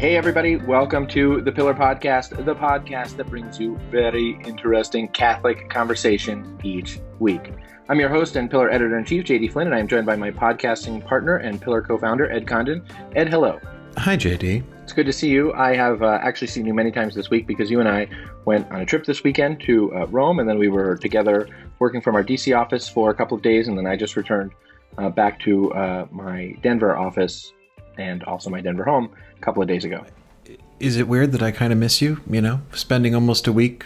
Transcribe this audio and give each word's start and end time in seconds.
Hey, 0.00 0.16
everybody, 0.16 0.56
welcome 0.56 1.06
to 1.08 1.42
the 1.42 1.52
Pillar 1.52 1.74
Podcast, 1.74 2.30
the 2.46 2.54
podcast 2.54 3.18
that 3.18 3.28
brings 3.28 3.60
you 3.60 3.76
very 3.90 4.30
interesting 4.46 5.08
Catholic 5.08 5.68
conversation 5.68 6.58
each 6.64 7.00
week. 7.18 7.52
I'm 7.90 8.00
your 8.00 8.08
host 8.08 8.34
and 8.36 8.50
Pillar 8.50 8.70
editor 8.70 8.96
in 8.96 9.04
chief, 9.04 9.26
JD 9.26 9.52
Flynn, 9.52 9.66
and 9.66 9.76
I 9.76 9.78
am 9.78 9.86
joined 9.86 10.06
by 10.06 10.16
my 10.16 10.30
podcasting 10.30 11.04
partner 11.04 11.36
and 11.36 11.60
Pillar 11.60 11.82
co 11.82 11.98
founder, 11.98 12.32
Ed 12.32 12.46
Condon. 12.46 12.82
Ed, 13.14 13.28
hello. 13.28 13.60
Hi, 13.98 14.16
JD. 14.16 14.64
It's 14.84 14.94
good 14.94 15.04
to 15.04 15.12
see 15.12 15.28
you. 15.28 15.52
I 15.52 15.76
have 15.76 16.02
uh, 16.02 16.18
actually 16.22 16.48
seen 16.48 16.64
you 16.64 16.72
many 16.72 16.90
times 16.90 17.14
this 17.14 17.28
week 17.28 17.46
because 17.46 17.70
you 17.70 17.80
and 17.80 17.88
I 17.88 18.08
went 18.46 18.70
on 18.70 18.80
a 18.80 18.86
trip 18.86 19.04
this 19.04 19.22
weekend 19.22 19.60
to 19.66 19.94
uh, 19.94 20.06
Rome, 20.06 20.38
and 20.38 20.48
then 20.48 20.58
we 20.58 20.68
were 20.68 20.96
together 20.96 21.46
working 21.78 22.00
from 22.00 22.14
our 22.14 22.24
DC 22.24 22.58
office 22.58 22.88
for 22.88 23.10
a 23.10 23.14
couple 23.14 23.36
of 23.36 23.42
days, 23.42 23.68
and 23.68 23.76
then 23.76 23.86
I 23.86 23.96
just 23.96 24.16
returned 24.16 24.52
uh, 24.96 25.10
back 25.10 25.38
to 25.40 25.74
uh, 25.74 26.06
my 26.10 26.56
Denver 26.62 26.96
office 26.96 27.52
and 27.98 28.22
also 28.24 28.50
my 28.50 28.60
Denver 28.60 28.84
home 28.84 29.10
a 29.36 29.40
couple 29.40 29.62
of 29.62 29.68
days 29.68 29.84
ago. 29.84 30.04
Is 30.78 30.96
it 30.96 31.08
weird 31.08 31.32
that 31.32 31.42
I 31.42 31.50
kind 31.50 31.72
of 31.72 31.78
miss 31.78 32.00
you? 32.00 32.20
You 32.28 32.40
know, 32.40 32.62
spending 32.72 33.14
almost 33.14 33.46
a 33.46 33.52
week 33.52 33.84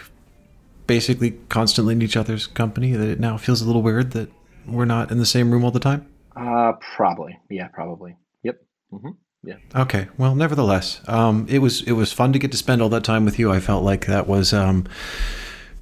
basically 0.87 1.31
constantly 1.49 1.93
in 1.93 2.01
each 2.01 2.17
other's 2.17 2.47
company, 2.47 2.93
that 2.93 3.07
it 3.07 3.19
now 3.19 3.37
feels 3.37 3.61
a 3.61 3.65
little 3.65 3.81
weird 3.81 4.11
that 4.11 4.29
we're 4.65 4.85
not 4.85 5.11
in 5.11 5.17
the 5.17 5.25
same 5.25 5.51
room 5.51 5.63
all 5.63 5.71
the 5.71 5.79
time? 5.79 6.07
Uh, 6.35 6.73
probably. 6.95 7.39
Yeah, 7.49 7.67
probably. 7.67 8.17
Yep. 8.43 8.61
Mm-hmm. 8.93 9.09
Yeah. 9.43 9.55
Okay. 9.75 10.07
Well, 10.17 10.35
nevertheless, 10.35 11.01
um, 11.07 11.45
it 11.49 11.59
was 11.59 11.83
it 11.83 11.91
was 11.93 12.11
fun 12.11 12.33
to 12.33 12.39
get 12.39 12.51
to 12.51 12.57
spend 12.57 12.81
all 12.81 12.89
that 12.89 13.03
time 13.03 13.25
with 13.25 13.37
you. 13.37 13.51
I 13.51 13.59
felt 13.59 13.83
like 13.83 14.07
that 14.07 14.27
was 14.27 14.53
um, 14.53 14.87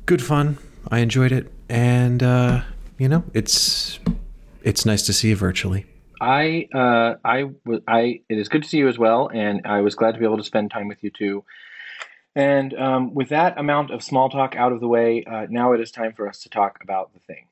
good 0.05 0.22
fun. 0.22 0.58
I 0.92 1.00
enjoyed 1.00 1.31
it, 1.31 1.52
and 1.70 2.22
uh, 2.22 2.64
you 2.98 3.08
know, 3.08 3.23
it's 3.34 4.00
it's 4.64 4.86
nice 4.86 5.03
to 5.03 5.14
see 5.14 5.30
you 5.30 5.38
virtually. 5.38 5.86
I, 6.22 6.67
uh, 6.73 7.16
I, 7.23 7.49
I, 7.88 8.22
it 8.30 8.38
is 8.38 8.49
good 8.49 8.63
to 8.63 8.70
see 8.70 8.77
you 8.77 8.88
as 8.88 8.98
well, 8.98 9.30
and 9.34 9.62
I 9.66 9.81
was 9.81 9.95
glad 9.95 10.13
to 10.13 10.20
be 10.20 10.26
able 10.26 10.38
to 10.38 10.44
spend 10.44 10.72
time 10.72 10.88
with 10.88 11.03
you 11.03 11.09
too. 11.09 11.44
And 12.36 12.73
um, 12.73 13.13
with 13.13 13.30
that 13.30 13.59
amount 13.59 13.92
of 13.92 14.02
small 14.02 14.30
talk 14.30 14.56
out 14.56 14.72
of 14.72 14.80
the 14.80 14.88
way, 14.88 15.23
uh, 15.23 15.47
now 15.50 15.73
it 15.73 15.81
is 15.81 15.91
time 15.91 16.14
for 16.14 16.28
us 16.28 16.39
to 16.44 16.50
talk 16.50 16.80
about 16.81 17.14
the 17.14 17.19
thing. 17.19 17.45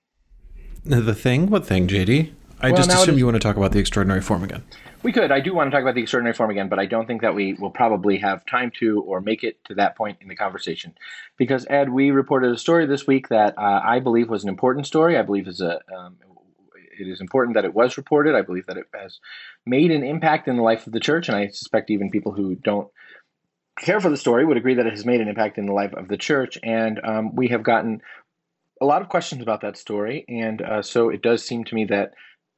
The 0.84 1.14
thing? 1.14 1.50
What 1.50 1.66
thing, 1.66 1.88
JD? 1.88 2.34
I 2.59 2.67
well, 2.67 2.78
just 2.78 2.92
assume 2.92 3.17
you 3.17 3.26
want 3.26 3.36
to 3.36 3.39
talk 3.39 3.58
about 3.58 3.72
the 3.72 3.80
extraordinary 3.80 4.22
form 4.22 4.44
again. 4.44 4.64
We 5.04 5.12
could. 5.12 5.32
I 5.32 5.39
do 5.39 5.54
want 5.54 5.70
to 5.70 5.76
talk 5.76 5.82
about 5.82 5.95
the 5.95 6.02
extraordinary 6.02 6.36
form 6.36 6.52
again, 6.52 6.70
but 6.70 6.78
I 6.78 6.86
don't 6.86 7.08
think 7.08 7.22
that 7.22 7.34
we 7.34 7.54
will 7.54 7.72
probably 7.72 8.17
have 8.20 8.45
time 8.45 8.72
to 8.80 9.02
or 9.02 9.20
make 9.20 9.44
it 9.44 9.64
to 9.66 9.76
that 9.76 9.95
point 9.95 10.20
in 10.22 10.28
the 10.28 10.36
conversation. 10.36 10.94
Because, 11.38 11.66
Ed, 11.70 11.89
we 11.89 12.12
reported 12.12 12.52
a 12.52 12.58
story 12.58 12.86
this 12.86 13.08
week 13.08 13.30
that 13.30 13.58
uh, 13.58 13.82
I 13.84 14.00
believe 14.00 14.30
was 14.30 14.44
an 14.44 14.50
important 14.50 14.86
story. 14.86 15.17
I 15.17 15.23
believe 15.23 15.48
is 15.48 15.59
a 15.59 15.80
um, 15.95 16.17
it 17.02 17.08
is 17.08 17.22
important 17.22 17.56
that 17.56 17.66
it 17.66 17.74
was 17.74 17.98
reported. 17.98 18.36
I 18.36 18.42
believe 18.42 18.68
that 18.68 18.78
it 18.78 18.86
has 18.94 19.20
made 19.66 19.92
an 19.92 20.04
impact 20.04 20.48
in 20.48 20.56
the 20.56 20.64
life 20.64 20.88
of 20.88 20.94
the 20.94 21.00
church, 21.00 21.28
and 21.28 21.36
I 21.36 21.48
suspect 21.48 21.90
even 21.90 22.12
people 22.12 22.32
who 22.32 22.56
don't 22.56 22.90
care 23.80 24.00
for 24.00 24.10
the 24.10 24.18
story 24.18 24.46
would 24.46 24.58
agree 24.58 24.76
that 24.76 24.86
it 24.86 24.94
has 24.94 25.06
made 25.06 25.22
an 25.22 25.28
impact 25.28 25.58
in 25.58 25.66
the 25.66 25.74
life 25.74 25.94
of 25.94 26.08
the 26.08 26.18
church. 26.18 26.58
And 26.64 27.00
um, 27.04 27.36
we 27.36 27.48
have 27.48 27.64
gotten 27.64 28.02
a 28.80 28.86
lot 28.86 29.02
of 29.02 29.10
questions 29.10 29.42
about 29.42 29.62
that 29.62 29.78
story, 29.78 30.26
and 30.28 30.62
uh, 30.62 30.82
so 30.82 31.10
it 31.10 31.22
does 31.22 31.44
seem 31.44 31.64
to 31.66 31.76
me 31.76 31.86
that 31.86 32.14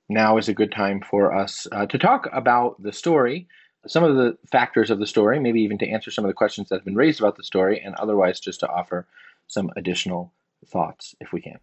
now 0.10 0.38
is 0.38 0.50
a 0.50 0.54
good 0.54 0.72
time 0.72 1.02
for 1.02 1.36
us 1.36 1.68
uh, 1.72 1.86
to 1.88 1.98
talk 1.98 2.28
about 2.32 2.82
the 2.82 2.92
story, 2.92 3.48
some 3.88 4.04
of 4.04 4.16
the 4.16 4.38
factors 4.52 4.90
of 4.90 5.00
the 5.00 5.08
story, 5.08 5.40
maybe 5.40 5.62
even 5.62 5.78
to 5.78 5.90
answer 5.90 6.12
some 6.12 6.24
of 6.24 6.30
the 6.30 6.34
questions 6.34 6.70
that 6.70 6.76
have 6.76 6.86
been 6.86 6.96
raised 6.96 7.20
about 7.20 7.36
the 7.36 7.44
story, 7.44 7.82
and 7.84 7.96
otherwise 7.96 8.40
just 8.40 8.60
to 8.62 8.70
offer 8.70 9.08
some 9.48 9.70
additional 9.76 10.34
thoughts 10.66 11.16
if 11.20 11.34
we 11.34 11.42
can. 11.42 11.60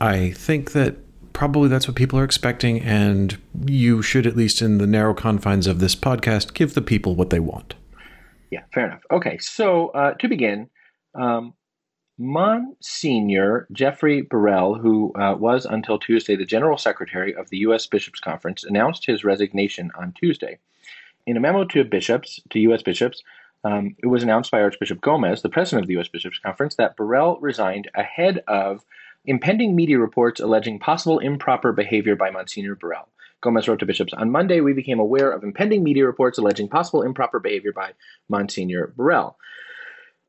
I 0.00 0.30
think 0.30 0.72
that 0.72 0.96
probably 1.32 1.68
that's 1.68 1.86
what 1.86 1.96
people 1.96 2.18
are 2.18 2.24
expecting, 2.24 2.80
and 2.80 3.38
you 3.64 4.02
should, 4.02 4.26
at 4.26 4.36
least 4.36 4.62
in 4.62 4.78
the 4.78 4.86
narrow 4.86 5.14
confines 5.14 5.66
of 5.66 5.78
this 5.78 5.94
podcast, 5.94 6.54
give 6.54 6.74
the 6.74 6.82
people 6.82 7.14
what 7.14 7.30
they 7.30 7.40
want. 7.40 7.74
Yeah, 8.50 8.62
fair 8.72 8.86
enough. 8.86 9.02
Okay, 9.10 9.38
so 9.38 9.88
uh, 9.88 10.14
to 10.14 10.28
begin, 10.28 10.68
um, 11.14 11.54
Monsignor 12.18 13.66
Jeffrey 13.72 14.22
Burrill, 14.22 14.74
who 14.74 15.12
uh, 15.14 15.34
was 15.34 15.64
until 15.64 15.98
Tuesday 15.98 16.36
the 16.36 16.44
General 16.44 16.76
Secretary 16.76 17.34
of 17.34 17.48
the 17.50 17.58
U.S. 17.58 17.86
Bishops' 17.86 18.20
Conference, 18.20 18.64
announced 18.64 19.06
his 19.06 19.24
resignation 19.24 19.90
on 19.98 20.12
Tuesday. 20.12 20.58
In 21.26 21.36
a 21.36 21.40
memo 21.40 21.64
to 21.64 21.84
bishops, 21.84 22.40
to 22.50 22.58
U.S. 22.60 22.82
bishops, 22.82 23.22
um, 23.64 23.96
it 24.02 24.08
was 24.08 24.22
announced 24.22 24.50
by 24.50 24.60
Archbishop 24.60 25.00
Gomez, 25.00 25.42
the 25.42 25.48
president 25.48 25.84
of 25.84 25.88
the 25.88 25.94
U.S. 25.94 26.08
Bishops' 26.08 26.38
Conference, 26.38 26.74
that 26.76 26.96
Burrill 26.96 27.38
resigned 27.40 27.90
ahead 27.94 28.42
of 28.48 28.84
impending 29.24 29.76
media 29.76 29.98
reports 29.98 30.40
alleging 30.40 30.78
possible 30.78 31.18
improper 31.18 31.72
behavior 31.72 32.16
by 32.16 32.30
Monsignor 32.30 32.74
Burrill. 32.74 33.08
Gomez 33.40 33.66
wrote 33.66 33.80
to 33.80 33.86
bishops 33.86 34.12
on 34.12 34.30
Monday, 34.30 34.60
we 34.60 34.72
became 34.72 35.00
aware 35.00 35.30
of 35.30 35.42
impending 35.42 35.82
media 35.82 36.06
reports 36.06 36.38
alleging 36.38 36.68
possible 36.68 37.02
improper 37.02 37.40
behavior 37.40 37.72
by 37.72 37.92
Monsignor 38.28 38.92
Burrill. 38.96 39.36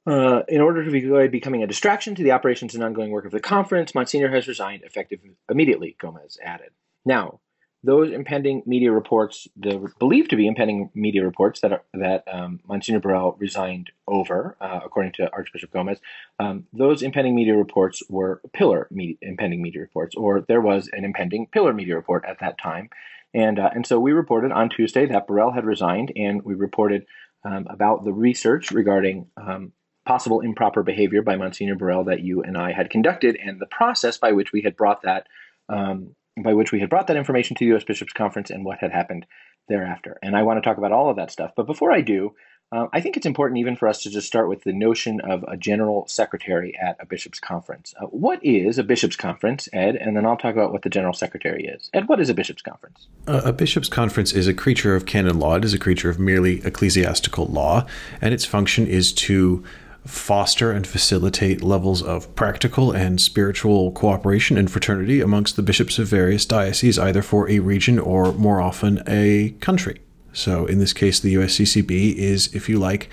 Uh, 0.06 0.42
in 0.50 0.60
order 0.60 0.84
to 0.84 0.98
avoid 0.98 1.32
becoming 1.32 1.64
a 1.64 1.68
distraction 1.68 2.14
to 2.16 2.24
the 2.24 2.32
operations 2.32 2.76
and 2.76 2.84
ongoing 2.84 3.12
work 3.12 3.26
of 3.26 3.32
the 3.32 3.40
conference, 3.40 3.96
Monsignor 3.96 4.30
has 4.30 4.48
resigned 4.48 4.84
effective 4.84 5.20
immediately, 5.50 5.96
Gomez 6.00 6.38
added. 6.44 6.72
Now, 7.06 7.40
those 7.84 8.12
impending 8.12 8.64
media 8.66 8.92
reports, 8.92 9.48
the 9.58 9.92
believed 10.00 10.30
to 10.30 10.38
be 10.38 10.48
impending 10.48 10.90
media 10.96 11.24
reports 11.24 11.60
that 11.60 11.74
are, 11.74 11.84
that 11.94 12.24
um, 12.32 12.62
Monsignor 12.66 13.02
Burrill 13.02 13.36
resigned 13.40 13.92
over, 14.08 14.56
uh, 14.62 14.80
according 14.86 15.12
to 15.14 15.30
Archbishop 15.34 15.72
Gomez, 15.72 16.00
um, 16.40 16.66
those 16.72 17.04
impending 17.04 17.36
media 17.36 17.56
reports 17.56 18.02
were 18.10 18.42
pillar 18.54 18.88
media, 18.90 19.18
impending 19.22 19.62
media 19.62 19.82
reports, 19.82 20.16
or 20.16 20.42
there 20.48 20.62
was 20.62 20.90
an 20.94 21.04
impending 21.04 21.48
pillar 21.48 21.74
media 21.74 21.96
report 21.96 22.24
at 22.26 22.40
that 22.40 22.58
time, 22.58 22.90
and 23.34 23.60
uh, 23.60 23.70
and 23.76 23.86
so 23.86 24.00
we 24.00 24.14
reported 24.14 24.52
on 24.52 24.70
Tuesday 24.70 25.06
that 25.06 25.28
Burrill 25.28 25.52
had 25.52 25.66
resigned, 25.66 26.14
and 26.16 26.42
we 26.44 26.54
reported 26.54 27.06
um, 27.44 27.68
about 27.70 28.06
the 28.06 28.14
research 28.14 28.72
regarding. 28.72 29.28
Um, 29.38 29.74
possible 30.06 30.42
improper 30.42 30.84
behavior 30.84 31.22
by 31.22 31.38
Monsignor 31.38 31.76
Burrill 31.76 32.04
that 32.04 32.20
you 32.20 32.44
and 32.44 32.58
I 32.58 32.74
had 32.74 32.90
conducted, 32.90 33.38
and 33.42 33.58
the 33.58 33.66
process 33.66 34.18
by 34.18 34.34
which 34.34 34.52
we 34.52 34.62
had 34.62 34.76
brought 34.76 35.04
that 35.04 35.28
um, 35.70 36.14
by 36.42 36.54
which 36.54 36.72
we 36.72 36.80
had 36.80 36.90
brought 36.90 37.08
that 37.08 37.18
information 37.18 37.56
to 37.56 37.66
the 37.66 37.70
U.S. 37.70 37.84
Bishops' 37.84 38.14
Conference 38.14 38.50
and 38.50 38.66
what 38.66 38.80
had 38.80 38.92
happened 38.92 39.26
thereafter. 39.68 40.18
And 40.22 40.36
I 40.36 40.44
want 40.44 40.58
to 40.58 40.68
talk 40.68 40.78
about 40.78 40.92
all 40.92 41.10
of 41.10 41.16
that 41.18 41.32
stuff. 41.32 41.52
But 41.56 41.68
before 41.68 41.92
I 41.92 42.02
do, 42.02 42.34
uh, 42.74 42.88
I 42.92 43.02
think 43.02 43.16
it's 43.16 43.26
important 43.28 43.60
even 43.60 43.76
for 43.76 43.88
us 43.88 44.02
to 44.02 44.10
just 44.10 44.26
start 44.26 44.50
with 44.50 44.64
the 44.64 44.74
notion 44.74 45.22
of 45.22 45.44
a 45.48 45.56
general 45.56 46.08
secretary 46.08 46.76
at 46.82 46.98
a 47.00 47.06
bishop's 47.06 47.40
conference. 47.40 47.94
Uh, 48.02 48.08
what 48.08 48.44
is 48.44 48.80
a 48.80 48.84
bishop's 48.84 49.16
conference, 49.16 49.70
Ed? 49.72 49.96
And 49.96 50.18
then 50.18 50.26
I'll 50.26 50.38
talk 50.38 50.56
about 50.56 50.72
what 50.72 50.82
the 50.82 50.90
general 50.90 51.14
secretary 51.14 51.66
is. 51.66 51.92
Ed, 51.94 52.08
what 52.10 52.20
is 52.20 52.30
a 52.30 52.34
bishop's 52.34 52.64
conference? 52.64 53.08
Uh, 53.28 53.42
a 53.46 53.54
bishop's 53.54 53.90
conference 53.90 54.34
is 54.34 54.48
a 54.48 54.56
creature 54.56 54.96
of 54.96 55.06
canon 55.06 55.38
law. 55.38 55.56
It 55.56 55.66
is 55.66 55.76
a 55.76 55.80
creature 55.80 56.10
of 56.10 56.18
merely 56.18 56.66
ecclesiastical 56.66 57.46
law, 57.46 57.86
and 58.22 58.34
its 58.34 58.46
function 58.46 58.88
is 58.88 59.14
to 59.14 59.64
foster 60.06 60.72
and 60.72 60.86
facilitate 60.86 61.62
levels 61.62 62.02
of 62.02 62.34
practical 62.36 62.92
and 62.92 63.22
spiritual 63.22 63.92
cooperation 63.94 64.58
and 64.58 64.70
fraternity 64.70 65.22
amongst 65.22 65.56
the 65.56 65.64
bishops 65.64 65.98
of 65.98 66.08
various 66.08 66.46
dioceses, 66.46 67.00
either 67.00 67.22
for 67.22 67.50
a 67.50 67.60
region 67.60 68.00
or 68.00 68.34
more 68.34 68.60
often 68.60 69.02
a 69.08 69.52
country. 69.62 70.02
So, 70.34 70.66
in 70.66 70.80
this 70.80 70.94
case, 70.94 71.20
the 71.20 71.36
USCCB 71.36 72.16
is, 72.16 72.54
if 72.56 72.68
you 72.68 72.80
like, 72.80 73.10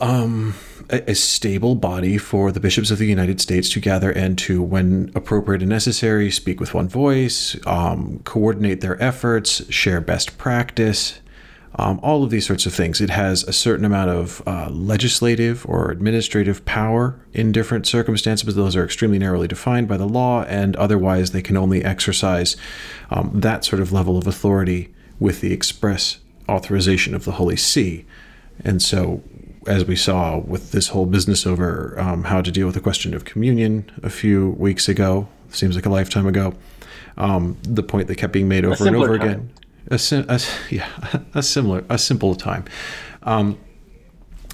um, 0.00 0.54
a, 0.88 1.10
a, 1.10 1.14
stable 1.14 1.74
body 1.74 2.16
for 2.16 2.50
the 2.50 2.58
bishops 2.58 2.90
of 2.90 2.98
the 2.98 3.06
United 3.06 3.38
States 3.38 3.68
to 3.70 3.80
gather 3.80 4.10
and 4.10 4.38
to, 4.38 4.62
when 4.62 5.12
appropriate 5.14 5.60
and 5.60 5.68
necessary, 5.68 6.30
speak 6.30 6.58
with 6.58 6.72
one 6.72 6.88
voice, 6.88 7.54
um, 7.66 8.20
coordinate 8.24 8.80
their 8.80 9.00
efforts, 9.02 9.70
share 9.70 10.00
best 10.00 10.38
practice, 10.38 11.20
um, 11.76 12.00
all 12.02 12.24
of 12.24 12.30
these 12.30 12.46
sorts 12.46 12.66
of 12.66 12.74
things. 12.74 13.00
It 13.00 13.10
has 13.10 13.44
a 13.44 13.52
certain 13.52 13.84
amount 13.84 14.10
of 14.10 14.42
uh, 14.46 14.68
legislative 14.70 15.64
or 15.68 15.90
administrative 15.90 16.64
power 16.64 17.18
in 17.32 17.52
different 17.52 17.86
circumstances, 17.86 18.44
but 18.44 18.56
those 18.56 18.74
are 18.74 18.84
extremely 18.84 19.18
narrowly 19.18 19.46
defined 19.46 19.88
by 19.88 19.96
the 19.96 20.06
law, 20.06 20.42
and 20.44 20.74
otherwise 20.76 21.30
they 21.30 21.42
can 21.42 21.56
only 21.56 21.84
exercise 21.84 22.56
um, 23.10 23.30
that 23.34 23.64
sort 23.64 23.80
of 23.80 23.92
level 23.92 24.16
of 24.16 24.26
authority 24.26 24.92
with 25.20 25.40
the 25.40 25.52
express 25.52 26.18
authorization 26.48 27.14
of 27.14 27.24
the 27.24 27.32
Holy 27.32 27.56
See. 27.56 28.04
And 28.64 28.82
so, 28.82 29.22
as 29.66 29.84
we 29.84 29.94
saw 29.94 30.38
with 30.38 30.72
this 30.72 30.88
whole 30.88 31.06
business 31.06 31.46
over 31.46 31.94
um, 32.00 32.24
how 32.24 32.40
to 32.40 32.50
deal 32.50 32.66
with 32.66 32.74
the 32.74 32.80
question 32.80 33.14
of 33.14 33.24
communion 33.24 33.90
a 34.02 34.10
few 34.10 34.50
weeks 34.50 34.88
ago, 34.88 35.28
seems 35.50 35.76
like 35.76 35.86
a 35.86 35.90
lifetime 35.90 36.26
ago, 36.26 36.54
um, 37.16 37.56
the 37.62 37.82
point 37.82 38.08
that 38.08 38.16
kept 38.16 38.32
being 38.32 38.48
made 38.48 38.64
over 38.64 38.86
and 38.86 38.96
over 38.96 39.18
time. 39.18 39.28
again 39.28 39.50
a, 39.88 39.98
a, 40.28 40.40
yeah, 40.70 40.88
a 41.34 41.42
similar, 41.42 41.84
a 41.88 41.98
simple 41.98 42.34
time. 42.34 42.64
Um, 43.22 43.58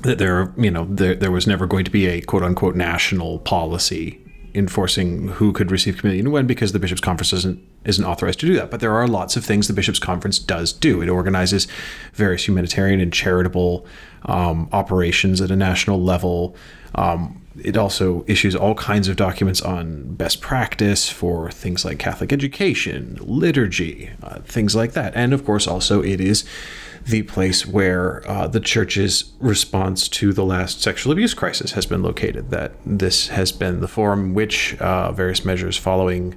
that 0.03 0.19
there, 0.19 0.53
you 0.57 0.71
know, 0.71 0.87
there, 0.91 1.15
there 1.15 1.31
was 1.31 1.47
never 1.47 1.67
going 1.67 1.85
to 1.85 1.91
be 1.91 2.07
a 2.07 2.21
quote 2.21 2.43
unquote 2.43 2.77
national 2.77 3.39
policy 3.41 4.21
enforcing 4.55 5.29
who 5.29 5.53
could 5.53 5.71
receive 5.71 5.99
communion 5.99 6.31
when 6.31 6.47
because 6.47 6.73
the 6.73 6.79
bishops 6.79 7.01
conference 7.01 7.33
isn't 7.33 7.63
isn't 7.85 8.05
authorized 8.05 8.41
to 8.41 8.47
do 8.47 8.55
that. 8.55 8.71
But 8.71 8.81
there 8.81 8.93
are 8.93 9.07
lots 9.07 9.37
of 9.37 9.45
things 9.45 9.69
the 9.69 9.75
bishops 9.75 9.99
conference 9.99 10.39
does 10.39 10.73
do. 10.73 11.01
It 11.03 11.09
organizes 11.09 11.69
various 12.15 12.47
humanitarian 12.49 13.01
and 13.01 13.13
charitable 13.13 13.87
um, 14.25 14.69
operations 14.73 15.41
at 15.41 15.51
a 15.51 15.57
national 15.57 16.03
level. 16.03 16.57
Um, 16.95 17.46
it 17.63 17.77
also 17.77 18.25
issues 18.27 18.55
all 18.55 18.75
kinds 18.75 19.09
of 19.09 19.17
documents 19.17 19.63
on 19.63 20.15
best 20.15 20.41
practice 20.41 21.09
for 21.09 21.51
things 21.51 21.85
like 21.85 21.99
Catholic 21.99 22.33
education, 22.33 23.19
liturgy, 23.21 24.11
uh, 24.23 24.41
things 24.41 24.75
like 24.75 24.93
that. 24.93 25.15
And 25.15 25.33
of 25.33 25.45
course, 25.45 25.67
also 25.67 26.03
it 26.03 26.21
is 26.21 26.45
the 27.05 27.23
place 27.23 27.67
where 27.67 28.29
uh, 28.29 28.49
the 28.49 28.61
church's 28.61 29.33
response 29.39 30.09
to 30.09 30.33
the 30.33 30.45
last 30.45 30.83
sexual 30.83 31.13
abuse 31.13 31.35
crisis 31.35 31.73
has 31.73 31.87
been 31.87 32.03
located. 32.03 32.51
That 32.51 32.73
this 32.85 33.29
has 33.29 33.53
been 33.53 33.81
the 33.81 33.89
forum 33.89 34.35
which 34.35 34.77
uh, 34.79 35.13
various 35.13 35.45
measures 35.45 35.77
following 35.77 36.37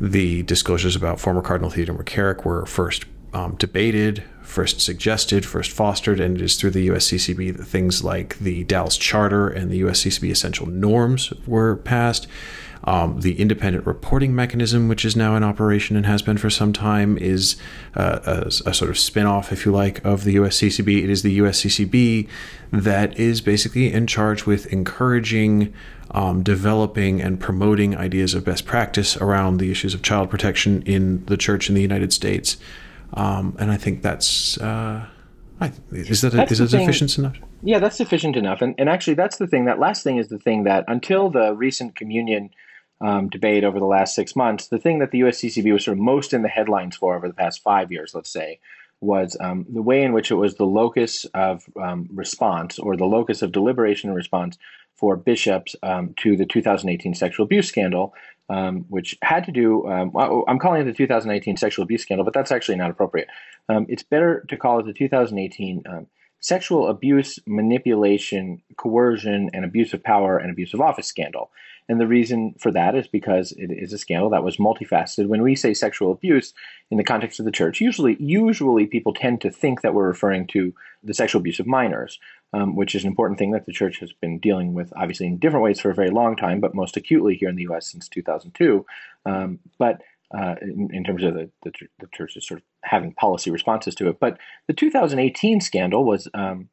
the 0.00 0.42
disclosures 0.44 0.96
about 0.96 1.20
former 1.20 1.42
Cardinal 1.42 1.70
Theodore 1.70 1.96
McCarrick 1.96 2.44
were 2.44 2.66
first 2.66 3.04
um, 3.32 3.56
debated, 3.56 4.22
first 4.44 4.80
suggested, 4.80 5.44
first 5.44 5.70
fostered, 5.72 6.20
and 6.20 6.36
it 6.36 6.42
is 6.42 6.56
through 6.56 6.70
the 6.70 6.88
USCCB 6.88 7.56
that 7.56 7.64
things 7.64 8.04
like 8.04 8.38
the 8.38 8.64
Dallas 8.64 8.96
Charter 8.96 9.48
and 9.48 9.70
the 9.70 9.80
USCCB 9.82 10.30
Essential 10.30 10.66
Norms 10.66 11.32
were 11.46 11.76
passed. 11.76 12.28
Um, 12.86 13.20
the 13.20 13.40
independent 13.40 13.86
reporting 13.86 14.34
mechanism, 14.34 14.88
which 14.88 15.06
is 15.06 15.16
now 15.16 15.36
in 15.36 15.42
operation 15.42 15.96
and 15.96 16.04
has 16.04 16.20
been 16.20 16.36
for 16.36 16.50
some 16.50 16.74
time, 16.74 17.16
is 17.16 17.56
uh, 17.94 18.20
a, 18.26 18.68
a, 18.68 18.74
sort 18.74 18.90
of 18.90 18.98
spin 18.98 19.24
off, 19.24 19.52
if 19.52 19.64
you 19.64 19.72
like, 19.72 20.04
of 20.04 20.24
the 20.24 20.36
USCCB. 20.36 21.02
It 21.02 21.08
is 21.08 21.22
the 21.22 21.38
USCCB 21.38 22.28
that 22.72 23.18
is 23.18 23.40
basically 23.40 23.90
in 23.90 24.06
charge 24.06 24.44
with 24.44 24.66
encouraging, 24.66 25.72
um, 26.10 26.42
developing, 26.42 27.22
and 27.22 27.40
promoting 27.40 27.96
ideas 27.96 28.34
of 28.34 28.44
best 28.44 28.66
practice 28.66 29.16
around 29.16 29.56
the 29.56 29.70
issues 29.70 29.94
of 29.94 30.02
child 30.02 30.28
protection 30.28 30.82
in 30.82 31.24
the 31.24 31.38
church 31.38 31.70
in 31.70 31.74
the 31.74 31.82
United 31.82 32.12
States. 32.12 32.58
Um, 33.14 33.56
and 33.58 33.70
I 33.70 33.76
think 33.76 34.02
that's. 34.02 34.58
Uh, 34.58 35.06
I, 35.60 35.72
is 35.92 36.20
that 36.22 36.34
a, 36.34 36.42
is 36.44 36.58
that 36.58 36.68
sufficient 36.68 37.16
enough? 37.16 37.36
Yeah, 37.62 37.78
that's 37.78 37.96
sufficient 37.96 38.36
enough. 38.36 38.60
And, 38.60 38.74
and 38.76 38.88
actually, 38.88 39.14
that's 39.14 39.36
the 39.36 39.46
thing. 39.46 39.64
That 39.64 39.78
last 39.78 40.02
thing 40.02 40.18
is 40.18 40.28
the 40.28 40.38
thing 40.38 40.64
that 40.64 40.84
until 40.88 41.30
the 41.30 41.54
recent 41.54 41.96
communion 41.96 42.50
um, 43.00 43.28
debate 43.28 43.64
over 43.64 43.78
the 43.78 43.86
last 43.86 44.14
six 44.14 44.34
months, 44.34 44.68
the 44.68 44.78
thing 44.78 44.98
that 44.98 45.12
the 45.12 45.20
USCCB 45.20 45.72
was 45.72 45.84
sort 45.84 45.96
of 45.96 46.02
most 46.02 46.32
in 46.32 46.42
the 46.42 46.48
headlines 46.48 46.96
for 46.96 47.16
over 47.16 47.28
the 47.28 47.34
past 47.34 47.62
five 47.62 47.92
years, 47.92 48.14
let's 48.14 48.30
say, 48.30 48.58
was 49.00 49.36
um, 49.40 49.66
the 49.68 49.82
way 49.82 50.02
in 50.02 50.12
which 50.12 50.30
it 50.30 50.34
was 50.34 50.56
the 50.56 50.66
locus 50.66 51.24
of 51.34 51.64
um, 51.80 52.08
response 52.12 52.78
or 52.78 52.96
the 52.96 53.04
locus 53.04 53.42
of 53.42 53.52
deliberation 53.52 54.08
and 54.08 54.16
response 54.16 54.58
for 54.94 55.16
bishops 55.16 55.76
um, 55.82 56.14
to 56.16 56.36
the 56.36 56.46
2018 56.46 57.14
sexual 57.14 57.44
abuse 57.44 57.68
scandal, 57.68 58.14
um, 58.48 58.84
which 58.88 59.16
had 59.22 59.44
to 59.44 59.52
do, 59.52 59.86
um, 59.88 60.12
I'm 60.48 60.58
calling 60.58 60.82
it 60.82 60.84
the 60.84 60.92
2018 60.92 61.56
sexual 61.56 61.82
abuse 61.82 62.02
scandal, 62.02 62.24
but 62.24 62.34
that's 62.34 62.52
actually 62.52 62.76
not 62.76 62.90
appropriate. 62.90 63.28
it's 63.68 64.02
better 64.02 64.44
to 64.48 64.56
call 64.56 64.80
it 64.80 64.86
the 64.86 64.92
2018 64.92 65.84
sexual 66.44 66.88
abuse, 66.88 67.38
manipulation, 67.46 68.62
coercion, 68.76 69.48
and 69.54 69.64
abuse 69.64 69.94
of 69.94 70.04
power 70.04 70.36
and 70.36 70.50
abuse 70.50 70.74
of 70.74 70.80
office 70.80 71.06
scandal. 71.06 71.50
And 71.88 71.98
the 71.98 72.06
reason 72.06 72.54
for 72.60 72.70
that 72.70 72.94
is 72.94 73.08
because 73.08 73.52
it 73.52 73.70
is 73.70 73.94
a 73.94 73.98
scandal 73.98 74.28
that 74.30 74.44
was 74.44 74.58
multifaceted. 74.58 75.28
When 75.28 75.42
we 75.42 75.54
say 75.54 75.72
sexual 75.72 76.12
abuse 76.12 76.52
in 76.90 76.98
the 76.98 77.04
context 77.04 77.38
of 77.38 77.46
the 77.46 77.52
church, 77.52 77.80
usually 77.80 78.16
usually 78.20 78.86
people 78.86 79.14
tend 79.14 79.40
to 79.40 79.50
think 79.50 79.80
that 79.80 79.94
we're 79.94 80.06
referring 80.06 80.46
to 80.48 80.74
the 81.02 81.14
sexual 81.14 81.40
abuse 81.40 81.60
of 81.60 81.66
minors, 81.66 82.18
um, 82.54 82.76
which 82.76 82.94
is 82.94 83.02
an 83.02 83.08
important 83.08 83.38
thing 83.38 83.50
that 83.50 83.66
the 83.66 83.72
church 83.72 83.98
has 83.98 84.12
been 84.12 84.38
dealing 84.38 84.74
with, 84.74 84.92
obviously 84.96 85.26
in 85.26 85.38
different 85.38 85.64
ways 85.64 85.80
for 85.80 85.90
a 85.90 85.94
very 85.94 86.10
long 86.10 86.36
time, 86.36 86.60
but 86.60 86.74
most 86.74 86.96
acutely 86.96 87.34
here 87.34 87.48
in 87.48 87.56
the 87.56 87.64
U.S. 87.64 87.90
since 87.90 88.08
2002. 88.08 88.86
Um, 89.26 89.58
but 89.78 90.02
uh, 90.32 90.54
in, 90.62 90.88
in, 90.92 91.04
terms 91.04 91.24
of 91.24 91.34
the, 91.34 91.50
the, 91.64 91.72
the 91.98 92.06
church 92.12 92.36
is 92.36 92.46
sort 92.46 92.60
of 92.60 92.64
having 92.84 93.12
policy 93.12 93.50
responses 93.50 93.94
to 93.96 94.08
it. 94.08 94.20
But 94.20 94.38
the 94.68 94.72
2018 94.72 95.60
scandal 95.60 96.04
was 96.04 96.28
um, 96.32 96.68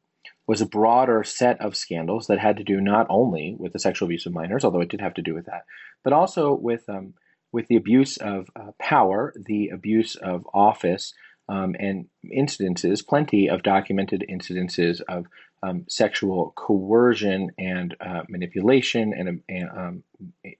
was 0.46 0.60
a 0.60 0.66
broader 0.66 1.24
set 1.24 1.60
of 1.60 1.76
scandals 1.76 2.26
that 2.26 2.38
had 2.38 2.56
to 2.56 2.64
do 2.64 2.80
not 2.80 3.06
only 3.08 3.56
with 3.58 3.72
the 3.72 3.78
sexual 3.78 4.06
abuse 4.06 4.26
of 4.26 4.32
minors, 4.32 4.64
although 4.64 4.80
it 4.80 4.88
did 4.88 5.00
have 5.00 5.14
to 5.14 5.22
do 5.22 5.34
with 5.34 5.46
that, 5.46 5.64
but 6.04 6.12
also 6.12 6.54
with 6.54 6.88
um, 6.88 7.14
with 7.52 7.66
the 7.66 7.76
abuse 7.76 8.16
of 8.18 8.48
uh, 8.56 8.70
power, 8.78 9.32
the 9.36 9.68
abuse 9.68 10.14
of 10.16 10.46
office, 10.54 11.12
um, 11.52 11.76
and 11.78 12.06
incidences, 12.24 13.06
plenty 13.06 13.48
of 13.48 13.62
documented 13.62 14.24
incidences 14.30 15.02
of 15.02 15.26
um, 15.62 15.84
sexual 15.86 16.54
coercion 16.56 17.50
and 17.58 17.94
uh, 18.00 18.22
manipulation, 18.28 19.12
and, 19.12 19.42
and 19.50 19.70
um, 19.70 20.02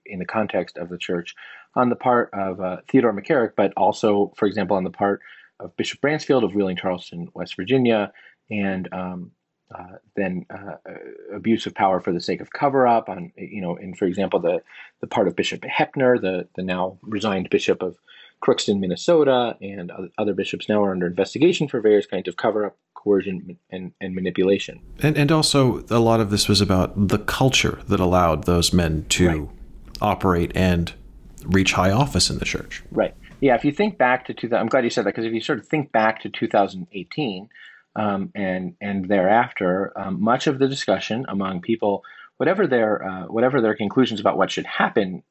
in 0.05 0.19
the 0.19 0.25
context 0.25 0.77
of 0.77 0.89
the 0.89 0.97
church, 0.97 1.33
on 1.75 1.89
the 1.89 1.95
part 1.95 2.29
of 2.31 2.61
uh, 2.61 2.77
Theodore 2.87 3.11
McCarrick, 3.11 3.53
but 3.57 3.73
also, 3.75 4.31
for 4.37 4.45
example, 4.45 4.77
on 4.77 4.83
the 4.83 4.91
part 4.91 5.21
of 5.59 5.75
Bishop 5.77 5.99
Bransfield 5.99 6.43
of 6.43 6.53
Wheeling, 6.53 6.77
Charleston, 6.77 7.27
West 7.33 7.55
Virginia, 7.55 8.13
and 8.51 8.87
um, 8.93 9.31
uh, 9.73 9.97
then 10.15 10.45
uh, 10.53 10.75
uh, 10.87 11.35
abuse 11.35 11.65
of 11.65 11.73
power 11.73 11.99
for 11.99 12.13
the 12.13 12.21
sake 12.21 12.39
of 12.39 12.53
cover 12.53 12.85
up 12.87 13.09
on 13.09 13.31
you 13.35 13.61
know 13.61 13.75
in 13.77 13.95
for 13.95 14.05
example 14.05 14.39
the 14.39 14.61
the 15.01 15.07
part 15.07 15.27
of 15.27 15.35
Bishop 15.35 15.61
Hoeppner 15.61 16.21
the 16.21 16.47
the 16.55 16.61
now 16.61 16.99
resigned 17.01 17.49
bishop 17.49 17.81
of 17.81 17.97
Crookston 18.43 18.79
Minnesota 18.79 19.55
and 19.61 19.91
other 20.17 20.33
bishops 20.33 20.67
now 20.67 20.83
are 20.83 20.91
under 20.91 21.07
investigation 21.07 21.67
for 21.67 21.79
various 21.79 22.05
kinds 22.05 22.27
of 22.27 22.35
cover 22.35 22.65
up 22.65 22.77
coercion 22.95 23.57
and, 23.71 23.91
and 24.01 24.15
manipulation. 24.15 24.79
And 24.99 25.17
and 25.17 25.31
also 25.31 25.83
a 25.89 25.99
lot 25.99 26.19
of 26.19 26.29
this 26.29 26.47
was 26.47 26.61
about 26.61 27.07
the 27.07 27.19
culture 27.19 27.79
that 27.87 27.99
allowed 27.99 28.45
those 28.45 28.73
men 28.73 29.05
to 29.09 29.27
right. 29.27 29.49
operate 30.01 30.51
and 30.55 30.93
reach 31.45 31.73
high 31.73 31.91
office 31.91 32.29
in 32.29 32.39
the 32.39 32.45
church. 32.45 32.83
Right. 32.91 33.15
Yeah 33.41 33.55
if 33.55 33.65
you 33.65 33.71
think 33.71 33.97
back 33.97 34.25
to 34.25 34.33
2000 34.33 34.59
I'm 34.59 34.67
glad 34.67 34.83
you 34.83 34.89
said 34.89 35.05
that 35.05 35.15
because 35.15 35.25
if 35.25 35.33
you 35.33 35.41
sort 35.41 35.59
of 35.59 35.67
think 35.67 35.91
back 35.91 36.21
to 36.21 36.29
2018 36.29 37.49
um, 37.95 38.31
and 38.35 38.75
and 38.81 39.07
thereafter, 39.07 39.93
um, 39.95 40.21
much 40.21 40.47
of 40.47 40.59
the 40.59 40.67
discussion 40.67 41.25
among 41.27 41.61
people, 41.61 42.03
whatever 42.37 42.67
their 42.67 43.05
uh, 43.05 43.23
whatever 43.25 43.61
their 43.61 43.75
conclusions 43.75 44.19
about 44.19 44.37
what 44.37 44.51
should 44.51 44.65
happen, 44.65 45.23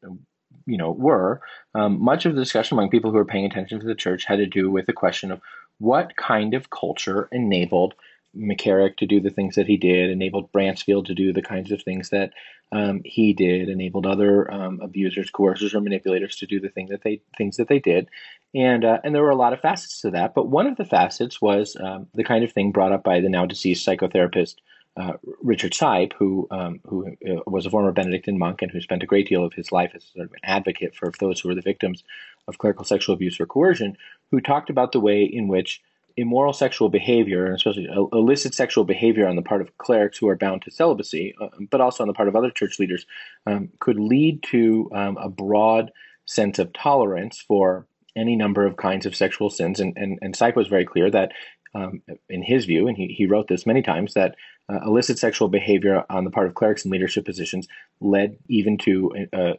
you 0.67 0.77
know, 0.77 0.91
were 0.91 1.41
um, 1.75 2.03
much 2.03 2.27
of 2.27 2.35
the 2.35 2.41
discussion 2.41 2.77
among 2.77 2.91
people 2.91 3.11
who 3.11 3.17
were 3.17 3.25
paying 3.25 3.47
attention 3.47 3.81
to 3.81 3.87
the 3.87 3.95
church 3.95 4.25
had 4.25 4.37
to 4.37 4.47
do 4.47 4.71
with 4.71 4.87
the 4.87 4.93
question 4.93 5.31
of 5.31 5.41
what 5.79 6.17
kind 6.17 6.55
of 6.55 6.71
culture 6.71 7.29
enabled 7.33 7.95
McCarrick 8.37 8.97
to 8.97 9.07
do 9.07 9.21
the 9.21 9.31
things 9.31 9.57
that 9.57 9.67
he 9.67 9.77
did, 9.77 10.11
enabled 10.11 10.53
Bransfield 10.53 11.07
to 11.07 11.15
do 11.15 11.33
the 11.33 11.43
kinds 11.43 11.71
of 11.71 11.83
things 11.83 12.11
that 12.11 12.33
um, 12.71 13.03
he 13.05 13.35
did, 13.35 13.69
enabled 13.69 14.07
other 14.07 14.51
um, 14.51 14.81
abusers, 14.81 15.31
coercers, 15.31 15.75
or 15.75 15.81
manipulators 15.81 16.37
to 16.37 16.47
do 16.47 16.59
the 16.59 16.71
thing 16.71 16.87
that 16.89 17.03
they 17.03 17.21
things 17.37 17.59
that 17.59 17.69
they 17.69 17.79
did, 17.79 18.09
and 18.55 18.85
uh, 18.85 18.99
and 19.05 19.15
there 19.15 19.23
were 19.23 19.31
a 19.31 19.37
lot 19.37 19.53
of 19.53 19.61
facets 19.61 20.01
to 20.01 20.11
that. 20.11 20.35
But 20.35 20.49
one 20.49 20.67
of 20.67 20.79
the 20.79 20.85
facets 20.87 21.43
was 21.43 21.77
um, 21.79 22.07
the 22.15 22.25
kind 22.25 22.43
of 22.43 22.53
thing 22.53 22.73
brought 22.73 22.93
up 22.93 23.05
by 23.05 23.21
the 23.21 23.29
now 23.29 23.45
deceased 23.45 23.87
psychotherapist 23.87 24.55
uh, 24.97 25.15
Richard 25.43 25.73
Sipe, 25.73 26.13
who 26.19 26.47
um, 26.51 26.81
who 26.87 27.09
uh, 27.09 27.41
was 27.47 27.67
a 27.67 27.71
former 27.71 27.93
Benedictine 27.93 28.39
monk 28.39 28.63
and 28.63 28.71
who 28.71 28.81
spent 28.81 29.03
a 29.03 29.07
great 29.07 29.29
deal 29.29 29.45
of 29.45 29.55
his 29.55 29.73
life 29.73 29.93
as 29.95 30.05
sort 30.05 30.27
of 30.27 30.33
an 30.33 30.41
advocate 30.43 30.95
for 30.95 31.11
those 31.19 31.41
who 31.41 31.49
were 31.49 31.55
the 31.55 31.63
victims 31.63 32.05
of 32.49 32.59
clerical 32.59 32.85
sexual 32.85 33.15
abuse 33.15 33.41
or 33.41 33.47
coercion, 33.47 33.97
who 34.31 34.41
talked 34.41 34.71
about 34.71 34.93
the 34.93 35.01
way 35.01 35.25
in 35.25 35.49
which 35.49 35.81
immoral 36.17 36.53
sexual 36.53 36.91
behavior, 36.91 37.47
and 37.47 37.55
especially 37.55 37.89
illicit 38.13 38.55
sexual 38.55 38.85
behavior 38.85 39.27
on 39.27 39.37
the 39.37 39.43
part 39.43 39.63
of 39.63 39.79
clerics 39.79 40.19
who 40.19 40.29
are 40.29 40.37
bound 40.37 40.61
to 40.63 40.71
celibacy, 40.71 41.35
uh, 41.41 41.49
but 41.71 41.81
also 41.81 42.05
on 42.05 42.09
the 42.09 42.15
part 42.15 42.29
of 42.29 42.37
other 42.37 42.51
church 42.51 42.79
leaders, 42.79 43.07
um, 43.47 43.71
could 43.81 43.99
lead 43.99 44.43
to 44.43 44.91
um, 44.95 45.17
a 45.17 45.29
broad 45.29 45.91
sense 46.27 46.59
of 46.59 46.73
tolerance 46.75 47.41
for 47.41 47.87
any 48.15 48.37
number 48.37 48.67
of 48.67 48.77
kinds 48.77 49.07
of 49.07 49.17
sexual 49.17 49.49
sins. 49.49 49.81
And, 49.81 49.97
and, 49.97 50.19
and 50.21 50.35
Sipe 50.35 50.55
was 50.55 50.69
very 50.69 50.85
clear 50.85 51.11
that, 51.11 51.33
um, 51.75 52.03
in 52.29 52.43
his 52.43 52.67
view, 52.67 52.89
and 52.89 52.97
he, 52.97 53.07
he 53.07 53.25
wrote 53.25 53.49
this 53.49 53.65
many 53.65 53.81
times, 53.81 54.13
that 54.13 54.35
uh, 54.71 54.81
illicit 54.87 55.19
sexual 55.19 55.49
behavior 55.49 56.05
on 56.09 56.25
the 56.25 56.31
part 56.31 56.47
of 56.47 56.55
clerics 56.55 56.85
in 56.85 56.91
leadership 56.91 57.25
positions 57.25 57.67
led 58.01 58.37
even 58.49 58.79
to 58.79 59.13
uh, 59.33 59.53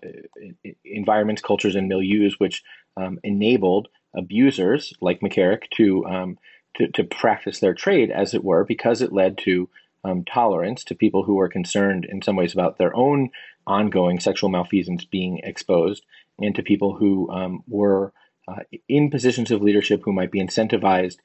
environments, 0.86 1.42
cultures, 1.42 1.76
and 1.76 1.90
milieus 1.92 2.34
which 2.38 2.64
um, 2.98 3.20
enabled 3.24 3.88
abusers 4.16 4.94
like 5.02 5.22
McCarrick 5.22 5.64
to, 5.76 6.06
um, 6.06 6.38
to, 6.76 6.88
to 6.90 7.04
practice 7.04 7.60
their 7.60 7.74
trade, 7.74 8.12
as 8.12 8.34
it 8.34 8.44
were, 8.44 8.64
because 8.64 9.02
it 9.02 9.14
led 9.14 9.38
to 9.40 9.70
um, 10.04 10.24
tolerance 10.26 10.84
to 10.84 10.96
people 10.96 11.24
who 11.24 11.36
were 11.36 11.50
concerned 11.50 12.06
in 12.06 12.22
some 12.22 12.36
ways 12.36 12.54
about 12.54 12.78
their 12.78 12.96
own 12.96 13.30
ongoing 13.66 14.20
sexual 14.20 14.50
malfeasance 14.50 15.06
being 15.06 15.40
exposed, 15.44 16.04
and 16.40 16.56
to 16.56 16.64
people 16.64 16.96
who 16.96 17.30
um, 17.32 17.64
were 17.68 18.14
uh, 18.48 18.60
in 18.90 19.10
positions 19.10 19.52
of 19.52 19.62
leadership 19.62 20.02
who 20.04 20.12
might 20.12 20.32
be 20.32 20.42
incentivized 20.42 21.18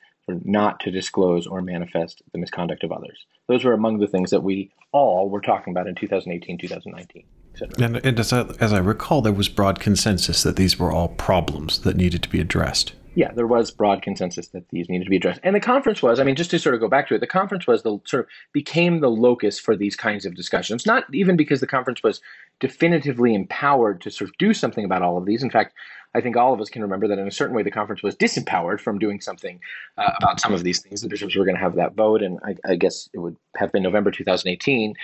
not 0.44 0.80
to 0.80 0.90
disclose 0.90 1.46
or 1.46 1.62
manifest 1.62 2.22
the 2.32 2.38
misconduct 2.38 2.84
of 2.84 2.92
others. 2.92 3.26
Those 3.48 3.64
were 3.64 3.72
among 3.72 3.98
the 3.98 4.06
things 4.06 4.30
that 4.30 4.42
we 4.42 4.70
all 4.92 5.28
were 5.28 5.40
talking 5.40 5.72
about 5.72 5.86
in 5.86 5.94
2018, 5.94 6.58
2019. 6.58 7.24
And, 7.78 7.96
and 7.96 8.20
as, 8.20 8.32
I, 8.32 8.42
as 8.60 8.72
I 8.72 8.78
recall, 8.78 9.22
there 9.22 9.32
was 9.32 9.48
broad 9.48 9.80
consensus 9.80 10.42
that 10.44 10.56
these 10.56 10.78
were 10.78 10.92
all 10.92 11.08
problems 11.08 11.80
that 11.80 11.96
needed 11.96 12.22
to 12.22 12.28
be 12.28 12.40
addressed. 12.40 12.92
Yeah, 13.14 13.32
there 13.32 13.48
was 13.48 13.72
broad 13.72 14.00
consensus 14.02 14.48
that 14.48 14.68
these 14.70 14.88
needed 14.88 15.04
to 15.04 15.10
be 15.10 15.16
addressed. 15.16 15.40
And 15.42 15.56
the 15.56 15.60
conference 15.60 16.02
was, 16.02 16.20
I 16.20 16.24
mean, 16.24 16.36
just 16.36 16.52
to 16.52 16.58
sort 16.58 16.76
of 16.76 16.80
go 16.80 16.86
back 16.86 17.08
to 17.08 17.16
it, 17.16 17.20
the 17.20 17.26
conference 17.26 17.66
was 17.66 17.82
the 17.82 17.98
sort 18.04 18.24
of 18.24 18.26
became 18.52 19.00
the 19.00 19.10
locus 19.10 19.58
for 19.58 19.74
these 19.74 19.96
kinds 19.96 20.24
of 20.24 20.36
discussions, 20.36 20.86
not 20.86 21.02
even 21.12 21.36
because 21.36 21.58
the 21.58 21.66
conference 21.66 22.00
was 22.00 22.20
definitively 22.60 23.34
empowered 23.34 24.00
to 24.02 24.10
sort 24.10 24.30
of 24.30 24.38
do 24.38 24.52
something 24.52 24.84
about 24.84 25.02
all 25.02 25.16
of 25.16 25.26
these. 25.26 25.42
In 25.42 25.50
fact, 25.50 25.74
I 26.14 26.20
think 26.20 26.36
all 26.36 26.54
of 26.54 26.60
us 26.60 26.70
can 26.70 26.82
remember 26.82 27.06
that 27.08 27.18
in 27.18 27.28
a 27.28 27.32
certain 27.32 27.54
way 27.54 27.62
the 27.62 27.70
conference 27.70 28.02
was 28.02 28.16
disempowered 28.16 28.80
from 28.80 28.98
doing 28.98 29.20
something 29.20 29.60
uh, 29.98 30.12
about 30.20 30.40
some 30.40 30.54
of 30.54 30.64
these 30.64 30.80
things. 30.80 31.02
The 31.02 31.08
bishops 31.08 31.36
were 31.36 31.44
going 31.44 31.56
to 31.56 31.62
have 31.62 31.76
that 31.76 31.94
vote, 31.94 32.22
and 32.22 32.38
I, 32.44 32.56
I, 32.64 32.76
guess 32.76 33.08
it 33.12 33.18
would 33.18 33.36
have 33.56 33.72
been 33.72 33.82
November 33.82 34.10
2018 34.10 34.94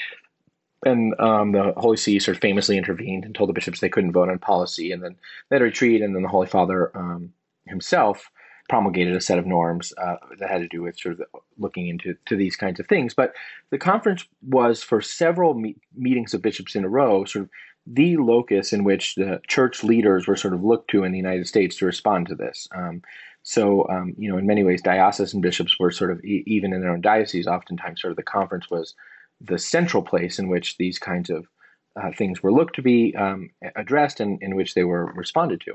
and 0.84 1.18
um, 1.18 1.52
the 1.52 1.72
Holy 1.76 1.96
See 1.96 2.18
sort 2.18 2.36
of 2.36 2.40
famously 2.40 2.76
intervened 2.76 3.24
and 3.24 3.34
told 3.34 3.48
the 3.48 3.54
bishops 3.54 3.80
they 3.80 3.88
couldn't 3.88 4.12
vote 4.12 4.28
on 4.28 4.38
policy, 4.38 4.92
and 4.92 5.02
then 5.02 5.16
they 5.48 5.56
had 5.56 5.62
a 5.62 5.66
retreat, 5.66 6.02
and 6.02 6.14
then 6.14 6.22
the 6.22 6.28
Holy 6.28 6.46
Father 6.46 6.96
um, 6.96 7.32
himself 7.66 8.30
promulgated 8.68 9.14
a 9.14 9.20
set 9.20 9.38
of 9.38 9.46
norms 9.46 9.92
uh, 9.98 10.16
that 10.38 10.50
had 10.50 10.60
to 10.60 10.68
do 10.68 10.82
with 10.82 10.98
sort 10.98 11.20
of 11.20 11.26
looking 11.58 11.88
into 11.88 12.16
to 12.26 12.36
these 12.36 12.56
kinds 12.56 12.80
of 12.80 12.86
things. 12.86 13.14
But 13.14 13.34
the 13.70 13.78
conference 13.78 14.26
was 14.42 14.82
for 14.82 15.00
several 15.00 15.54
me- 15.54 15.76
meetings 15.94 16.34
of 16.34 16.42
bishops 16.42 16.74
in 16.74 16.84
a 16.84 16.88
row, 16.88 17.24
sort 17.24 17.44
of 17.44 17.50
the 17.86 18.16
locus 18.16 18.72
in 18.72 18.84
which 18.84 19.14
the 19.14 19.40
church 19.46 19.84
leaders 19.84 20.26
were 20.26 20.36
sort 20.36 20.54
of 20.54 20.64
looked 20.64 20.90
to 20.90 21.04
in 21.04 21.12
the 21.12 21.18
United 21.18 21.46
States 21.46 21.76
to 21.76 21.86
respond 21.86 22.26
to 22.28 22.34
this. 22.34 22.66
Um, 22.74 23.02
so, 23.42 23.86
um, 23.90 24.14
you 24.16 24.30
know, 24.30 24.38
in 24.38 24.46
many 24.46 24.64
ways, 24.64 24.80
diocesan 24.80 25.42
bishops 25.42 25.78
were 25.78 25.90
sort 25.90 26.10
of, 26.10 26.24
e- 26.24 26.44
even 26.46 26.72
in 26.72 26.80
their 26.80 26.92
own 26.92 27.02
diocese, 27.02 27.46
oftentimes 27.46 28.00
sort 28.00 28.12
of 28.12 28.16
the 28.16 28.22
conference 28.22 28.70
was 28.70 28.94
the 29.40 29.58
central 29.58 30.02
place 30.02 30.38
in 30.38 30.48
which 30.48 30.78
these 30.78 30.98
kinds 30.98 31.28
of 31.28 31.46
uh, 32.00 32.10
things 32.16 32.42
were 32.42 32.52
looked 32.52 32.76
to 32.76 32.82
be 32.82 33.14
um, 33.16 33.50
addressed 33.76 34.18
and 34.20 34.42
in 34.42 34.56
which 34.56 34.72
they 34.72 34.84
were 34.84 35.12
responded 35.12 35.60
to. 35.60 35.74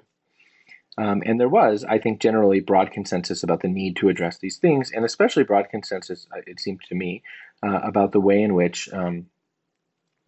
Um, 1.00 1.24
and 1.25 1.39
there 1.39 1.48
was, 1.48 1.86
I 1.88 1.98
think, 1.98 2.20
generally 2.20 2.60
broad 2.60 2.91
consensus 2.91 3.41
about 3.41 3.62
the 3.62 3.70
need 3.70 3.96
to 3.98 4.10
address 4.10 4.38
these 4.39 4.58
things, 4.58 4.91
and 4.91 5.06
especially 5.06 5.44
broad 5.44 5.70
consensus, 5.70 6.27
uh, 6.36 6.41
it 6.46 6.60
seemed 6.60 6.82
to 6.89 6.96
me, 6.96 7.24
uh, 7.63 7.79
about 7.84 8.12
the 8.12 8.20
way 8.20 8.41
in 8.41 8.53
which 8.53 8.91
um, 8.91 9.27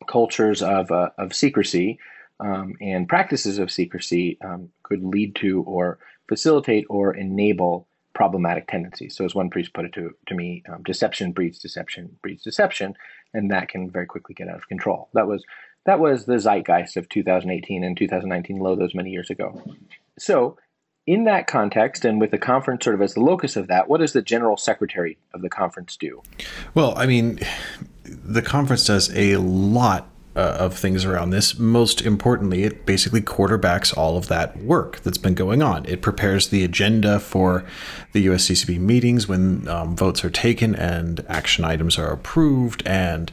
cultures 0.07 0.61
of, 0.61 0.89
uh, 0.89 1.09
of 1.17 1.33
secrecy 1.33 1.99
um, 2.39 2.75
and 2.79 3.09
practices 3.09 3.59
of 3.59 3.69
secrecy 3.69 4.37
um, 4.41 4.69
could 4.83 5.03
lead 5.03 5.35
to 5.35 5.61
or 5.63 5.99
facilitate 6.29 6.85
or 6.89 7.13
enable 7.13 7.85
problematic 8.13 8.67
tendencies. 8.67 9.15
So, 9.15 9.25
as 9.25 9.35
one 9.35 9.49
priest 9.49 9.73
put 9.73 9.85
it 9.85 9.93
to, 9.93 10.15
to 10.27 10.35
me, 10.35 10.63
um, 10.71 10.83
deception 10.83 11.33
breeds 11.33 11.59
deception 11.59 12.17
breeds 12.21 12.43
deception, 12.43 12.95
and 13.33 13.51
that 13.51 13.67
can 13.67 13.89
very 13.89 14.05
quickly 14.05 14.35
get 14.35 14.47
out 14.47 14.55
of 14.55 14.67
control. 14.67 15.09
That 15.13 15.27
was 15.27 15.43
that 15.85 15.99
was 15.99 16.25
the 16.25 16.39
zeitgeist 16.39 16.97
of 16.97 17.09
2018 17.09 17.83
and 17.83 17.97
2019, 17.97 18.59
low 18.59 18.75
those 18.75 18.93
many 18.93 19.09
years 19.09 19.29
ago. 19.29 19.61
So, 20.17 20.57
in 21.07 21.23
that 21.23 21.47
context, 21.47 22.05
and 22.05 22.21
with 22.21 22.31
the 22.31 22.37
conference 22.37 22.83
sort 22.83 22.93
of 22.93 23.01
as 23.01 23.15
the 23.15 23.21
locus 23.21 23.55
of 23.55 23.67
that, 23.67 23.89
what 23.89 23.99
does 23.99 24.13
the 24.13 24.21
general 24.21 24.55
secretary 24.55 25.17
of 25.33 25.41
the 25.41 25.49
conference 25.49 25.97
do? 25.97 26.21
Well, 26.75 26.93
I 26.95 27.07
mean, 27.07 27.39
the 28.03 28.43
conference 28.43 28.85
does 28.85 29.15
a 29.15 29.37
lot 29.37 30.07
uh, 30.35 30.57
of 30.59 30.77
things 30.77 31.03
around 31.03 31.31
this. 31.31 31.57
Most 31.57 32.01
importantly, 32.01 32.63
it 32.63 32.85
basically 32.85 33.21
quarterbacks 33.21 33.97
all 33.97 34.15
of 34.15 34.27
that 34.27 34.57
work 34.57 35.01
that's 35.01 35.17
been 35.17 35.33
going 35.33 35.61
on. 35.61 35.85
It 35.85 36.01
prepares 36.01 36.49
the 36.49 36.63
agenda 36.63 37.19
for 37.19 37.65
the 38.13 38.27
USCCB 38.27 38.79
meetings 38.79 39.27
when 39.27 39.67
um, 39.67 39.95
votes 39.95 40.23
are 40.23 40.29
taken 40.29 40.75
and 40.75 41.25
action 41.27 41.65
items 41.65 41.97
are 41.97 42.11
approved, 42.11 42.83
and 42.85 43.31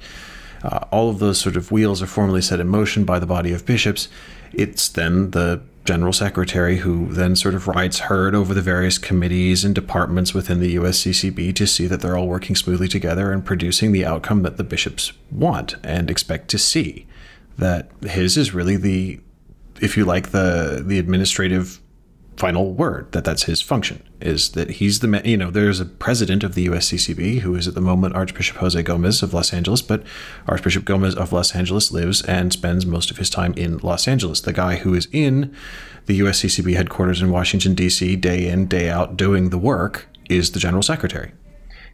uh, 0.62 0.80
all 0.90 1.10
of 1.10 1.18
those 1.18 1.40
sort 1.40 1.56
of 1.56 1.70
wheels 1.70 2.02
are 2.02 2.06
formally 2.06 2.42
set 2.42 2.60
in 2.60 2.68
motion 2.68 3.04
by 3.04 3.18
the 3.18 3.26
body 3.26 3.52
of 3.52 3.66
bishops. 3.66 4.08
It's 4.52 4.88
then 4.88 5.30
the 5.30 5.62
general 5.84 6.12
secretary 6.12 6.78
who 6.78 7.06
then 7.12 7.34
sort 7.34 7.54
of 7.54 7.66
rides 7.66 8.00
herd 8.00 8.34
over 8.34 8.52
the 8.52 8.60
various 8.60 8.98
committees 8.98 9.64
and 9.64 9.74
departments 9.74 10.34
within 10.34 10.60
the 10.60 10.76
USCCB 10.76 11.54
to 11.54 11.66
see 11.66 11.86
that 11.86 12.00
they're 12.00 12.16
all 12.16 12.28
working 12.28 12.54
smoothly 12.54 12.88
together 12.88 13.32
and 13.32 13.44
producing 13.44 13.92
the 13.92 14.04
outcome 14.04 14.42
that 14.42 14.58
the 14.58 14.64
bishops 14.64 15.12
want 15.30 15.76
and 15.82 16.10
expect 16.10 16.48
to 16.48 16.58
see. 16.58 17.06
That 17.56 17.90
his 18.02 18.36
is 18.36 18.52
really 18.52 18.76
the, 18.76 19.20
if 19.80 19.96
you 19.96 20.04
like, 20.04 20.30
the 20.30 20.82
the 20.86 20.98
administrative 20.98 21.80
final 22.38 22.72
word 22.72 23.10
that 23.12 23.24
that's 23.24 23.44
his 23.44 23.60
function 23.60 24.02
is 24.20 24.50
that 24.50 24.70
he's 24.72 25.00
the 25.00 25.22
you 25.24 25.36
know 25.36 25.50
there's 25.50 25.80
a 25.80 25.84
president 25.84 26.44
of 26.44 26.54
the 26.54 26.66
USCCB 26.66 27.40
who 27.40 27.54
is 27.56 27.66
at 27.66 27.74
the 27.74 27.80
moment 27.80 28.14
Archbishop 28.14 28.58
Jose 28.58 28.80
Gomez 28.82 29.22
of 29.22 29.34
Los 29.34 29.52
Angeles 29.52 29.82
but 29.82 30.04
Archbishop 30.46 30.84
Gomez 30.84 31.14
of 31.16 31.32
Los 31.32 31.54
Angeles 31.54 31.90
lives 31.90 32.22
and 32.22 32.52
spends 32.52 32.86
most 32.86 33.10
of 33.10 33.16
his 33.16 33.28
time 33.28 33.52
in 33.54 33.78
Los 33.78 34.06
Angeles. 34.06 34.40
The 34.40 34.52
guy 34.52 34.76
who 34.76 34.94
is 34.94 35.08
in 35.12 35.54
the 36.06 36.20
USCCB 36.20 36.74
headquarters 36.74 37.20
in 37.20 37.30
Washington 37.30 37.74
DC 37.74 38.20
day 38.20 38.46
in 38.48 38.66
day 38.66 38.88
out 38.88 39.16
doing 39.16 39.50
the 39.50 39.58
work 39.58 40.08
is 40.30 40.52
the 40.52 40.60
general 40.60 40.82
secretary 40.82 41.32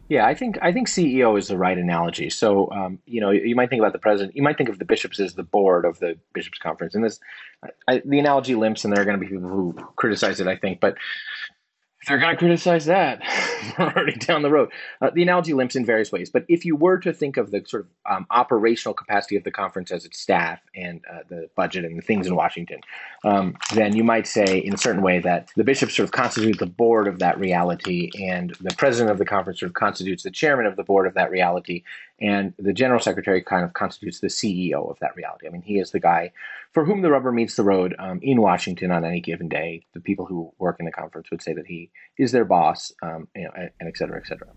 yeah, 0.07 0.25
I 0.25 0.35
think 0.35 0.59
I 0.61 0.71
think 0.71 0.87
CEO 0.87 1.37
is 1.37 1.47
the 1.47 1.57
right 1.57 1.77
analogy. 1.77 2.29
So, 2.29 2.69
um, 2.71 2.99
you 3.05 3.21
know, 3.21 3.31
you 3.31 3.55
might 3.55 3.71
think 3.71 3.79
about 3.79 3.93
the 3.93 3.99
president. 3.99 4.35
You 4.35 4.43
might 4.43 4.57
think 4.57 4.69
of 4.69 4.77
the 4.77 4.85
bishops 4.85 5.19
as 5.19 5.33
the 5.33 5.43
board 5.43 5.83
of 5.83 5.99
the 5.99 6.17
bishops' 6.33 6.59
conference, 6.59 6.93
and 6.93 7.03
this, 7.03 7.19
I, 7.87 8.03
the 8.05 8.19
analogy 8.19 8.53
limps, 8.53 8.85
and 8.85 8.93
there 8.93 9.01
are 9.01 9.05
going 9.05 9.19
to 9.19 9.25
be 9.25 9.31
people 9.31 9.49
who 9.49 9.73
criticize 9.95 10.39
it. 10.39 10.47
I 10.47 10.57
think, 10.57 10.79
but 10.79 10.95
they're 12.07 12.17
going 12.17 12.33
to 12.33 12.37
criticize 12.37 12.85
that. 12.85 13.21
We're 13.79 13.85
already 13.85 14.13
down 14.13 14.41
the 14.41 14.49
road. 14.49 14.71
Uh, 15.01 15.09
the 15.13 15.23
analogy 15.23 15.53
limps 15.53 15.75
in 15.75 15.85
various 15.85 16.11
ways, 16.11 16.29
but 16.29 16.45
if 16.47 16.65
you 16.65 16.75
were 16.75 16.97
to 16.99 17.11
think 17.11 17.37
of 17.37 17.51
the 17.51 17.63
sort 17.65 17.85
of 17.85 18.15
um, 18.15 18.27
operational 18.29 18.93
capacity 18.93 19.35
of 19.35 19.43
the 19.43 19.51
conference 19.51 19.91
as 19.91 20.05
its 20.05 20.19
staff 20.19 20.59
and 20.75 21.01
uh, 21.11 21.19
the 21.29 21.49
budget 21.55 21.85
and 21.85 21.97
the 21.97 22.01
things 22.01 22.27
in 22.27 22.35
Washington, 22.35 22.79
um, 23.23 23.55
then 23.73 23.95
you 23.95 24.03
might 24.03 24.27
say 24.27 24.59
in 24.59 24.73
a 24.73 24.77
certain 24.77 25.01
way 25.01 25.19
that 25.19 25.49
the 25.55 25.63
bishops 25.63 25.95
sort 25.95 26.05
of 26.05 26.11
constitute 26.11 26.59
the 26.59 26.65
board 26.65 27.07
of 27.07 27.19
that 27.19 27.39
reality, 27.39 28.11
and 28.21 28.55
the 28.61 28.75
president 28.75 29.11
of 29.11 29.17
the 29.17 29.25
conference 29.25 29.59
sort 29.59 29.69
of 29.69 29.73
constitutes 29.73 30.23
the 30.23 30.31
chairman 30.31 30.65
of 30.65 30.75
the 30.75 30.83
board 30.83 31.07
of 31.07 31.13
that 31.15 31.31
reality, 31.31 31.83
and 32.19 32.53
the 32.57 32.73
general 32.73 32.99
secretary 32.99 33.41
kind 33.41 33.65
of 33.65 33.73
constitutes 33.73 34.19
the 34.19 34.27
CEO 34.27 34.89
of 34.89 34.97
that 34.99 35.15
reality. 35.15 35.47
I 35.47 35.49
mean, 35.49 35.61
he 35.61 35.79
is 35.79 35.91
the 35.91 35.99
guy 35.99 36.31
for 36.71 36.85
whom 36.85 37.01
the 37.01 37.11
rubber 37.11 37.31
meets 37.31 37.55
the 37.55 37.63
road 37.63 37.95
um, 37.99 38.19
in 38.21 38.41
Washington 38.41 38.91
on 38.91 39.03
any 39.03 39.19
given 39.19 39.49
day. 39.49 39.85
The 39.93 39.99
people 39.99 40.25
who 40.25 40.53
work 40.57 40.77
in 40.79 40.85
the 40.85 40.91
conference 40.91 41.29
would 41.29 41.41
say 41.41 41.53
that 41.53 41.67
he 41.67 41.89
is 42.17 42.31
their 42.31 42.45
boss, 42.45 42.91
um, 43.01 43.27
you 43.35 43.43
know, 43.43 43.51
and, 43.55 43.69
and 43.79 43.89
et 43.89 43.97
cetera, 43.97 44.17
et 44.17 44.27
cetera. 44.27 44.47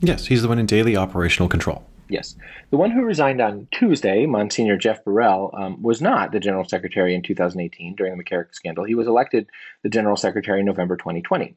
Yes, 0.00 0.26
he's 0.26 0.42
the 0.42 0.48
one 0.48 0.58
in 0.58 0.66
daily 0.66 0.96
operational 0.96 1.48
control. 1.48 1.84
Yes. 2.08 2.36
The 2.70 2.76
one 2.76 2.90
who 2.90 3.02
resigned 3.02 3.40
on 3.40 3.68
Tuesday, 3.70 4.24
Monsignor 4.24 4.76
Jeff 4.76 5.04
Burrill, 5.04 5.50
um, 5.54 5.82
was 5.82 6.00
not 6.00 6.32
the 6.32 6.40
General 6.40 6.64
Secretary 6.64 7.14
in 7.14 7.22
2018 7.22 7.96
during 7.96 8.16
the 8.16 8.24
McCarrick 8.24 8.54
scandal. 8.54 8.84
He 8.84 8.94
was 8.94 9.06
elected 9.06 9.48
the 9.82 9.90
General 9.90 10.16
Secretary 10.16 10.60
in 10.60 10.66
November 10.66 10.96
2020. 10.96 11.54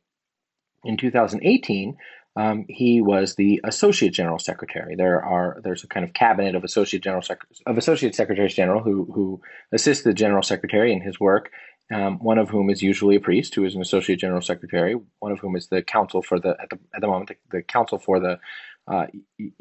In 0.84 0.98
2018, 0.98 1.96
um, 2.36 2.66
he 2.70 3.02
was 3.02 3.36
the 3.36 3.60
associate 3.64 4.14
general 4.14 4.40
secretary. 4.40 4.96
There 4.96 5.24
are 5.24 5.60
there's 5.64 5.84
a 5.84 5.88
kind 5.88 6.06
of 6.06 6.14
cabinet 6.14 6.56
of 6.56 6.64
associate 6.64 7.04
general 7.04 7.22
sec- 7.22 7.46
of 7.66 7.78
associate 7.78 8.16
secretaries 8.16 8.54
general 8.54 8.82
who 8.82 9.12
who 9.14 9.42
assist 9.74 10.04
the 10.04 10.14
general 10.14 10.44
secretary 10.44 10.94
in 10.94 11.02
his 11.02 11.20
work. 11.20 11.52
Um, 11.94 12.20
one 12.20 12.38
of 12.38 12.50
whom 12.50 12.70
is 12.70 12.82
usually 12.82 13.18
a 13.18 13.20
priest, 13.20 13.54
who 13.54 13.66
is 13.66 13.76
an 13.76 13.82
associate 13.82 14.18
general 14.18 14.42
secretary. 14.42 14.96
One 15.20 15.34
of 15.34 15.40
whom 15.40 15.58
is 15.58 15.68
the 15.68 15.82
counsel 15.82 16.22
for 16.22 16.40
the 16.40 16.56
at 16.62 16.70
the 16.70 16.80
at 16.96 17.02
the 17.02 17.08
moment 17.08 17.30
the, 17.30 17.58
the 17.58 17.64
counsel 17.64 18.00
for 18.00 18.20
the 18.22 18.40
uh, 18.88 19.08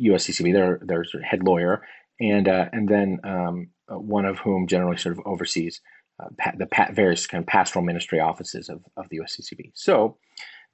USCCB. 0.01 0.53
Their 0.53 0.81
their 0.83 1.05
head 1.25 1.43
lawyer, 1.43 1.83
and 2.21 2.47
uh, 2.47 2.67
and 2.73 2.89
then 2.89 3.19
um, 3.25 3.71
one 3.89 4.27
of 4.27 4.39
whom 4.39 4.69
generally 4.69 4.97
sort 4.97 5.19
of 5.19 5.27
oversees 5.27 5.81
uh, 6.23 6.29
pa- 6.39 6.53
the 6.57 6.67
pa- 6.67 6.93
various 6.93 7.27
kind 7.27 7.43
of 7.43 7.49
pastoral 7.49 7.85
ministry 7.85 8.21
offices 8.21 8.69
of 8.69 8.85
of 8.97 9.09
the 9.11 9.19
USCCB. 9.19 9.73
So 9.75 10.19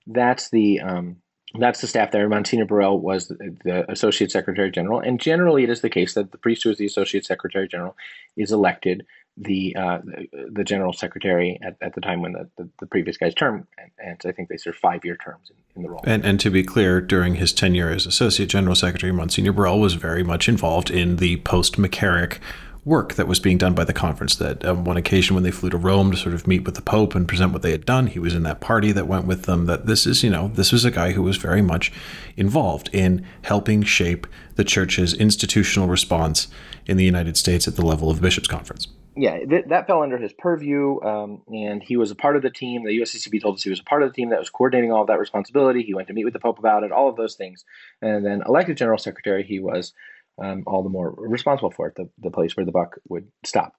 that's 0.07 0.51
the 0.51 0.81
um, 0.81 1.17
that's 1.55 1.81
the 1.81 1.87
staff 1.87 2.11
there. 2.11 2.29
Monsignor 2.29 2.67
Burrill 2.67 2.99
was 2.99 3.29
the, 3.29 3.57
the, 3.65 3.91
Associate 3.91 4.31
Secretary 4.31 4.71
General, 4.71 5.01
and 5.01 5.21
generally 5.21 5.65
it 5.65 5.71
is 5.71 5.81
the 5.81 5.91
case 5.91 6.15
that 6.15 6.33
the 6.33 6.39
priest 6.39 6.65
who 6.65 6.71
is 6.71 6.79
the 6.79 6.87
Associate 6.87 7.25
Secretary 7.25 7.69
General 7.69 7.97
is 8.37 8.53
elected 8.53 9.07
the 9.39 9.77
uh, 9.77 9.99
the, 10.03 10.49
the, 10.51 10.65
General 10.65 10.93
Secretary 10.93 11.59
at, 11.63 11.77
at 11.83 11.95
the 11.95 12.01
time 12.01 12.23
when 12.23 12.33
the, 12.33 12.49
the, 12.57 12.69
the 12.81 12.87
previous 12.87 13.19
guy's 13.19 13.35
term, 13.35 13.67
and, 13.79 13.91
and, 13.99 14.21
I 14.25 14.33
think 14.33 14.49
they 14.49 14.57
serve 14.57 14.77
five 14.77 15.05
year 15.05 15.17
terms 15.17 15.51
in, 15.51 15.57
in, 15.77 15.83
the 15.83 15.91
role. 15.91 16.01
And, 16.05 16.25
and 16.25 16.41
to 16.41 16.51
be 16.51 16.63
clear, 16.63 17.03
during 17.03 17.35
his 17.35 17.53
tenure 17.53 17.91
as 17.91 18.07
Associate 18.07 18.49
General 18.49 18.75
Secretary, 18.75 19.13
Monsignor 19.13 19.53
Burrill 19.53 19.79
was 19.79 19.93
very 19.93 20.23
much 20.23 20.49
involved 20.49 20.91
in 20.91 21.17
the 21.17 21.37
post 21.39 21.77
McCarrick 21.77 22.39
work 22.87 23.15
that 23.15 23.27
was 23.27 23.41
being 23.41 23.59
done 23.59 23.75
by 23.75 23.85
the 23.85 23.93
conference. 23.93 24.37
That 24.37 24.65
on 24.65 24.79
um, 24.79 24.85
one 24.85 24.97
occasion, 24.97 25.35
when 25.35 25.43
they 25.43 25.51
flew 25.51 25.69
to 25.71 25.77
Rome 25.77 26.13
to 26.13 26.17
sort 26.17 26.35
of 26.35 26.47
meet 26.47 26.65
with 26.65 26.77
the 26.77 26.81
Pope 26.81 27.15
and 27.15 27.29
present 27.29 27.53
what 27.53 27.61
they 27.63 27.73
had 27.73 27.85
done, 27.85 28.07
he 28.07 28.21
was 28.21 28.33
in 28.33 28.45
that 28.45 28.61
party 28.61 28.93
that 28.93 29.09
went 29.09 29.27
with 29.27 29.43
them. 29.43 29.67
That 29.67 29.87
this 29.87 30.07
is, 30.07 30.23
you 30.23 30.31
know, 30.31 30.49
this 30.55 30.73
was 30.73 30.85
a 30.85 30.91
guy 30.91 31.13
who 31.13 31.23
was 31.23 31.37
very 31.37 31.61
much 31.61 31.93
involved 32.37 32.89
in 32.93 33.27
helping 33.43 33.83
shape 33.83 34.27
the 34.55 34.65
church's 34.65 35.13
institutional 35.13 35.89
response 35.89 36.49
in 36.87 36.97
the 36.97 37.05
United 37.05 37.37
States 37.37 37.69
at 37.69 37.77
the 37.77 37.85
level 37.85 38.09
of 38.09 38.23
bishops' 38.23 38.49
conference. 38.49 38.87
Yeah, 39.19 39.39
th- 39.39 39.65
that 39.69 39.87
fell 39.87 40.03
under 40.03 40.19
his 40.19 40.35
purview, 40.35 41.01
um, 41.01 41.41
and 41.49 41.83
he 41.83 41.97
was 41.97 42.11
a 42.11 42.15
part 42.15 42.37
of 42.37 42.43
the 42.43 42.51
team. 42.51 42.85
The 42.85 43.01
USCCB 43.01 43.41
told 43.41 43.57
us 43.57 43.63
he 43.63 43.71
was 43.71 43.81
a 43.81 43.85
part 43.85 44.03
of 44.03 44.11
the 44.11 44.15
team 44.15 44.29
that 44.29 44.39
was 44.39 44.51
coordinating 44.51 44.93
all 44.93 45.01
of 45.01 45.07
that 45.07 45.19
responsibility. 45.19 45.83
He 45.83 45.95
went 45.95 46.09
to 46.09 46.15
meet 46.15 46.25
with 46.25 46.35
the 46.35 46.39
Pope 46.39 46.59
about 46.59 46.85
it, 46.85 46.93
all 46.93 47.09
of 47.09 47.17
those 47.17 47.35
things, 47.35 47.65
and 48.03 48.27
then 48.27 48.43
elected 48.47 48.77
general 48.77 48.99
secretary. 48.99 49.43
He 49.43 49.59
was 49.59 49.95
um, 50.39 50.65
all 50.67 50.83
the 50.83 50.89
more 50.89 51.15
responsible 51.17 51.71
for 51.71 51.89
it, 51.89 51.95
the, 51.95 52.09
the 52.19 52.31
place 52.31 52.57
where 52.57 52.67
the 52.67 52.73
buck 52.73 52.97
would 53.09 53.29
stop. 53.45 53.75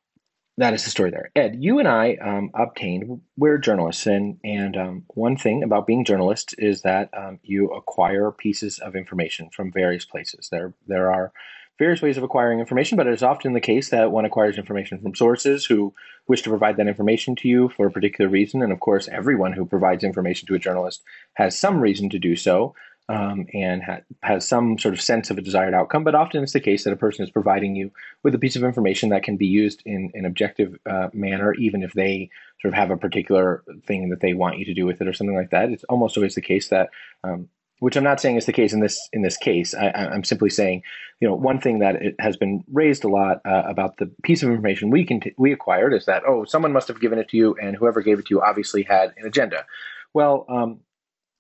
That 0.60 0.74
is 0.74 0.84
the 0.84 0.90
story 0.90 1.12
there. 1.12 1.30
Ed, 1.36 1.58
you 1.60 1.78
and 1.78 1.88
I 1.88 2.16
um, 2.16 2.50
obtained, 2.56 3.22
we're 3.38 3.60
journalists, 3.60 4.08
and, 4.08 4.40
and 4.44 4.76
um, 4.76 5.04
one 5.10 5.38
thing 5.38 5.62
about 5.62 5.86
being 5.86 6.04
journalists 6.04 6.54
is 6.58 6.82
that 6.82 7.12
um, 7.16 7.40
you 7.44 7.68
acquire 7.70 8.32
pieces 8.32 8.80
of 8.80 8.96
information 8.96 9.50
from 9.52 9.72
various 9.72 10.04
places. 10.04 10.50
There, 10.52 10.74
there 10.88 11.14
are 11.14 11.32
various 11.78 12.02
ways 12.02 12.18
of 12.18 12.24
acquiring 12.24 12.60
information, 12.60 12.98
but 12.98 13.06
it 13.06 13.14
is 13.14 13.22
often 13.22 13.54
the 13.54 13.62
case 13.62 13.90
that 13.90 14.12
one 14.12 14.26
acquires 14.26 14.58
information 14.58 15.00
from 15.00 15.14
sources 15.14 15.66
who 15.66 15.94
wish 16.28 16.42
to 16.42 16.50
provide 16.50 16.78
that 16.78 16.88
information 16.88 17.36
to 17.36 17.48
you 17.48 17.70
for 17.70 17.86
a 17.86 17.92
particular 17.92 18.30
reason. 18.30 18.64
And 18.64 18.72
of 18.72 18.80
course, 18.80 19.08
everyone 19.10 19.54
who 19.54 19.66
provides 19.66 20.04
information 20.04 20.48
to 20.48 20.56
a 20.56 20.60
journalist 20.60 21.04
has 21.36 21.56
some 21.58 21.80
reason 21.80 22.10
to 22.10 22.20
do 22.20 22.36
so. 22.36 22.74
Um, 23.10 23.46
and 23.54 23.84
ha- 23.84 24.02
has 24.22 24.48
some 24.48 24.78
sort 24.78 24.94
of 24.94 25.02
sense 25.02 25.30
of 25.30 25.38
a 25.38 25.42
desired 25.42 25.74
outcome. 25.74 26.04
But 26.04 26.16
often 26.16 26.44
it's 26.44 26.54
the 26.54 26.60
case 26.60 26.84
that 26.84 26.94
a 26.94 26.98
person 26.98 27.24
is 27.24 27.32
providing 27.32 27.76
you 27.76 27.92
with 28.24 28.36
a 28.36 28.40
piece 28.40 28.56
of 28.56 28.64
information 28.64 29.10
that 29.10 29.24
can 29.24 29.38
be 29.38 29.48
used 29.48 29.82
in 29.86 30.12
an 30.14 30.26
objective 30.26 30.78
uh, 30.90 31.10
manner, 31.14 31.54
even 31.56 31.84
if 31.84 31.94
they 31.94 32.30
sort 32.62 32.74
of 32.74 32.78
have 32.78 32.92
a 32.92 32.98
particular 32.98 33.64
thing 33.86 34.10
that 34.10 34.20
they 34.20 34.34
want 34.34 34.58
you 34.58 34.66
to 34.66 34.74
do 34.74 34.86
with 34.86 35.02
it 35.02 35.08
or 35.08 35.14
something 35.14 35.36
like 35.36 35.52
that. 35.52 35.70
It's 35.70 35.84
almost 35.86 36.18
always 36.18 36.36
the 36.36 36.42
case 36.42 36.70
that 36.70 36.90
um, 37.24 37.50
which 37.80 37.96
I'm 37.96 38.04
not 38.04 38.20
saying 38.20 38.38
is 38.38 38.46
the 38.46 38.54
case 38.54 38.74
in 38.74 38.80
this 38.80 39.08
in 39.14 39.22
this 39.22 39.38
case. 39.38 39.74
I, 39.76 39.92
am 39.94 40.24
simply 40.24 40.50
saying, 40.50 40.82
you 41.20 41.28
know, 41.28 41.36
one 41.36 41.62
thing 41.62 41.80
that 41.80 41.96
it 42.02 42.16
has 42.20 42.36
been 42.36 42.64
raised 42.72 43.04
a 43.04 43.08
lot 43.08 43.40
uh, 43.46 43.64
about 43.68 43.98
the 43.98 44.12
piece 44.24 44.42
of 44.42 44.50
information 44.50 44.90
we 44.90 45.06
can 45.06 45.22
we 45.38 45.52
acquired 45.52 45.94
is 45.94 46.06
that 46.06 46.24
oh, 46.28 46.44
someone 46.46 46.74
must 46.74 46.88
have 46.88 47.00
given 47.00 47.20
it 47.20 47.30
to 47.30 47.38
you, 47.38 47.56
and 47.62 47.76
whoever 47.76 48.02
gave 48.02 48.20
it 48.20 48.26
to 48.28 48.36
you 48.36 48.42
obviously 48.42 48.84
had 48.84 49.14
an 49.18 49.28
agenda. 49.28 49.66
Well, 50.14 50.46
um, 50.50 50.80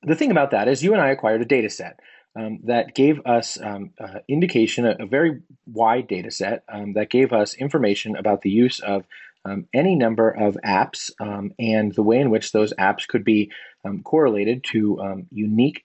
the 0.08 0.16
thing 0.16 0.32
about 0.32 0.52
that 0.52 0.68
is, 0.68 0.84
you 0.84 0.94
and 0.94 1.02
I 1.02 1.10
acquired 1.10 1.42
a 1.42 1.46
data 1.46 1.70
set. 1.70 2.00
Um, 2.36 2.60
that 2.66 2.94
gave 2.94 3.20
us 3.26 3.60
um, 3.60 3.92
uh, 4.00 4.20
indication, 4.28 4.86
a, 4.86 4.96
a, 5.00 5.06
very 5.08 5.42
wide 5.66 6.08
data 6.08 6.30
set 6.30 6.64
um, 6.72 6.94
that 6.94 7.10
gave 7.10 7.34
us 7.34 7.56
information 7.56 8.16
about 8.16 8.42
the 8.42 8.52
use 8.52 8.80
of 8.80 9.06
um, 9.44 9.66
any 9.74 9.96
number 9.96 10.30
of 10.30 10.56
apps 10.64 11.10
um, 11.20 11.52
and 11.58 11.96
the 11.96 12.04
way 12.04 12.20
in 12.20 12.30
which 12.30 12.52
those 12.52 12.74
apps 12.76 13.08
could 13.08 13.24
be 13.24 13.50
um, 13.86 14.04
correlated 14.04 14.64
to 14.66 15.26
unique 15.32 15.84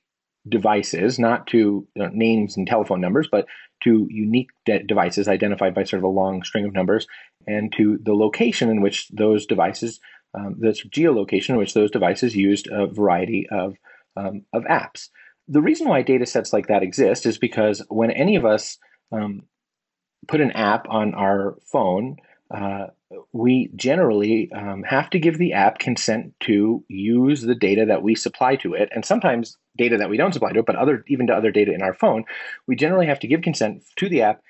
devices, 0.49 1.19
not 1.19 1.47
to 1.47 1.87
you 1.95 2.03
know, 2.03 2.09
names 2.13 2.57
and 2.57 2.67
telephone 2.67 3.01
numbers, 3.01 3.29
but 3.31 3.47
to 3.83 4.07
unique 4.11 4.51
de- 4.65 4.83
devices 4.83 5.29
identified 5.29 5.75
by 5.75 5.85
sort 5.85 5.99
of 5.99 6.05
a 6.05 6.09
long 6.09 6.43
string 6.43 6.65
of 6.65 6.73
numbers, 6.73 7.07
and 7.47 7.73
to 7.73 7.99
the 8.03 8.15
location 8.15 8.71
in 8.71 8.81
which 8.81 9.09
those 9.09 9.47
devices, 9.47 10.01
um, 10.35 10.57
the 10.59 10.71
geolocation 10.71 11.51
in 11.51 11.57
which 11.57 11.75
those 11.75 11.91
devices 11.91 12.37
used 12.37 12.69
a 12.71 12.87
variety 12.87 13.49
of, 13.51 13.77
um, 14.17 14.43
of 14.53 14.65
apps. 14.65 15.09
The 15.49 15.61
reason 15.61 15.89
why 15.89 16.03
data 16.03 16.27
sets 16.27 16.53
like 16.53 16.69
that 16.69 16.83
exist 16.83 17.27
is 17.27 17.39
because 17.39 17.85
when 17.89 18.11
any 18.11 18.37
of 18.37 18.45
us 18.45 18.79
um, 19.11 19.43
put 20.29 20.41
an 20.41 20.53
app 20.53 20.87
on 20.89 21.15
our 21.15 21.57
phone, 21.71 22.17
uh, 22.53 22.87
we 23.33 23.71
generally 23.77 24.51
um, 24.53 24.83
have 24.83 25.11
to 25.11 25.19
give 25.19 25.39
the 25.39 25.53
app 25.53 25.79
consent 25.79 26.35
to 26.41 26.85
use 26.89 27.43
the 27.43 27.55
data 27.55 27.85
that 27.87 28.03
we 28.03 28.15
supply 28.15 28.57
to 28.57 28.75
it, 28.75 28.89
and 28.95 29.05
sometimes 29.05 29.57
data 29.77 29.97
that 29.97 30.11
we 30.11 30.17
don't 30.17 30.33
supply 30.33 30.53
to 30.53 30.61
it, 30.61 30.67
but 30.67 30.77
other 30.77 31.05
even 31.09 31.27
to 31.27 31.35
other 31.35 31.51
data 31.51 31.73
in 31.73 31.83
our 31.83 31.95
phone. 31.95 32.25
We 32.67 32.77
generally 32.77 33.07
have 33.07 33.21
to 33.21 33.27
give 33.27 33.43
consent 33.43 33.83
to 33.97 34.09
the 34.09 34.23
app 34.23 34.43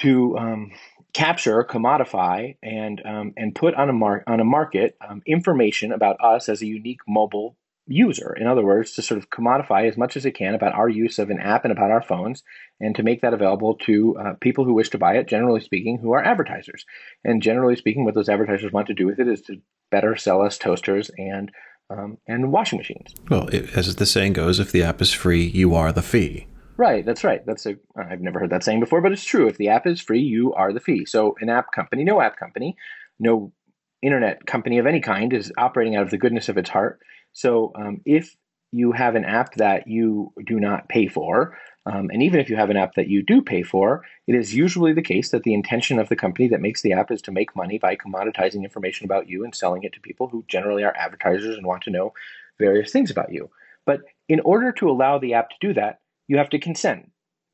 to 0.00 0.36
um, 0.36 0.72
capture, 1.14 1.64
commodify, 1.64 2.56
and 2.62 3.00
um, 3.04 3.32
and 3.36 3.54
put 3.54 3.74
on 3.74 3.88
a 3.88 3.92
mark 3.92 4.24
on 4.26 4.40
a 4.40 4.44
market 4.44 4.96
um, 5.06 5.22
information 5.26 5.92
about 5.92 6.16
us 6.20 6.48
as 6.48 6.62
a 6.62 6.66
unique 6.66 7.00
mobile 7.08 7.56
user. 7.86 8.34
In 8.38 8.46
other 8.46 8.64
words, 8.64 8.92
to 8.92 9.02
sort 9.02 9.18
of 9.18 9.30
commodify 9.30 9.88
as 9.88 9.96
much 9.96 10.16
as 10.16 10.26
it 10.26 10.32
can 10.32 10.54
about 10.54 10.74
our 10.74 10.88
use 10.88 11.18
of 11.18 11.30
an 11.30 11.38
app 11.38 11.64
and 11.64 11.72
about 11.72 11.90
our 11.90 12.02
phones, 12.02 12.42
and 12.80 12.94
to 12.96 13.02
make 13.02 13.22
that 13.22 13.34
available 13.34 13.76
to 13.86 14.16
uh, 14.18 14.32
people 14.40 14.64
who 14.64 14.74
wish 14.74 14.90
to 14.90 14.98
buy 14.98 15.16
it, 15.16 15.28
generally 15.28 15.60
speaking, 15.60 15.98
who 15.98 16.12
are 16.12 16.24
advertisers. 16.24 16.84
And 17.24 17.42
generally 17.42 17.76
speaking, 17.76 18.04
what 18.04 18.14
those 18.14 18.28
advertisers 18.28 18.72
want 18.72 18.88
to 18.88 18.94
do 18.94 19.06
with 19.06 19.20
it 19.20 19.28
is 19.28 19.42
to 19.42 19.60
better 19.90 20.16
sell 20.16 20.42
us 20.42 20.58
toasters 20.58 21.10
and 21.16 21.50
um, 21.88 22.18
and 22.26 22.50
washing 22.50 22.78
machines. 22.78 23.14
Well, 23.30 23.46
it, 23.48 23.76
as 23.76 23.94
the 23.94 24.06
saying 24.06 24.32
goes, 24.32 24.58
if 24.58 24.72
the 24.72 24.82
app 24.82 25.00
is 25.00 25.12
free, 25.12 25.44
you 25.44 25.74
are 25.76 25.92
the 25.92 26.02
fee. 26.02 26.48
Right, 26.76 27.06
that's 27.06 27.22
right. 27.22 27.46
That's 27.46 27.64
a 27.66 27.76
I've 27.96 28.20
never 28.20 28.40
heard 28.40 28.50
that 28.50 28.64
saying 28.64 28.80
before, 28.80 29.00
but 29.00 29.12
it's 29.12 29.24
true. 29.24 29.46
If 29.46 29.56
the 29.56 29.68
app 29.68 29.86
is 29.86 30.00
free, 30.00 30.20
you 30.20 30.52
are 30.54 30.72
the 30.72 30.80
fee. 30.80 31.06
So 31.06 31.36
an 31.40 31.48
app 31.48 31.72
company, 31.72 32.04
no 32.04 32.20
app 32.20 32.36
company, 32.36 32.76
no 33.18 33.52
internet 34.02 34.44
company 34.46 34.78
of 34.78 34.86
any 34.86 35.00
kind 35.00 35.32
is 35.32 35.52
operating 35.56 35.96
out 35.96 36.02
of 36.02 36.10
the 36.10 36.18
goodness 36.18 36.48
of 36.48 36.58
its 36.58 36.68
heart 36.68 37.00
so 37.36 37.70
um, 37.74 38.00
if 38.06 38.34
you 38.72 38.92
have 38.92 39.14
an 39.14 39.26
app 39.26 39.56
that 39.56 39.86
you 39.86 40.32
do 40.46 40.58
not 40.58 40.88
pay 40.88 41.06
for, 41.06 41.58
um, 41.84 42.08
and 42.10 42.22
even 42.22 42.40
if 42.40 42.48
you 42.48 42.56
have 42.56 42.70
an 42.70 42.78
app 42.78 42.94
that 42.94 43.08
you 43.08 43.22
do 43.22 43.42
pay 43.42 43.62
for, 43.62 44.02
it 44.26 44.34
is 44.34 44.54
usually 44.54 44.94
the 44.94 45.02
case 45.02 45.32
that 45.32 45.42
the 45.42 45.52
intention 45.52 45.98
of 45.98 46.08
the 46.08 46.16
company 46.16 46.48
that 46.48 46.62
makes 46.62 46.80
the 46.80 46.94
app 46.94 47.10
is 47.10 47.20
to 47.20 47.30
make 47.30 47.54
money 47.54 47.78
by 47.78 47.94
commoditizing 47.94 48.64
information 48.64 49.04
about 49.04 49.28
you 49.28 49.44
and 49.44 49.54
selling 49.54 49.82
it 49.82 49.92
to 49.92 50.00
people 50.00 50.28
who 50.28 50.46
generally 50.48 50.82
are 50.82 50.96
advertisers 50.96 51.58
and 51.58 51.66
want 51.66 51.82
to 51.82 51.90
know 51.90 52.14
various 52.58 52.90
things 52.90 53.10
about 53.10 53.30
you. 53.30 53.50
But 53.84 54.00
in 54.30 54.40
order 54.40 54.72
to 54.72 54.88
allow 54.88 55.18
the 55.18 55.34
app 55.34 55.50
to 55.50 55.56
do 55.60 55.74
that, 55.74 56.00
you 56.28 56.38
have 56.38 56.48
to 56.50 56.58
consent 56.58 57.10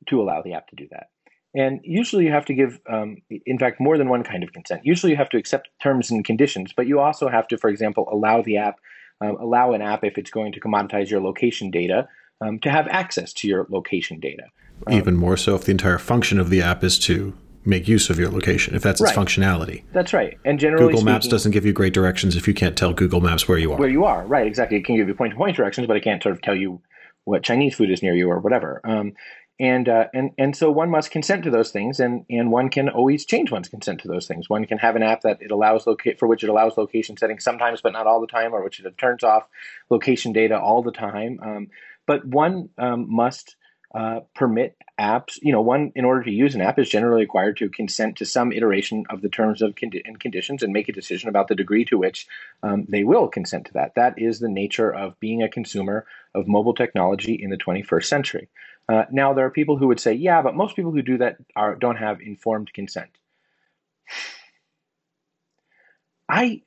to 0.07 0.21
allow 0.21 0.41
the 0.41 0.53
app 0.53 0.69
to 0.69 0.77
do 0.77 0.87
that. 0.91 1.07
And 1.53 1.81
usually 1.83 2.23
you 2.23 2.31
have 2.31 2.45
to 2.45 2.53
give, 2.53 2.79
um, 2.89 3.17
in 3.45 3.59
fact, 3.59 3.81
more 3.81 3.97
than 3.97 4.07
one 4.07 4.23
kind 4.23 4.45
of 4.45 4.53
consent. 4.53 4.85
Usually 4.85 5.11
you 5.11 5.17
have 5.17 5.29
to 5.31 5.37
accept 5.37 5.67
terms 5.81 6.09
and 6.09 6.23
conditions, 6.23 6.71
but 6.71 6.87
you 6.87 7.01
also 7.01 7.27
have 7.27 7.49
to, 7.49 7.57
for 7.57 7.69
example, 7.69 8.07
allow 8.09 8.41
the 8.41 8.55
app 8.55 8.79
um, 9.23 9.37
allow 9.37 9.73
an 9.73 9.81
app, 9.81 10.03
if 10.03 10.17
it's 10.17 10.31
going 10.31 10.51
to 10.51 10.59
commoditize 10.59 11.09
your 11.09 11.21
location 11.21 11.71
data, 11.71 12.07
um, 12.41 12.59
to 12.59 12.69
have 12.69 12.87
access 12.89 13.31
to 13.33 13.47
your 13.47 13.65
location 13.69 14.19
data. 14.19 14.43
Um, 14.87 14.93
Even 14.93 15.15
more 15.15 15.37
so 15.37 15.55
if 15.55 15.63
the 15.63 15.71
entire 15.71 15.97
function 15.97 16.39
of 16.39 16.49
the 16.49 16.61
app 16.61 16.83
is 16.83 16.99
to 16.99 17.33
make 17.65 17.87
use 17.87 18.09
of 18.09 18.19
your 18.19 18.29
location, 18.29 18.75
if 18.75 18.81
that's 18.81 18.99
its 18.99 19.15
right. 19.15 19.25
functionality. 19.25 19.83
That's 19.93 20.11
right. 20.11 20.37
And 20.43 20.59
generally, 20.59 20.85
Google 20.87 20.99
speaking, 20.99 21.13
Maps 21.13 21.27
doesn't 21.27 21.51
give 21.51 21.65
you 21.65 21.71
great 21.71 21.93
directions 21.93 22.35
if 22.35 22.47
you 22.47 22.53
can't 22.53 22.75
tell 22.75 22.93
Google 22.93 23.21
Maps 23.21 23.47
where 23.47 23.57
you 23.57 23.71
are. 23.71 23.79
Where 23.79 23.89
you 23.89 24.03
are, 24.03 24.25
right? 24.25 24.45
Exactly. 24.45 24.77
It 24.77 24.85
can 24.85 24.97
give 24.97 25.07
you 25.07 25.13
point-to-point 25.13 25.55
directions, 25.55 25.87
but 25.87 25.95
it 25.95 26.03
can't 26.03 26.21
sort 26.21 26.35
of 26.35 26.41
tell 26.41 26.55
you 26.55 26.81
what 27.23 27.41
Chinese 27.43 27.75
food 27.75 27.89
is 27.89 28.03
near 28.03 28.13
you 28.13 28.29
or 28.29 28.39
whatever. 28.39 28.81
Um, 28.83 29.13
and 29.59 29.87
uh, 29.87 30.05
and 30.13 30.31
and 30.37 30.55
so 30.55 30.71
one 30.71 30.89
must 30.89 31.11
consent 31.11 31.43
to 31.43 31.51
those 31.51 31.71
things, 31.71 31.99
and 31.99 32.25
and 32.29 32.51
one 32.51 32.69
can 32.69 32.89
always 32.89 33.25
change 33.25 33.51
one's 33.51 33.69
consent 33.69 34.01
to 34.01 34.07
those 34.07 34.27
things. 34.27 34.49
One 34.49 34.65
can 34.65 34.79
have 34.79 34.95
an 34.95 35.03
app 35.03 35.21
that 35.21 35.41
it 35.41 35.51
allows 35.51 35.85
locate 35.85 36.19
for 36.19 36.27
which 36.27 36.43
it 36.43 36.49
allows 36.49 36.77
location 36.77 37.17
settings 37.17 37.43
sometimes, 37.43 37.81
but 37.81 37.93
not 37.93 38.07
all 38.07 38.19
the 38.19 38.27
time, 38.27 38.53
or 38.53 38.63
which 38.63 38.79
it 38.79 38.97
turns 38.97 39.23
off 39.23 39.47
location 39.89 40.33
data 40.33 40.59
all 40.59 40.81
the 40.81 40.91
time. 40.91 41.39
Um, 41.41 41.67
but 42.05 42.25
one 42.25 42.69
um, 42.77 43.13
must 43.13 43.55
uh, 43.93 44.21
permit 44.33 44.75
apps. 44.99 45.37
You 45.41 45.51
know, 45.51 45.61
one 45.61 45.91
in 45.95 46.03
order 46.03 46.23
to 46.23 46.31
use 46.31 46.55
an 46.55 46.61
app 46.61 46.79
is 46.79 46.89
generally 46.89 47.21
required 47.21 47.57
to 47.57 47.69
consent 47.69 48.17
to 48.17 48.25
some 48.25 48.51
iteration 48.51 49.05
of 49.09 49.21
the 49.21 49.29
terms 49.29 49.61
of 49.61 49.75
condi- 49.75 50.01
and 50.03 50.19
conditions 50.19 50.63
and 50.63 50.73
make 50.73 50.89
a 50.89 50.93
decision 50.93 51.29
about 51.29 51.47
the 51.47 51.55
degree 51.55 51.85
to 51.85 51.97
which 51.97 52.27
um, 52.63 52.85
they 52.89 53.03
will 53.03 53.27
consent 53.27 53.67
to 53.67 53.73
that. 53.73 53.93
That 53.95 54.15
is 54.17 54.39
the 54.39 54.49
nature 54.49 54.93
of 54.93 55.19
being 55.19 55.43
a 55.43 55.49
consumer 55.49 56.07
of 56.33 56.47
mobile 56.47 56.73
technology 56.73 57.33
in 57.33 57.51
the 57.51 57.57
21st 57.57 58.05
century. 58.05 58.49
Uh, 58.89 59.05
now, 59.11 59.33
there 59.33 59.45
are 59.45 59.49
people 59.49 59.77
who 59.77 59.87
would 59.87 59.99
say, 59.99 60.13
yeah, 60.13 60.41
but 60.41 60.55
most 60.55 60.75
people 60.75 60.91
who 60.91 61.01
do 61.01 61.17
that 61.17 61.37
are, 61.55 61.75
don't 61.75 61.95
have 61.95 62.21
informed 62.21 62.73
consent. 62.73 63.09
I 66.29 66.61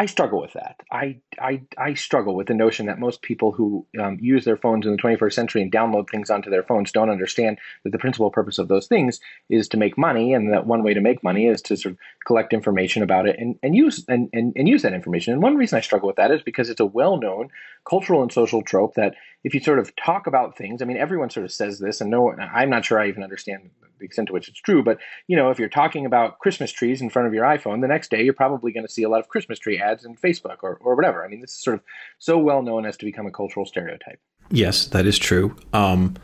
I 0.00 0.06
struggle 0.06 0.40
with 0.40 0.54
that. 0.54 0.80
I, 0.90 1.18
I, 1.38 1.60
I 1.76 1.92
struggle 1.92 2.34
with 2.34 2.46
the 2.46 2.54
notion 2.54 2.86
that 2.86 2.98
most 2.98 3.20
people 3.20 3.52
who 3.52 3.86
um, 4.00 4.16
use 4.18 4.46
their 4.46 4.56
phones 4.56 4.86
in 4.86 4.92
the 4.92 5.02
21st 5.02 5.34
century 5.34 5.60
and 5.60 5.70
download 5.70 6.08
things 6.08 6.30
onto 6.30 6.48
their 6.48 6.62
phones 6.62 6.90
don't 6.90 7.10
understand 7.10 7.58
that 7.84 7.90
the 7.90 7.98
principal 7.98 8.30
purpose 8.30 8.56
of 8.58 8.68
those 8.68 8.86
things 8.86 9.20
is 9.50 9.68
to 9.68 9.76
make 9.76 9.98
money, 9.98 10.32
and 10.32 10.54
that 10.54 10.66
one 10.66 10.82
way 10.82 10.94
to 10.94 11.02
make 11.02 11.22
money 11.22 11.48
is 11.48 11.60
to 11.60 11.76
sort 11.76 11.92
of 11.92 11.98
collect 12.26 12.54
information 12.54 13.02
about 13.02 13.28
it 13.28 13.36
and, 13.38 13.58
and 13.62 13.76
use 13.76 14.02
and, 14.08 14.30
and, 14.32 14.54
and 14.56 14.66
use 14.66 14.80
that 14.80 14.94
information. 14.94 15.34
And 15.34 15.42
one 15.42 15.58
reason 15.58 15.76
I 15.76 15.82
struggle 15.82 16.06
with 16.06 16.16
that 16.16 16.30
is 16.30 16.40
because 16.40 16.70
it's 16.70 16.80
a 16.80 16.86
well-known 16.86 17.50
cultural 17.86 18.22
and 18.22 18.32
social 18.32 18.62
trope 18.62 18.94
that 18.94 19.16
if 19.44 19.52
you 19.52 19.60
sort 19.60 19.78
of 19.78 19.94
talk 19.96 20.26
about 20.26 20.56
things, 20.56 20.80
I 20.80 20.86
mean, 20.86 20.96
everyone 20.96 21.28
sort 21.28 21.44
of 21.44 21.52
says 21.52 21.78
this, 21.78 22.00
and 22.00 22.10
no, 22.10 22.32
I'm 22.32 22.70
not 22.70 22.86
sure 22.86 22.98
I 22.98 23.08
even 23.08 23.22
understand 23.22 23.68
extent 24.06 24.28
to 24.28 24.32
which 24.32 24.48
it's 24.48 24.60
true, 24.60 24.82
but 24.82 24.98
you 25.26 25.36
know, 25.36 25.50
if 25.50 25.58
you're 25.58 25.68
talking 25.68 26.06
about 26.06 26.38
Christmas 26.38 26.72
trees 26.72 27.00
in 27.00 27.10
front 27.10 27.28
of 27.28 27.34
your 27.34 27.44
iPhone, 27.44 27.80
the 27.80 27.88
next 27.88 28.10
day 28.10 28.22
you're 28.22 28.32
probably 28.32 28.72
going 28.72 28.86
to 28.86 28.92
see 28.92 29.02
a 29.02 29.08
lot 29.08 29.20
of 29.20 29.28
Christmas 29.28 29.58
tree 29.58 29.78
ads 29.78 30.04
in 30.04 30.16
Facebook 30.16 30.58
or, 30.62 30.76
or 30.80 30.94
whatever. 30.94 31.24
I 31.24 31.28
mean, 31.28 31.40
this 31.40 31.52
is 31.52 31.62
sort 31.62 31.74
of 31.74 31.82
so 32.18 32.38
well 32.38 32.62
known 32.62 32.86
as 32.86 32.96
to 32.98 33.04
become 33.04 33.26
a 33.26 33.32
cultural 33.32 33.66
stereotype. 33.66 34.20
Yes, 34.50 34.86
that 34.86 35.06
is 35.06 35.18
true. 35.18 35.56
Um, 35.72 36.16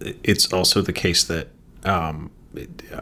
it's 0.00 0.52
also 0.52 0.80
the 0.80 0.92
case 0.92 1.24
that 1.24 1.48
um, 1.84 2.30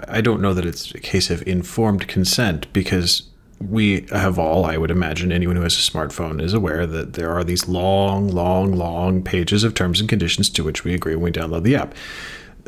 I 0.09 0.21
don't 0.21 0.41
know 0.41 0.55
that 0.55 0.65
it's 0.65 0.93
a 0.95 1.01
case 1.01 1.31
of 1.31 1.47
informed 1.47 2.09
consent 2.09 2.73
because 2.73 3.31
we 3.61 4.07
have 4.11 4.39
all, 4.39 4.67
I 4.67 4.77
would 4.77 4.91
imagine, 4.91 5.33
anyone 5.33 5.57
who 5.57 5.63
has 5.63 5.75
a 5.75 5.91
smartphone 5.91 6.43
is 6.43 6.53
aware 6.53 6.87
that 6.87 7.15
there 7.15 7.31
are 7.31 7.43
these 7.43 7.69
long, 7.69 8.29
long, 8.29 8.73
long 8.73 9.23
pages 9.23 9.65
of 9.65 9.75
terms 9.75 10.01
and 10.01 10.09
conditions 10.09 10.51
to 10.51 10.65
which 10.65 10.85
we 10.85 10.95
agree 10.95 11.15
when 11.15 11.25
we 11.25 11.33
download 11.33 11.63
the 11.63 11.77
app 11.77 11.95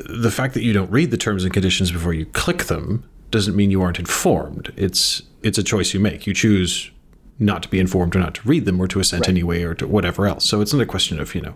the 0.06 0.30
fact 0.30 0.54
that 0.54 0.62
you 0.62 0.72
don't 0.72 0.90
read 0.90 1.10
the 1.10 1.16
terms 1.16 1.44
and 1.44 1.52
conditions 1.52 1.90
before 1.90 2.12
you 2.12 2.26
click 2.26 2.64
them 2.64 3.08
doesn't 3.30 3.56
mean 3.56 3.70
you 3.70 3.82
aren't 3.82 3.98
informed. 3.98 4.72
It's 4.76 5.22
it's 5.42 5.58
a 5.58 5.62
choice 5.62 5.94
you 5.94 6.00
make. 6.00 6.26
You 6.26 6.34
choose 6.34 6.90
not 7.38 7.62
to 7.62 7.68
be 7.68 7.78
informed 7.78 8.16
or 8.16 8.18
not 8.18 8.34
to 8.34 8.48
read 8.48 8.64
them 8.64 8.80
or 8.80 8.88
to 8.88 9.00
assent 9.00 9.22
right. 9.22 9.28
anyway 9.28 9.62
or 9.62 9.74
to 9.74 9.86
whatever 9.86 10.26
else. 10.26 10.44
So 10.44 10.60
it's 10.60 10.72
not 10.72 10.82
a 10.82 10.86
question 10.86 11.20
of, 11.20 11.34
you 11.34 11.40
know, 11.40 11.54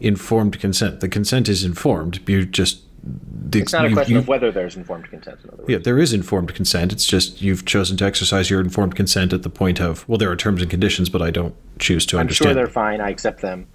informed 0.00 0.60
consent. 0.60 1.00
The 1.00 1.08
consent 1.08 1.48
is 1.48 1.64
informed. 1.64 2.20
You 2.28 2.44
just 2.44 2.82
the, 3.02 3.60
it's 3.60 3.72
not 3.72 3.86
a 3.86 3.92
question 3.92 4.18
of 4.18 4.28
whether 4.28 4.52
there's 4.52 4.76
informed 4.76 5.08
consent. 5.08 5.40
In 5.44 5.64
yeah, 5.68 5.78
there 5.78 5.98
is 5.98 6.12
informed 6.12 6.54
consent. 6.54 6.92
It's 6.92 7.06
just 7.06 7.40
you've 7.40 7.64
chosen 7.64 7.96
to 7.98 8.04
exercise 8.04 8.50
your 8.50 8.60
informed 8.60 8.94
consent 8.94 9.32
at 9.32 9.42
the 9.42 9.48
point 9.48 9.80
of 9.80 10.06
well, 10.08 10.18
there 10.18 10.30
are 10.30 10.36
terms 10.36 10.60
and 10.60 10.70
conditions, 10.70 11.08
but 11.08 11.22
I 11.22 11.30
don't 11.30 11.54
choose 11.78 12.04
to 12.06 12.16
I'm 12.16 12.22
understand. 12.22 12.50
I'm 12.50 12.56
sure 12.56 12.62
they're 12.62 12.72
fine. 12.72 13.00
I 13.00 13.08
accept 13.08 13.40
them. 13.40 13.66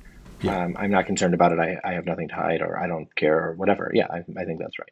Yeah. 0.45 0.63
Um, 0.63 0.75
I'm 0.77 0.91
not 0.91 1.05
concerned 1.05 1.34
about 1.34 1.51
it. 1.51 1.60
I, 1.60 1.77
I 1.84 1.93
have 1.93 2.05
nothing 2.05 2.27
to 2.29 2.36
hide 2.36 2.62
or 2.62 2.77
I 2.77 2.88
don't 2.88 3.13
care 3.15 3.49
or 3.49 3.55
whatever. 3.55 3.91
Yeah, 3.93 4.08
I, 4.10 4.17
I 4.39 4.45
think 4.45 4.60
that's 4.60 4.79
right. 4.79 4.91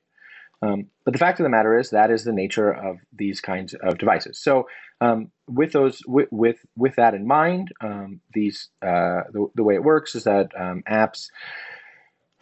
Um, 0.62 0.88
but 1.04 1.12
the 1.12 1.20
fact 1.20 1.40
of 1.40 1.44
the 1.44 1.50
matter 1.50 1.78
is 1.78 1.90
that 1.90 2.10
is 2.10 2.24
the 2.24 2.32
nature 2.32 2.72
of 2.72 2.98
these 3.12 3.42
kinds 3.42 3.74
of 3.74 3.98
devices. 3.98 4.42
So 4.42 4.68
um, 5.02 5.32
with 5.48 5.74
those 5.74 6.02
with, 6.08 6.30
with 6.32 6.58
with 6.76 6.96
that 6.96 7.14
in 7.14 7.28
mind, 7.28 7.70
um, 7.82 8.22
these 8.34 8.70
uh, 8.82 9.28
the, 9.32 9.48
the 9.56 9.64
way 9.64 9.76
it 9.76 9.84
works 9.84 10.16
is 10.16 10.24
that 10.24 10.52
um, 10.58 10.84
apps 10.90 11.28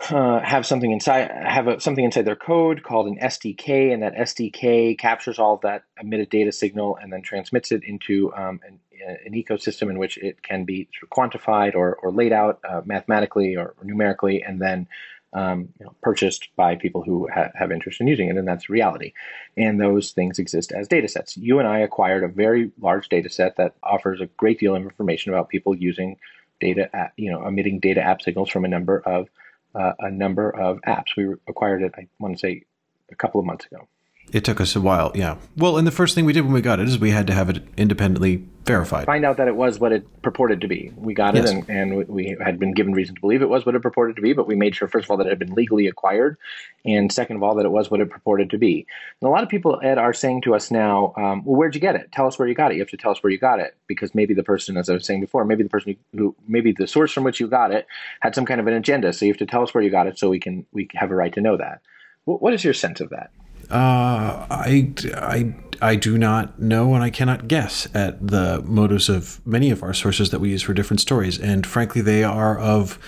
uh, 0.09 0.39
have 0.39 0.65
something 0.65 0.91
inside 0.91 1.29
have 1.31 1.67
a, 1.67 1.79
something 1.79 2.03
inside 2.03 2.25
their 2.25 2.35
code 2.35 2.83
called 2.83 3.07
an 3.07 3.19
SDK, 3.19 3.93
and 3.93 4.01
that 4.03 4.15
SDK 4.15 4.97
captures 4.97 5.37
all 5.37 5.55
of 5.55 5.61
that 5.61 5.83
emitted 5.99 6.29
data 6.29 6.51
signal 6.51 6.97
and 7.01 7.11
then 7.11 7.21
transmits 7.21 7.71
it 7.71 7.83
into 7.83 8.33
um, 8.33 8.59
an, 8.67 8.79
an, 9.25 9.33
ecosystem 9.33 9.89
in 9.89 9.99
which 9.99 10.17
it 10.17 10.41
can 10.41 10.65
be 10.65 10.87
sort 10.99 11.03
of 11.03 11.41
quantified 11.41 11.75
or, 11.75 11.95
or 11.95 12.11
laid 12.11 12.33
out 12.33 12.59
uh, 12.67 12.81
mathematically 12.85 13.55
or, 13.55 13.75
or, 13.77 13.83
numerically, 13.83 14.41
and 14.41 14.59
then 14.59 14.87
um, 15.33 15.69
you 15.79 15.85
know, 15.85 15.95
purchased 16.01 16.49
by 16.55 16.75
people 16.75 17.03
who 17.03 17.27
ha- 17.33 17.51
have 17.55 17.71
interest 17.71 18.01
in 18.01 18.07
using 18.07 18.29
it, 18.29 18.37
and 18.37 18.47
that's 18.47 18.69
reality. 18.69 19.13
And 19.55 19.79
those 19.79 20.11
things 20.11 20.39
exist 20.39 20.71
as 20.71 20.87
data 20.87 21.07
sets. 21.07 21.37
You 21.37 21.59
and 21.59 21.67
I 21.67 21.79
acquired 21.79 22.23
a 22.23 22.27
very 22.27 22.71
large 22.81 23.07
data 23.07 23.29
set 23.29 23.55
that 23.57 23.75
offers 23.83 24.19
a 24.19 24.25
great 24.37 24.59
deal 24.59 24.75
of 24.75 24.83
information 24.83 25.31
about 25.31 25.49
people 25.49 25.75
using 25.75 26.17
data, 26.59 27.11
you 27.17 27.31
know, 27.31 27.45
emitting 27.45 27.79
data 27.79 28.01
app 28.01 28.21
signals 28.21 28.49
from 28.49 28.65
a 28.65 28.69
number 28.69 28.99
of 28.99 29.29
uh, 29.75 29.93
a 29.99 30.11
number 30.11 30.49
of 30.49 30.79
apps. 30.87 31.15
We 31.17 31.33
acquired 31.47 31.83
it, 31.83 31.93
I 31.97 32.07
want 32.19 32.35
to 32.35 32.39
say, 32.39 32.63
a 33.11 33.15
couple 33.15 33.39
of 33.39 33.45
months 33.45 33.65
ago. 33.65 33.87
It 34.31 34.45
took 34.45 34.61
us 34.61 34.77
a 34.77 34.81
while, 34.81 35.11
yeah. 35.13 35.35
Well, 35.57 35.77
and 35.77 35.85
the 35.85 35.91
first 35.91 36.15
thing 36.15 36.23
we 36.23 36.31
did 36.31 36.41
when 36.41 36.53
we 36.53 36.61
got 36.61 36.79
it 36.79 36.87
is 36.87 36.97
we 36.97 37.11
had 37.11 37.27
to 37.27 37.33
have 37.33 37.49
it 37.49 37.63
independently 37.75 38.45
verified. 38.63 39.05
Find 39.05 39.25
out 39.25 39.35
that 39.37 39.49
it 39.49 39.55
was 39.57 39.77
what 39.77 39.91
it 39.91 40.21
purported 40.21 40.61
to 40.61 40.69
be. 40.69 40.93
We 40.95 41.13
got 41.13 41.35
yes. 41.35 41.49
it, 41.49 41.67
and, 41.67 41.69
and 41.69 42.07
we 42.07 42.37
had 42.41 42.57
been 42.57 42.73
given 42.73 42.93
reason 42.93 43.15
to 43.15 43.21
believe 43.21 43.41
it 43.41 43.49
was 43.49 43.65
what 43.65 43.75
it 43.75 43.81
purported 43.81 44.15
to 44.15 44.21
be, 44.21 44.31
but 44.31 44.47
we 44.47 44.55
made 44.55 44.73
sure, 44.73 44.87
first 44.87 45.05
of 45.05 45.11
all, 45.11 45.17
that 45.17 45.27
it 45.27 45.31
had 45.31 45.39
been 45.39 45.53
legally 45.53 45.87
acquired, 45.87 46.37
and 46.85 47.11
second 47.11 47.35
of 47.35 47.43
all, 47.43 47.55
that 47.55 47.65
it 47.65 47.71
was 47.71 47.91
what 47.91 47.99
it 47.99 48.09
purported 48.09 48.49
to 48.51 48.57
be. 48.57 48.87
And 49.21 49.27
a 49.27 49.31
lot 49.31 49.43
of 49.43 49.49
people, 49.49 49.81
Ed, 49.83 49.97
are 49.97 50.13
saying 50.13 50.43
to 50.43 50.55
us 50.55 50.71
now, 50.71 51.13
um, 51.17 51.43
well, 51.43 51.57
where'd 51.57 51.75
you 51.75 51.81
get 51.81 51.95
it? 51.95 52.09
Tell 52.13 52.25
us 52.25 52.39
where 52.39 52.47
you 52.47 52.55
got 52.55 52.71
it. 52.71 52.75
You 52.75 52.81
have 52.81 52.89
to 52.91 52.97
tell 52.97 53.11
us 53.11 53.21
where 53.21 53.31
you 53.31 53.37
got 53.37 53.59
it, 53.59 53.75
because 53.87 54.15
maybe 54.15 54.33
the 54.33 54.43
person, 54.43 54.77
as 54.77 54.89
I 54.89 54.93
was 54.93 55.05
saying 55.05 55.19
before, 55.19 55.43
maybe 55.43 55.63
the 55.63 55.69
person 55.69 55.97
who, 56.15 56.35
maybe 56.47 56.71
the 56.71 56.87
source 56.87 57.11
from 57.11 57.25
which 57.25 57.41
you 57.41 57.47
got 57.47 57.73
it 57.73 57.85
had 58.21 58.33
some 58.33 58.45
kind 58.45 58.61
of 58.61 58.67
an 58.67 58.75
agenda, 58.75 59.11
so 59.11 59.25
you 59.25 59.31
have 59.31 59.39
to 59.39 59.45
tell 59.45 59.63
us 59.63 59.73
where 59.73 59.83
you 59.83 59.89
got 59.89 60.07
it 60.07 60.17
so 60.17 60.29
we 60.29 60.39
can 60.39 60.65
we 60.71 60.87
have 60.93 61.11
a 61.11 61.15
right 61.15 61.33
to 61.33 61.41
know 61.41 61.57
that. 61.57 61.81
What 62.23 62.53
is 62.53 62.63
your 62.63 62.73
sense 62.73 63.01
of 63.01 63.09
that? 63.09 63.31
Uh, 63.71 64.45
I, 64.49 64.93
I, 65.15 65.55
I 65.81 65.95
do 65.95 66.17
not 66.17 66.59
know 66.59 66.93
and 66.93 67.03
I 67.03 67.09
cannot 67.09 67.47
guess 67.47 67.87
at 67.93 68.25
the 68.25 68.61
motives 68.65 69.07
of 69.07 69.39
many 69.47 69.71
of 69.71 69.81
our 69.81 69.93
sources 69.93 70.29
that 70.31 70.39
we 70.39 70.49
use 70.49 70.61
for 70.61 70.73
different 70.73 70.99
stories. 70.99 71.39
And 71.39 71.65
frankly, 71.65 72.01
they 72.01 72.23
are 72.23 72.59
of 72.59 72.99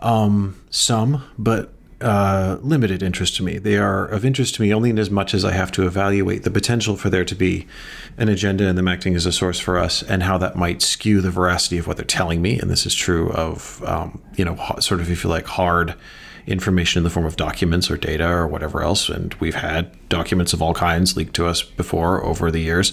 um, 0.00 0.60
some, 0.70 1.22
but 1.38 1.72
uh, 2.00 2.58
limited 2.62 3.02
interest 3.02 3.36
to 3.36 3.42
me. 3.42 3.58
They 3.58 3.76
are 3.76 4.06
of 4.06 4.24
interest 4.24 4.54
to 4.56 4.62
me 4.62 4.72
only 4.72 4.90
in 4.90 4.98
as 4.98 5.10
much 5.10 5.34
as 5.34 5.44
I 5.44 5.52
have 5.52 5.72
to 5.72 5.86
evaluate 5.86 6.42
the 6.42 6.50
potential 6.50 6.96
for 6.96 7.08
there 7.10 7.24
to 7.24 7.34
be 7.34 7.66
an 8.18 8.28
agenda 8.28 8.66
and 8.68 8.76
them 8.76 8.88
acting 8.88 9.14
as 9.14 9.24
a 9.24 9.32
source 9.32 9.58
for 9.58 9.78
us, 9.78 10.02
and 10.02 10.22
how 10.22 10.36
that 10.38 10.56
might 10.56 10.82
skew 10.82 11.20
the 11.20 11.30
veracity 11.30 11.78
of 11.78 11.86
what 11.86 11.96
they're 11.96 12.04
telling 12.04 12.42
me. 12.42 12.58
And 12.58 12.70
this 12.70 12.84
is 12.84 12.94
true 12.94 13.30
of, 13.30 13.82
um, 13.84 14.22
you 14.36 14.44
know, 14.44 14.56
sort 14.78 15.00
of 15.00 15.10
if 15.10 15.24
you 15.24 15.30
like 15.30 15.46
hard 15.46 15.94
information 16.46 17.00
in 17.00 17.04
the 17.04 17.10
form 17.10 17.26
of 17.26 17.36
documents 17.36 17.90
or 17.90 17.96
data 17.96 18.28
or 18.28 18.46
whatever 18.46 18.82
else. 18.82 19.08
And 19.08 19.34
we've 19.34 19.56
had 19.56 19.90
documents 20.08 20.52
of 20.52 20.62
all 20.62 20.74
kinds 20.74 21.16
leaked 21.16 21.34
to 21.36 21.46
us 21.46 21.62
before 21.62 22.24
over 22.24 22.50
the 22.50 22.60
years, 22.60 22.92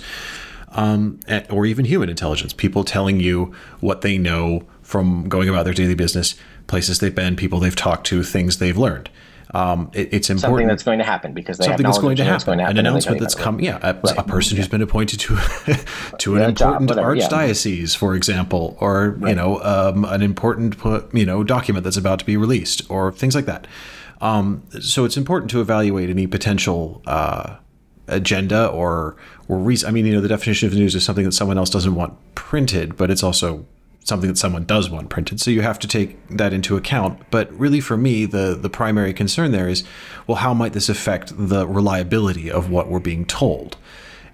um, 0.69 1.19
or 1.49 1.65
even 1.65 1.85
human 1.85 2.09
intelligence, 2.09 2.53
people 2.53 2.83
telling 2.83 3.19
you 3.19 3.53
what 3.79 4.01
they 4.01 4.17
know 4.17 4.63
from 4.81 5.29
going 5.29 5.49
about 5.49 5.65
their 5.65 5.73
daily 5.73 5.95
business, 5.95 6.35
places 6.67 6.99
they've 6.99 7.13
been, 7.13 7.35
people 7.35 7.59
they've 7.59 7.75
talked 7.75 8.07
to, 8.07 8.23
things 8.23 8.57
they've 8.57 8.77
learned. 8.77 9.09
Um, 9.53 9.91
it, 9.93 10.11
it's 10.11 10.29
important. 10.31 10.51
Something 10.51 10.67
that's 10.67 10.83
going 10.83 10.99
to 10.99 11.05
happen 11.05 11.33
because 11.33 11.57
something 11.57 11.85
that's 11.85 11.99
going 11.99 12.15
to, 12.15 12.23
happen. 12.23 12.45
going 12.45 12.57
to 12.57 12.63
happen. 12.63 12.77
An 12.79 12.85
announcement 12.85 13.19
that's 13.19 13.35
come. 13.35 13.59
Yeah, 13.59 13.77
a, 13.83 13.93
right. 13.93 14.17
a 14.17 14.23
person 14.23 14.55
yeah. 14.55 14.63
who's 14.63 14.67
been 14.67 14.81
appointed 14.81 15.19
to 15.19 15.35
to 16.17 16.35
an 16.35 16.41
yeah, 16.41 16.49
important 16.49 16.89
job, 16.89 16.97
archdiocese, 16.97 17.93
yeah. 17.93 17.99
for 17.99 18.15
example, 18.15 18.75
or 18.79 19.11
right. 19.11 19.29
you 19.29 19.35
know, 19.35 19.61
um, 19.61 20.05
an 20.05 20.23
important 20.23 20.75
you 21.13 21.25
know 21.25 21.43
document 21.43 21.83
that's 21.83 21.97
about 21.97 22.19
to 22.19 22.25
be 22.25 22.35
released, 22.35 22.81
or 22.89 23.11
things 23.11 23.35
like 23.35 23.45
that. 23.45 23.67
Um, 24.21 24.63
so 24.79 25.05
it's 25.05 25.17
important 25.17 25.51
to 25.51 25.61
evaluate 25.61 26.09
any 26.09 26.25
potential 26.25 27.03
uh, 27.05 27.57
agenda 28.07 28.67
or 28.67 29.17
or 29.47 29.59
reason. 29.59 29.87
I 29.87 29.91
mean, 29.91 30.07
you 30.07 30.13
know, 30.13 30.21
the 30.21 30.29
definition 30.29 30.67
of 30.67 30.73
news 30.73 30.95
is 30.95 31.03
something 31.03 31.25
that 31.25 31.33
someone 31.33 31.59
else 31.59 31.69
doesn't 31.69 31.93
want 31.93 32.17
printed, 32.33 32.97
but 32.97 33.11
it's 33.11 33.21
also 33.21 33.67
something 34.03 34.29
that 34.29 34.37
someone 34.37 34.65
does 34.65 34.89
want 34.89 35.09
printed. 35.09 35.39
So 35.39 35.51
you 35.51 35.61
have 35.61 35.79
to 35.79 35.87
take 35.87 36.17
that 36.29 36.53
into 36.53 36.75
account. 36.75 37.19
But 37.31 37.51
really, 37.57 37.79
for 37.79 37.97
me, 37.97 38.25
the 38.25 38.57
the 38.59 38.69
primary 38.69 39.13
concern 39.13 39.51
there 39.51 39.69
is, 39.69 39.83
well, 40.27 40.37
how 40.37 40.53
might 40.53 40.73
this 40.73 40.89
affect 40.89 41.33
the 41.35 41.67
reliability 41.67 42.51
of 42.51 42.69
what 42.69 42.89
we're 42.89 42.99
being 42.99 43.25
told? 43.25 43.77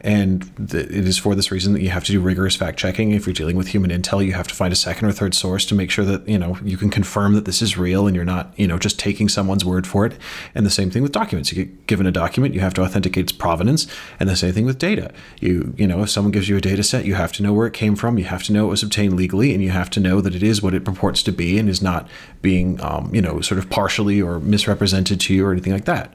And 0.01 0.69
th- 0.69 0.85
it 0.85 1.07
is 1.07 1.17
for 1.17 1.35
this 1.35 1.51
reason 1.51 1.73
that 1.73 1.81
you 1.81 1.89
have 1.89 2.03
to 2.05 2.11
do 2.11 2.21
rigorous 2.21 2.55
fact 2.55 2.79
checking. 2.79 3.11
If 3.11 3.25
you're 3.25 3.33
dealing 3.33 3.57
with 3.57 3.67
human 3.67 3.91
intel, 3.91 4.25
you 4.25 4.33
have 4.33 4.47
to 4.47 4.55
find 4.55 4.71
a 4.71 4.75
second 4.75 5.07
or 5.07 5.11
third 5.11 5.33
source 5.33 5.65
to 5.65 5.75
make 5.75 5.91
sure 5.91 6.05
that 6.05 6.27
you 6.27 6.37
know 6.37 6.57
you 6.63 6.77
can 6.77 6.89
confirm 6.89 7.33
that 7.33 7.45
this 7.45 7.61
is 7.61 7.77
real 7.77 8.07
and 8.07 8.15
you're 8.15 8.25
not 8.25 8.53
you 8.57 8.67
know 8.67 8.77
just 8.77 8.97
taking 8.97 9.27
someone's 9.27 9.65
word 9.65 9.85
for 9.85 10.05
it. 10.05 10.17
And 10.55 10.65
the 10.65 10.69
same 10.69 10.89
thing 10.89 11.03
with 11.03 11.11
documents. 11.11 11.51
You 11.51 11.65
get 11.65 11.87
given 11.87 12.05
a 12.05 12.11
document, 12.11 12.53
you 12.53 12.61
have 12.61 12.73
to 12.75 12.81
authenticate 12.81 13.23
its 13.23 13.31
provenance. 13.31 13.87
And 14.19 14.29
the 14.29 14.35
same 14.35 14.53
thing 14.53 14.65
with 14.65 14.77
data. 14.77 15.11
You 15.39 15.73
you 15.77 15.87
know 15.87 16.01
if 16.03 16.09
someone 16.09 16.31
gives 16.31 16.47
you 16.47 16.57
a 16.57 16.61
data 16.61 16.83
set, 16.83 17.05
you 17.05 17.15
have 17.15 17.31
to 17.33 17.43
know 17.43 17.53
where 17.53 17.67
it 17.67 17.73
came 17.73 17.95
from. 17.95 18.17
You 18.17 18.25
have 18.25 18.43
to 18.43 18.53
know 18.53 18.67
it 18.67 18.69
was 18.69 18.83
obtained 18.83 19.15
legally, 19.15 19.53
and 19.53 19.63
you 19.63 19.71
have 19.71 19.89
to 19.91 19.99
know 19.99 20.21
that 20.21 20.35
it 20.35 20.43
is 20.43 20.61
what 20.61 20.73
it 20.73 20.85
purports 20.85 21.23
to 21.23 21.31
be 21.31 21.57
and 21.57 21.67
is 21.67 21.81
not 21.81 22.07
being 22.41 22.79
um, 22.81 23.13
you 23.13 23.21
know 23.21 23.41
sort 23.41 23.59
of 23.59 23.69
partially 23.69 24.21
or 24.21 24.39
misrepresented 24.39 25.19
to 25.19 25.33
you 25.33 25.45
or 25.45 25.51
anything 25.51 25.73
like 25.73 25.85
that 25.85 26.13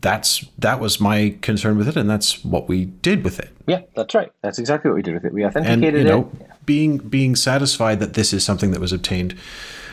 that's 0.00 0.44
that 0.58 0.80
was 0.80 1.00
my 1.00 1.36
concern 1.42 1.76
with 1.76 1.88
it, 1.88 1.96
and 1.96 2.08
that's 2.08 2.44
what 2.44 2.68
we 2.68 2.86
did 2.86 3.24
with 3.24 3.38
it. 3.38 3.50
Yeah, 3.66 3.82
that's 3.94 4.14
right. 4.14 4.32
That's 4.42 4.58
exactly 4.58 4.90
what 4.90 4.96
we 4.96 5.02
did 5.02 5.14
with 5.14 5.24
it. 5.24 5.32
We 5.32 5.44
authenticated 5.44 5.94
and, 5.94 5.98
you 5.98 6.04
know, 6.04 6.30
it. 6.40 6.66
Being 6.66 6.98
being 6.98 7.36
satisfied 7.36 8.00
that 8.00 8.14
this 8.14 8.32
is 8.32 8.44
something 8.44 8.70
that 8.70 8.80
was 8.80 8.92
obtained 8.92 9.34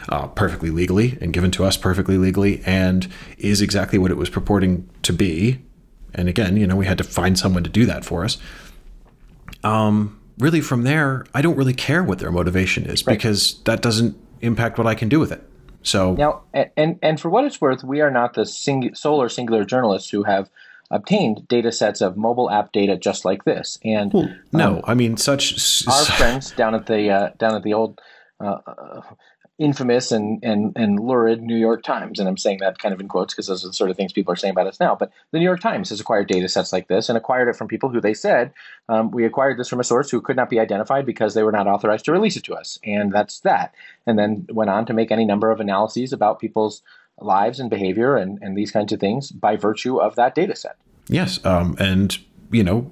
uh, 0.09 0.27
perfectly 0.27 0.69
legally 0.69 1.17
and 1.21 1.33
given 1.33 1.51
to 1.51 1.65
us 1.65 1.77
perfectly 1.77 2.17
legally, 2.17 2.61
and 2.65 3.07
is 3.37 3.61
exactly 3.61 3.99
what 3.99 4.11
it 4.11 4.17
was 4.17 4.29
purporting 4.29 4.89
to 5.03 5.13
be. 5.13 5.59
And 6.13 6.29
again, 6.29 6.57
you 6.57 6.65
know, 6.65 6.75
we 6.75 6.85
had 6.85 6.97
to 6.99 7.03
find 7.03 7.37
someone 7.37 7.63
to 7.63 7.69
do 7.69 7.85
that 7.85 8.05
for 8.05 8.23
us. 8.23 8.37
Um, 9.63 10.19
really, 10.39 10.61
from 10.61 10.83
there, 10.83 11.25
I 11.33 11.41
don't 11.41 11.57
really 11.57 11.73
care 11.73 12.03
what 12.03 12.19
their 12.19 12.31
motivation 12.31 12.85
is 12.85 13.05
right. 13.05 13.13
because 13.13 13.61
that 13.63 13.81
doesn't 13.81 14.15
impact 14.41 14.77
what 14.77 14.87
I 14.87 14.95
can 14.95 15.09
do 15.09 15.19
with 15.19 15.31
it. 15.31 15.43
So 15.83 16.13
now, 16.13 16.41
and 16.75 16.99
and 17.01 17.19
for 17.19 17.29
what 17.29 17.45
it's 17.45 17.61
worth, 17.61 17.83
we 17.83 18.01
are 18.01 18.11
not 18.11 18.33
the 18.33 18.45
sing- 18.45 18.93
sole 18.95 19.21
or 19.21 19.29
singular 19.29 19.63
journalists 19.63 20.09
who 20.09 20.23
have 20.23 20.49
obtained 20.89 21.47
data 21.47 21.71
sets 21.71 22.01
of 22.01 22.17
mobile 22.17 22.49
app 22.49 22.71
data 22.71 22.97
just 22.97 23.25
like 23.25 23.45
this. 23.45 23.77
And 23.83 24.13
well, 24.13 24.29
no, 24.51 24.77
um, 24.77 24.81
I 24.85 24.93
mean 24.93 25.17
such 25.17 25.87
our 25.87 26.05
friends 26.05 26.51
down 26.51 26.75
at 26.75 26.87
the 26.87 27.09
uh, 27.09 27.29
down 27.37 27.55
at 27.55 27.63
the 27.63 27.73
old 27.73 28.01
uh, 28.39 28.57
infamous 29.59 30.11
and, 30.11 30.39
and, 30.43 30.71
and 30.75 30.99
lurid 30.99 31.41
New 31.41 31.55
York 31.55 31.83
Times. 31.83 32.19
And 32.19 32.29
I'm 32.29 32.37
saying 32.37 32.59
that 32.59 32.77
kind 32.77 32.93
of 32.93 32.99
in 32.99 33.07
quotes 33.07 33.33
because 33.33 33.47
those 33.47 33.63
are 33.63 33.67
the 33.67 33.73
sort 33.73 33.89
of 33.89 33.97
things 33.97 34.13
people 34.13 34.31
are 34.31 34.37
saying 34.37 34.51
about 34.51 34.67
us 34.67 34.79
now. 34.79 34.95
But 34.95 35.11
the 35.31 35.39
New 35.39 35.45
York 35.45 35.61
Times 35.61 35.89
has 35.89 35.99
acquired 35.99 36.27
data 36.27 36.47
sets 36.47 36.71
like 36.71 36.87
this 36.87 37.09
and 37.09 37.17
acquired 37.17 37.47
it 37.47 37.55
from 37.55 37.67
people 37.67 37.89
who 37.89 37.99
they 37.99 38.13
said, 38.13 38.53
um, 38.87 39.09
we 39.09 39.25
acquired 39.25 39.57
this 39.57 39.67
from 39.67 39.79
a 39.79 39.83
source 39.83 40.11
who 40.11 40.21
could 40.21 40.35
not 40.35 40.49
be 40.49 40.59
identified 40.59 41.05
because 41.05 41.33
they 41.33 41.43
were 41.43 41.51
not 41.51 41.67
authorized 41.67 42.05
to 42.05 42.11
release 42.11 42.37
it 42.37 42.43
to 42.43 42.55
us. 42.55 42.77
And 42.83 43.11
that's 43.11 43.39
that. 43.41 43.73
And 44.05 44.19
then 44.19 44.45
went 44.49 44.69
on 44.69 44.85
to 44.85 44.93
make 44.93 45.11
any 45.11 45.25
number 45.25 45.49
of 45.49 45.59
analyses 45.59 46.13
about 46.13 46.39
people's 46.39 46.83
lives 47.19 47.59
and 47.59 47.69
behavior 47.69 48.15
and, 48.15 48.37
and 48.43 48.55
these 48.55 48.71
kinds 48.71 48.93
of 48.93 48.99
things 48.99 49.31
by 49.31 49.55
virtue 49.55 49.97
of 49.97 50.15
that 50.15 50.35
data 50.35 50.55
set. 50.55 50.77
Yes. 51.07 51.43
Um, 51.43 51.75
and 51.79 52.17
you 52.51 52.63
know, 52.63 52.91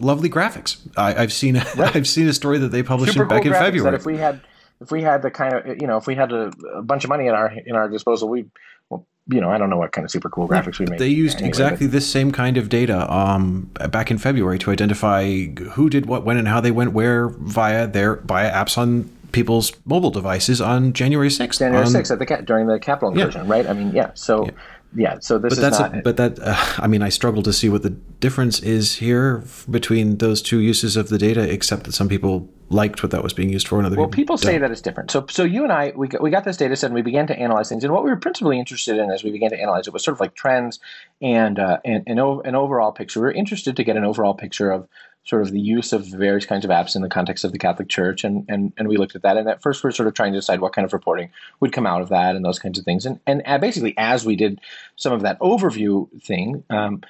lovely 0.00 0.30
graphics. 0.30 0.76
I, 0.96 1.12
have 1.14 1.32
seen 1.32 1.54
right. 1.76 1.96
I've 1.96 2.06
seen 2.06 2.28
a 2.28 2.32
story 2.32 2.58
that 2.58 2.68
they 2.68 2.82
published 2.82 3.16
back 3.28 3.44
in 3.44 3.52
February. 3.52 3.96
if 3.96 4.06
we 4.06 4.18
had 4.18 4.40
if 4.80 4.90
we 4.90 5.02
had 5.02 5.22
the 5.22 5.30
kind 5.30 5.54
of 5.54 5.66
you 5.80 5.86
know 5.86 5.96
if 5.96 6.06
we 6.06 6.14
had 6.14 6.32
a, 6.32 6.52
a 6.74 6.82
bunch 6.82 7.04
of 7.04 7.10
money 7.10 7.26
in 7.26 7.34
our 7.34 7.52
in 7.66 7.74
our 7.74 7.88
disposal, 7.88 8.28
we 8.28 8.46
well, 8.90 9.06
you 9.28 9.40
know, 9.40 9.50
I 9.50 9.58
don't 9.58 9.70
know 9.70 9.78
what 9.78 9.92
kind 9.92 10.04
of 10.04 10.10
super 10.10 10.28
cool 10.28 10.48
graphics 10.48 10.78
we 10.78 10.86
made. 10.86 10.98
They 10.98 11.08
used 11.08 11.36
anyway, 11.36 11.48
exactly 11.48 11.86
but. 11.86 11.92
this 11.92 12.10
same 12.10 12.32
kind 12.32 12.56
of 12.56 12.68
data 12.68 13.12
um, 13.12 13.70
back 13.90 14.10
in 14.10 14.18
February 14.18 14.58
to 14.60 14.70
identify 14.70 15.46
who 15.72 15.88
did 15.88 16.06
what, 16.06 16.24
when, 16.24 16.36
and 16.36 16.48
how 16.48 16.60
they 16.60 16.70
went 16.70 16.92
where 16.92 17.28
via 17.28 17.86
their 17.86 18.16
via 18.16 18.52
apps 18.52 18.76
on 18.76 19.10
people's 19.32 19.72
mobile 19.84 20.10
devices 20.10 20.60
on 20.60 20.92
January 20.92 21.30
sixth. 21.30 21.58
January 21.58 21.86
sixth 21.86 22.12
at 22.12 22.18
the 22.18 22.42
during 22.44 22.66
the 22.66 22.78
Capitol 22.78 23.10
incursion, 23.10 23.46
yeah. 23.46 23.52
right? 23.52 23.66
I 23.66 23.72
mean, 23.72 23.92
yeah. 23.92 24.10
So. 24.14 24.46
Yeah 24.46 24.52
yeah 24.94 25.18
so 25.20 25.38
this 25.38 25.52
is. 25.52 25.58
but 25.58 25.62
that's 25.62 25.78
not, 25.78 25.98
a, 25.98 26.02
but 26.02 26.16
that 26.16 26.38
uh, 26.40 26.54
i 26.78 26.86
mean 26.86 27.02
i 27.02 27.08
struggle 27.08 27.42
to 27.42 27.52
see 27.52 27.68
what 27.68 27.82
the 27.82 27.90
difference 27.90 28.60
is 28.60 28.96
here 28.96 29.42
between 29.70 30.18
those 30.18 30.40
two 30.40 30.60
uses 30.60 30.96
of 30.96 31.08
the 31.08 31.18
data 31.18 31.50
except 31.52 31.84
that 31.84 31.92
some 31.92 32.08
people 32.08 32.48
liked 32.70 33.02
what 33.02 33.12
that 33.12 33.22
was 33.22 33.32
being 33.32 33.50
used 33.50 33.68
for 33.68 33.78
and 33.78 33.86
other 33.86 33.96
well 33.96 34.06
people, 34.06 34.36
people 34.36 34.38
say 34.38 34.58
that 34.58 34.70
it's 34.70 34.80
different. 34.80 35.10
So 35.10 35.26
so 35.28 35.44
you 35.44 35.62
and 35.62 35.72
i 35.72 35.92
we 35.94 36.08
got, 36.08 36.22
we 36.22 36.30
got 36.30 36.44
this 36.44 36.56
data 36.56 36.76
set 36.76 36.86
and 36.86 36.94
we 36.94 37.02
began 37.02 37.26
to 37.28 37.38
analyze 37.38 37.68
things. 37.68 37.84
And 37.84 37.92
what 37.92 38.04
we 38.04 38.10
were 38.10 38.16
principally 38.16 38.58
interested 38.58 38.98
in 38.98 39.10
as 39.10 39.22
we 39.22 39.30
began 39.30 39.50
to 39.50 39.60
analyze 39.60 39.86
it 39.86 39.92
was 39.92 40.02
sort 40.02 40.16
of 40.16 40.20
like 40.20 40.34
trends 40.34 40.80
and 41.20 41.58
uh, 41.58 41.78
and, 41.84 42.04
and 42.06 42.18
an 42.18 42.54
overall 42.54 42.92
picture. 42.92 43.20
We 43.20 43.24
were 43.24 43.32
interested 43.32 43.76
to 43.76 43.84
get 43.84 43.96
an 43.96 44.04
overall 44.04 44.34
picture 44.34 44.70
of 44.70 44.88
sort 45.24 45.42
of 45.42 45.50
the 45.50 45.60
use 45.60 45.92
of 45.92 46.06
various 46.06 46.44
kinds 46.44 46.64
of 46.64 46.70
apps 46.70 46.94
in 46.94 47.02
the 47.02 47.08
context 47.08 47.44
of 47.44 47.52
the 47.52 47.58
Catholic 47.58 47.88
Church, 47.88 48.24
and 48.24 48.44
and 48.48 48.72
and 48.76 48.88
we 48.88 48.96
looked 48.96 49.16
at 49.16 49.22
that. 49.22 49.36
And 49.36 49.48
at 49.48 49.62
first, 49.62 49.82
we 49.82 49.88
are 49.88 49.92
sort 49.92 50.06
of 50.06 50.14
trying 50.14 50.32
to 50.32 50.38
decide 50.38 50.60
what 50.60 50.72
kind 50.72 50.84
of 50.84 50.92
reporting 50.92 51.30
would 51.60 51.72
come 51.72 51.86
out 51.86 52.02
of 52.02 52.10
that 52.10 52.36
and 52.36 52.44
those 52.44 52.58
kinds 52.58 52.78
of 52.78 52.84
things. 52.84 53.06
And 53.06 53.20
and 53.26 53.42
basically, 53.60 53.94
as 53.96 54.24
we 54.24 54.36
did 54.36 54.60
some 54.96 55.12
of 55.12 55.22
that 55.22 55.38
overview 55.40 56.08
thing. 56.22 56.64
Um, 56.70 57.02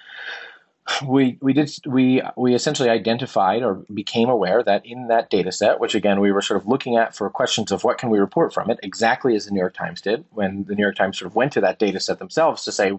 we 1.06 1.38
we 1.40 1.54
did 1.54 1.70
we 1.86 2.20
we 2.36 2.54
essentially 2.54 2.90
identified 2.90 3.62
or 3.62 3.76
became 3.94 4.28
aware 4.28 4.62
that 4.62 4.84
in 4.84 5.08
that 5.08 5.30
data 5.30 5.50
set, 5.50 5.80
which 5.80 5.94
again 5.94 6.20
we 6.20 6.30
were 6.30 6.42
sort 6.42 6.60
of 6.60 6.68
looking 6.68 6.96
at 6.96 7.16
for 7.16 7.30
questions 7.30 7.72
of 7.72 7.84
what 7.84 7.96
can 7.96 8.10
we 8.10 8.18
report 8.18 8.52
from 8.52 8.70
it, 8.70 8.78
exactly 8.82 9.34
as 9.34 9.46
the 9.46 9.50
New 9.50 9.60
York 9.60 9.74
Times 9.74 10.02
did 10.02 10.26
when 10.30 10.64
the 10.64 10.74
New 10.74 10.82
York 10.82 10.96
Times 10.96 11.18
sort 11.18 11.30
of 11.30 11.36
went 11.36 11.52
to 11.52 11.62
that 11.62 11.78
data 11.78 11.98
set 12.00 12.18
themselves 12.18 12.64
to 12.64 12.72
say 12.72 12.92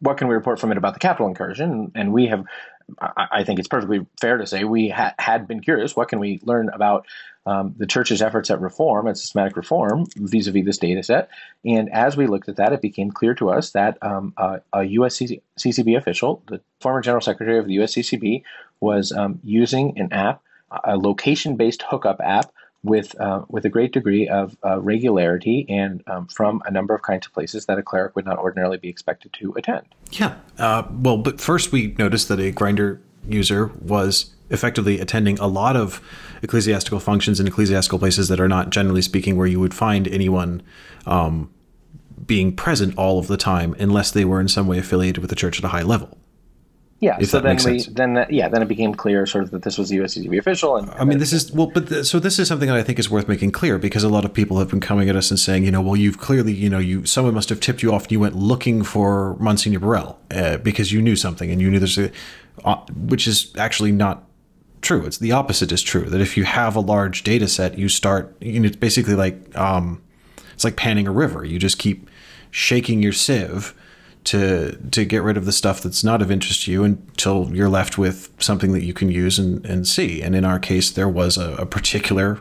what 0.00 0.16
can 0.16 0.28
we 0.28 0.34
report 0.34 0.58
from 0.58 0.72
it 0.72 0.78
about 0.78 0.94
the 0.94 1.00
Capitol 1.00 1.28
incursion, 1.28 1.92
and 1.94 2.12
we 2.12 2.26
have 2.26 2.44
I 3.00 3.44
think 3.44 3.58
it's 3.58 3.68
perfectly 3.68 4.06
fair 4.20 4.38
to 4.38 4.46
say 4.46 4.64
we 4.64 4.88
ha- 4.88 5.14
had 5.18 5.46
been 5.46 5.60
curious. 5.60 5.96
What 5.96 6.08
can 6.08 6.18
we 6.18 6.40
learn 6.42 6.68
about 6.70 7.06
um, 7.46 7.74
the 7.76 7.86
church's 7.86 8.22
efforts 8.22 8.50
at 8.50 8.60
reform, 8.60 9.06
at 9.08 9.16
systematic 9.16 9.56
reform, 9.56 10.06
vis-a-vis 10.16 10.64
this 10.64 10.78
data 10.78 11.02
set? 11.02 11.28
And 11.64 11.90
as 11.92 12.16
we 12.16 12.26
looked 12.26 12.48
at 12.48 12.56
that, 12.56 12.72
it 12.72 12.80
became 12.80 13.10
clear 13.10 13.34
to 13.34 13.50
us 13.50 13.70
that 13.72 13.98
um, 14.02 14.34
a, 14.36 14.60
a 14.72 14.78
USCCB 14.78 15.96
official, 15.96 16.42
the 16.48 16.60
former 16.80 17.00
general 17.00 17.20
secretary 17.20 17.58
of 17.58 17.66
the 17.66 17.76
USCCB, 17.76 18.42
was 18.80 19.12
um, 19.12 19.40
using 19.44 19.98
an 19.98 20.12
app, 20.12 20.42
a 20.84 20.96
location-based 20.96 21.82
hookup 21.82 22.20
app 22.20 22.52
with 22.82 23.18
uh, 23.20 23.44
with 23.48 23.64
a 23.64 23.68
great 23.68 23.92
degree 23.92 24.28
of 24.28 24.56
uh, 24.64 24.80
regularity 24.80 25.66
and 25.68 26.02
um, 26.06 26.26
from 26.28 26.62
a 26.64 26.70
number 26.70 26.94
of 26.94 27.02
kinds 27.02 27.26
of 27.26 27.32
places 27.32 27.66
that 27.66 27.78
a 27.78 27.82
cleric 27.82 28.16
would 28.16 28.24
not 28.24 28.38
ordinarily 28.38 28.78
be 28.78 28.88
expected 28.88 29.32
to 29.34 29.52
attend. 29.54 29.86
Yeah. 30.12 30.36
Uh, 30.58 30.84
well, 30.90 31.18
but 31.18 31.40
first 31.40 31.72
we 31.72 31.94
noticed 31.98 32.28
that 32.28 32.40
a 32.40 32.52
Grindr 32.52 33.00
user 33.28 33.66
was 33.80 34.34
effectively 34.48 34.98
attending 34.98 35.38
a 35.38 35.46
lot 35.46 35.76
of 35.76 36.00
ecclesiastical 36.42 37.00
functions 37.00 37.38
in 37.38 37.46
ecclesiastical 37.46 37.98
places 37.98 38.28
that 38.28 38.40
are 38.40 38.48
not 38.48 38.70
generally 38.70 39.02
speaking 39.02 39.36
where 39.36 39.46
you 39.46 39.60
would 39.60 39.74
find 39.74 40.08
anyone 40.08 40.62
um, 41.06 41.52
being 42.26 42.54
present 42.54 42.96
all 42.96 43.18
of 43.18 43.26
the 43.26 43.36
time 43.36 43.74
unless 43.78 44.10
they 44.10 44.24
were 44.24 44.40
in 44.40 44.48
some 44.48 44.66
way 44.66 44.78
affiliated 44.78 45.18
with 45.18 45.30
the 45.30 45.36
church 45.36 45.58
at 45.58 45.64
a 45.64 45.68
high 45.68 45.82
level. 45.82 46.16
Yeah. 47.00 47.16
If 47.18 47.30
so 47.30 47.40
then 47.40 47.56
we 47.56 47.80
sense. 47.80 47.86
then 47.86 48.14
that, 48.14 48.30
yeah 48.30 48.48
then 48.48 48.60
it 48.60 48.68
became 48.68 48.94
clear 48.94 49.24
sort 49.24 49.44
of 49.44 49.50
that 49.52 49.62
this 49.62 49.78
was 49.78 49.88
the 49.88 49.96
USCCB 49.96 50.38
official. 50.38 50.76
And, 50.76 50.88
and 50.90 51.00
I 51.00 51.04
mean, 51.04 51.18
this 51.18 51.32
is 51.32 51.50
well, 51.50 51.70
but 51.72 51.88
the, 51.88 52.04
so 52.04 52.18
this 52.18 52.38
is 52.38 52.46
something 52.46 52.68
that 52.68 52.76
I 52.76 52.82
think 52.82 52.98
is 52.98 53.08
worth 53.08 53.26
making 53.26 53.52
clear 53.52 53.78
because 53.78 54.04
a 54.04 54.10
lot 54.10 54.26
of 54.26 54.34
people 54.34 54.58
have 54.58 54.68
been 54.68 54.80
coming 54.80 55.08
at 55.08 55.16
us 55.16 55.30
and 55.30 55.40
saying, 55.40 55.64
you 55.64 55.70
know, 55.70 55.80
well, 55.80 55.96
you've 55.96 56.18
clearly, 56.18 56.52
you 56.52 56.68
know, 56.68 56.78
you 56.78 57.06
someone 57.06 57.34
must 57.34 57.48
have 57.48 57.58
tipped 57.58 57.82
you 57.82 57.92
off 57.92 58.04
and 58.04 58.12
you 58.12 58.20
went 58.20 58.36
looking 58.36 58.82
for 58.82 59.34
Monsignor 59.36 59.80
Burrill 59.80 60.18
uh, 60.30 60.58
because 60.58 60.92
you 60.92 61.00
knew 61.00 61.16
something 61.16 61.50
and 61.50 61.60
you 61.60 61.70
knew 61.70 61.78
there's 61.78 61.98
a, 61.98 62.10
uh, 62.64 62.76
which 62.94 63.26
is 63.26 63.50
actually 63.56 63.92
not 63.92 64.24
true. 64.82 65.06
It's 65.06 65.18
the 65.18 65.32
opposite 65.32 65.72
is 65.72 65.82
true. 65.82 66.04
That 66.04 66.20
if 66.20 66.36
you 66.36 66.44
have 66.44 66.76
a 66.76 66.80
large 66.80 67.22
data 67.22 67.48
set, 67.48 67.78
you 67.78 67.88
start, 67.88 68.36
you 68.40 68.60
know, 68.60 68.66
it's 68.66 68.76
basically 68.76 69.14
like 69.14 69.56
um, 69.56 70.02
it's 70.52 70.64
like 70.64 70.76
panning 70.76 71.06
a 71.06 71.12
river. 71.12 71.46
You 71.46 71.58
just 71.58 71.78
keep 71.78 72.10
shaking 72.50 73.02
your 73.02 73.14
sieve 73.14 73.74
to 74.24 74.76
to 74.90 75.04
get 75.04 75.22
rid 75.22 75.36
of 75.36 75.44
the 75.44 75.52
stuff 75.52 75.80
that's 75.80 76.04
not 76.04 76.22
of 76.22 76.30
interest 76.30 76.64
to 76.64 76.72
you 76.72 76.84
until 76.84 77.50
you're 77.52 77.68
left 77.68 77.98
with 77.98 78.30
something 78.38 78.72
that 78.72 78.84
you 78.84 78.92
can 78.92 79.10
use 79.10 79.38
and, 79.38 79.64
and 79.64 79.86
see. 79.86 80.22
And 80.22 80.34
in 80.34 80.44
our 80.44 80.58
case, 80.58 80.90
there 80.90 81.08
was 81.08 81.38
a, 81.38 81.54
a 81.54 81.66
particular 81.66 82.40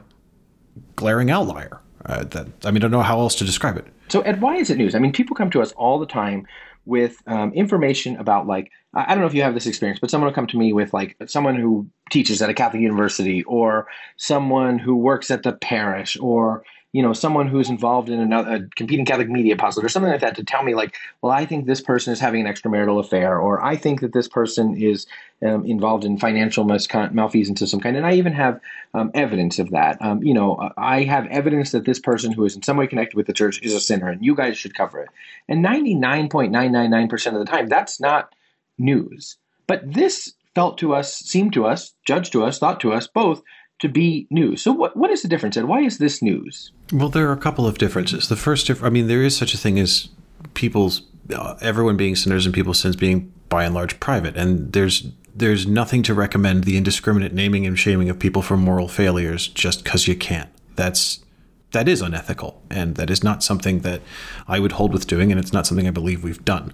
glaring 0.95 1.31
outlier. 1.31 1.79
Uh, 2.05 2.23
that 2.23 2.47
I 2.65 2.71
mean, 2.71 2.77
I 2.77 2.79
don't 2.79 2.91
know 2.91 3.01
how 3.01 3.19
else 3.19 3.35
to 3.35 3.45
describe 3.45 3.77
it. 3.77 3.85
So, 4.09 4.21
Ed, 4.21 4.41
why 4.41 4.55
is 4.55 4.69
it 4.69 4.77
news? 4.77 4.95
I 4.95 4.99
mean, 4.99 5.11
people 5.11 5.35
come 5.35 5.51
to 5.51 5.61
us 5.61 5.71
all 5.73 5.99
the 5.99 6.05
time 6.05 6.47
with 6.85 7.21
um, 7.27 7.53
information 7.53 8.17
about 8.17 8.47
like 8.47 8.71
I 8.93 9.09
don't 9.09 9.19
know 9.19 9.27
if 9.27 9.35
you 9.35 9.43
have 9.43 9.53
this 9.53 9.67
experience, 9.67 9.99
but 9.99 10.09
someone 10.09 10.27
will 10.27 10.33
come 10.33 10.47
to 10.47 10.57
me 10.57 10.73
with 10.73 10.93
like 10.93 11.15
someone 11.27 11.55
who 11.55 11.87
teaches 12.09 12.41
at 12.41 12.49
a 12.49 12.53
Catholic 12.53 12.81
university, 12.81 13.43
or 13.43 13.87
someone 14.17 14.79
who 14.79 14.95
works 14.95 15.29
at 15.29 15.43
the 15.43 15.53
parish, 15.53 16.17
or 16.19 16.63
you 16.91 17.03
know 17.03 17.13
someone 17.13 17.47
who's 17.47 17.69
involved 17.69 18.09
in 18.09 18.19
another 18.19 18.55
a 18.55 18.69
competing 18.75 19.05
Catholic 19.05 19.29
media 19.29 19.55
puzzle 19.55 19.85
or 19.85 19.89
something 19.89 20.11
like 20.11 20.21
that 20.21 20.35
to 20.35 20.43
tell 20.43 20.63
me 20.63 20.73
like, 20.73 20.95
well, 21.21 21.31
I 21.31 21.45
think 21.45 21.65
this 21.65 21.81
person 21.81 22.11
is 22.13 22.19
having 22.19 22.45
an 22.45 22.51
extramarital 22.51 22.99
affair, 22.99 23.39
or 23.39 23.63
I 23.63 23.75
think 23.75 24.01
that 24.01 24.13
this 24.13 24.27
person 24.27 24.75
is 24.75 25.05
um, 25.45 25.65
involved 25.65 26.03
in 26.03 26.17
financial 26.17 26.63
malfeasance 26.63 27.61
of 27.61 27.69
some 27.69 27.79
kind, 27.79 27.95
and 27.95 28.05
I 28.05 28.13
even 28.13 28.33
have 28.33 28.59
um, 28.93 29.11
evidence 29.13 29.59
of 29.59 29.69
that. 29.71 30.01
Um, 30.01 30.23
you 30.23 30.33
know, 30.33 30.71
I 30.77 31.03
have 31.03 31.27
evidence 31.27 31.71
that 31.71 31.85
this 31.85 31.99
person 31.99 32.31
who 32.31 32.43
is 32.45 32.55
in 32.55 32.63
some 32.63 32.77
way 32.77 32.87
connected 32.87 33.15
with 33.15 33.27
the 33.27 33.33
church 33.33 33.61
is 33.61 33.73
a 33.73 33.79
sinner, 33.79 34.09
and 34.09 34.25
you 34.25 34.35
guys 34.35 34.57
should 34.57 34.73
cover 34.73 34.99
it. 34.99 35.09
And 35.47 35.61
ninety 35.61 35.93
nine 35.93 36.29
point 36.29 36.51
nine 36.51 36.71
nine 36.71 36.89
nine 36.89 37.07
percent 37.07 37.35
of 37.35 37.45
the 37.45 37.51
time, 37.51 37.67
that's 37.67 37.99
not 37.99 38.33
news. 38.77 39.37
But 39.67 39.93
this 39.93 40.33
felt 40.55 40.79
to 40.79 40.95
us, 40.95 41.15
seemed 41.15 41.53
to 41.53 41.65
us, 41.65 41.93
judged 42.05 42.31
to 42.33 42.43
us, 42.43 42.57
thought 42.57 42.79
to 42.79 42.91
us 42.91 43.07
both 43.07 43.43
to 43.79 43.87
be 43.89 44.27
news. 44.29 44.61
So 44.61 44.71
what 44.71 44.95
what 44.95 45.09
is 45.09 45.21
the 45.21 45.27
difference, 45.27 45.57
and 45.57 45.67
why 45.67 45.81
is 45.81 45.97
this 45.97 46.21
news? 46.21 46.71
Well, 46.91 47.09
there 47.09 47.27
are 47.27 47.33
a 47.33 47.37
couple 47.37 47.65
of 47.65 47.77
differences. 47.77 48.29
The 48.29 48.35
first, 48.35 48.69
I 48.69 48.89
mean, 48.89 49.07
there 49.07 49.23
is 49.23 49.35
such 49.35 49.53
a 49.53 49.57
thing 49.57 49.79
as 49.79 50.09
people's 50.53 51.03
uh, 51.33 51.55
everyone 51.61 51.97
being 51.97 52.15
sinners 52.15 52.45
and 52.45 52.53
people's 52.53 52.79
sins 52.79 52.95
being 52.95 53.31
by 53.49 53.63
and 53.63 53.73
large 53.73 53.99
private, 53.99 54.35
and 54.35 54.73
there's 54.73 55.07
there's 55.35 55.65
nothing 55.65 56.03
to 56.03 56.13
recommend 56.13 56.65
the 56.65 56.77
indiscriminate 56.77 57.33
naming 57.33 57.65
and 57.65 57.79
shaming 57.79 58.09
of 58.09 58.19
people 58.19 58.41
for 58.41 58.57
moral 58.57 58.87
failures 58.87 59.47
just 59.47 59.83
because 59.83 60.07
you 60.07 60.15
can't. 60.15 60.49
That's 60.75 61.23
that 61.71 61.87
is 61.87 62.01
unethical, 62.01 62.61
and 62.69 62.95
that 62.95 63.09
is 63.09 63.23
not 63.23 63.43
something 63.43 63.81
that 63.81 64.01
I 64.47 64.59
would 64.59 64.73
hold 64.73 64.91
with 64.91 65.07
doing, 65.07 65.31
and 65.31 65.39
it's 65.39 65.53
not 65.53 65.67
something 65.67 65.87
I 65.87 65.91
believe 65.91 66.23
we've 66.23 66.43
done. 66.43 66.73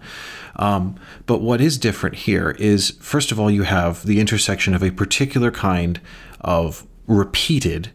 Um, 0.55 0.95
but 1.25 1.41
what 1.41 1.59
is 1.59 1.77
different 1.77 2.15
here 2.15 2.51
is, 2.51 2.91
first 3.01 3.31
of 3.31 3.39
all, 3.39 3.51
you 3.51 3.63
have 3.63 4.05
the 4.05 4.21
intersection 4.21 4.73
of 4.73 4.81
a 4.81 4.91
particular 4.91 5.51
kind 5.51 5.99
of 6.39 6.87
repeated 7.07 7.91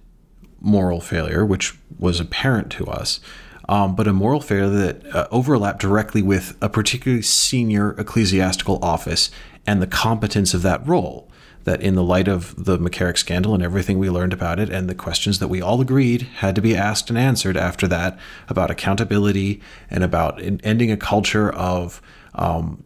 moral 0.60 1.00
failure, 1.00 1.44
which 1.44 1.76
was 1.98 2.20
apparent 2.20 2.70
to 2.72 2.86
us, 2.86 3.20
um, 3.68 3.94
but 3.94 4.08
a 4.08 4.12
moral 4.12 4.40
failure 4.40 4.68
that 4.68 5.14
uh, 5.14 5.28
overlapped 5.30 5.80
directly 5.80 6.22
with 6.22 6.56
a 6.60 6.68
particularly 6.68 7.22
senior 7.22 7.92
ecclesiastical 7.92 8.78
office 8.82 9.30
and 9.66 9.80
the 9.80 9.86
competence 9.86 10.54
of 10.54 10.62
that 10.62 10.86
role. 10.86 11.26
That, 11.64 11.82
in 11.82 11.94
the 11.94 12.02
light 12.02 12.26
of 12.26 12.64
the 12.64 12.78
McCarrick 12.78 13.18
scandal 13.18 13.52
and 13.52 13.62
everything 13.62 13.98
we 13.98 14.08
learned 14.08 14.32
about 14.32 14.58
it, 14.58 14.70
and 14.70 14.88
the 14.88 14.94
questions 14.94 15.40
that 15.40 15.48
we 15.48 15.60
all 15.60 15.82
agreed 15.82 16.22
had 16.22 16.54
to 16.54 16.62
be 16.62 16.74
asked 16.74 17.10
and 17.10 17.18
answered 17.18 17.54
after 17.54 17.86
that 17.86 18.18
about 18.48 18.70
accountability 18.70 19.60
and 19.90 20.02
about 20.02 20.40
ending 20.42 20.90
a 20.90 20.96
culture 20.96 21.52
of 21.52 22.00
um, 22.34 22.82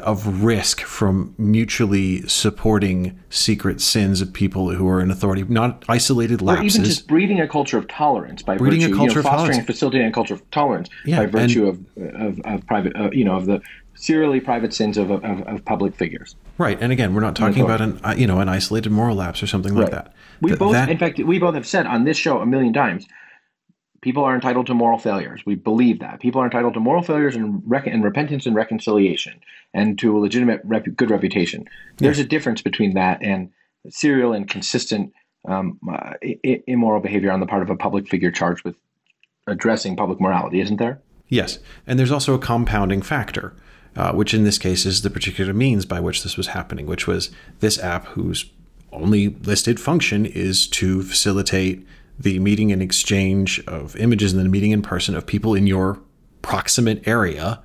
of 0.00 0.42
risk 0.44 0.80
from 0.80 1.34
mutually 1.38 2.26
supporting 2.26 3.18
secret 3.30 3.80
sins 3.80 4.20
of 4.20 4.32
people 4.32 4.70
who 4.70 4.88
are 4.88 5.00
in 5.00 5.10
authority, 5.10 5.44
not 5.44 5.84
isolated 5.88 6.42
lapses. 6.42 6.76
Or 6.76 6.80
even 6.80 6.84
just 6.84 7.06
breeding 7.06 7.40
a 7.40 7.48
culture 7.48 7.78
of 7.78 7.86
tolerance 7.88 8.42
by 8.42 8.56
breeding 8.56 8.80
virtue, 8.80 8.94
a 8.94 8.96
culture 8.96 9.18
you 9.18 9.22
know, 9.22 9.30
fostering 9.30 9.58
and 9.58 9.66
facilitating 9.66 10.06
a 10.08 10.12
culture 10.12 10.34
of 10.34 10.50
tolerance 10.50 10.88
yeah, 11.04 11.18
by 11.18 11.26
virtue 11.26 11.68
of, 11.68 11.84
of, 11.96 12.40
of, 12.40 12.66
private, 12.66 12.96
uh, 12.96 13.10
you 13.12 13.24
know, 13.24 13.36
of 13.36 13.46
the 13.46 13.60
serially 13.94 14.40
private 14.40 14.72
sins 14.72 14.96
of, 14.96 15.10
of, 15.10 15.22
of, 15.24 15.64
public 15.64 15.94
figures. 15.94 16.36
Right, 16.56 16.78
and 16.80 16.92
again, 16.92 17.14
we're 17.14 17.20
not 17.20 17.36
talking 17.36 17.62
about 17.62 17.80
an 17.80 18.00
uh, 18.04 18.14
you 18.16 18.26
know 18.26 18.40
an 18.40 18.48
isolated 18.48 18.90
moral 18.90 19.16
lapse 19.16 19.42
or 19.42 19.46
something 19.46 19.74
right. 19.74 19.82
like 19.82 19.92
that. 19.92 20.14
We 20.40 20.50
Th- 20.50 20.58
both, 20.58 20.72
that, 20.72 20.88
in 20.88 20.98
fact, 20.98 21.18
we 21.18 21.38
both 21.38 21.54
have 21.54 21.66
said 21.66 21.86
on 21.86 22.04
this 22.04 22.16
show 22.16 22.40
a 22.40 22.46
million 22.46 22.72
times 22.72 23.06
People 24.08 24.24
are 24.24 24.34
entitled 24.34 24.66
to 24.68 24.72
moral 24.72 24.96
failures. 24.98 25.42
We 25.44 25.54
believe 25.54 25.98
that. 25.98 26.18
People 26.18 26.40
are 26.40 26.46
entitled 26.46 26.72
to 26.72 26.80
moral 26.80 27.02
failures 27.02 27.36
and, 27.36 27.62
rec- 27.66 27.86
and 27.86 28.02
repentance 28.02 28.46
and 28.46 28.56
reconciliation 28.56 29.38
and 29.74 29.98
to 29.98 30.16
a 30.16 30.18
legitimate 30.18 30.62
rep- 30.64 30.86
good 30.96 31.10
reputation. 31.10 31.68
There's 31.98 32.18
a 32.18 32.24
difference 32.24 32.62
between 32.62 32.94
that 32.94 33.22
and 33.22 33.50
serial 33.90 34.32
and 34.32 34.48
consistent 34.48 35.12
um, 35.46 35.78
uh, 35.86 36.14
I- 36.24 36.62
immoral 36.66 37.02
behavior 37.02 37.30
on 37.30 37.40
the 37.40 37.46
part 37.46 37.60
of 37.60 37.68
a 37.68 37.76
public 37.76 38.08
figure 38.08 38.30
charged 38.30 38.64
with 38.64 38.76
addressing 39.46 39.94
public 39.94 40.22
morality, 40.22 40.62
isn't 40.62 40.78
there? 40.78 41.02
Yes. 41.28 41.58
And 41.86 41.98
there's 41.98 42.10
also 42.10 42.32
a 42.32 42.38
compounding 42.38 43.02
factor, 43.02 43.54
uh, 43.94 44.12
which 44.12 44.32
in 44.32 44.42
this 44.42 44.56
case 44.56 44.86
is 44.86 45.02
the 45.02 45.10
particular 45.10 45.52
means 45.52 45.84
by 45.84 46.00
which 46.00 46.22
this 46.22 46.38
was 46.38 46.46
happening, 46.46 46.86
which 46.86 47.06
was 47.06 47.28
this 47.60 47.78
app 47.78 48.06
whose 48.06 48.50
only 48.90 49.28
listed 49.28 49.78
function 49.78 50.24
is 50.24 50.66
to 50.66 51.02
facilitate 51.02 51.86
the 52.18 52.38
meeting 52.38 52.72
and 52.72 52.82
exchange 52.82 53.60
of 53.66 53.94
images 53.96 54.32
and 54.32 54.44
the 54.44 54.48
meeting 54.48 54.72
in 54.72 54.82
person 54.82 55.14
of 55.14 55.26
people 55.26 55.54
in 55.54 55.66
your 55.66 56.00
proximate 56.42 57.06
area 57.06 57.62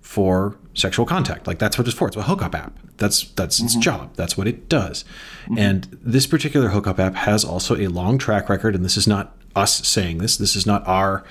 for 0.00 0.56
sexual 0.74 1.06
contact. 1.06 1.46
Like 1.46 1.58
that's 1.58 1.78
what 1.78 1.86
it's 1.86 1.96
for. 1.96 2.08
It's 2.08 2.16
a 2.16 2.22
hookup 2.22 2.54
app. 2.54 2.78
That's 2.96 3.24
that's 3.30 3.56
mm-hmm. 3.56 3.66
its 3.66 3.76
job. 3.76 4.14
That's 4.14 4.36
what 4.36 4.46
it 4.46 4.68
does. 4.68 5.04
Mm-hmm. 5.44 5.58
And 5.58 5.98
this 6.02 6.26
particular 6.26 6.68
hookup 6.68 7.00
app 7.00 7.14
has 7.14 7.44
also 7.44 7.76
a 7.76 7.88
long 7.88 8.18
track 8.18 8.48
record. 8.48 8.74
And 8.74 8.84
this 8.84 8.96
is 8.96 9.06
not 9.06 9.36
us 9.56 9.86
saying 9.86 10.18
this. 10.18 10.36
This 10.36 10.56
is 10.56 10.66
not 10.66 10.86
our 10.86 11.24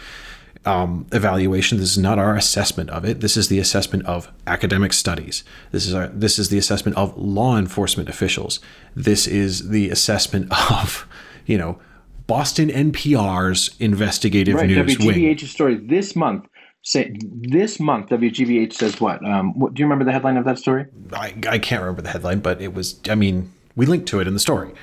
um, 0.65 1.05
evaluation. 1.11 1.77
This 1.77 1.91
is 1.91 1.97
not 1.97 2.19
our 2.19 2.35
assessment 2.35 2.89
of 2.89 3.05
it. 3.05 3.19
This 3.19 3.35
is 3.37 3.47
the 3.47 3.59
assessment 3.59 4.05
of 4.05 4.31
academic 4.47 4.93
studies. 4.93 5.43
This 5.71 5.85
is 5.85 5.93
our, 5.93 6.07
this 6.07 6.39
is 6.39 6.49
the 6.49 6.57
assessment 6.57 6.97
of 6.97 7.17
law 7.17 7.57
enforcement 7.57 8.09
officials. 8.09 8.59
This 8.95 9.27
is 9.27 9.69
the 9.69 9.89
assessment 9.89 10.51
of 10.71 11.07
you 11.45 11.57
know 11.57 11.79
Boston 12.27 12.69
NPR's 12.69 13.75
investigative 13.79 14.55
right, 14.55 14.67
news 14.67 14.97
WGBH's 14.97 15.41
wing. 15.41 15.49
story 15.49 15.75
this 15.75 16.15
month. 16.15 16.47
Say 16.85 17.15
this 17.21 17.79
month, 17.79 18.09
WGBH 18.09 18.73
says 18.73 18.99
what? 18.99 19.23
Um, 19.25 19.57
what? 19.57 19.73
Do 19.73 19.79
you 19.79 19.85
remember 19.85 20.03
the 20.03 20.11
headline 20.11 20.35
of 20.35 20.43
that 20.45 20.59
story? 20.59 20.85
I, 21.13 21.33
I 21.47 21.57
can't 21.57 21.81
remember 21.81 22.01
the 22.01 22.09
headline, 22.09 22.39
but 22.39 22.61
it 22.61 22.73
was. 22.73 22.99
I 23.09 23.15
mean, 23.15 23.53
We 23.75 23.85
linked 23.85 24.07
to 24.09 24.19
it 24.19 24.27
in 24.27 24.33
the 24.33 24.39
story. 24.39 24.73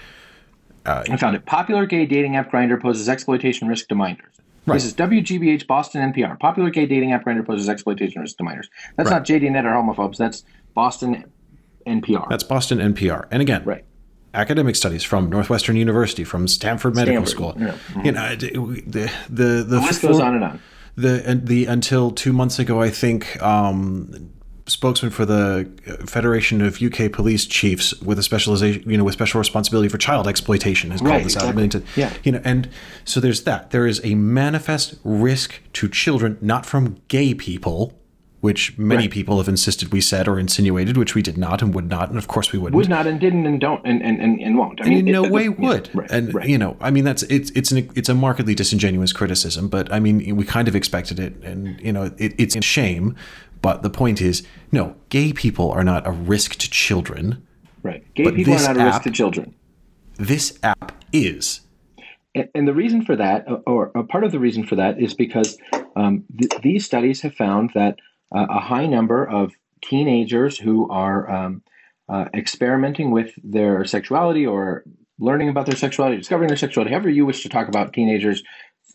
Uh, 0.86 1.04
I 1.10 1.16
found 1.18 1.36
it. 1.36 1.44
Popular 1.44 1.84
gay 1.84 2.06
dating 2.06 2.36
app 2.36 2.50
Grindr 2.50 2.80
poses 2.80 3.08
exploitation 3.08 3.68
risk 3.68 3.88
to 3.88 3.94
minors. 3.94 4.40
Right. 4.66 4.76
This 4.76 4.86
is 4.86 4.94
WGBH 4.94 5.66
Boston 5.66 6.12
NPR. 6.12 6.38
Popular 6.38 6.70
gay 6.70 6.86
dating 6.86 7.12
app 7.12 7.24
Grindr 7.24 7.46
poses 7.46 7.68
exploitation 7.68 8.22
risk 8.22 8.36
to 8.38 8.44
minors. 8.44 8.68
That's 8.96 9.10
right. 9.10 9.18
not 9.18 9.26
JDNet 9.26 9.64
or 9.64 9.74
homophobes. 9.74 10.16
That's 10.16 10.44
Boston 10.74 11.24
NPR. 11.86 12.28
That's 12.28 12.44
Boston 12.44 12.78
NPR. 12.78 13.26
And 13.30 13.42
again, 13.42 13.64
right. 13.64 13.84
Academic 14.34 14.76
studies 14.76 15.02
from 15.02 15.28
Northwestern 15.30 15.76
University, 15.76 16.24
from 16.24 16.48
Stanford 16.48 16.94
Medical 16.94 17.26
Stanford. 17.26 17.54
School. 17.54 17.54
Yeah. 17.58 17.72
Mm-hmm. 17.72 18.06
You 18.06 18.12
know, 18.12 18.36
the 18.36 18.50
the 18.86 19.12
the, 19.28 19.64
the 19.64 19.80
list 19.80 20.02
goes 20.02 20.20
on 20.20 20.34
and 20.34 20.44
on. 20.44 20.62
The 20.96 21.40
the 21.42 21.66
until 21.66 22.10
two 22.10 22.32
months 22.32 22.58
ago, 22.58 22.80
I 22.80 22.90
think. 22.90 23.40
Um, 23.42 24.32
spokesman 24.66 25.10
for 25.10 25.26
the 25.26 25.68
Federation 26.06 26.60
of 26.60 26.80
UK 26.80 27.10
Police 27.10 27.44
Chiefs 27.44 27.92
with 28.00 28.18
a 28.18 28.22
specialization, 28.22 28.88
you 28.88 28.96
know, 28.96 29.04
with 29.04 29.14
special 29.14 29.38
responsibility 29.38 29.88
for 29.88 29.98
child 29.98 30.28
exploitation 30.28 30.92
has 30.92 31.00
called 31.00 31.10
right, 31.10 31.24
this 31.24 31.34
exactly. 31.34 31.64
out. 31.64 31.82
yeah. 31.96 32.12
You 32.22 32.32
know, 32.32 32.40
and 32.44 32.68
so 33.04 33.18
there's 33.18 33.42
that. 33.44 33.70
There 33.72 33.86
is 33.86 34.00
a 34.04 34.14
manifest 34.14 34.94
risk 35.02 35.60
to 35.74 35.88
children, 35.88 36.38
not 36.40 36.64
from 36.64 37.00
gay 37.08 37.34
people, 37.34 37.99
which 38.40 38.76
many 38.78 39.02
right. 39.02 39.10
people 39.10 39.36
have 39.38 39.48
insisted 39.48 39.92
we 39.92 40.00
said 40.00 40.26
or 40.26 40.38
insinuated, 40.38 40.96
which 40.96 41.14
we 41.14 41.20
did 41.20 41.36
not 41.36 41.60
and 41.60 41.74
would 41.74 41.88
not, 41.88 42.08
and 42.08 42.16
of 42.16 42.26
course 42.26 42.52
we 42.52 42.58
wouldn't. 42.58 42.76
Would 42.76 42.88
not 42.88 43.06
and 43.06 43.20
didn't 43.20 43.46
and 43.46 43.60
don't 43.60 43.84
and 43.84 44.02
and, 44.02 44.20
and, 44.20 44.40
and 44.40 44.56
won't. 44.56 44.80
I 44.80 44.84
and 44.84 44.94
mean, 44.94 45.08
in 45.08 45.12
no 45.12 45.24
it, 45.24 45.30
way 45.30 45.44
yeah, 45.44 45.48
would. 45.50 45.90
Right, 45.94 46.10
and 46.10 46.34
right. 46.34 46.48
you 46.48 46.56
know, 46.56 46.76
I 46.80 46.90
mean, 46.90 47.04
that's 47.04 47.22
it's 47.24 47.50
it's 47.50 47.70
an 47.70 47.90
it's 47.94 48.08
a 48.08 48.14
markedly 48.14 48.54
disingenuous 48.54 49.12
criticism, 49.12 49.68
but 49.68 49.92
I 49.92 50.00
mean, 50.00 50.36
we 50.36 50.44
kind 50.44 50.68
of 50.68 50.74
expected 50.74 51.20
it, 51.20 51.34
and 51.42 51.80
you 51.80 51.92
know, 51.92 52.12
it, 52.16 52.34
it's 52.38 52.56
a 52.56 52.62
shame. 52.62 53.14
But 53.62 53.82
the 53.82 53.90
point 53.90 54.22
is, 54.22 54.42
no, 54.72 54.96
gay 55.10 55.32
people 55.32 55.70
are 55.70 55.84
not 55.84 56.06
a 56.06 56.10
risk 56.10 56.54
to 56.56 56.70
children. 56.70 57.46
Right. 57.82 58.02
Gay 58.14 58.32
people 58.32 58.54
are 58.54 58.74
not 58.74 58.76
a 58.76 58.84
risk 58.84 59.02
to 59.02 59.10
children. 59.10 59.54
This 60.16 60.58
app 60.62 60.92
is. 61.12 61.60
And, 62.34 62.48
and 62.54 62.68
the 62.68 62.74
reason 62.74 63.04
for 63.04 63.16
that, 63.16 63.44
or, 63.66 63.90
or, 63.94 64.04
part 64.04 64.24
of 64.24 64.32
the 64.32 64.38
reason 64.38 64.64
for 64.64 64.76
that, 64.76 65.00
is 65.00 65.14
because 65.14 65.58
um, 65.96 66.24
th- 66.38 66.62
these 66.62 66.86
studies 66.86 67.20
have 67.22 67.34
found 67.34 67.70
that 67.74 67.96
uh, 68.34 68.46
a 68.48 68.60
high 68.60 68.86
number 68.86 69.24
of 69.24 69.52
teenagers 69.82 70.58
who 70.58 70.88
are 70.90 71.30
um, 71.30 71.62
uh, 72.08 72.26
experimenting 72.34 73.10
with 73.10 73.32
their 73.42 73.84
sexuality 73.84 74.46
or 74.46 74.84
learning 75.18 75.48
about 75.48 75.66
their 75.66 75.76
sexuality, 75.76 76.16
discovering 76.16 76.48
their 76.48 76.56
sexuality, 76.56 76.92
however 76.92 77.08
you 77.08 77.26
wish 77.26 77.42
to 77.42 77.48
talk 77.48 77.68
about 77.68 77.92
teenagers 77.92 78.42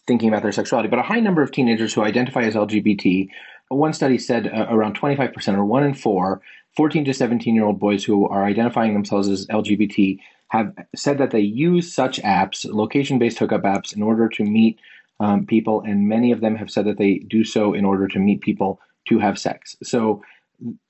thinking 0.07 0.29
about 0.29 0.43
their 0.43 0.51
sexuality, 0.51 0.89
but 0.89 0.99
a 0.99 1.03
high 1.03 1.19
number 1.19 1.41
of 1.41 1.51
teenagers 1.51 1.93
who 1.93 2.01
identify 2.01 2.41
as 2.41 2.53
LGBT 2.53 3.29
one 3.69 3.93
study 3.93 4.17
said 4.17 4.47
uh, 4.47 4.67
around 4.69 4.99
25% 4.99 5.57
or 5.57 5.65
one 5.65 5.83
in 5.83 5.93
four 5.93 6.41
14 6.75 7.05
to 7.05 7.13
17 7.13 7.55
year 7.55 7.65
old 7.65 7.79
boys 7.79 8.03
who 8.03 8.27
are 8.27 8.43
identifying 8.43 8.93
themselves 8.93 9.29
as 9.29 9.47
LGBT 9.47 10.19
have 10.49 10.73
said 10.95 11.17
that 11.17 11.31
they 11.31 11.39
use 11.39 11.93
such 11.93 12.21
apps, 12.21 12.65
location 12.69 13.17
based 13.17 13.39
hookup 13.39 13.63
apps, 13.63 13.95
in 13.95 14.03
order 14.03 14.29
to 14.29 14.43
meet 14.43 14.77
um, 15.19 15.45
people. 15.45 15.81
And 15.81 16.07
many 16.07 16.31
of 16.31 16.41
them 16.41 16.55
have 16.55 16.69
said 16.69 16.85
that 16.85 16.97
they 16.97 17.19
do 17.19 17.43
so 17.43 17.73
in 17.73 17.85
order 17.85 18.07
to 18.09 18.19
meet 18.19 18.41
people 18.41 18.79
to 19.05 19.19
have 19.19 19.37
sex. 19.37 19.75
So 19.83 20.23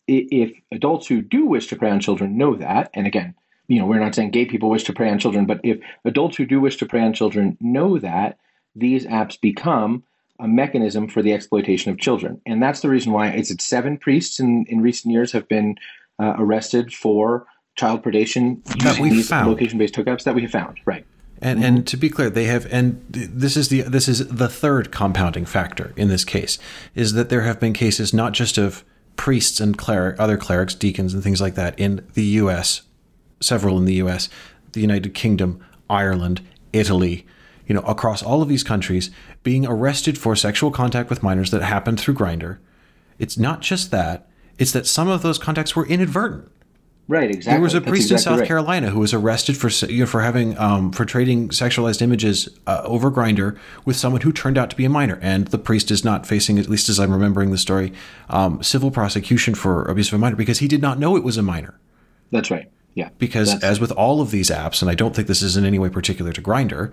if 0.08 0.52
adults 0.72 1.08
who 1.08 1.22
do 1.22 1.46
wish 1.46 1.68
to 1.68 1.76
prey 1.76 1.90
on 1.90 2.00
children 2.00 2.38
know 2.38 2.56
that, 2.56 2.92
and 2.94 3.08
again, 3.08 3.34
you 3.68 3.80
know, 3.80 3.86
we're 3.86 4.00
not 4.00 4.14
saying 4.14 4.30
gay 4.30 4.46
people 4.46 4.70
wish 4.70 4.84
to 4.84 4.94
prey 4.94 5.10
on 5.10 5.18
children, 5.18 5.46
but 5.46 5.60
if 5.64 5.80
adults 6.04 6.38
who 6.38 6.46
do 6.46 6.62
wish 6.62 6.78
to 6.78 6.86
prey 6.86 7.02
on 7.02 7.14
children 7.14 7.58
know 7.60 7.98
that, 7.98 8.38
these 8.76 9.06
apps 9.08 9.40
become 9.40 10.04
a 10.40 10.48
mechanism 10.48 11.08
for 11.08 11.22
the 11.22 11.34
exploitation 11.34 11.92
of 11.92 11.98
children. 11.98 12.42
And 12.46 12.62
that's 12.62 12.82
the 12.82 12.90
reason 12.90 13.14
why 13.14 13.30
it's 13.30 13.52
seven 13.64 13.98
priests 13.98 14.40
in, 14.40 14.66
in 14.68 14.82
recent 14.82 15.12
years 15.14 15.32
have 15.32 15.48
been 15.48 15.76
uh, 16.20 16.36
arrested 16.38 16.94
for 16.94 17.48
child 17.76 18.04
predation 18.04 18.62
using 18.84 19.10
these 19.10 19.32
location-based 19.32 19.96
hookups 19.96 20.24
that 20.24 20.36
we 20.36 20.42
have 20.44 20.52
found. 20.52 20.78
Right. 20.86 21.06
And 21.42 21.64
and 21.64 21.86
to 21.88 21.98
be 21.98 22.10
clear, 22.10 22.30
they 22.30 22.46
have 22.46 22.66
and 22.72 23.06
this 23.10 23.58
is 23.58 23.70
the 23.70 23.82
this 23.82 24.08
is 24.08 24.28
the 24.28 24.48
third 24.48 24.92
compounding 24.92 25.46
factor 25.46 25.94
in 25.96 26.08
this 26.08 26.24
case 26.24 26.58
is 26.96 27.14
that 27.14 27.30
there 27.30 27.42
have 27.42 27.60
been 27.60 27.74
cases 27.74 28.14
not 28.14 28.34
just 28.34 28.58
of 28.58 28.84
priests 29.16 29.60
and 29.60 29.78
cleric, 29.78 30.20
other 30.20 30.38
clerics, 30.38 30.76
deacons, 30.76 31.14
and 31.14 31.24
things 31.24 31.42
like 31.42 31.56
that 31.56 31.78
in 31.80 32.06
the 32.14 32.24
U.S., 32.24 32.82
several 33.40 33.78
in 33.78 33.86
the 33.86 33.96
U.S., 33.96 34.30
the 34.74 34.82
United 34.82 35.14
Kingdom, 35.14 35.64
Ireland, 35.90 36.42
Italy, 36.74 37.26
you 37.66 37.74
know, 37.74 37.82
across 37.82 38.22
all 38.22 38.42
of 38.42 38.50
these 38.50 38.64
countries, 38.64 39.10
being 39.44 39.66
arrested 39.66 40.18
for 40.18 40.36
sexual 40.36 40.72
contact 40.72 41.10
with 41.10 41.24
minors 41.24 41.52
that 41.52 41.62
happened 41.62 42.00
through 42.00 42.16
Grindr. 42.16 42.58
It's 43.18 43.38
not 43.38 43.62
just 43.62 43.92
that; 43.92 44.28
it's 44.58 44.72
that 44.72 44.86
some 44.86 45.08
of 45.08 45.22
those 45.22 45.38
contacts 45.38 45.76
were 45.76 45.88
inadvertent. 45.88 46.52
Right, 47.08 47.30
exactly. 47.30 47.54
There 47.54 47.62
was 47.62 47.76
a 47.76 47.80
That's 47.80 47.90
priest 47.90 48.12
exactly 48.12 48.16
in 48.16 48.24
South 48.34 48.40
right. 48.42 48.48
Carolina 48.48 48.90
who 48.90 49.00
was 49.00 49.14
arrested 49.14 49.58
for 49.58 49.70
you 49.88 50.00
know, 50.00 50.06
for 50.08 50.22
having 50.22 50.58
um, 50.58 50.92
for 50.92 51.06
trading 51.06 51.50
sexualized 51.50 52.02
images 52.02 52.50
uh, 52.66 52.82
over 52.84 53.12
Grindr 53.12 53.58
with 53.86 53.96
someone 53.96 54.22
who 54.22 54.32
turned 54.32 54.58
out 54.58 54.72
to 54.72 54.76
be 54.76 54.86
a 54.86 54.90
minor, 54.90 55.20
and 55.22 55.48
the 55.50 55.60
priest 55.60 55.92
is 55.92 56.04
not 56.04 56.26
facing, 56.26 56.58
at 56.58 56.68
least 56.68 56.90
as 56.90 57.00
I'm 57.00 57.12
remembering 57.12 57.52
the 57.52 57.60
story, 57.60 57.94
um, 58.30 58.64
civil 58.64 58.90
prosecution 58.90 59.54
for 59.54 59.86
abuse 59.86 60.08
of 60.08 60.16
a 60.16 60.18
minor 60.18 60.36
because 60.36 60.60
he 60.60 60.68
did 60.68 60.82
not 60.82 60.98
know 60.98 61.16
it 61.16 61.24
was 61.24 61.38
a 61.38 61.44
minor. 61.44 61.80
That's 62.32 62.50
right. 62.50 62.72
Yeah. 62.96 63.10
Because 63.20 63.54
That's- 63.54 63.72
as 63.72 63.80
with 63.80 63.92
all 63.92 64.20
of 64.22 64.32
these 64.32 64.50
apps, 64.50 64.82
and 64.82 64.90
I 64.90 64.96
don't 64.96 65.16
think 65.16 65.28
this 65.28 65.44
is 65.44 65.56
in 65.56 65.66
any 65.66 65.78
way 65.78 65.90
particular 65.90 66.34
to 66.34 66.42
Grindr, 66.42 66.92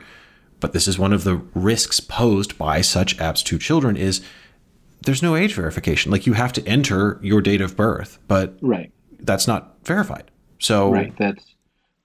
but 0.60 0.74
this 0.74 0.86
is 0.86 0.98
one 0.98 1.12
of 1.12 1.24
the 1.24 1.36
risks 1.54 2.00
posed 2.00 2.58
by 2.58 2.82
such 2.82 3.16
apps 3.16 3.42
to 3.44 3.58
children 3.58 3.96
is 3.96 4.20
there's 5.04 5.22
no 5.22 5.36
age 5.36 5.54
verification. 5.54 6.12
Like 6.12 6.26
you 6.26 6.34
have 6.34 6.52
to 6.52 6.68
enter 6.68 7.18
your 7.22 7.40
date 7.40 7.60
of 7.60 7.76
birth, 7.76 8.18
but 8.28 8.56
right. 8.60 8.92
that's 9.20 9.48
not 9.48 9.71
verified. 9.84 10.30
So 10.58 10.90
Right. 10.90 11.16
That's 11.16 11.44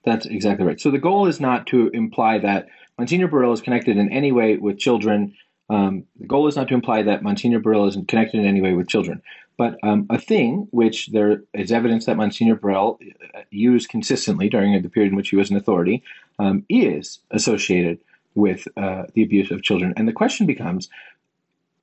that's 0.04 0.26
exactly 0.26 0.66
right. 0.66 0.80
So 0.80 0.90
the 0.90 0.98
goal 0.98 1.26
is 1.26 1.40
not 1.40 1.66
to 1.68 1.88
imply 1.88 2.38
that 2.38 2.68
Monsignor 2.98 3.28
Burrill 3.28 3.52
is 3.52 3.60
connected 3.60 3.96
in 3.96 4.10
any 4.10 4.32
way 4.32 4.56
with 4.56 4.78
children. 4.78 5.34
Um, 5.70 6.04
the 6.18 6.26
goal 6.26 6.46
is 6.48 6.56
not 6.56 6.68
to 6.68 6.74
imply 6.74 7.02
that 7.02 7.22
Monsignor 7.22 7.60
Burrill 7.60 7.86
is 7.86 7.98
connected 8.08 8.40
in 8.40 8.46
any 8.46 8.60
way 8.60 8.72
with 8.72 8.88
children. 8.88 9.22
But 9.58 9.76
um, 9.82 10.06
a 10.08 10.18
thing 10.18 10.68
which 10.70 11.08
there 11.08 11.42
is 11.52 11.72
evidence 11.72 12.06
that 12.06 12.16
Monsignor 12.16 12.54
Burrill 12.54 12.98
uh, 13.34 13.40
used 13.50 13.88
consistently 13.88 14.48
during 14.48 14.80
the 14.80 14.88
period 14.88 15.10
in 15.10 15.16
which 15.16 15.30
he 15.30 15.36
was 15.36 15.50
an 15.50 15.56
authority 15.56 16.02
um, 16.38 16.64
is 16.68 17.18
associated 17.32 17.98
with 18.34 18.68
uh, 18.76 19.04
the 19.14 19.22
abuse 19.22 19.50
of 19.50 19.62
children. 19.62 19.92
And 19.96 20.06
the 20.06 20.12
question 20.12 20.46
becomes 20.46 20.88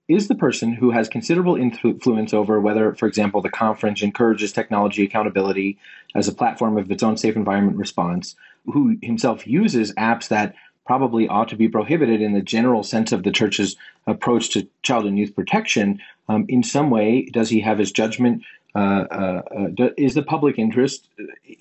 is 0.08 0.28
the 0.28 0.36
person 0.36 0.74
who 0.74 0.92
has 0.92 1.10
considerable 1.10 1.56
influence 1.56 2.34
over 2.34 2.60
whether, 2.60 2.94
for 2.94 3.08
example, 3.08 3.42
the 3.42 3.50
conference 3.50 4.04
encourages 4.04 4.54
technology 4.54 5.04
accountability 5.04 5.78
as 6.14 6.28
a 6.28 6.34
platform 6.34 6.78
of 6.78 6.92
its 6.92 7.04
own 7.04 7.18
safe 7.18 7.36
environment 7.36 7.78
response, 7.78 8.36
who 8.66 8.98
himself 9.02 9.48
uses 9.48 9.94
apps 9.94 10.28
that 10.28 10.56
probably 10.86 11.28
ought 11.28 11.48
to 11.48 11.56
be 11.56 11.68
prohibited 11.68 12.22
in 12.22 12.34
the 12.34 12.42
general 12.42 12.84
sense 12.84 13.12
of 13.12 13.24
the 13.24 13.32
church's 13.32 13.76
approach 14.06 14.50
to 14.50 14.68
child 14.84 15.06
and 15.06 15.18
youth 15.18 15.36
protection, 15.36 16.00
um, 16.30 16.46
in 16.48 16.62
some 16.62 16.90
way, 16.90 17.28
does 17.34 17.50
he 17.50 17.62
have 17.62 17.80
his 17.80 17.92
judgment? 17.92 18.44
Uh, 18.76 19.06
uh, 19.10 19.42
uh, 19.80 19.90
is 19.98 20.16
the 20.16 20.22
public 20.22 20.60
interest 20.60 21.08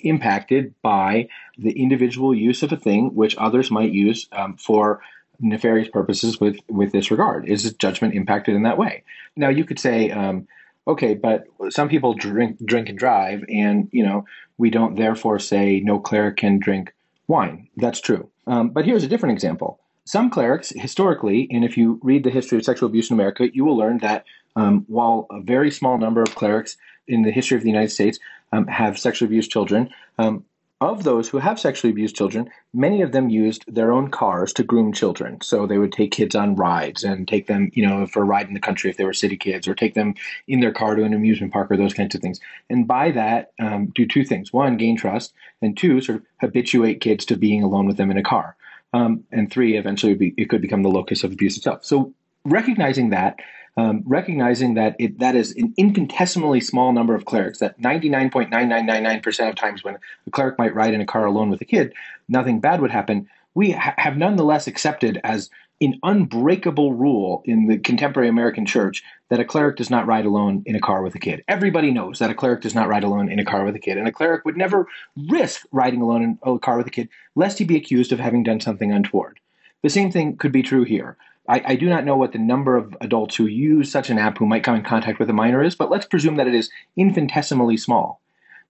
impacted 0.01 0.75
by 0.83 1.29
the 1.57 1.71
individual 1.71 2.35
use 2.35 2.65
of 2.65 2.73
a 2.73 2.77
thing 2.77 3.15
which 3.15 3.37
others 3.39 3.71
might 3.71 3.93
use 3.93 4.27
um, 4.33 4.57
for 4.57 5.01
nefarious 5.41 5.89
purposes 5.89 6.41
with 6.41 6.57
with 6.69 6.93
this 6.93 7.11
regard? 7.11 7.49
Is 7.49 7.73
judgment 7.75 8.15
impacted 8.15 8.55
in 8.55 8.63
that 8.63 8.79
way? 8.79 9.03
Now 9.37 9.49
you 9.49 9.65
could 9.65 9.79
say, 9.79 10.11
um, 10.11 10.47
okay, 10.87 11.15
but 11.15 11.47
some 11.71 11.89
people 11.89 12.15
drink 12.15 12.65
drink 12.65 12.89
and 12.89 12.99
drive, 12.99 13.45
and 13.49 13.89
you 13.93 14.05
know 14.05 14.25
we 14.59 14.71
don't 14.71 14.97
therefore 14.97 15.39
say 15.39 15.81
no 15.81 15.99
cleric 15.99 16.37
can 16.37 16.59
drink 16.59 16.93
wine. 17.27 17.69
That's 17.77 18.01
true. 18.01 18.29
Um, 18.47 18.71
but 18.71 18.85
here's 18.85 19.05
a 19.05 19.09
different 19.09 19.33
example. 19.33 19.81
Some 20.07 20.29
clerics, 20.29 20.71
historically, 20.77 21.49
and 21.51 21.65
if 21.65 21.79
you 21.79 21.99
read 22.03 22.25
the 22.25 22.31
history 22.31 22.59
of 22.59 22.65
sexual 22.65 22.89
abuse 22.89 23.11
in 23.11 23.15
America, 23.15 23.49
you 23.55 23.65
will 23.65 23.77
learn 23.77 23.99
that 23.99 24.25
um, 24.55 24.85
while 24.87 25.27
a 25.31 25.41
very 25.41 25.71
small 25.71 25.97
number 25.97 26.23
of 26.23 26.35
clerics 26.35 26.77
in 27.09 27.23
the 27.23 27.31
history 27.31 27.57
of 27.57 27.63
the 27.63 27.71
United 27.71 27.91
States 27.91 28.19
um, 28.53 28.67
have 28.67 28.99
sexually 28.99 29.29
abused 29.29 29.51
children, 29.51 29.89
um, 30.19 30.45
of 30.81 31.05
those 31.05 31.29
who 31.29 31.39
have 31.39 31.59
sexually 31.59 31.93
abused 31.93 32.17
children, 32.17 32.51
many 32.73 33.01
of 33.03 33.13
them 33.13 33.31
used 33.31 33.65
their 33.67 33.93
own 33.93 34.11
cars 34.11 34.53
to 34.55 34.65
groom 34.65 34.93
children. 34.93 35.41
So 35.41 35.67
they 35.67 35.79
would 35.79 35.93
take 35.93 36.11
kids 36.11 36.35
on 36.35 36.57
rides 36.57 37.05
and 37.05 37.27
take 37.27 37.47
them, 37.47 37.71
you 37.75 37.87
know, 37.87 38.07
for 38.07 38.23
a 38.23 38.27
ride 38.27 38.49
in 38.49 38.55
the 38.55 38.61
country 38.61 38.91
if 38.91 38.97
they 38.97 39.05
were 39.05 39.13
city 39.13 39.37
kids, 39.37 39.69
or 39.69 39.75
take 39.75 39.95
them 39.95 40.15
in 40.49 40.61
their 40.61 40.73
car 40.73 40.95
to 40.95 41.05
an 41.05 41.15
amusement 41.15 41.53
park 41.53 41.71
or 41.71 41.77
those 41.77 41.95
kinds 41.95 42.15
of 42.15 42.21
things. 42.21 42.41
And 42.69 42.87
by 42.87 43.13
that, 43.13 43.53
um, 43.61 43.87
do 43.95 44.07
two 44.07 44.25
things: 44.25 44.53
one, 44.53 44.77
gain 44.77 44.97
trust, 44.97 45.33
and 45.63 45.77
two, 45.77 46.01
sort 46.01 46.19
of 46.19 46.25
habituate 46.41 47.01
kids 47.01 47.25
to 47.27 47.37
being 47.37 47.63
alone 47.63 47.87
with 47.87 47.97
them 47.97 48.11
in 48.11 48.19
a 48.19 48.23
car. 48.23 48.57
Um, 48.93 49.25
and 49.33 49.51
three, 49.51 49.77
eventually, 49.77 50.35
it 50.37 50.51
could 50.51 50.61
become 50.61 50.83
the 50.83 50.91
locus 50.91 51.25
of 51.25 51.33
abuse 51.33 51.57
itself. 51.57 51.85
So 51.85 52.13
recognizing 52.45 53.11
that 53.11 53.39
um, 53.77 54.03
recognizing 54.07 54.75
that 54.75 54.95
it, 54.99 55.19
that 55.19 55.35
is 55.35 55.53
an 55.57 55.75
infinitesimally 55.77 56.61
small 56.61 56.93
number 56.93 57.15
of 57.15 57.25
clerics, 57.25 57.59
that 57.59 57.81
99.9999% 57.81 59.49
of 59.49 59.57
times 59.57 59.83
when 59.83 59.97
a 60.27 60.31
cleric 60.31 60.59
might 60.59 60.75
ride 60.75 60.95
in 60.95 61.01
a 61.01 61.07
car 61.07 61.27
alone 61.27 61.51
with 61.51 61.61
a 61.61 61.65
kid, 61.65 61.93
nothing 62.29 62.61
bad 62.61 62.81
would 62.81 62.93
happen. 62.93 63.29
We 63.55 63.73
ha- 63.73 63.95
have 63.99 64.17
nonetheless 64.17 64.67
accepted 64.67 65.21
as 65.25 65.51
an 65.81 65.99
unbreakable 66.05 66.95
rule 66.95 67.43
in 67.45 67.67
the 67.67 67.79
contemporary 67.79 68.29
American 68.29 68.65
church 68.65 69.03
that 69.29 69.41
a 69.41 69.45
cleric 69.45 69.77
does 69.77 69.91
not 69.91 70.07
ride 70.07 70.25
alone 70.25 70.63
in 70.67 70.77
a 70.77 70.81
car 70.81 71.03
with 71.03 71.15
a 71.17 71.19
kid. 71.19 71.43
Everybody 71.49 71.91
knows 71.91 72.21
that 72.21 72.31
a 72.31 72.35
cleric 72.35 72.61
does 72.61 72.77
not 72.77 72.89
ride 72.89 73.03
alone 73.03 73.31
in 73.31 73.41
a 73.41 73.45
car 73.45 73.65
with 73.65 73.75
a 73.75 73.81
kid, 73.81 73.99
and 73.99 74.07
a 74.07 74.13
cleric 74.13 74.45
would 74.45 74.57
never 74.57 74.87
risk 75.29 75.67
riding 75.73 76.01
alone 76.01 76.23
in 76.23 76.39
a 76.45 76.59
car 76.61 76.77
with 76.77 76.87
a 76.87 76.91
kid 76.91 77.09
lest 77.35 77.59
he 77.59 77.65
be 77.65 77.77
accused 77.77 78.13
of 78.13 78.21
having 78.21 78.45
done 78.45 78.61
something 78.61 78.93
untoward. 78.93 79.41
The 79.83 79.91
same 79.91 80.13
thing 80.13 80.37
could 80.37 80.53
be 80.53 80.63
true 80.63 80.85
here. 80.85 81.17
I, 81.49 81.63
I, 81.67 81.77
do 81.77 81.89
not 81.89 82.05
know 82.05 82.17
what 82.17 82.33
the 82.33 82.39
number 82.39 82.77
of 82.77 82.97
adults 83.01 83.37
who 83.37 83.47
use 83.47 83.91
such 83.91 84.09
an 84.09 84.19
app 84.19 84.39
who 84.39 84.47
might 84.47 84.65
come 84.65 84.77
in 84.77 84.83
contact 84.83 85.19
with 85.19 85.29
a 85.29 85.35
minor 85.35 85.63
is, 85.63 85.75
but 85.75 85.91
let's 85.91 86.07
presume 86.07 86.37
that 86.37 86.47
it 86.47 86.55
is 86.55 86.71
infinitesimally 86.97 87.77
small. 87.77 88.21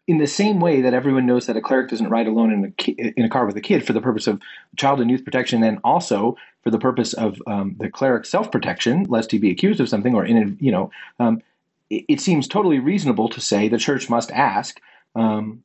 In 0.06 0.18
the 0.18 0.26
same 0.26 0.60
way 0.60 0.82
that 0.82 0.92
everyone 0.92 1.24
knows 1.24 1.46
that 1.46 1.56
a 1.56 1.62
cleric 1.62 1.88
doesn't 1.88 2.10
ride 2.10 2.26
alone 2.26 2.52
in 2.52 2.64
a, 2.64 2.70
ki- 2.72 3.12
in 3.16 3.24
a 3.24 3.28
car 3.28 3.46
with 3.46 3.56
a 3.56 3.60
kid 3.60 3.86
for 3.86 3.92
the 3.92 4.00
purpose 4.00 4.26
of 4.26 4.40
child 4.76 5.00
and 5.00 5.10
youth 5.10 5.24
protection 5.24 5.62
and 5.62 5.78
also 5.82 6.36
for 6.62 6.70
the 6.70 6.78
purpose 6.78 7.12
of 7.14 7.40
um, 7.46 7.76
the 7.78 7.88
cleric's 7.88 8.28
self-protection 8.28 9.04
lest 9.04 9.30
he 9.30 9.38
be 9.38 9.50
accused 9.50 9.80
of 9.80 9.88
something 9.88 10.14
or 10.14 10.24
in 10.24 10.58
you 10.60 10.72
know 10.72 10.90
um, 11.20 11.40
it, 11.88 12.04
it, 12.08 12.20
seems 12.20 12.48
totally 12.48 12.78
reasonable 12.78 13.28
to 13.28 13.40
say 13.40 13.68
the 13.68 13.78
church 13.78 14.10
must 14.10 14.30
ask 14.32 14.80
um, 15.14 15.62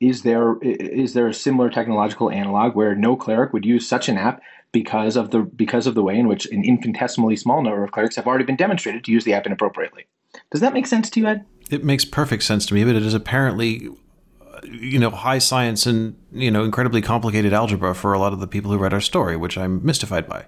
is 0.00 0.22
there 0.22 0.58
is 0.60 1.14
there 1.14 1.28
a 1.28 1.34
similar 1.34 1.70
technological 1.70 2.30
analog 2.30 2.74
where 2.74 2.94
no 2.94 3.16
cleric 3.16 3.52
would 3.52 3.64
use 3.64 3.88
such 3.88 4.08
an 4.08 4.18
app 4.18 4.42
because 4.74 5.16
of 5.16 5.30
the 5.30 5.40
because 5.40 5.86
of 5.86 5.94
the 5.94 6.02
way 6.02 6.18
in 6.18 6.28
which 6.28 6.44
an 6.52 6.62
infinitesimally 6.62 7.36
small 7.36 7.62
number 7.62 7.82
of 7.82 7.92
clerics 7.92 8.16
have 8.16 8.26
already 8.26 8.44
been 8.44 8.56
demonstrated 8.56 9.02
to 9.04 9.10
use 9.10 9.24
the 9.24 9.32
app 9.32 9.46
inappropriately 9.46 10.04
does 10.50 10.60
that 10.60 10.74
make 10.74 10.86
sense 10.86 11.08
to 11.08 11.20
you 11.20 11.26
ed 11.26 11.46
it 11.70 11.84
makes 11.84 12.04
perfect 12.04 12.42
sense 12.42 12.66
to 12.66 12.74
me, 12.74 12.84
but 12.84 12.94
it 12.94 13.02
is 13.02 13.14
apparently 13.14 13.88
you 14.64 14.98
know 14.98 15.10
high 15.10 15.38
science 15.38 15.86
and 15.86 16.16
you 16.32 16.50
know 16.50 16.64
incredibly 16.64 17.02
complicated 17.02 17.52
algebra 17.52 17.94
for 17.94 18.12
a 18.12 18.18
lot 18.18 18.32
of 18.32 18.40
the 18.40 18.46
people 18.46 18.70
who 18.70 18.78
read 18.78 18.92
our 18.92 19.00
story, 19.00 19.36
which 19.36 19.56
I'm 19.56 19.84
mystified 19.84 20.28
by. 20.28 20.46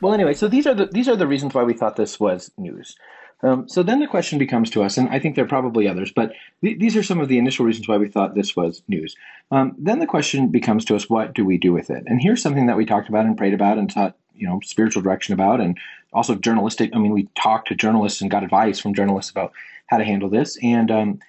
Well, 0.00 0.12
anyway, 0.12 0.34
so 0.34 0.48
these 0.48 0.66
are 0.66 0.74
the 0.74 0.86
these 0.86 1.08
are 1.08 1.16
the 1.16 1.26
reasons 1.26 1.54
why 1.54 1.62
we 1.62 1.74
thought 1.74 1.96
this 1.96 2.18
was 2.18 2.50
news. 2.58 2.96
Um, 3.42 3.68
so 3.68 3.82
then 3.82 4.00
the 4.00 4.06
question 4.06 4.38
becomes 4.38 4.68
to 4.70 4.82
us, 4.82 4.98
and 4.98 5.08
I 5.10 5.18
think 5.18 5.36
there 5.36 5.44
are 5.44 5.48
probably 5.48 5.86
others, 5.86 6.10
but 6.10 6.32
th- 6.60 6.78
these 6.78 6.96
are 6.96 7.04
some 7.04 7.20
of 7.20 7.28
the 7.28 7.38
initial 7.38 7.64
reasons 7.64 7.86
why 7.86 7.96
we 7.96 8.08
thought 8.08 8.34
this 8.34 8.56
was 8.56 8.82
news. 8.88 9.14
Um, 9.52 9.76
then 9.78 10.00
the 10.00 10.06
question 10.06 10.48
becomes 10.48 10.84
to 10.86 10.96
us, 10.96 11.08
what 11.08 11.34
do 11.34 11.44
we 11.44 11.56
do 11.56 11.72
with 11.72 11.88
it? 11.90 12.02
And 12.06 12.20
here's 12.20 12.42
something 12.42 12.66
that 12.66 12.76
we 12.76 12.84
talked 12.84 13.08
about 13.08 13.26
and 13.26 13.36
prayed 13.36 13.54
about 13.54 13.78
and 13.78 13.92
sought, 13.92 14.16
you 14.34 14.48
know, 14.48 14.60
spiritual 14.64 15.02
direction 15.02 15.34
about, 15.34 15.60
and 15.60 15.78
also 16.12 16.34
journalistic. 16.34 16.90
I 16.94 16.98
mean, 16.98 17.12
we 17.12 17.28
talked 17.36 17.68
to 17.68 17.76
journalists 17.76 18.20
and 18.20 18.30
got 18.30 18.42
advice 18.42 18.80
from 18.80 18.94
journalists 18.94 19.30
about 19.30 19.52
how 19.86 19.98
to 19.98 20.04
handle 20.04 20.28
this, 20.28 20.58
and 20.62 20.90
um, 20.90 21.20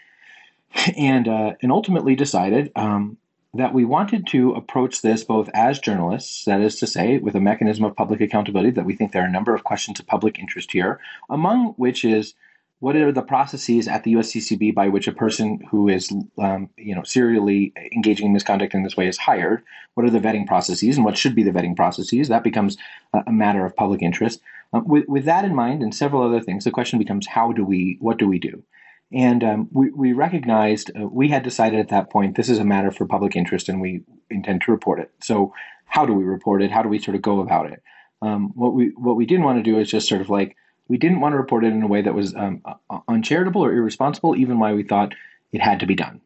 and 0.98 1.28
uh, 1.28 1.54
and 1.62 1.72
ultimately 1.72 2.16
decided 2.16 2.72
um, 2.76 3.18
that 3.54 3.74
we 3.74 3.84
wanted 3.84 4.28
to 4.28 4.54
approach 4.54 5.02
this 5.02 5.24
both 5.24 5.50
as 5.54 5.80
journalists, 5.80 6.46
that 6.46 6.62
is 6.62 6.76
to 6.80 6.88
say, 6.88 7.18
with 7.18 7.36
a 7.36 7.40
mechanism 7.40 7.84
of 7.84 7.96
public 7.96 8.22
accountability. 8.22 8.72
That 8.72 8.86
we 8.86 8.96
think 8.96 9.12
there 9.12 9.24
are 9.24 9.28
a 9.28 9.32
number 9.32 9.56
of 9.56 9.64
questions 9.64 10.00
of 10.00 10.08
public 10.08 10.38
interest 10.38 10.72
here, 10.72 11.00
among 11.30 11.74
which 11.78 12.06
is 12.06 12.36
what 12.80 12.96
are 12.96 13.12
the 13.12 13.22
processes 13.22 13.88
at 13.88 14.04
the 14.04 14.14
USCCB 14.14 14.74
by 14.74 14.88
which 14.88 15.08
a 15.08 15.12
person 15.12 15.60
who 15.70 15.90
is, 15.90 16.14
um, 16.38 16.70
you 16.78 16.96
know, 16.96 17.04
serially 17.04 17.74
engaging 17.92 18.28
in 18.28 18.34
misconduct 18.34 18.74
in 18.74 18.84
this 18.84 18.96
way 18.96 19.08
is 19.08 19.18
hired? 19.18 19.64
What 19.96 20.06
are 20.06 20.12
the 20.12 20.20
vetting 20.20 20.48
processes, 20.48 20.96
and 20.96 21.04
what 21.04 21.18
should 21.18 21.36
be 21.36 21.44
the 21.44 21.52
vetting 21.52 21.76
processes? 21.76 22.28
That 22.28 22.44
becomes 22.44 22.78
a, 23.14 23.32
matter 23.32 23.66
of 23.66 23.76
public 23.76 24.02
interest. 24.02 24.42
Uh, 24.72 24.82
with, 24.86 25.08
with 25.08 25.26
that 25.26 25.44
in 25.44 25.56
mind, 25.56 25.82
and 25.82 25.94
several 25.94 26.22
other 26.22 26.40
things, 26.40 26.64
the 26.64 26.72
question 26.72 27.00
becomes: 27.00 27.26
How 27.26 27.52
do 27.52 27.66
we? 27.66 27.98
What 28.00 28.18
do 28.18 28.28
we 28.28 28.38
do? 28.38 28.64
And 29.12 29.44
um, 29.44 29.70
we, 29.72 29.90
we 29.90 30.14
recognized 30.14 30.92
uh, 30.96 31.08
we 31.08 31.30
had 31.30 31.44
decided 31.44 31.80
at 31.80 31.90
that 31.90 32.12
point 32.12 32.36
this 32.36 32.50
is 32.50 32.60
a 32.60 32.66
matter 32.66 32.92
for 32.92 33.06
public 33.06 33.36
interest, 33.36 33.68
and 33.68 33.82
we 33.82 34.04
intend 34.30 34.62
to 34.62 34.72
report 34.72 35.00
it. 35.00 35.12
So, 35.22 35.54
how 35.86 36.06
do 36.06 36.14
we 36.14 36.24
report 36.24 36.62
it? 36.62 36.72
How 36.72 36.84
do 36.84 36.90
we 36.90 37.00
sort 37.00 37.16
of 37.16 37.22
go 37.22 37.40
about 37.40 37.72
it? 37.72 37.82
Um, 38.22 38.52
what 38.56 38.74
we 38.74 38.92
what 38.96 39.16
we 39.16 39.26
didn't 39.26 39.46
want 39.46 39.58
to 39.58 39.64
do 39.64 39.80
is 39.80 39.90
just 39.90 40.08
sort 40.08 40.22
of 40.22 40.30
like 40.30 40.56
we 40.88 40.98
didn't 40.98 41.22
want 41.22 41.34
to 41.34 41.38
report 41.38 41.64
it 41.64 41.74
in 41.74 41.82
a 41.82 41.88
way 41.88 42.02
that 42.02 42.14
was 42.14 42.36
um, 42.36 42.62
uncharitable 43.08 43.64
or 43.64 43.74
irresponsible, 43.74 44.36
even 44.36 44.60
why 44.60 44.74
we 44.74 44.84
thought 44.84 45.14
it 45.52 45.62
had 45.62 45.80
to 45.80 45.86
be 45.86 45.96
done. 45.96 46.22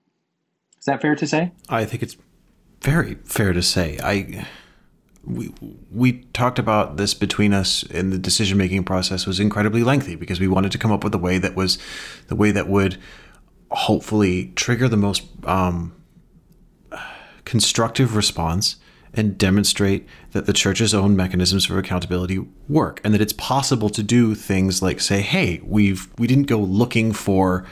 Is 0.80 0.86
that 0.86 1.02
fair 1.02 1.16
to 1.16 1.28
say? 1.28 1.52
I 1.70 1.86
think 1.86 2.04
it's 2.04 2.18
very 2.82 3.16
fair 3.24 3.54
to 3.54 3.62
say. 3.62 3.98
I 4.04 4.46
we 5.26 5.54
we 5.92 6.24
talked 6.34 6.60
about 6.60 6.98
this 6.98 7.14
between 7.14 7.54
us 7.54 7.84
in 7.84 8.10
the 8.10 8.18
decision 8.18 8.58
making 8.58 8.84
process 8.84 9.26
was 9.26 9.40
incredibly 9.40 9.84
lengthy 9.84 10.16
because 10.16 10.40
we 10.40 10.48
wanted 10.48 10.72
to 10.72 10.78
come 10.78 10.92
up 10.92 11.04
with 11.04 11.14
a 11.16 11.18
way 11.18 11.38
that 11.38 11.56
was 11.56 11.78
the 12.28 12.36
way 12.36 12.52
that 12.52 12.68
would 12.68 12.98
hopefully 13.72 14.52
trigger 14.56 14.88
the 14.88 14.98
most 14.98 15.24
um, 15.46 15.96
constructive 17.46 18.16
response 18.16 18.76
and 19.14 19.38
demonstrate 19.38 20.08
that 20.32 20.46
the 20.46 20.54
church's 20.54 20.94
own 20.94 21.16
mechanisms 21.16 21.66
for 21.66 21.78
accountability 21.78 22.40
work 22.68 23.00
and 23.04 23.14
that 23.14 23.22
it's 23.22 23.34
possible 23.34 23.90
to 23.90 24.04
do 24.04 24.36
things 24.36 24.82
like 24.82 25.00
say 25.00 25.22
hey 25.22 25.62
we've 25.64 26.10
we 26.18 26.28
didn't 26.28 26.48
go 26.48 26.60
looking 26.60 27.14
for 27.14 27.66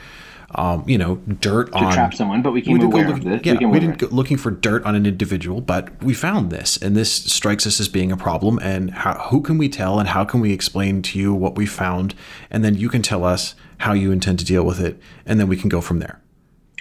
um, 0.54 0.84
you 0.86 0.98
know 0.98 1.16
dirt 1.16 1.72
to 1.72 1.78
on 1.78 1.92
trap 1.92 2.14
someone 2.14 2.42
but 2.42 2.52
we 2.52 2.60
came 2.60 2.78
we 2.78 2.84
aware 2.84 3.08
look, 3.08 3.18
of 3.18 3.24
this 3.24 3.40
yeah, 3.44 3.54
we, 3.58 3.66
we 3.66 3.80
didn't 3.80 3.98
go 3.98 4.06
looking 4.08 4.36
for 4.36 4.50
dirt 4.50 4.84
on 4.84 4.94
an 4.94 5.06
individual 5.06 5.60
but 5.60 6.02
we 6.02 6.14
found 6.14 6.50
this 6.50 6.76
and 6.76 6.96
this 6.96 7.10
strikes 7.10 7.66
us 7.66 7.80
as 7.80 7.88
being 7.88 8.12
a 8.12 8.16
problem 8.16 8.58
and 8.60 8.90
how, 8.90 9.14
who 9.30 9.40
can 9.40 9.58
we 9.58 9.68
tell 9.68 9.98
and 9.98 10.08
how 10.08 10.24
can 10.24 10.40
we 10.40 10.52
explain 10.52 11.02
to 11.02 11.18
you 11.18 11.32
what 11.34 11.56
we 11.56 11.66
found? 11.66 12.14
And 12.50 12.64
then 12.64 12.74
you 12.74 12.88
can 12.88 13.02
tell 13.02 13.24
us 13.24 13.54
how 13.78 13.92
you 13.92 14.12
intend 14.12 14.38
to 14.40 14.44
deal 14.44 14.64
with 14.64 14.80
it 14.80 15.00
and 15.26 15.40
then 15.40 15.48
we 15.48 15.56
can 15.56 15.68
go 15.68 15.80
from 15.80 15.98
there. 15.98 16.20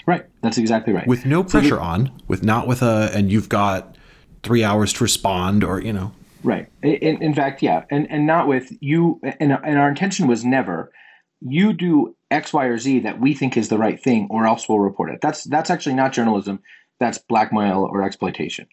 Right. 0.06 0.26
That's 0.42 0.58
exactly 0.58 0.94
right. 0.94 1.08
With 1.08 1.26
no 1.26 1.44
pressure 1.44 1.70
so 1.70 1.76
the, 1.76 1.82
on 1.82 2.22
with 2.28 2.44
not 2.44 2.68
with 2.68 2.82
a 2.82 3.12
and 3.14 3.32
you've 3.32 3.50
got 3.50 3.96
three 4.44 4.64
hours 4.64 4.94
to 4.94 5.04
respond 5.04 5.64
or 5.64 5.82
you 5.82 5.94
know. 5.94 6.12
Right. 6.44 6.68
In, 6.82 7.22
in 7.22 7.34
fact 7.34 7.62
yeah. 7.62 7.86
And 7.90 8.10
and 8.12 8.26
not 8.26 8.48
with 8.48 8.72
you 8.82 9.20
and, 9.40 9.52
and 9.52 9.78
our 9.78 9.90
intention 9.90 10.28
was 10.28 10.44
never 10.44 10.92
you 11.42 11.74
do 11.74 12.16
x 12.30 12.54
y 12.54 12.66
or 12.66 12.78
z 12.78 13.00
that 13.00 13.20
we 13.20 13.34
think 13.34 13.58
is 13.58 13.70
the 13.70 13.78
right 13.78 14.02
thing 14.02 14.28
or 14.30 14.46
else 14.46 14.70
we'll 14.70 14.80
report 14.80 15.12
it 15.12 15.20
that's 15.22 15.44
that's 15.46 15.70
actually 15.70 15.96
not 15.96 16.14
journalism 16.14 16.60
that's 17.00 17.18
blackmail 17.18 17.88
or 17.92 18.04
exploitation 18.04 18.68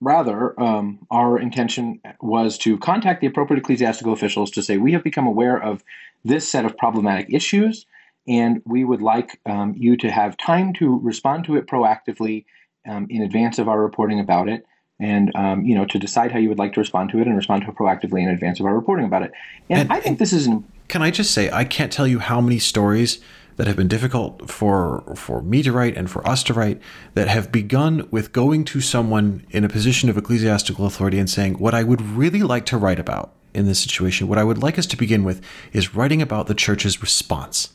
rather 0.00 0.58
um, 0.60 0.98
our 1.10 1.38
intention 1.38 1.98
was 2.20 2.58
to 2.58 2.76
contact 2.78 3.20
the 3.22 3.26
appropriate 3.26 3.60
ecclesiastical 3.60 4.12
officials 4.12 4.50
to 4.50 4.62
say 4.62 4.76
we 4.76 4.92
have 4.92 5.02
become 5.02 5.26
aware 5.26 5.60
of 5.60 5.82
this 6.24 6.46
set 6.46 6.64
of 6.64 6.76
problematic 6.76 7.26
issues 7.32 7.86
and 8.28 8.60
we 8.66 8.84
would 8.84 9.00
like 9.00 9.40
um, 9.46 9.74
you 9.76 9.96
to 9.96 10.10
have 10.10 10.36
time 10.36 10.72
to 10.74 10.98
respond 10.98 11.44
to 11.44 11.56
it 11.56 11.66
proactively 11.66 12.44
um, 12.86 13.06
in 13.08 13.22
advance 13.22 13.58
of 13.58 13.68
our 13.68 13.80
reporting 13.80 14.20
about 14.20 14.48
it 14.48 14.66
and 14.98 15.34
um, 15.34 15.64
you 15.64 15.74
know 15.74 15.84
to 15.86 15.98
decide 15.98 16.32
how 16.32 16.38
you 16.38 16.48
would 16.48 16.58
like 16.58 16.72
to 16.72 16.80
respond 16.80 17.10
to 17.10 17.18
it 17.20 17.26
and 17.26 17.36
respond 17.36 17.62
to 17.62 17.70
it 17.70 17.76
proactively 17.76 18.22
in 18.22 18.28
advance 18.28 18.60
of 18.60 18.66
our 18.66 18.74
reporting 18.74 19.06
about 19.06 19.22
it. 19.22 19.32
And, 19.68 19.80
and 19.80 19.92
I 19.92 20.00
think 20.00 20.18
this 20.18 20.32
is. 20.32 20.46
An, 20.46 20.64
can 20.88 21.02
I 21.02 21.10
just 21.10 21.32
say 21.32 21.50
I 21.50 21.64
can't 21.64 21.92
tell 21.92 22.06
you 22.06 22.18
how 22.18 22.40
many 22.40 22.58
stories 22.58 23.18
that 23.56 23.66
have 23.66 23.76
been 23.76 23.88
difficult 23.88 24.50
for 24.50 25.02
for 25.16 25.42
me 25.42 25.62
to 25.62 25.72
write 25.72 25.96
and 25.96 26.10
for 26.10 26.26
us 26.28 26.42
to 26.44 26.54
write 26.54 26.80
that 27.14 27.28
have 27.28 27.50
begun 27.50 28.06
with 28.10 28.32
going 28.32 28.64
to 28.66 28.80
someone 28.80 29.46
in 29.50 29.64
a 29.64 29.68
position 29.68 30.08
of 30.08 30.16
ecclesiastical 30.16 30.86
authority 30.86 31.18
and 31.18 31.28
saying 31.28 31.54
what 31.54 31.74
I 31.74 31.82
would 31.82 32.02
really 32.02 32.42
like 32.42 32.66
to 32.66 32.76
write 32.76 32.98
about 32.98 33.32
in 33.54 33.66
this 33.66 33.80
situation. 33.80 34.28
What 34.28 34.38
I 34.38 34.44
would 34.44 34.58
like 34.58 34.78
us 34.78 34.86
to 34.86 34.96
begin 34.96 35.24
with 35.24 35.40
is 35.72 35.94
writing 35.94 36.20
about 36.20 36.46
the 36.46 36.54
church's 36.54 37.00
response. 37.00 37.72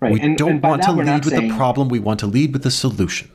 Right. 0.00 0.12
We 0.12 0.20
and, 0.20 0.36
don't 0.36 0.52
and 0.52 0.62
want 0.62 0.82
to 0.84 0.92
lead 0.92 1.24
with 1.24 1.34
saying, 1.34 1.48
the 1.48 1.56
problem. 1.56 1.88
We 1.88 2.00
want 2.00 2.20
to 2.20 2.26
lead 2.26 2.52
with 2.52 2.62
the 2.62 2.70
solution 2.70 3.30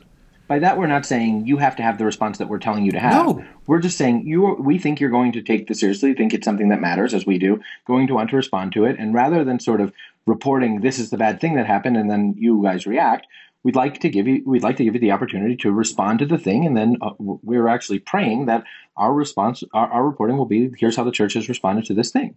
by 0.50 0.58
that 0.58 0.76
we're 0.76 0.88
not 0.88 1.06
saying 1.06 1.46
you 1.46 1.58
have 1.58 1.76
to 1.76 1.82
have 1.84 1.96
the 1.96 2.04
response 2.04 2.38
that 2.38 2.48
we're 2.48 2.58
telling 2.58 2.84
you 2.84 2.90
to 2.90 2.98
have. 2.98 3.24
No. 3.24 3.44
We're 3.68 3.78
just 3.78 3.96
saying 3.96 4.26
you 4.26 4.56
we 4.58 4.80
think 4.80 4.98
you're 4.98 5.08
going 5.08 5.30
to 5.30 5.42
take 5.42 5.68
this 5.68 5.78
seriously, 5.78 6.12
think 6.12 6.34
it's 6.34 6.44
something 6.44 6.70
that 6.70 6.80
matters 6.80 7.14
as 7.14 7.24
we 7.24 7.38
do, 7.38 7.60
going 7.86 8.08
to 8.08 8.14
want 8.14 8.30
to 8.30 8.36
respond 8.36 8.72
to 8.72 8.84
it 8.84 8.96
and 8.98 9.14
rather 9.14 9.44
than 9.44 9.60
sort 9.60 9.80
of 9.80 9.92
reporting 10.26 10.80
this 10.80 10.98
is 10.98 11.10
the 11.10 11.16
bad 11.16 11.40
thing 11.40 11.54
that 11.54 11.66
happened 11.66 11.96
and 11.96 12.10
then 12.10 12.34
you 12.36 12.60
guys 12.64 12.84
react, 12.84 13.28
we'd 13.62 13.76
like 13.76 14.00
to 14.00 14.08
give 14.08 14.26
you 14.26 14.42
we'd 14.44 14.64
like 14.64 14.76
to 14.78 14.82
give 14.82 14.94
you 14.94 15.00
the 15.00 15.12
opportunity 15.12 15.54
to 15.54 15.70
respond 15.70 16.18
to 16.18 16.26
the 16.26 16.36
thing 16.36 16.66
and 16.66 16.76
then 16.76 16.96
uh, 17.00 17.12
we're 17.20 17.68
actually 17.68 18.00
praying 18.00 18.46
that 18.46 18.64
our 18.96 19.14
response 19.14 19.62
our, 19.72 19.86
our, 19.86 20.04
reporting 20.04 20.36
will 20.36 20.46
be 20.46 20.68
here's 20.78 20.96
how 20.96 21.04
the 21.04 21.12
church 21.12 21.34
has 21.34 21.48
responded 21.48 21.84
to 21.84 21.94
this 21.94 22.10
thing. 22.10 22.36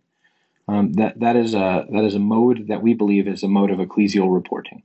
Um, 0.67 0.93
that 0.93 1.19
that 1.19 1.35
is 1.35 1.55
a 1.55 1.87
that 1.89 2.03
is 2.03 2.13
a 2.13 2.19
mode 2.19 2.67
that 2.67 2.83
we 2.83 2.93
believe 2.93 3.27
is 3.27 3.41
a 3.41 3.47
mode 3.47 3.71
of 3.71 3.79
ecclesial 3.79 4.31
reporting. 4.31 4.83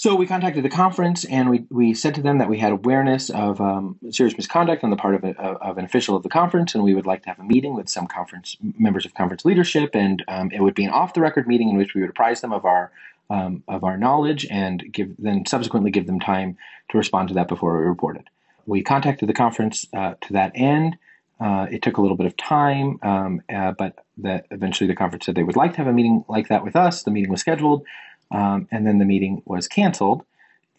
So 0.00 0.14
we 0.14 0.26
contacted 0.26 0.64
the 0.64 0.70
conference 0.70 1.26
and 1.26 1.50
we, 1.50 1.66
we 1.68 1.92
said 1.92 2.14
to 2.14 2.22
them 2.22 2.38
that 2.38 2.48
we 2.48 2.58
had 2.58 2.72
awareness 2.72 3.28
of 3.28 3.60
um, 3.60 3.98
serious 4.08 4.34
misconduct 4.34 4.82
on 4.82 4.88
the 4.88 4.96
part 4.96 5.14
of, 5.14 5.24
a, 5.24 5.38
of 5.38 5.76
an 5.76 5.84
official 5.84 6.16
of 6.16 6.22
the 6.22 6.30
conference, 6.30 6.74
and 6.74 6.82
we 6.82 6.94
would 6.94 7.04
like 7.04 7.22
to 7.24 7.28
have 7.28 7.38
a 7.38 7.44
meeting 7.44 7.74
with 7.74 7.86
some 7.86 8.06
conference 8.06 8.56
members 8.78 9.04
of 9.04 9.12
conference 9.12 9.44
leadership, 9.44 9.90
and 9.92 10.24
um, 10.26 10.50
it 10.52 10.62
would 10.62 10.74
be 10.74 10.84
an 10.84 10.90
off 10.90 11.12
the 11.12 11.20
record 11.20 11.46
meeting 11.46 11.68
in 11.68 11.76
which 11.76 11.92
we 11.92 12.00
would 12.00 12.08
apprise 12.08 12.40
them 12.40 12.50
of 12.50 12.64
our 12.64 12.90
um, 13.28 13.62
of 13.68 13.84
our 13.84 13.98
knowledge 13.98 14.46
and 14.50 14.90
give 14.90 15.14
then 15.18 15.44
subsequently 15.44 15.90
give 15.90 16.06
them 16.06 16.18
time 16.18 16.56
to 16.88 16.96
respond 16.96 17.28
to 17.28 17.34
that 17.34 17.46
before 17.46 17.78
we 17.78 17.84
reported. 17.84 18.24
We 18.64 18.82
contacted 18.82 19.28
the 19.28 19.34
conference 19.34 19.86
uh, 19.92 20.14
to 20.22 20.32
that 20.32 20.52
end. 20.54 20.96
Uh, 21.38 21.66
it 21.70 21.82
took 21.82 21.98
a 21.98 22.00
little 22.00 22.16
bit 22.16 22.26
of 22.26 22.38
time, 22.38 22.98
um, 23.02 23.42
uh, 23.54 23.72
but 23.72 24.02
that 24.16 24.46
eventually 24.50 24.88
the 24.88 24.96
conference 24.96 25.26
said 25.26 25.34
they 25.34 25.42
would 25.42 25.56
like 25.56 25.72
to 25.72 25.76
have 25.76 25.88
a 25.88 25.92
meeting 25.92 26.24
like 26.26 26.48
that 26.48 26.64
with 26.64 26.74
us. 26.74 27.02
The 27.02 27.10
meeting 27.10 27.30
was 27.30 27.40
scheduled. 27.40 27.84
Um, 28.30 28.68
and 28.70 28.86
then 28.86 28.98
the 28.98 29.04
meeting 29.04 29.42
was 29.44 29.68
canceled. 29.68 30.24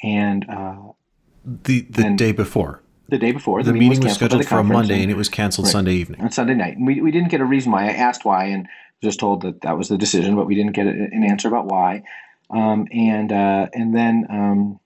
And 0.04 0.50
uh, 0.50 0.94
the 1.46 1.82
the 1.82 2.12
day 2.16 2.32
before, 2.32 2.82
the 3.12 3.18
day 3.18 3.32
before. 3.32 3.62
The, 3.62 3.72
the 3.72 3.78
meeting, 3.78 3.90
was, 3.90 4.00
was 4.00 4.14
scheduled 4.16 4.46
for 4.46 4.60
a 4.60 4.64
Monday, 4.64 4.96
and, 4.96 5.04
and, 5.04 5.12
it 5.12 5.18
was 5.18 5.30
canceled 5.30 5.68
right, 5.68 5.72
Sunday 5.72 5.94
evening. 5.94 6.22
On 6.22 6.32
Sunday 6.32 6.56
night, 6.56 6.78
and 6.78 6.88
we 6.88 7.02
we 7.02 7.12
didn't 7.12 7.30
get 7.30 7.42
a 7.42 7.46
reason 7.46 7.72
why. 7.72 7.88
I 7.88 7.92
asked 7.92 8.26
why, 8.26 8.46
and 8.46 8.68
just 9.04 9.20
told 9.20 9.42
that 9.42 9.62
that 9.62 9.78
was 9.78 9.90
the 9.90 9.98
decision, 9.98 10.36
but 10.36 10.48
we 10.48 10.56
didn't 10.56 10.74
get 10.74 10.88
an 10.88 11.24
answer 11.24 11.48
about 11.48 11.66
why. 11.66 12.04
Um, 12.50 12.88
and 12.92 13.32
uh, 13.32 13.68
and 13.74 13.96
then 13.96 14.26
um, 14.30 14.80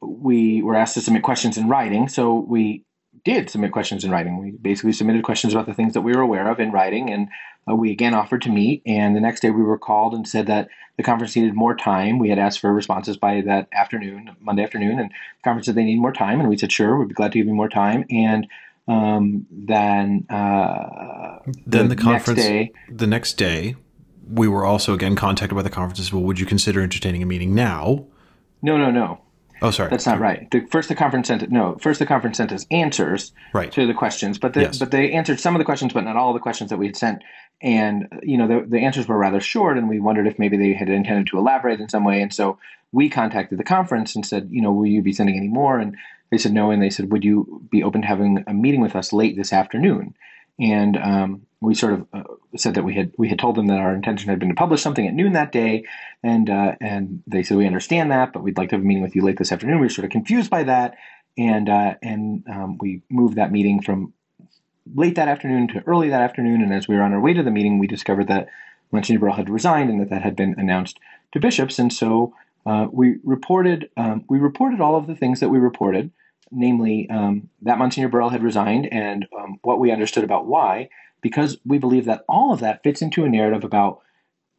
we 0.00 0.62
were 0.62 0.76
asked 0.76 0.94
to 0.94 1.00
submit 1.00 1.22
questions 1.22 1.58
in 1.58 1.68
writing. 1.68 2.08
So 2.08 2.34
we 2.34 2.84
did 3.24 3.50
submit 3.50 3.72
questions 3.72 4.04
in 4.04 4.10
writing. 4.10 4.38
We 4.38 4.52
basically 4.52 4.92
submitted 4.92 5.24
questions 5.24 5.52
about 5.52 5.66
the 5.66 5.74
things 5.74 5.94
that 5.94 6.00
we 6.02 6.14
were 6.14 6.22
aware 6.22 6.50
of 6.50 6.60
in 6.60 6.72
writing, 6.72 7.10
and 7.10 7.28
uh, 7.70 7.74
we 7.74 7.90
again 7.90 8.14
offered 8.14 8.42
to 8.42 8.50
meet. 8.50 8.82
And 8.86 9.14
the 9.14 9.20
next 9.20 9.40
day 9.40 9.50
we 9.50 9.62
were 9.62 9.78
called 9.78 10.14
and 10.14 10.26
said 10.26 10.46
that 10.46 10.68
the 10.96 11.02
conference 11.02 11.36
needed 11.36 11.54
more 11.54 11.76
time. 11.76 12.18
We 12.18 12.28
had 12.28 12.38
asked 12.38 12.60
for 12.60 12.72
responses 12.72 13.16
by 13.16 13.40
that 13.42 13.68
afternoon, 13.72 14.30
Monday 14.40 14.62
afternoon, 14.62 14.98
and 14.98 15.10
the 15.10 15.42
conference 15.44 15.66
said 15.66 15.74
they 15.74 15.84
need 15.84 16.00
more 16.00 16.12
time, 16.12 16.40
and 16.40 16.48
we 16.48 16.56
said 16.56 16.72
sure, 16.72 16.98
we'd 16.98 17.08
be 17.08 17.14
glad 17.14 17.32
to 17.32 17.38
give 17.38 17.46
you 17.46 17.54
more 17.54 17.68
time. 17.68 18.04
And 18.10 18.46
um, 18.88 19.46
then 19.50 20.26
uh, 20.30 21.38
then 21.66 21.88
the, 21.88 21.94
the 21.94 22.02
conference 22.02 22.38
next 22.38 22.48
day, 22.48 22.72
the 22.90 23.06
next 23.06 23.34
day 23.34 23.76
we 24.30 24.48
were 24.48 24.64
also 24.64 24.94
again 24.94 25.16
contacted 25.16 25.56
by 25.56 25.62
the 25.62 25.70
conferences. 25.70 26.12
Well, 26.12 26.22
would 26.22 26.40
you 26.40 26.46
consider 26.46 26.82
entertaining 26.82 27.22
a 27.22 27.26
meeting 27.26 27.54
now? 27.54 28.06
No, 28.62 28.76
no, 28.76 28.90
no. 28.90 29.20
Oh, 29.60 29.70
sorry. 29.70 29.90
That's 29.90 30.06
not 30.06 30.20
right. 30.20 30.50
The, 30.50 30.60
first, 30.70 30.88
the 30.88 30.94
conference 30.94 31.28
sent 31.28 31.50
no. 31.50 31.76
First, 31.80 31.98
the 31.98 32.06
conference 32.06 32.36
sent 32.36 32.52
us 32.52 32.66
answers 32.70 33.32
right. 33.52 33.70
to 33.72 33.86
the 33.86 33.94
questions, 33.94 34.38
but 34.38 34.54
the, 34.54 34.62
yes. 34.62 34.78
but 34.78 34.90
they 34.90 35.12
answered 35.12 35.40
some 35.40 35.54
of 35.54 35.58
the 35.58 35.64
questions, 35.64 35.92
but 35.92 36.04
not 36.04 36.16
all 36.16 36.32
the 36.32 36.38
questions 36.38 36.70
that 36.70 36.78
we 36.78 36.86
had 36.86 36.96
sent. 36.96 37.22
And 37.60 38.08
you 38.22 38.38
know, 38.38 38.46
the, 38.46 38.66
the 38.68 38.78
answers 38.78 39.08
were 39.08 39.18
rather 39.18 39.40
short, 39.40 39.78
and 39.78 39.88
we 39.88 39.98
wondered 39.98 40.26
if 40.26 40.38
maybe 40.38 40.56
they 40.56 40.74
had 40.74 40.88
intended 40.88 41.26
to 41.28 41.38
elaborate 41.38 41.80
in 41.80 41.88
some 41.88 42.04
way. 42.04 42.22
And 42.22 42.32
so 42.32 42.58
we 42.92 43.10
contacted 43.10 43.58
the 43.58 43.64
conference 43.64 44.14
and 44.14 44.24
said, 44.24 44.48
you 44.50 44.62
know, 44.62 44.72
will 44.72 44.86
you 44.86 45.02
be 45.02 45.12
sending 45.12 45.36
any 45.36 45.48
more? 45.48 45.78
And 45.78 45.96
they 46.30 46.38
said 46.38 46.52
no, 46.52 46.70
and 46.70 46.82
they 46.82 46.90
said, 46.90 47.10
would 47.10 47.24
you 47.24 47.66
be 47.70 47.82
open 47.82 48.02
to 48.02 48.06
having 48.06 48.44
a 48.46 48.54
meeting 48.54 48.80
with 48.80 48.94
us 48.94 49.12
late 49.12 49.36
this 49.36 49.52
afternoon? 49.52 50.14
And 50.60 50.96
um, 50.96 51.46
we 51.60 51.74
sort 51.74 51.94
of 51.94 52.06
uh, 52.12 52.22
said 52.56 52.74
that 52.74 52.84
we 52.84 52.94
had 52.94 53.12
we 53.18 53.28
had 53.28 53.38
told 53.38 53.56
them 53.56 53.66
that 53.66 53.78
our 53.78 53.94
intention 53.94 54.28
had 54.28 54.38
been 54.38 54.48
to 54.48 54.54
publish 54.54 54.82
something 54.82 55.06
at 55.06 55.14
noon 55.14 55.32
that 55.34 55.52
day, 55.52 55.84
and 56.22 56.48
uh, 56.48 56.74
and 56.80 57.22
they 57.26 57.42
said 57.42 57.56
we 57.56 57.66
understand 57.66 58.10
that, 58.10 58.32
but 58.32 58.42
we'd 58.42 58.56
like 58.56 58.70
to 58.70 58.76
have 58.76 58.82
a 58.82 58.86
meeting 58.86 59.02
with 59.02 59.14
you 59.14 59.22
late 59.22 59.36
this 59.36 59.52
afternoon. 59.52 59.80
We 59.80 59.86
were 59.86 59.90
sort 59.90 60.06
of 60.06 60.10
confused 60.10 60.50
by 60.50 60.62
that, 60.64 60.96
and 61.36 61.68
uh, 61.68 61.94
and 62.02 62.44
um, 62.48 62.78
we 62.78 63.02
moved 63.10 63.36
that 63.36 63.52
meeting 63.52 63.82
from 63.82 64.12
late 64.94 65.16
that 65.16 65.28
afternoon 65.28 65.68
to 65.68 65.82
early 65.86 66.08
that 66.08 66.22
afternoon. 66.22 66.62
And 66.62 66.72
as 66.72 66.88
we 66.88 66.96
were 66.96 67.02
on 67.02 67.12
our 67.12 67.20
way 67.20 67.34
to 67.34 67.42
the 67.42 67.50
meeting, 67.50 67.78
we 67.78 67.86
discovered 67.86 68.28
that 68.28 68.48
Monsignor 68.92 69.20
Burrill 69.20 69.36
had 69.36 69.50
resigned 69.50 69.90
and 69.90 70.00
that 70.00 70.10
that 70.10 70.22
had 70.22 70.34
been 70.34 70.54
announced 70.58 70.98
to 71.32 71.40
bishops, 71.40 71.78
and 71.78 71.92
so 71.92 72.34
uh, 72.64 72.86
we 72.90 73.16
reported 73.24 73.90
um, 73.96 74.24
we 74.28 74.38
reported 74.38 74.80
all 74.80 74.96
of 74.96 75.06
the 75.06 75.16
things 75.16 75.40
that 75.40 75.50
we 75.50 75.58
reported, 75.58 76.10
namely 76.50 77.10
um, 77.10 77.50
that 77.62 77.78
Monsignor 77.78 78.08
Burrill 78.08 78.30
had 78.30 78.42
resigned 78.42 78.86
and 78.90 79.26
um, 79.38 79.58
what 79.62 79.78
we 79.78 79.92
understood 79.92 80.24
about 80.24 80.46
why 80.46 80.88
because 81.20 81.58
we 81.64 81.78
believe 81.78 82.04
that 82.04 82.24
all 82.28 82.52
of 82.52 82.60
that 82.60 82.82
fits 82.82 83.02
into 83.02 83.24
a 83.24 83.28
narrative 83.28 83.64
about 83.64 84.00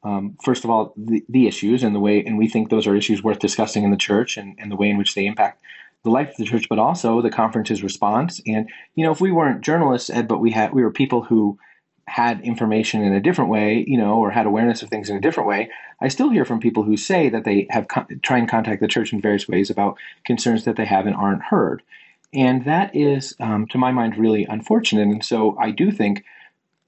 um, 0.04 0.38
first 0.44 0.64
of 0.64 0.70
all 0.70 0.94
the, 0.96 1.24
the, 1.28 1.48
issues 1.48 1.84
and 1.84 1.94
the 1.94 2.00
way 2.00 2.24
and 2.24 2.38
we 2.38 2.48
think 2.48 2.70
those 2.70 2.88
are 2.88 2.96
issues 2.96 3.22
worth 3.22 3.40
discussing 3.40 3.84
in 3.84 3.92
the 3.92 3.98
church 3.98 4.38
and, 4.38 4.56
and 4.58 4.72
the 4.72 4.78
way 4.78 4.90
in 4.90 4.98
which 4.98 5.14
they 5.14 5.26
impact 5.26 5.62
the 6.04 6.10
life 6.10 6.30
of 6.30 6.38
the 6.38 6.46
church 6.46 6.68
but 6.70 6.80
also 6.80 7.22
the 7.22 7.30
conference's 7.30 7.84
response. 7.84 8.42
And 8.48 8.70
you 8.96 9.06
know 9.06 9.12
if 9.12 9.20
we 9.20 9.32
weren't 9.32 9.62
journalists 9.62 10.10
ed 10.10 10.28
but 10.28 10.40
we 10.40 10.52
had 10.52 10.74
we 10.74 10.84
were 10.84 10.92
people 10.92 11.24
who 11.24 11.60
had 12.08 12.42
information 12.42 13.04
in 13.04 13.14
a 13.14 13.20
different 13.20 13.52
way 13.52 13.84
you 13.88 13.98
know 13.98 14.16
or 14.16 14.32
had 14.32 14.46
awareness 14.46 14.82
of 14.82 14.90
things 14.90 15.10
in 15.10 15.18
a 15.18 15.22
different 15.22 15.48
way 15.48 15.70
i 16.02 16.08
still 16.08 16.32
hear 16.32 16.44
from 16.44 16.60
people 16.60 16.82
who 16.82 16.98
say 16.98 17.30
that 17.30 17.44
they 17.44 17.68
have 17.70 17.86
try 18.24 18.40
and 18.40 18.50
contact 18.50 18.82
the 18.82 18.88
church 18.88 19.14
in 19.14 19.22
various 19.22 19.48
ways 19.48 19.70
about 19.70 19.98
concerns 20.26 20.66
that 20.66 20.76
they 20.76 20.86
have 20.86 21.06
and 21.06 21.16
aren't 21.16 21.44
heard. 21.44 21.84
And 22.34 22.66
that 22.66 22.96
is 22.96 23.36
um, 23.40 23.68
to 23.68 23.78
my 23.78 23.92
mind 23.92 24.18
really 24.18 24.46
unfortunate. 24.46 25.08
And 25.08 25.24
so 25.24 25.58
i 25.60 25.72
do 25.72 25.92
think 25.92 26.24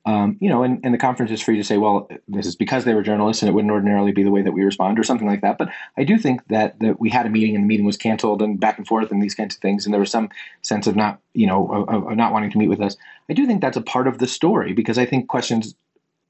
um, 0.05 0.37
you 0.39 0.49
know, 0.49 0.63
and, 0.63 0.79
and 0.83 0.93
the 0.93 0.97
conference 0.97 1.31
is 1.31 1.41
free 1.41 1.57
to 1.57 1.63
say, 1.63 1.77
well, 1.77 2.09
this 2.27 2.47
is 2.47 2.55
because 2.55 2.85
they 2.85 2.95
were 2.95 3.03
journalists 3.03 3.43
and 3.43 3.49
it 3.49 3.53
wouldn't 3.53 3.71
ordinarily 3.71 4.11
be 4.11 4.23
the 4.23 4.31
way 4.31 4.41
that 4.41 4.51
we 4.51 4.63
respond 4.63 4.97
or 4.97 5.03
something 5.03 5.27
like 5.27 5.41
that. 5.41 5.59
But 5.59 5.69
I 5.95 6.03
do 6.03 6.17
think 6.17 6.47
that, 6.47 6.79
that 6.79 6.99
we 6.99 7.11
had 7.11 7.27
a 7.27 7.29
meeting 7.29 7.55
and 7.55 7.63
the 7.63 7.67
meeting 7.67 7.85
was 7.85 7.97
canceled 7.97 8.41
and 8.41 8.59
back 8.59 8.79
and 8.79 8.87
forth 8.87 9.11
and 9.11 9.21
these 9.21 9.35
kinds 9.35 9.55
of 9.55 9.61
things. 9.61 9.85
And 9.85 9.93
there 9.93 9.99
was 9.99 10.09
some 10.09 10.29
sense 10.63 10.87
of 10.87 10.95
not, 10.95 11.19
you 11.33 11.45
know, 11.45 11.71
of, 11.71 12.07
of 12.07 12.17
not 12.17 12.33
wanting 12.33 12.49
to 12.49 12.57
meet 12.57 12.69
with 12.69 12.81
us. 12.81 12.97
I 13.29 13.33
do 13.33 13.45
think 13.45 13.61
that's 13.61 13.77
a 13.77 13.81
part 13.81 14.07
of 14.07 14.17
the 14.17 14.27
story 14.27 14.73
because 14.73 14.97
I 14.97 15.05
think 15.05 15.27
questions 15.27 15.75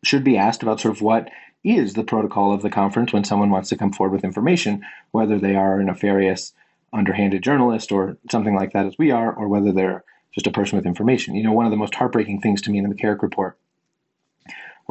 should 0.04 0.24
be 0.24 0.38
asked 0.38 0.64
about 0.64 0.82
sort 0.82 0.96
of 0.96 1.02
what 1.02 1.30
is 1.64 1.94
the 1.94 2.04
protocol 2.04 2.54
of 2.54 2.64
the 2.64 2.70
conference 2.70 3.14
when 3.14 3.24
someone 3.24 3.52
wants 3.52 3.70
to 3.70 3.78
come 3.78 3.94
forward 3.94 4.14
with 4.14 4.26
information, 4.26 4.84
whether 5.12 5.40
they 5.40 5.56
are 5.56 5.80
a 5.80 5.84
nefarious, 5.84 6.54
underhanded 6.92 7.42
journalist 7.42 7.92
or 7.92 8.18
something 8.30 8.56
like 8.56 8.74
that 8.74 8.86
as 8.86 8.98
we 8.98 9.12
are, 9.12 9.32
or 9.34 9.48
whether 9.48 9.72
they're 9.72 10.04
just 10.34 10.48
a 10.48 10.52
person 10.52 10.76
with 10.76 10.86
information. 10.86 11.36
You 11.36 11.44
know, 11.44 11.54
one 11.54 11.66
of 11.66 11.72
the 11.72 11.78
most 11.78 11.96
heartbreaking 11.96 12.42
things 12.42 12.62
to 12.64 12.72
me 12.72 12.80
in 12.80 12.90
the 12.90 12.94
McCarrick 12.94 13.22
report 13.22 13.58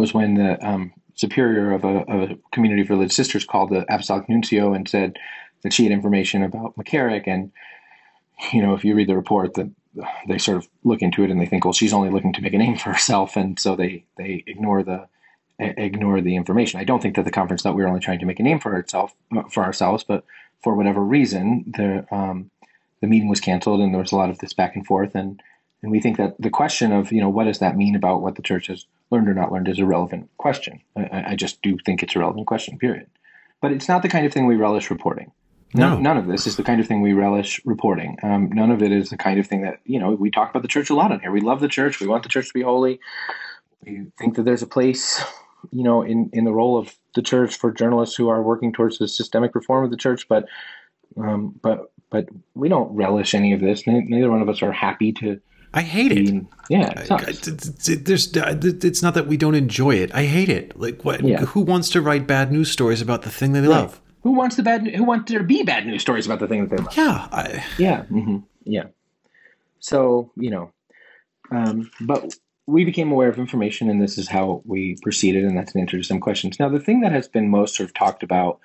was 0.01 0.14
when 0.14 0.34
the 0.34 0.66
um, 0.66 0.92
superior 1.14 1.72
of 1.72 1.84
a, 1.84 1.98
of 2.11 2.30
a, 2.30 2.38
community 2.53 2.82
of 2.82 2.90
religious 2.90 3.14
sisters 3.14 3.44
called 3.44 3.70
the 3.70 3.84
apostolic 3.92 4.28
nuncio 4.28 4.72
and 4.72 4.88
said 4.88 5.18
that 5.62 5.72
she 5.72 5.84
had 5.84 5.92
information 5.92 6.42
about 6.42 6.74
McCarrick. 6.76 7.24
And, 7.26 7.53
you 8.53 8.62
know, 8.62 8.74
if 8.74 8.84
you 8.84 8.94
read 8.94 9.09
the 9.09 9.16
report, 9.16 9.55
that 9.55 9.70
they 10.26 10.38
sort 10.38 10.57
of 10.57 10.68
look 10.82 11.03
into 11.03 11.22
it 11.22 11.30
and 11.30 11.40
they 11.40 11.46
think, 11.46 11.64
well, 11.64 11.74
she's 11.74 11.92
only 11.92 12.11
looking 12.11 12.32
to 12.32 12.40
make 12.40 12.55
a 12.55 12.59
name 12.59 12.76
for 12.78 12.90
herself. 12.90 13.36
And 13.36 13.61
so 13.61 13.76
they, 13.76 14.05
they 14.16 14.42
ignore 14.46 14.82
the, 14.82 15.07
ignore 15.59 16.22
the 16.22 16.36
information. 16.36 16.80
I 16.80 16.84
don't 16.84 17.03
think 17.03 17.16
that 17.16 17.26
the 17.26 17.30
conference 17.30 17.62
thought 17.62 17.76
we 17.76 17.82
were 17.82 17.88
only 17.88 18.01
trying 18.01 18.20
to 18.20 18.26
make 18.26 18.40
a 18.40 18.42
name 18.42 18.59
for 18.59 18.78
itself, 18.78 19.14
for 19.51 19.62
ourselves, 19.62 20.03
but 20.03 20.24
for 20.62 20.74
whatever 20.74 21.03
reason, 21.03 21.64
the, 21.76 22.07
um, 22.14 22.51
the 23.03 23.07
meeting 23.07 23.28
was 23.28 23.40
canceled 23.40 23.80
and 23.80 23.92
there 23.92 24.01
was 24.01 24.12
a 24.12 24.16
lot 24.16 24.30
of 24.30 24.38
this 24.38 24.55
back 24.55 24.74
and 24.74 24.86
forth. 24.86 25.14
And, 25.14 25.42
and 25.82 25.92
we 25.92 26.01
think 26.01 26.16
that 26.16 26.40
the 26.40 26.51
question 26.51 26.92
of, 26.92 27.12
you 27.12 27.20
know, 27.20 27.28
what 27.28 27.44
does 27.44 27.59
that 27.59 27.76
mean 27.76 27.94
about 27.94 28.22
what 28.22 28.36
the 28.36 28.42
church 28.42 28.68
has 28.68 28.86
learned 29.11 29.28
or 29.28 29.34
not 29.34 29.52
learned 29.52 29.68
is 29.68 29.78
a 29.78 29.86
relevant 29.86 30.28
question. 30.36 30.80
I, 30.96 31.24
I 31.28 31.36
just 31.36 31.62
do 31.62 31.76
think 31.84 32.02
it's 32.02 32.16
a 32.16 32.18
relevant 32.18 32.46
question, 32.46 32.78
period. 32.78 33.06
But 33.61 33.72
it's 33.72 33.88
not 33.88 34.02
the 34.02 34.08
kind 34.08 34.24
of 34.24 34.32
thing 34.32 34.46
we 34.46 34.56
relish 34.56 34.90
reporting. 34.90 35.32
No. 35.74 35.90
None, 35.90 36.02
none 36.02 36.16
of 36.16 36.26
this 36.26 36.46
is 36.46 36.56
the 36.56 36.64
kind 36.64 36.80
of 36.80 36.86
thing 36.86 37.00
we 37.00 37.12
relish 37.12 37.61
reporting. 37.64 38.16
Um, 38.22 38.50
none 38.50 38.70
of 38.70 38.82
it 38.82 38.90
is 38.90 39.11
the 39.11 39.16
kind 39.16 39.38
of 39.38 39.46
thing 39.46 39.62
that, 39.62 39.80
you 39.84 40.00
know, 40.00 40.12
we 40.12 40.30
talk 40.30 40.50
about 40.50 40.62
the 40.62 40.68
church 40.68 40.90
a 40.90 40.94
lot 40.94 41.12
on 41.12 41.20
here. 41.20 41.30
We 41.30 41.40
love 41.40 41.61
the 41.61 41.68
church. 41.68 42.00
We 42.00 42.08
want 42.08 42.22
the 42.24 42.28
church 42.28 42.48
to 42.48 42.54
be 42.54 42.62
holy. 42.62 42.98
We 43.84 44.06
think 44.18 44.34
that 44.34 44.42
there's 44.44 44.62
a 44.62 44.66
place, 44.66 45.22
you 45.70 45.84
know, 45.84 46.02
in, 46.02 46.30
in 46.32 46.44
the 46.44 46.52
role 46.52 46.76
of 46.76 46.96
the 47.14 47.22
church 47.22 47.56
for 47.56 47.70
journalists 47.70 48.16
who 48.16 48.28
are 48.28 48.42
working 48.42 48.72
towards 48.72 48.98
the 48.98 49.06
systemic 49.06 49.54
reform 49.54 49.84
of 49.84 49.90
the 49.90 49.96
church. 49.96 50.26
But, 50.26 50.46
um, 51.16 51.54
but, 51.62 51.92
but 52.11 52.28
we 52.54 52.68
don't 52.68 52.92
relish 52.94 53.34
any 53.34 53.52
of 53.52 53.61
this. 53.61 53.86
Neither 53.86 54.30
one 54.30 54.42
of 54.42 54.48
us 54.48 54.62
are 54.62 54.72
happy 54.72 55.12
to 55.12 55.40
I 55.73 55.83
hate 55.83 56.12
it. 56.12 56.45
Yeah, 56.68 56.93
it 56.97 58.05
there's 58.05 58.37
it's 58.37 59.03
not 59.03 59.14
that 59.14 59.27
we 59.27 59.37
don't 59.37 59.55
enjoy 59.55 59.97
it. 59.97 60.12
I 60.14 60.25
hate 60.25 60.49
it. 60.49 60.79
Like 60.79 61.05
what? 61.05 61.23
Yeah. 61.23 61.45
Who 61.47 61.61
wants 61.61 61.91
to 61.91 62.01
write 62.01 62.27
bad 62.27 62.51
news 62.51 62.71
stories 62.71 63.01
about 63.01 63.23
the 63.23 63.31
thing 63.31 63.53
that 63.53 63.61
they 63.61 63.68
right. 63.68 63.83
love? 63.83 64.01
Who 64.23 64.33
wants 64.33 64.57
the 64.57 64.62
bad? 64.62 64.87
Who 64.89 65.05
wants 65.05 65.31
there 65.31 65.39
to 65.39 65.45
be 65.45 65.62
bad 65.62 65.87
news 65.87 66.03
stories 66.03 66.27
about 66.27 66.41
the 66.41 66.49
thing 66.49 66.66
that 66.66 66.77
they 66.77 66.83
love? 66.83 66.97
Yeah, 66.97 67.29
I, 67.31 67.64
yeah, 67.79 68.03
mm-hmm, 68.11 68.39
yeah. 68.64 68.87
So 69.79 70.33
you 70.37 70.51
know, 70.51 70.73
um, 71.53 71.91
but 72.01 72.35
we 72.66 72.85
became 72.85 73.12
aware 73.12 73.29
of 73.29 73.39
information, 73.39 73.89
and 73.89 74.03
this 74.03 74.18
is 74.18 74.29
how 74.29 74.62
we 74.64 74.97
proceeded, 75.03 75.45
and 75.45 75.57
that's 75.57 75.75
an 75.75 75.81
answer 75.81 75.99
to 75.99 76.03
some 76.03 76.21
questions. 76.21 76.59
Now, 76.59 76.68
the 76.68 76.81
thing 76.81 77.01
that 77.01 77.12
has 77.12 77.29
been 77.29 77.49
most 77.49 77.77
sort 77.77 77.89
of 77.89 77.95
talked 77.95 78.23
about 78.23 78.59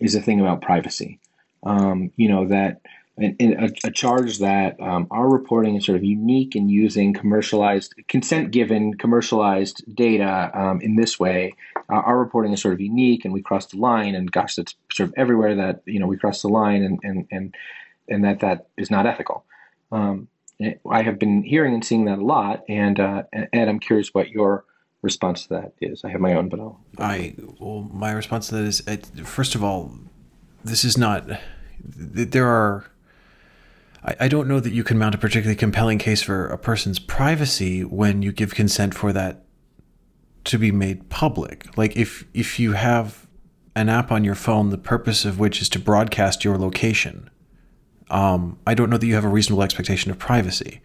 is 0.00 0.12
the 0.12 0.22
thing 0.22 0.40
about 0.40 0.62
privacy. 0.62 1.20
Um, 1.64 2.10
you 2.16 2.28
know 2.28 2.46
that 2.46 2.80
a, 3.18 3.70
a, 3.84 3.90
charge 3.92 4.38
that 4.38 4.80
um, 4.80 5.06
our 5.10 5.28
reporting 5.28 5.76
is 5.76 5.84
sort 5.84 5.96
of 5.96 6.02
unique 6.02 6.56
in 6.56 6.68
using 6.68 7.12
commercialized 7.12 7.94
consent 8.08 8.50
given 8.50 8.94
commercialized 8.94 9.84
data 9.94 10.50
um, 10.52 10.80
in 10.80 10.96
this 10.96 11.18
way. 11.18 11.54
Uh, 11.88 11.96
our 11.96 12.18
reporting 12.18 12.52
is 12.52 12.60
sort 12.60 12.74
of 12.74 12.80
unique, 12.80 13.24
and 13.24 13.32
we 13.32 13.40
cross 13.40 13.66
the 13.66 13.76
line. 13.76 14.16
And 14.16 14.30
gosh, 14.32 14.56
that's 14.56 14.74
sort 14.92 15.10
of 15.10 15.14
everywhere 15.16 15.54
that 15.54 15.82
you 15.86 16.00
know 16.00 16.08
we 16.08 16.16
cross 16.16 16.42
the 16.42 16.48
line, 16.48 16.82
and 16.82 16.98
and 17.04 17.26
and 17.30 17.54
and 18.08 18.24
that 18.24 18.40
that 18.40 18.66
is 18.76 18.90
not 18.90 19.06
ethical. 19.06 19.44
Um, 19.92 20.28
I 20.90 21.02
have 21.02 21.18
been 21.18 21.42
hearing 21.44 21.74
and 21.74 21.84
seeing 21.84 22.06
that 22.06 22.18
a 22.18 22.24
lot, 22.24 22.64
and 22.68 22.98
uh, 22.98 23.22
Ed, 23.32 23.68
I'm 23.68 23.78
curious 23.78 24.12
what 24.12 24.30
your 24.30 24.64
response 25.02 25.44
to 25.44 25.48
that 25.50 25.72
is. 25.80 26.04
I 26.04 26.10
have 26.10 26.20
my 26.20 26.34
own, 26.34 26.48
but 26.48 26.58
I'll. 26.58 26.80
I 26.98 27.34
well, 27.60 27.88
my 27.92 28.10
response 28.10 28.48
to 28.48 28.56
that 28.56 28.64
is 28.64 28.82
first 29.22 29.54
of 29.54 29.62
all, 29.62 29.92
this 30.64 30.84
is 30.84 30.98
not. 30.98 31.28
There 31.80 32.48
are 32.48 32.86
I, 34.04 34.16
I 34.20 34.28
don't 34.28 34.48
know 34.48 34.60
that 34.60 34.72
you 34.72 34.84
can 34.84 34.98
mount 34.98 35.14
a 35.14 35.18
particularly 35.18 35.56
compelling 35.56 35.98
case 35.98 36.22
for 36.22 36.46
a 36.46 36.58
person's 36.58 36.98
privacy 36.98 37.84
when 37.84 38.22
you 38.22 38.32
give 38.32 38.54
consent 38.54 38.94
for 38.94 39.12
that 39.12 39.44
to 40.44 40.58
be 40.58 40.70
made 40.70 41.08
public. 41.08 41.76
Like 41.76 41.96
if 41.96 42.24
if 42.34 42.60
you 42.60 42.72
have 42.72 43.26
an 43.74 43.88
app 43.88 44.12
on 44.12 44.24
your 44.24 44.34
phone, 44.34 44.70
the 44.70 44.78
purpose 44.78 45.24
of 45.24 45.38
which 45.38 45.60
is 45.60 45.68
to 45.70 45.78
broadcast 45.78 46.44
your 46.44 46.58
location, 46.58 47.30
um, 48.10 48.58
I 48.66 48.74
don't 48.74 48.90
know 48.90 48.98
that 48.98 49.06
you 49.06 49.14
have 49.14 49.24
a 49.24 49.28
reasonable 49.28 49.62
expectation 49.62 50.10
of 50.10 50.18
privacy. 50.18 50.80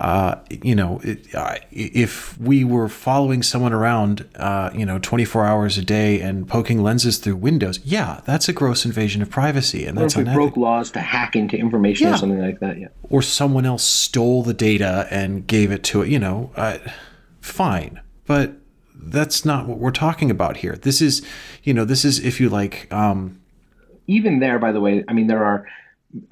Uh, 0.00 0.36
you 0.50 0.74
know, 0.74 1.00
it, 1.04 1.34
uh, 1.34 1.56
if 1.70 2.38
we 2.38 2.64
were 2.64 2.88
following 2.88 3.42
someone 3.42 3.72
around, 3.72 4.28
uh, 4.36 4.70
you 4.74 4.86
know, 4.86 4.98
24 4.98 5.44
hours 5.44 5.78
a 5.78 5.82
day 5.84 6.20
and 6.20 6.48
poking 6.48 6.82
lenses 6.82 7.18
through 7.18 7.36
windows, 7.36 7.78
yeah, 7.84 8.20
that's 8.24 8.48
a 8.48 8.52
gross 8.52 8.84
invasion 8.84 9.22
of 9.22 9.30
privacy, 9.30 9.84
and 9.84 9.96
that's 9.96 10.16
or 10.16 10.22
if 10.22 10.28
we 10.28 10.34
broke 10.34 10.56
laws 10.56 10.90
to 10.92 11.00
hack 11.00 11.36
into 11.36 11.56
information 11.56 12.08
yeah. 12.08 12.14
or 12.14 12.16
something 12.16 12.40
like 12.40 12.58
that. 12.60 12.78
Yeah. 12.78 12.88
Or 13.10 13.22
someone 13.22 13.66
else 13.66 13.84
stole 13.84 14.42
the 14.42 14.54
data 14.54 15.06
and 15.10 15.46
gave 15.46 15.70
it 15.70 15.84
to 15.84 16.02
it. 16.02 16.08
You 16.08 16.18
know, 16.18 16.50
uh, 16.56 16.78
fine, 17.40 18.00
but 18.26 18.54
that's 18.94 19.44
not 19.44 19.66
what 19.66 19.78
we're 19.78 19.90
talking 19.90 20.30
about 20.30 20.58
here. 20.58 20.76
This 20.76 21.02
is, 21.02 21.24
you 21.64 21.74
know, 21.74 21.84
this 21.84 22.04
is 22.04 22.18
if 22.18 22.40
you 22.40 22.48
like. 22.48 22.92
Um, 22.92 23.40
Even 24.06 24.40
there, 24.40 24.58
by 24.58 24.72
the 24.72 24.80
way, 24.80 25.04
I 25.06 25.12
mean 25.12 25.26
there 25.26 25.44
are 25.44 25.66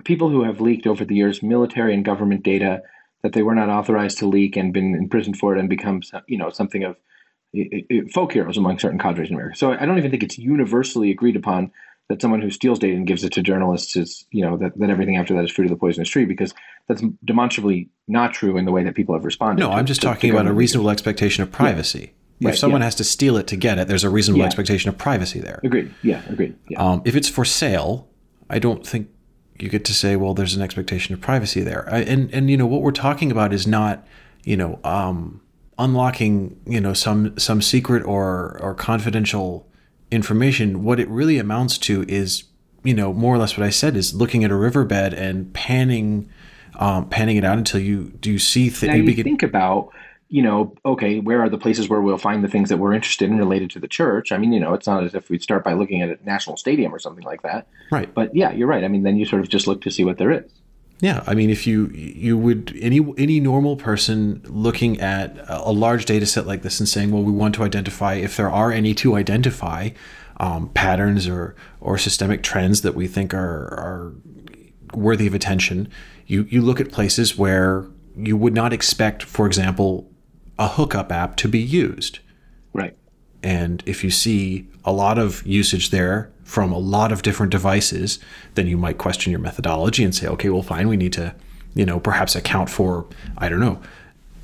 people 0.04 0.28
who 0.28 0.44
have 0.44 0.60
leaked 0.60 0.86
over 0.86 1.04
the 1.04 1.14
years 1.14 1.42
military 1.42 1.94
and 1.94 2.04
government 2.04 2.42
data 2.42 2.82
that 3.22 3.32
they 3.32 3.42
were 3.42 3.54
not 3.54 3.68
authorized 3.68 4.18
to 4.18 4.26
leak 4.26 4.56
and 4.56 4.72
been 4.72 4.94
imprisoned 4.94 5.36
for 5.36 5.54
it 5.54 5.60
and 5.60 5.68
become 5.68 6.02
you 6.26 6.38
know 6.38 6.50
something 6.50 6.84
of 6.84 6.96
folk 8.12 8.32
heroes 8.32 8.56
among 8.56 8.78
certain 8.78 8.98
cadres 8.98 9.28
in 9.28 9.34
America. 9.34 9.56
So 9.56 9.72
I 9.72 9.84
don't 9.86 9.98
even 9.98 10.10
think 10.10 10.22
it's 10.22 10.38
universally 10.38 11.10
agreed 11.10 11.36
upon 11.36 11.72
that 12.08 12.20
someone 12.20 12.40
who 12.40 12.50
steals 12.50 12.78
data 12.78 12.96
and 12.96 13.06
gives 13.06 13.22
it 13.22 13.32
to 13.32 13.42
journalists 13.42 13.96
is 13.96 14.26
you 14.30 14.44
know 14.44 14.56
that, 14.56 14.78
that 14.78 14.90
everything 14.90 15.16
after 15.16 15.34
that 15.34 15.44
is 15.44 15.50
fruit 15.50 15.66
of 15.66 15.70
the 15.70 15.76
poisonous 15.76 16.08
tree 16.08 16.24
because 16.24 16.54
that's 16.88 17.02
demonstrably 17.24 17.88
not 18.08 18.32
true 18.32 18.56
in 18.56 18.64
the 18.64 18.72
way 18.72 18.82
that 18.84 18.94
people 18.94 19.14
have 19.14 19.24
responded. 19.24 19.60
No, 19.60 19.70
to, 19.70 19.76
I'm 19.76 19.86
just 19.86 20.02
talking 20.02 20.30
about 20.30 20.46
a 20.46 20.52
reasonable 20.52 20.90
expectation 20.90 21.42
of 21.42 21.50
privacy. 21.50 22.00
Yeah. 22.00 22.48
If 22.48 22.52
right, 22.52 22.58
someone 22.58 22.80
yeah. 22.80 22.86
has 22.86 22.94
to 22.96 23.04
steal 23.04 23.36
it 23.36 23.46
to 23.48 23.56
get 23.56 23.78
it, 23.78 23.86
there's 23.86 24.02
a 24.02 24.08
reasonable 24.08 24.40
yeah. 24.40 24.46
expectation 24.46 24.88
of 24.88 24.96
privacy 24.96 25.40
there. 25.40 25.60
Agreed. 25.62 25.92
Yeah, 26.02 26.22
agreed. 26.26 26.56
Um, 26.78 27.02
if 27.04 27.14
it's 27.14 27.28
for 27.28 27.44
sale, 27.44 28.08
I 28.48 28.58
don't 28.58 28.86
think 28.86 29.10
you 29.62 29.68
get 29.68 29.84
to 29.86 29.94
say, 29.94 30.16
well, 30.16 30.34
there's 30.34 30.54
an 30.54 30.62
expectation 30.62 31.14
of 31.14 31.20
privacy 31.20 31.60
there. 31.60 31.88
I, 31.90 32.00
and 32.00 32.32
and 32.32 32.50
you 32.50 32.56
know 32.56 32.66
what 32.66 32.82
we're 32.82 32.92
talking 32.92 33.30
about 33.30 33.52
is 33.52 33.66
not, 33.66 34.06
you 34.44 34.56
know, 34.56 34.78
um, 34.84 35.40
unlocking 35.78 36.60
you 36.66 36.80
know 36.80 36.92
some 36.92 37.38
some 37.38 37.62
secret 37.62 38.04
or 38.04 38.58
or 38.60 38.74
confidential 38.74 39.66
information. 40.10 40.84
What 40.84 41.00
it 41.00 41.08
really 41.08 41.38
amounts 41.38 41.78
to 41.78 42.04
is, 42.08 42.44
you 42.82 42.94
know, 42.94 43.12
more 43.12 43.34
or 43.34 43.38
less 43.38 43.56
what 43.56 43.66
I 43.66 43.70
said 43.70 43.96
is 43.96 44.14
looking 44.14 44.44
at 44.44 44.50
a 44.50 44.56
riverbed 44.56 45.14
and 45.14 45.52
panning, 45.52 46.28
um, 46.76 47.08
panning 47.08 47.36
it 47.36 47.44
out 47.44 47.58
until 47.58 47.80
you 47.80 48.12
do 48.20 48.38
see 48.38 48.68
things. 48.68 48.90
Now 48.90 48.96
you, 48.96 49.04
begin- 49.04 49.24
think 49.24 49.42
about 49.42 49.92
you 50.30 50.42
know, 50.42 50.72
okay, 50.84 51.18
where 51.18 51.42
are 51.42 51.48
the 51.48 51.58
places 51.58 51.88
where 51.88 52.00
we'll 52.00 52.16
find 52.16 52.44
the 52.44 52.48
things 52.48 52.68
that 52.68 52.76
we're 52.76 52.92
interested 52.92 53.28
in 53.28 53.36
related 53.36 53.68
to 53.70 53.80
the 53.80 53.88
church? 53.88 54.30
I 54.30 54.38
mean, 54.38 54.52
you 54.52 54.60
know, 54.60 54.72
it's 54.74 54.86
not 54.86 55.02
as 55.02 55.14
if 55.14 55.28
we'd 55.28 55.42
start 55.42 55.64
by 55.64 55.72
looking 55.72 56.02
at 56.02 56.08
a 56.08 56.18
national 56.24 56.56
stadium 56.56 56.94
or 56.94 57.00
something 57.00 57.24
like 57.24 57.42
that. 57.42 57.66
Right. 57.90 58.12
But 58.14 58.34
yeah, 58.34 58.52
you're 58.52 58.68
right. 58.68 58.84
I 58.84 58.88
mean, 58.88 59.02
then 59.02 59.16
you 59.16 59.26
sort 59.26 59.42
of 59.42 59.48
just 59.48 59.66
look 59.66 59.82
to 59.82 59.90
see 59.90 60.04
what 60.04 60.18
there 60.18 60.30
is. 60.30 60.50
Yeah, 61.00 61.24
I 61.26 61.34
mean, 61.34 61.50
if 61.50 61.66
you 61.66 61.86
you 61.88 62.38
would 62.38 62.76
any 62.80 63.00
any 63.16 63.40
normal 63.40 63.74
person 63.74 64.42
looking 64.46 65.00
at 65.00 65.36
a 65.48 65.72
large 65.72 66.04
data 66.04 66.26
set 66.26 66.46
like 66.46 66.62
this 66.62 66.78
and 66.78 66.88
saying, 66.88 67.10
well, 67.10 67.22
we 67.22 67.32
want 67.32 67.54
to 67.56 67.64
identify 67.64 68.14
if 68.14 68.36
there 68.36 68.50
are 68.50 68.70
any 68.70 68.94
to 68.96 69.16
identify 69.16 69.90
um, 70.36 70.68
patterns 70.68 71.26
or 71.26 71.56
or 71.80 71.96
systemic 71.96 72.42
trends 72.42 72.82
that 72.82 72.94
we 72.94 73.08
think 73.08 73.32
are 73.32 73.66
are 73.74 74.12
worthy 74.92 75.26
of 75.26 75.34
attention. 75.34 75.88
You 76.26 76.46
you 76.50 76.60
look 76.60 76.80
at 76.80 76.92
places 76.92 77.36
where 77.36 77.86
you 78.14 78.36
would 78.36 78.54
not 78.54 78.72
expect, 78.72 79.22
for 79.22 79.46
example, 79.46 80.09
a 80.60 80.68
hookup 80.68 81.10
app 81.10 81.36
to 81.36 81.48
be 81.48 81.58
used. 81.58 82.20
Right. 82.72 82.94
And 83.42 83.82
if 83.86 84.04
you 84.04 84.10
see 84.10 84.68
a 84.84 84.92
lot 84.92 85.18
of 85.18 85.44
usage 85.46 85.88
there 85.88 86.30
from 86.44 86.70
a 86.70 86.78
lot 86.78 87.10
of 87.10 87.22
different 87.22 87.50
devices, 87.50 88.18
then 88.54 88.66
you 88.66 88.76
might 88.76 88.98
question 88.98 89.30
your 89.30 89.40
methodology 89.40 90.04
and 90.04 90.14
say, 90.14 90.28
okay, 90.28 90.50
well, 90.50 90.62
fine, 90.62 90.86
we 90.88 90.98
need 90.98 91.14
to, 91.14 91.34
you 91.74 91.86
know, 91.86 91.98
perhaps 91.98 92.36
account 92.36 92.68
for, 92.68 93.06
I 93.38 93.48
don't 93.48 93.60
know, 93.60 93.80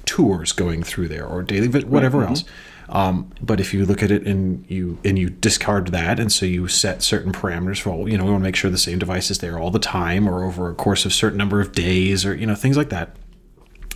tours 0.06 0.52
going 0.52 0.82
through 0.82 1.08
there 1.08 1.26
or 1.26 1.42
daily, 1.42 1.68
but 1.68 1.84
whatever 1.84 2.20
right. 2.20 2.30
else. 2.30 2.44
Um, 2.88 3.30
but 3.42 3.60
if 3.60 3.74
you 3.74 3.84
look 3.84 4.02
at 4.02 4.10
it 4.10 4.26
and 4.26 4.64
you 4.70 4.98
and 5.04 5.18
you 5.18 5.28
discard 5.28 5.88
that, 5.88 6.20
and 6.20 6.30
so 6.30 6.46
you 6.46 6.68
set 6.68 7.02
certain 7.02 7.32
parameters 7.32 7.80
for, 7.80 7.90
well, 7.90 8.08
you 8.08 8.16
know, 8.16 8.24
we 8.24 8.30
want 8.30 8.42
to 8.42 8.44
make 8.44 8.54
sure 8.54 8.70
the 8.70 8.78
same 8.78 9.00
device 9.00 9.28
is 9.30 9.40
there 9.40 9.58
all 9.58 9.72
the 9.72 9.80
time 9.80 10.28
or 10.28 10.44
over 10.44 10.70
a 10.70 10.74
course 10.74 11.04
of 11.04 11.12
certain 11.12 11.36
number 11.36 11.60
of 11.60 11.72
days 11.72 12.24
or 12.24 12.34
you 12.34 12.46
know 12.46 12.54
things 12.54 12.76
like 12.76 12.90
that 12.90 13.16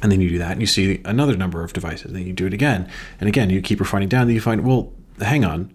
and 0.03 0.11
then 0.11 0.21
you 0.21 0.29
do 0.29 0.39
that 0.39 0.53
and 0.53 0.61
you 0.61 0.67
see 0.67 1.01
another 1.05 1.37
number 1.37 1.63
of 1.63 1.73
devices 1.73 2.13
then 2.13 2.27
you 2.27 2.33
do 2.33 2.47
it 2.47 2.55
again. 2.55 2.89
And 3.21 3.29
again 3.29 3.51
you 3.51 3.61
keep 3.61 3.81
refining 3.81 4.09
down 4.09 4.27
then 4.27 4.35
you 4.35 4.41
find 4.41 4.65
well 4.67 4.93
hang 5.21 5.45
on. 5.45 5.73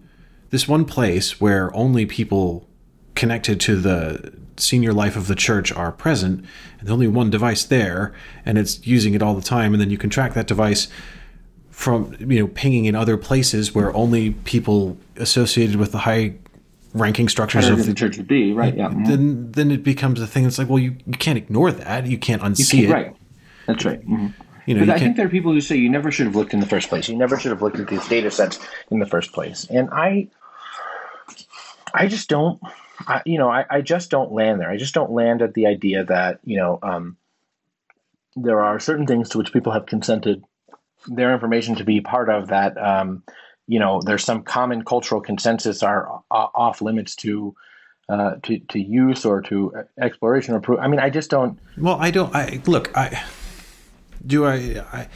This 0.50 0.68
one 0.68 0.84
place 0.84 1.40
where 1.40 1.74
only 1.74 2.06
people 2.06 2.68
connected 3.14 3.60
to 3.60 3.76
the 3.76 4.32
senior 4.56 4.92
life 4.92 5.16
of 5.16 5.26
the 5.26 5.34
church 5.34 5.72
are 5.72 5.92
present 5.92 6.40
and 6.78 6.80
there's 6.88 6.92
only 6.92 7.08
one 7.08 7.30
device 7.30 7.64
there 7.64 8.14
and 8.44 8.56
it's 8.58 8.86
using 8.86 9.14
it 9.14 9.22
all 9.22 9.34
the 9.34 9.42
time 9.42 9.72
and 9.72 9.80
then 9.80 9.90
you 9.90 9.98
can 9.98 10.08
track 10.08 10.34
that 10.34 10.46
device 10.46 10.88
from 11.70 12.16
you 12.18 12.40
know 12.40 12.48
pinging 12.48 12.86
in 12.86 12.94
other 12.94 13.18
places 13.18 13.74
where 13.74 13.94
only 13.94 14.30
people 14.30 14.96
associated 15.16 15.76
with 15.76 15.92
the 15.92 15.98
high 15.98 16.34
ranking 16.94 17.28
structures 17.28 17.68
of 17.68 17.76
the, 17.76 17.84
the, 17.84 17.94
church 17.94 18.16
would 18.16 18.26
be 18.26 18.52
right 18.52 18.76
yeah 18.76 18.88
then 18.88 19.04
mm-hmm. 19.04 19.50
then 19.52 19.70
it 19.70 19.84
becomes 19.84 20.20
a 20.20 20.26
thing 20.26 20.44
that's 20.44 20.58
like 20.58 20.70
well 20.70 20.78
you, 20.78 20.96
you 21.06 21.12
can't 21.12 21.36
ignore 21.36 21.70
that. 21.70 22.06
You 22.06 22.16
can't 22.16 22.40
unsee 22.40 22.78
you 22.78 22.88
can't, 22.88 22.90
it. 22.90 22.92
right 22.92 23.16
that's 23.66 23.84
right. 23.84 24.00
Mm-hmm. 24.00 24.28
You 24.66 24.74
know, 24.74 24.80
but 24.80 24.88
you 24.88 24.94
I 24.94 24.98
think 24.98 25.16
there 25.16 25.26
are 25.26 25.30
people 25.30 25.52
who 25.52 25.60
say 25.60 25.76
you 25.76 25.88
never 25.88 26.10
should 26.10 26.26
have 26.26 26.34
looked 26.34 26.52
in 26.52 26.60
the 26.60 26.66
first 26.66 26.88
place. 26.88 27.08
You 27.08 27.16
never 27.16 27.38
should 27.38 27.52
have 27.52 27.62
looked 27.62 27.78
at 27.78 27.86
these 27.86 28.06
data 28.08 28.30
sets 28.30 28.58
in 28.90 28.98
the 28.98 29.06
first 29.06 29.32
place. 29.32 29.64
And 29.70 29.88
I, 29.92 30.28
I 31.94 32.08
just 32.08 32.28
don't, 32.28 32.60
I, 33.06 33.22
you 33.24 33.38
know, 33.38 33.48
I, 33.48 33.64
I 33.70 33.80
just 33.80 34.10
don't 34.10 34.32
land 34.32 34.60
there. 34.60 34.68
I 34.68 34.76
just 34.76 34.92
don't 34.92 35.12
land 35.12 35.40
at 35.40 35.54
the 35.54 35.66
idea 35.66 36.04
that 36.04 36.40
you 36.44 36.56
know 36.56 36.80
um, 36.82 37.16
there 38.34 38.60
are 38.60 38.80
certain 38.80 39.06
things 39.06 39.28
to 39.30 39.38
which 39.38 39.52
people 39.52 39.72
have 39.72 39.86
consented 39.86 40.44
their 41.06 41.32
information 41.32 41.76
to 41.76 41.84
be 41.84 42.00
part 42.00 42.28
of 42.28 42.48
that. 42.48 42.76
Um, 42.76 43.22
you 43.68 43.78
know, 43.78 44.00
there's 44.02 44.24
some 44.24 44.42
common 44.42 44.84
cultural 44.84 45.20
consensus 45.20 45.82
are 45.82 46.22
off 46.30 46.82
limits 46.82 47.14
to 47.16 47.54
uh, 48.08 48.36
to 48.42 48.58
to 48.58 48.80
use 48.80 49.24
or 49.24 49.42
to 49.42 49.72
exploration 50.00 50.54
or 50.54 50.60
proof. 50.60 50.80
I 50.80 50.88
mean, 50.88 51.00
I 51.00 51.10
just 51.10 51.30
don't. 51.30 51.58
Well, 51.76 51.98
I 52.00 52.10
don't. 52.10 52.34
I 52.34 52.60
look. 52.66 52.96
I 52.96 53.24
do 54.26 54.44
I, 54.44 54.84
I 54.92 55.08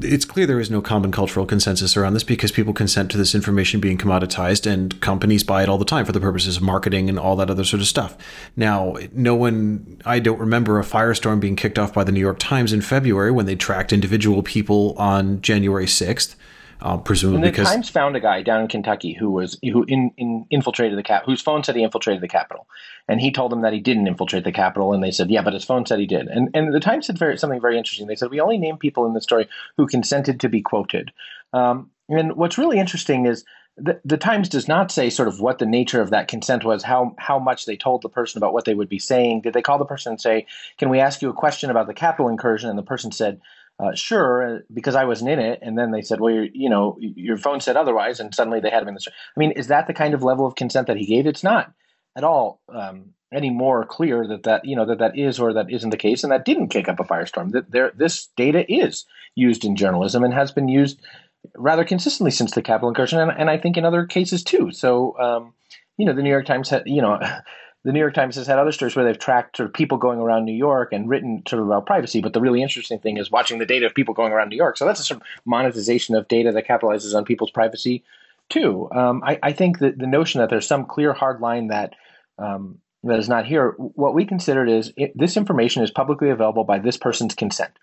it's 0.00 0.24
clear 0.24 0.46
there 0.46 0.60
is 0.60 0.70
no 0.70 0.80
common 0.80 1.10
cultural 1.10 1.46
consensus 1.46 1.96
around 1.96 2.14
this 2.14 2.22
because 2.22 2.52
people 2.52 2.72
consent 2.72 3.10
to 3.10 3.18
this 3.18 3.34
information 3.34 3.80
being 3.80 3.98
commoditized 3.98 4.70
and 4.70 5.00
companies 5.00 5.42
buy 5.42 5.62
it 5.62 5.68
all 5.68 5.78
the 5.78 5.84
time 5.84 6.04
for 6.04 6.12
the 6.12 6.20
purposes 6.20 6.58
of 6.58 6.62
marketing 6.62 7.08
and 7.08 7.18
all 7.18 7.34
that 7.36 7.50
other 7.50 7.64
sort 7.64 7.80
of 7.80 7.88
stuff. 7.88 8.16
Now, 8.56 8.96
no 9.12 9.34
one, 9.34 10.00
I 10.04 10.18
don't 10.18 10.38
remember 10.38 10.78
a 10.78 10.84
firestorm 10.84 11.40
being 11.40 11.56
kicked 11.56 11.78
off 11.78 11.94
by 11.94 12.04
the 12.04 12.12
New 12.12 12.20
York 12.20 12.38
Times 12.38 12.72
in 12.72 12.82
February 12.82 13.30
when 13.30 13.46
they 13.46 13.56
tracked 13.56 13.92
individual 13.92 14.42
people 14.42 14.94
on 14.98 15.40
January 15.40 15.86
6th 15.86 16.36
uh, 16.80 16.96
presumably 16.98 17.36
and 17.36 17.44
the 17.44 17.50
because 17.50 17.68
Times 17.68 17.88
found 17.88 18.16
a 18.16 18.20
guy 18.20 18.42
down 18.42 18.60
in 18.60 18.68
Kentucky 18.68 19.14
who 19.14 19.30
was 19.30 19.58
who 19.62 19.84
in, 19.84 20.10
in 20.16 20.46
infiltrated 20.50 20.98
the 20.98 21.02
cap 21.02 21.24
whose 21.24 21.40
phone 21.40 21.64
said 21.64 21.74
he 21.74 21.82
infiltrated 21.82 22.22
the 22.22 22.28
Capitol, 22.28 22.66
and 23.08 23.20
he 23.20 23.30
told 23.30 23.50
them 23.52 23.62
that 23.62 23.72
he 23.72 23.80
didn't 23.80 24.06
infiltrate 24.06 24.44
the 24.44 24.52
Capitol, 24.52 24.92
and 24.92 25.02
they 25.02 25.10
said 25.10 25.30
yeah, 25.30 25.42
but 25.42 25.54
his 25.54 25.64
phone 25.64 25.86
said 25.86 25.98
he 25.98 26.06
did, 26.06 26.28
and 26.28 26.50
and 26.54 26.74
the 26.74 26.80
Times 26.80 27.06
said 27.06 27.18
very, 27.18 27.38
something 27.38 27.60
very 27.60 27.78
interesting. 27.78 28.06
They 28.06 28.16
said 28.16 28.30
we 28.30 28.40
only 28.40 28.58
name 28.58 28.76
people 28.76 29.06
in 29.06 29.14
the 29.14 29.20
story 29.22 29.48
who 29.76 29.86
consented 29.86 30.40
to 30.40 30.48
be 30.48 30.60
quoted, 30.60 31.12
um, 31.52 31.90
and 32.08 32.34
what's 32.36 32.58
really 32.58 32.78
interesting 32.78 33.26
is. 33.26 33.44
The, 33.78 34.00
the 34.06 34.16
Times 34.16 34.48
does 34.48 34.68
not 34.68 34.90
say 34.90 35.10
sort 35.10 35.28
of 35.28 35.38
what 35.38 35.58
the 35.58 35.66
nature 35.66 36.00
of 36.00 36.08
that 36.08 36.28
consent 36.28 36.64
was, 36.64 36.82
how 36.82 37.14
how 37.18 37.38
much 37.38 37.66
they 37.66 37.76
told 37.76 38.00
the 38.00 38.08
person 38.08 38.38
about 38.38 38.54
what 38.54 38.64
they 38.64 38.72
would 38.72 38.88
be 38.88 38.98
saying. 38.98 39.42
Did 39.42 39.52
they 39.52 39.60
call 39.60 39.76
the 39.76 39.84
person 39.84 40.12
and 40.12 40.20
say, 40.20 40.46
"Can 40.78 40.88
we 40.88 40.98
ask 40.98 41.20
you 41.20 41.28
a 41.28 41.34
question 41.34 41.68
about 41.68 41.86
the 41.86 41.92
Capitol 41.92 42.30
incursion?" 42.30 42.70
And 42.70 42.78
the 42.78 42.82
person 42.82 43.12
said, 43.12 43.38
uh, 43.78 43.94
sure, 43.94 44.56
uh, 44.56 44.58
because 44.72 44.94
I 44.94 45.04
wasn't 45.04 45.30
in 45.30 45.38
it. 45.38 45.58
And 45.62 45.78
then 45.78 45.90
they 45.90 46.02
said, 46.02 46.20
well, 46.20 46.32
you 46.32 46.70
know, 46.70 46.96
your 47.00 47.36
phone 47.36 47.60
said 47.60 47.76
otherwise, 47.76 48.20
and 48.20 48.34
suddenly 48.34 48.60
they 48.60 48.70
had 48.70 48.82
him 48.82 48.88
in 48.88 48.94
the. 48.94 49.00
I 49.08 49.38
mean, 49.38 49.52
is 49.52 49.66
that 49.66 49.86
the 49.86 49.94
kind 49.94 50.14
of 50.14 50.22
level 50.22 50.46
of 50.46 50.54
consent 50.54 50.86
that 50.86 50.96
he 50.96 51.06
gave? 51.06 51.26
It's 51.26 51.44
not 51.44 51.72
at 52.16 52.24
all 52.24 52.62
um, 52.70 53.10
any 53.32 53.50
more 53.50 53.84
clear 53.84 54.26
that 54.26 54.44
that 54.44 54.64
you 54.64 54.76
know 54.76 54.86
that 54.86 54.98
that 54.98 55.18
is 55.18 55.38
or 55.38 55.52
that 55.52 55.70
isn't 55.70 55.90
the 55.90 55.96
case, 55.96 56.24
and 56.24 56.32
that 56.32 56.46
didn't 56.46 56.68
kick 56.68 56.88
up 56.88 57.00
a 57.00 57.04
firestorm. 57.04 57.50
That 57.52 57.70
there, 57.70 57.92
this 57.94 58.28
data 58.36 58.64
is 58.72 59.04
used 59.34 59.64
in 59.64 59.76
journalism 59.76 60.24
and 60.24 60.32
has 60.32 60.52
been 60.52 60.68
used 60.68 61.00
rather 61.54 61.84
consistently 61.84 62.30
since 62.30 62.52
the 62.52 62.62
Capitol 62.62 62.88
incursion, 62.88 63.20
and, 63.20 63.30
and 63.30 63.50
I 63.50 63.58
think 63.58 63.76
in 63.76 63.84
other 63.84 64.06
cases 64.06 64.42
too. 64.42 64.70
So, 64.72 65.18
um, 65.18 65.52
you 65.98 66.06
know, 66.06 66.14
the 66.14 66.22
New 66.22 66.30
York 66.30 66.46
Times 66.46 66.70
had, 66.70 66.84
you 66.86 67.02
know. 67.02 67.20
The 67.86 67.92
New 67.92 68.00
York 68.00 68.14
Times 68.14 68.34
has 68.34 68.48
had 68.48 68.58
other 68.58 68.72
stories 68.72 68.96
where 68.96 69.04
they've 69.04 69.16
tracked 69.16 69.58
sort 69.58 69.68
of 69.68 69.72
people 69.72 69.96
going 69.96 70.18
around 70.18 70.44
New 70.44 70.50
York 70.50 70.92
and 70.92 71.08
written 71.08 71.44
sort 71.48 71.62
of 71.62 71.68
about 71.68 71.86
privacy. 71.86 72.20
But 72.20 72.32
the 72.32 72.40
really 72.40 72.60
interesting 72.60 72.98
thing 72.98 73.16
is 73.16 73.30
watching 73.30 73.60
the 73.60 73.64
data 73.64 73.86
of 73.86 73.94
people 73.94 74.12
going 74.12 74.32
around 74.32 74.48
New 74.48 74.56
York. 74.56 74.76
So 74.76 74.84
that's 74.84 74.98
a 74.98 75.04
sort 75.04 75.20
of 75.20 75.26
monetization 75.44 76.16
of 76.16 76.26
data 76.26 76.50
that 76.50 76.66
capitalizes 76.66 77.14
on 77.14 77.24
people's 77.24 77.52
privacy 77.52 78.02
too. 78.48 78.90
Um, 78.90 79.22
I, 79.24 79.38
I, 79.40 79.52
think 79.52 79.78
that 79.78 80.00
the 80.00 80.06
notion 80.08 80.40
that 80.40 80.50
there's 80.50 80.66
some 80.66 80.84
clear 80.84 81.12
hard 81.12 81.40
line 81.40 81.68
that 81.68 81.94
um, 82.40 82.80
that 83.04 83.20
is 83.20 83.28
not 83.28 83.46
here. 83.46 83.76
What 83.78 84.14
we 84.14 84.24
considered 84.24 84.68
is 84.68 84.92
it, 84.96 85.12
this 85.16 85.36
information 85.36 85.84
is 85.84 85.90
publicly 85.92 86.30
available 86.30 86.64
by 86.64 86.80
this 86.80 86.96
person's 86.96 87.36
consent. 87.36 87.78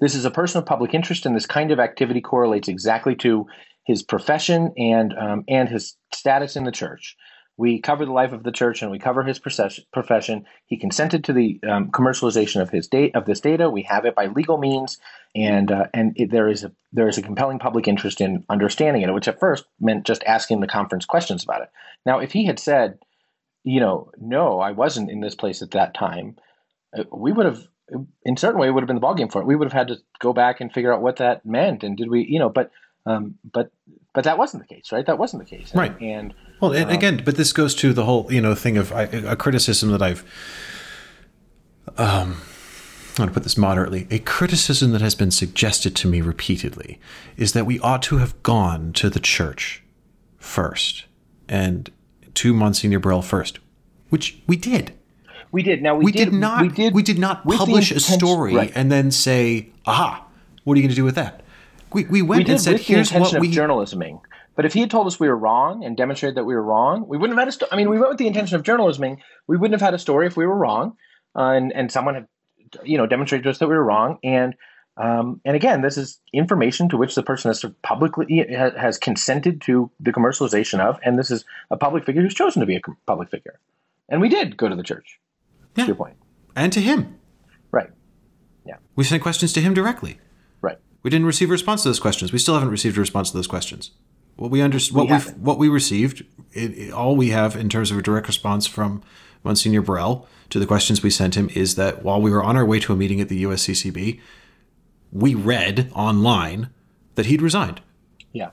This 0.00 0.16
is 0.16 0.24
a 0.24 0.30
person 0.30 0.58
of 0.58 0.66
public 0.66 0.92
interest, 0.92 1.24
and 1.24 1.36
this 1.36 1.46
kind 1.46 1.70
of 1.70 1.78
activity 1.78 2.20
correlates 2.20 2.66
exactly 2.66 3.14
to 3.16 3.46
his 3.84 4.02
profession 4.02 4.72
and 4.76 5.16
um, 5.16 5.44
and 5.46 5.68
his 5.68 5.96
status 6.12 6.56
in 6.56 6.64
the 6.64 6.72
church. 6.72 7.16
We 7.58 7.80
cover 7.80 8.06
the 8.06 8.12
life 8.12 8.32
of 8.32 8.44
the 8.44 8.52
church 8.52 8.82
and 8.82 8.90
we 8.90 9.00
cover 9.00 9.24
his 9.24 9.40
profession. 9.40 10.46
He 10.66 10.76
consented 10.76 11.24
to 11.24 11.32
the 11.32 11.60
um, 11.68 11.90
commercialization 11.90 12.62
of 12.62 12.70
his 12.70 12.86
date 12.86 13.16
of 13.16 13.26
this 13.26 13.40
data. 13.40 13.68
We 13.68 13.82
have 13.82 14.04
it 14.04 14.14
by 14.14 14.26
legal 14.28 14.58
means, 14.58 14.98
and 15.34 15.70
uh, 15.72 15.88
and 15.92 16.12
it, 16.16 16.30
there 16.30 16.48
is 16.48 16.62
a 16.62 16.72
there 16.92 17.08
is 17.08 17.18
a 17.18 17.22
compelling 17.22 17.58
public 17.58 17.88
interest 17.88 18.20
in 18.20 18.44
understanding 18.48 19.02
it, 19.02 19.12
which 19.12 19.26
at 19.26 19.40
first 19.40 19.64
meant 19.80 20.06
just 20.06 20.22
asking 20.24 20.60
the 20.60 20.68
conference 20.68 21.04
questions 21.04 21.42
about 21.42 21.62
it. 21.62 21.70
Now, 22.06 22.20
if 22.20 22.30
he 22.30 22.46
had 22.46 22.60
said, 22.60 23.00
you 23.64 23.80
know, 23.80 24.12
no, 24.20 24.60
I 24.60 24.70
wasn't 24.70 25.10
in 25.10 25.20
this 25.20 25.34
place 25.34 25.60
at 25.60 25.72
that 25.72 25.94
time, 25.94 26.36
uh, 26.96 27.02
we 27.12 27.32
would 27.32 27.46
have, 27.46 27.66
in 28.22 28.36
certain 28.36 28.60
way, 28.60 28.70
would 28.70 28.84
have 28.84 28.86
been 28.86 29.00
the 29.00 29.02
ballgame 29.02 29.32
for 29.32 29.42
it. 29.42 29.48
We 29.48 29.56
would 29.56 29.66
have 29.66 29.72
had 29.72 29.88
to 29.88 29.98
go 30.20 30.32
back 30.32 30.60
and 30.60 30.72
figure 30.72 30.94
out 30.94 31.02
what 31.02 31.16
that 31.16 31.44
meant, 31.44 31.82
and 31.82 31.96
did 31.96 32.08
we, 32.08 32.24
you 32.24 32.38
know, 32.38 32.50
but 32.50 32.70
um, 33.04 33.34
but 33.52 33.72
but 34.14 34.24
that 34.24 34.38
wasn't 34.38 34.62
the 34.62 34.72
case, 34.72 34.92
right? 34.92 35.04
That 35.06 35.18
wasn't 35.18 35.42
the 35.42 35.56
case, 35.56 35.74
right? 35.74 36.00
And 36.00 36.34
well, 36.60 36.72
and 36.72 36.90
um, 36.90 36.96
again, 36.96 37.22
but 37.24 37.36
this 37.36 37.52
goes 37.52 37.74
to 37.76 37.92
the 37.92 38.04
whole 38.04 38.32
you 38.32 38.40
know 38.40 38.54
thing 38.54 38.76
of 38.76 38.92
I, 38.92 39.02
a 39.02 39.36
criticism 39.36 39.90
that 39.90 40.02
I've 40.02 40.24
um. 41.96 42.42
I'm 43.10 43.22
going 43.22 43.30
to 43.30 43.34
put 43.34 43.42
this 43.42 43.58
moderately. 43.58 44.06
A 44.12 44.20
criticism 44.20 44.92
that 44.92 45.00
has 45.00 45.16
been 45.16 45.32
suggested 45.32 45.96
to 45.96 46.06
me 46.06 46.20
repeatedly 46.20 47.00
is 47.36 47.52
that 47.52 47.66
we 47.66 47.80
ought 47.80 48.00
to 48.02 48.18
have 48.18 48.40
gone 48.44 48.92
to 48.92 49.10
the 49.10 49.18
church 49.18 49.82
first 50.36 51.04
and 51.48 51.90
to 52.34 52.54
Monsignor 52.54 53.00
Burrill 53.00 53.22
first, 53.22 53.58
which 54.10 54.38
we 54.46 54.56
did. 54.56 54.92
We 55.50 55.62
did. 55.62 55.82
Now 55.82 55.96
we, 55.96 56.06
we 56.06 56.12
did, 56.12 56.26
did, 56.26 56.34
not. 56.34 56.62
We 56.62 56.68
did. 56.68 56.94
We 56.94 57.02
did 57.02 57.18
not 57.18 57.44
publish 57.44 57.90
a 57.90 58.00
story 58.00 58.54
right. 58.54 58.72
and 58.74 58.92
then 58.92 59.10
say, 59.10 59.70
"Aha! 59.86 60.24
What 60.64 60.74
are 60.74 60.76
you 60.76 60.82
going 60.82 60.90
to 60.90 60.96
do 60.96 61.04
with 61.04 61.14
that?" 61.14 61.42
We, 61.92 62.04
we 62.04 62.20
went 62.22 62.46
we 62.46 62.52
and 62.52 62.60
said, 62.60 62.80
"Here's 62.80 63.12
what 63.12 63.40
we." 63.40 63.50
Journalisming. 63.50 64.20
But 64.58 64.64
if 64.64 64.74
he 64.74 64.80
had 64.80 64.90
told 64.90 65.06
us 65.06 65.20
we 65.20 65.28
were 65.28 65.36
wrong 65.36 65.84
and 65.84 65.96
demonstrated 65.96 66.34
that 66.34 66.42
we 66.42 66.56
were 66.56 66.64
wrong, 66.64 67.06
we 67.06 67.16
wouldn't 67.16 67.38
have 67.38 67.46
had 67.46 67.48
a. 67.48 67.52
Sto- 67.52 67.68
I 67.70 67.76
mean, 67.76 67.88
we 67.88 67.96
went 67.96 68.08
with 68.08 68.18
the 68.18 68.26
intention 68.26 68.56
of 68.56 68.64
journalisming. 68.64 69.18
We 69.46 69.56
wouldn't 69.56 69.80
have 69.80 69.86
had 69.86 69.94
a 69.94 70.00
story 70.00 70.26
if 70.26 70.36
we 70.36 70.46
were 70.46 70.56
wrong, 70.56 70.96
uh, 71.36 71.52
and 71.52 71.72
and 71.72 71.92
someone 71.92 72.16
had, 72.16 72.26
you 72.82 72.98
know, 72.98 73.06
demonstrated 73.06 73.44
to 73.44 73.50
us 73.50 73.58
that 73.58 73.68
we 73.68 73.76
were 73.76 73.84
wrong. 73.84 74.18
And 74.24 74.56
um, 74.96 75.40
and 75.44 75.54
again, 75.54 75.82
this 75.82 75.96
is 75.96 76.18
information 76.32 76.88
to 76.88 76.96
which 76.96 77.14
the 77.14 77.22
person 77.22 77.50
has 77.50 77.64
publicly 77.82 78.44
has 78.48 78.98
consented 78.98 79.60
to 79.60 79.92
the 80.00 80.10
commercialization 80.10 80.80
of, 80.80 80.98
and 81.04 81.16
this 81.16 81.30
is 81.30 81.44
a 81.70 81.76
public 81.76 82.04
figure 82.04 82.22
who's 82.22 82.34
chosen 82.34 82.58
to 82.58 82.66
be 82.66 82.74
a 82.74 82.80
public 83.06 83.30
figure. 83.30 83.60
And 84.08 84.20
we 84.20 84.28
did 84.28 84.56
go 84.56 84.68
to 84.68 84.74
the 84.74 84.82
church. 84.82 85.20
Yeah. 85.76 85.84
To 85.84 85.86
your 85.86 85.96
point. 85.96 86.16
And 86.56 86.72
to 86.72 86.80
him. 86.80 87.16
Right. 87.70 87.90
Yeah. 88.66 88.78
We 88.96 89.04
sent 89.04 89.22
questions 89.22 89.52
to 89.52 89.60
him 89.60 89.72
directly. 89.72 90.18
Right. 90.62 90.78
We 91.04 91.10
didn't 91.10 91.26
receive 91.26 91.48
a 91.48 91.52
response 91.52 91.84
to 91.84 91.90
those 91.90 92.00
questions. 92.00 92.32
We 92.32 92.40
still 92.40 92.54
haven't 92.54 92.70
received 92.70 92.96
a 92.96 93.00
response 93.00 93.30
to 93.30 93.36
those 93.36 93.46
questions. 93.46 93.92
What 94.38 94.52
we 94.52 94.62
under, 94.62 94.78
what 94.92 95.10
we 95.10 95.16
what 95.32 95.58
we 95.58 95.68
received, 95.68 96.24
it, 96.52 96.70
it, 96.78 96.92
all 96.92 97.16
we 97.16 97.30
have 97.30 97.56
in 97.56 97.68
terms 97.68 97.90
of 97.90 97.98
a 97.98 98.02
direct 98.02 98.28
response 98.28 98.68
from 98.68 99.02
Monsignor 99.42 99.82
Burrill 99.82 100.28
to 100.50 100.60
the 100.60 100.66
questions 100.66 101.02
we 101.02 101.10
sent 101.10 101.36
him 101.36 101.50
is 101.56 101.74
that 101.74 102.04
while 102.04 102.22
we 102.22 102.30
were 102.30 102.42
on 102.42 102.56
our 102.56 102.64
way 102.64 102.78
to 102.80 102.92
a 102.92 102.96
meeting 102.96 103.20
at 103.20 103.28
the 103.28 103.42
USCCB, 103.42 104.20
we 105.10 105.34
read 105.34 105.90
online 105.92 106.70
that 107.16 107.26
he'd 107.26 107.42
resigned. 107.42 107.80
Yeah. 108.32 108.50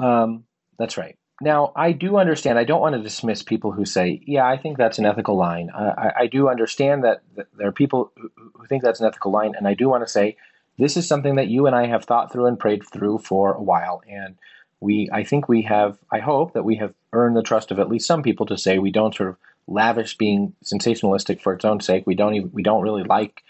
Um, 0.00 0.42
that's 0.76 0.96
right. 0.96 1.16
Now, 1.40 1.72
I 1.76 1.92
do 1.92 2.16
understand. 2.16 2.58
I 2.58 2.64
don't 2.64 2.80
want 2.80 2.96
to 2.96 3.02
dismiss 3.02 3.44
people 3.44 3.70
who 3.70 3.84
say, 3.84 4.20
"Yeah, 4.26 4.44
I 4.44 4.56
think 4.56 4.76
that's 4.76 4.98
an 4.98 5.06
ethical 5.06 5.36
line." 5.36 5.70
I, 5.72 6.12
I 6.20 6.26
do 6.26 6.48
understand 6.48 7.04
that, 7.04 7.22
that, 7.36 7.46
there 7.56 7.68
are 7.68 7.72
people 7.72 8.10
who, 8.16 8.28
who 8.54 8.66
think 8.66 8.82
that's 8.82 8.98
an 8.98 9.06
ethical 9.06 9.30
line, 9.30 9.54
and 9.56 9.68
I 9.68 9.74
do 9.74 9.88
want 9.88 10.04
to 10.04 10.10
say 10.10 10.36
this 10.78 10.96
is 10.96 11.06
something 11.06 11.36
that 11.36 11.48
you 11.48 11.66
and 11.66 11.74
I 11.74 11.86
have 11.86 12.04
thought 12.04 12.32
through 12.32 12.46
and 12.46 12.58
prayed 12.58 12.86
through 12.86 13.18
for 13.18 13.54
a 13.54 13.62
while, 13.62 14.02
and 14.08 14.36
we, 14.80 15.08
I 15.12 15.24
think 15.24 15.48
we 15.48 15.62
have. 15.62 15.98
I 16.12 16.18
hope 16.18 16.52
that 16.52 16.64
we 16.64 16.76
have 16.76 16.94
earned 17.12 17.36
the 17.36 17.42
trust 17.42 17.70
of 17.70 17.78
at 17.78 17.88
least 17.88 18.06
some 18.06 18.22
people 18.22 18.46
to 18.46 18.58
say 18.58 18.78
we 18.78 18.90
don't 18.90 19.14
sort 19.14 19.30
of 19.30 19.36
lavish 19.66 20.16
being 20.16 20.54
sensationalistic 20.64 21.40
for 21.40 21.52
its 21.52 21.64
own 21.64 21.80
sake. 21.80 22.06
We 22.06 22.14
don't 22.14 22.34
even 22.34 22.50
we 22.52 22.62
don't 22.62 22.82
really 22.82 23.04
like 23.04 23.42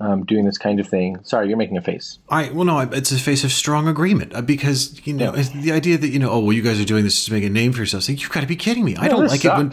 um, 0.00 0.24
doing 0.24 0.44
this 0.44 0.58
kind 0.58 0.78
of 0.78 0.88
thing. 0.88 1.22
Sorry, 1.24 1.48
you're 1.48 1.56
making 1.56 1.76
a 1.76 1.82
face. 1.82 2.18
I 2.28 2.50
well, 2.50 2.64
no, 2.64 2.80
it's 2.80 3.10
a 3.10 3.18
face 3.18 3.44
of 3.44 3.52
strong 3.52 3.88
agreement 3.88 4.34
uh, 4.34 4.42
because 4.42 5.04
you 5.06 5.14
know 5.14 5.34
yeah. 5.34 5.42
the 5.42 5.72
idea 5.72 5.98
that 5.98 6.08
you 6.08 6.18
know, 6.18 6.30
oh, 6.30 6.40
well, 6.40 6.52
you 6.52 6.62
guys 6.62 6.80
are 6.80 6.84
doing 6.84 7.04
this 7.04 7.24
to 7.24 7.32
make 7.32 7.44
a 7.44 7.50
name 7.50 7.72
for 7.72 7.78
yourselves. 7.78 8.08
Like, 8.08 8.20
you've 8.20 8.30
got 8.30 8.40
to 8.40 8.46
be 8.46 8.56
kidding 8.56 8.84
me. 8.84 8.96
I 8.96 9.08
don't 9.08 9.26
like 9.26 9.40
sucks. 9.40 9.44
it 9.44 9.58
when. 9.58 9.72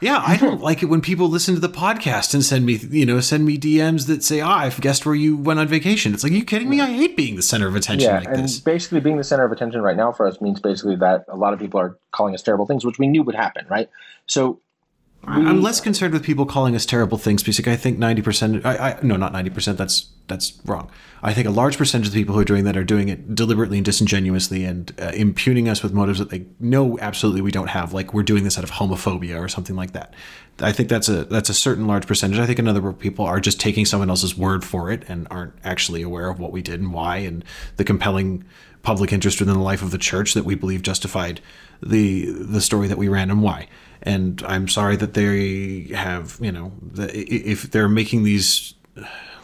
Yeah, 0.00 0.22
I 0.24 0.36
don't 0.36 0.60
like 0.60 0.82
it 0.82 0.86
when 0.86 1.00
people 1.00 1.28
listen 1.28 1.54
to 1.54 1.60
the 1.60 1.68
podcast 1.68 2.34
and 2.34 2.44
send 2.44 2.66
me, 2.66 2.74
you 2.90 3.06
know, 3.06 3.20
send 3.20 3.46
me 3.46 3.56
DMs 3.56 4.06
that 4.08 4.22
say, 4.22 4.40
"Ah, 4.40 4.58
I've 4.58 4.80
guessed 4.80 5.06
where 5.06 5.14
you 5.14 5.36
went 5.36 5.58
on 5.58 5.68
vacation." 5.68 6.12
It's 6.12 6.22
like, 6.22 6.32
are 6.32 6.36
you 6.36 6.44
kidding 6.44 6.68
me? 6.68 6.80
I 6.80 6.86
hate 6.86 7.16
being 7.16 7.36
the 7.36 7.42
center 7.42 7.66
of 7.66 7.74
attention 7.74 8.10
yeah, 8.10 8.18
like 8.18 8.28
and 8.28 8.44
this. 8.44 8.58
basically, 8.58 9.00
being 9.00 9.16
the 9.16 9.24
center 9.24 9.44
of 9.44 9.52
attention 9.52 9.80
right 9.80 9.96
now 9.96 10.12
for 10.12 10.26
us 10.26 10.40
means 10.40 10.60
basically 10.60 10.96
that 10.96 11.24
a 11.28 11.36
lot 11.36 11.54
of 11.54 11.58
people 11.58 11.80
are 11.80 11.98
calling 12.12 12.34
us 12.34 12.42
terrible 12.42 12.66
things, 12.66 12.84
which 12.84 12.98
we 12.98 13.06
knew 13.06 13.22
would 13.22 13.34
happen, 13.34 13.66
right? 13.68 13.88
So 14.26 14.60
I'm 15.26 15.60
less 15.60 15.80
concerned 15.80 16.12
with 16.12 16.22
people 16.22 16.46
calling 16.46 16.74
us 16.76 16.86
terrible 16.86 17.18
things 17.18 17.42
because 17.42 17.66
I 17.66 17.76
think 17.76 17.98
90%, 17.98 18.64
I, 18.64 18.90
I, 18.90 18.98
no, 19.02 19.16
not 19.16 19.32
90%, 19.32 19.76
that's, 19.76 20.08
that's 20.28 20.58
wrong. 20.64 20.90
I 21.22 21.32
think 21.32 21.48
a 21.48 21.50
large 21.50 21.78
percentage 21.78 22.08
of 22.08 22.12
the 22.12 22.20
people 22.20 22.34
who 22.34 22.40
are 22.40 22.44
doing 22.44 22.64
that 22.64 22.76
are 22.76 22.84
doing 22.84 23.08
it 23.08 23.34
deliberately 23.34 23.78
and 23.78 23.84
disingenuously 23.84 24.64
and 24.64 24.92
uh, 25.00 25.10
impugning 25.14 25.68
us 25.68 25.82
with 25.82 25.92
motives 25.92 26.18
that 26.18 26.30
they 26.30 26.46
know 26.60 26.98
absolutely 27.00 27.40
we 27.40 27.50
don't 27.50 27.68
have, 27.68 27.92
like 27.92 28.14
we're 28.14 28.22
doing 28.22 28.44
this 28.44 28.58
out 28.58 28.64
of 28.64 28.70
homophobia 28.72 29.40
or 29.42 29.48
something 29.48 29.74
like 29.76 29.92
that. 29.92 30.14
I 30.60 30.72
think 30.72 30.88
that's 30.88 31.08
a 31.08 31.24
that's 31.24 31.50
a 31.50 31.54
certain 31.54 31.86
large 31.86 32.06
percentage. 32.06 32.38
I 32.38 32.46
think 32.46 32.58
another 32.58 32.80
group 32.80 32.96
of 32.96 33.00
people 33.00 33.26
are 33.26 33.40
just 33.40 33.60
taking 33.60 33.84
someone 33.84 34.08
else's 34.08 34.38
word 34.38 34.64
for 34.64 34.90
it 34.90 35.04
and 35.06 35.26
aren't 35.30 35.54
actually 35.64 36.02
aware 36.02 36.30
of 36.30 36.38
what 36.38 36.50
we 36.50 36.62
did 36.62 36.80
and 36.80 36.92
why 36.92 37.18
and 37.18 37.44
the 37.76 37.84
compelling 37.84 38.44
public 38.82 39.12
interest 39.12 39.40
within 39.40 39.54
the 39.54 39.62
life 39.62 39.82
of 39.82 39.90
the 39.90 39.98
church 39.98 40.32
that 40.34 40.44
we 40.44 40.54
believe 40.54 40.80
justified 40.80 41.40
the 41.82 42.26
the 42.26 42.60
story 42.60 42.88
that 42.88 42.96
we 42.96 43.08
ran 43.08 43.30
and 43.30 43.42
why. 43.42 43.68
And 44.06 44.42
I'm 44.46 44.68
sorry 44.68 44.94
that 44.96 45.14
they 45.14 45.88
have, 45.92 46.38
you 46.40 46.52
know, 46.52 46.72
if 46.96 47.72
they're 47.72 47.88
making 47.88 48.22
these, 48.22 48.74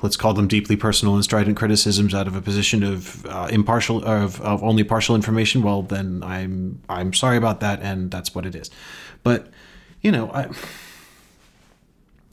let's 0.03 0.17
call 0.17 0.35
them 0.35 0.47
deeply 0.47 0.77
personal 0.77 1.17
and 1.17 1.25
strident 1.25 1.57
criticisms 1.57 2.15
out 2.15 2.29
of 2.29 2.37
a 2.37 2.41
position 2.41 2.85
of 2.85 3.27
uh, 3.27 3.49
impartial, 3.51 4.05
of, 4.05 4.41
of 4.41 4.63
only 4.63 4.85
partial 4.85 5.17
information. 5.17 5.63
Well, 5.63 5.83
then 5.83 6.23
I'm 6.23 6.81
I'm 6.89 7.13
sorry 7.13 7.37
about 7.37 7.59
that, 7.59 7.83
and 7.83 8.13
that's 8.13 8.37
what 8.37 8.47
it 8.47 8.55
is. 8.55 8.71
But 9.25 9.49
you 10.01 10.13
know, 10.13 10.31
I 10.31 10.49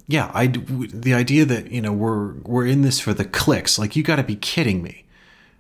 yeah, 0.08 0.30
I 0.34 0.48
the 0.48 1.16
idea 1.16 1.46
that 1.46 1.72
you 1.72 1.82
know 1.82 1.94
we're 1.94 2.34
we're 2.44 2.68
in 2.68 2.84
this 2.84 3.00
for 3.00 3.14
the 3.14 3.26
clicks. 3.26 3.80
Like 3.80 3.96
you 3.96 4.04
got 4.04 4.18
to 4.18 4.24
be 4.24 4.36
kidding 4.36 4.84
me. 4.84 5.06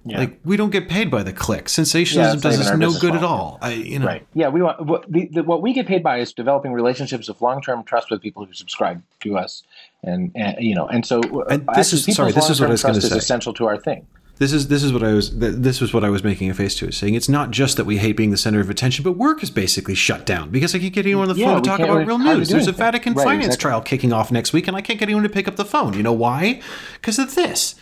Yeah. 0.05 0.19
Like 0.19 0.39
we 0.45 0.55
don't 0.55 0.69
get 0.69 0.87
paid 0.87 1.11
by 1.11 1.23
the 1.23 1.33
click. 1.33 1.67
Sensationalism 1.67 2.37
yeah, 2.37 2.41
does 2.41 2.71
us 2.71 2.77
no 2.77 2.97
good 2.99 3.15
at 3.15 3.23
all. 3.23 3.59
I, 3.61 3.73
you 3.73 3.99
know. 3.99 4.05
Right. 4.05 4.25
Yeah. 4.33 4.47
We 4.47 4.61
want 4.61 4.85
what, 4.85 5.11
the, 5.11 5.27
the, 5.27 5.43
what 5.43 5.61
we 5.61 5.73
get 5.73 5.87
paid 5.87 6.03
by 6.03 6.19
is 6.19 6.31
developing 6.31 6.71
relationships 6.71 7.27
of 7.27 7.41
long 7.41 7.61
term 7.61 7.83
trust 7.83 8.09
with 8.09 8.21
people 8.21 8.45
who 8.45 8.53
subscribe 8.53 9.03
to 9.21 9.37
us, 9.37 9.63
and, 10.03 10.31
and 10.35 10.55
you 10.59 10.73
know, 10.73 10.87
and 10.87 11.05
so 11.05 11.19
uh, 11.19 11.45
and 11.49 11.67
this 11.75 11.91
is 11.91 12.05
sorry. 12.15 12.31
This 12.31 12.49
is 12.49 12.61
what 12.61 12.67
I 12.67 12.71
was 12.71 12.83
going 12.83 12.95
to 12.95 13.01
say. 13.01 13.17
Essential 13.17 13.53
to 13.55 13.67
our 13.67 13.77
thing. 13.77 14.07
This 14.39 14.53
is 14.53 14.69
this 14.69 14.83
is 14.83 14.93
what 14.93 15.03
I 15.03 15.11
was 15.11 15.37
this 15.37 15.81
was 15.81 15.93
what 15.93 16.05
I 16.05 16.09
was 16.09 16.23
making 16.23 16.49
a 16.49 16.53
face 16.53 16.73
to, 16.75 16.93
saying 16.93 17.13
it's 17.13 17.27
not 17.27 17.51
just 17.51 17.75
that 17.75 17.83
we 17.83 17.97
hate 17.97 18.13
being 18.13 18.31
the 18.31 18.37
center 18.37 18.61
of 18.61 18.69
attention, 18.69 19.03
but 19.03 19.11
work 19.11 19.43
is 19.43 19.49
basically 19.49 19.95
shut 19.95 20.25
down 20.25 20.49
because 20.49 20.73
I 20.73 20.79
can't 20.79 20.93
get 20.93 21.05
anyone 21.05 21.29
on 21.29 21.35
the 21.35 21.41
yeah, 21.41 21.47
phone 21.47 21.61
to 21.61 21.69
talk 21.69 21.79
about 21.81 22.07
real 22.07 22.17
news. 22.17 22.47
There's 22.47 22.67
anything. 22.67 22.73
a 22.73 22.77
Vatican 22.77 23.13
right, 23.15 23.25
finance 23.25 23.45
exactly. 23.47 23.61
trial 23.61 23.81
kicking 23.81 24.13
off 24.13 24.31
next 24.31 24.53
week, 24.53 24.69
and 24.69 24.77
I 24.77 24.81
can't 24.81 24.97
get 24.97 25.09
anyone 25.09 25.23
to 25.23 25.29
pick 25.29 25.49
up 25.49 25.57
the 25.57 25.65
phone. 25.65 25.93
You 25.93 26.03
know 26.03 26.13
why? 26.13 26.61
Because 26.93 27.19
of 27.19 27.35
this. 27.35 27.75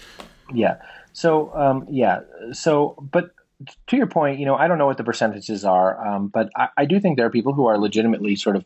Yeah. 0.51 0.77
So 1.17 1.51
um, 1.55 1.87
yeah, 1.89 2.19
so 2.51 2.95
but 3.11 3.31
to 3.87 3.97
your 3.97 4.05
point, 4.05 4.37
you 4.37 4.45
know, 4.45 4.53
I 4.53 4.67
don't 4.67 4.77
know 4.77 4.85
what 4.85 4.97
the 4.97 5.03
percentages 5.03 5.65
are, 5.65 5.99
um, 6.05 6.27
but 6.27 6.51
I, 6.55 6.69
I, 6.77 6.85
do 6.85 6.99
think 6.99 7.17
there 7.17 7.25
are 7.25 7.31
people 7.31 7.53
who 7.53 7.65
are 7.65 7.75
legitimately 7.79 8.35
sort 8.35 8.55
of 8.55 8.63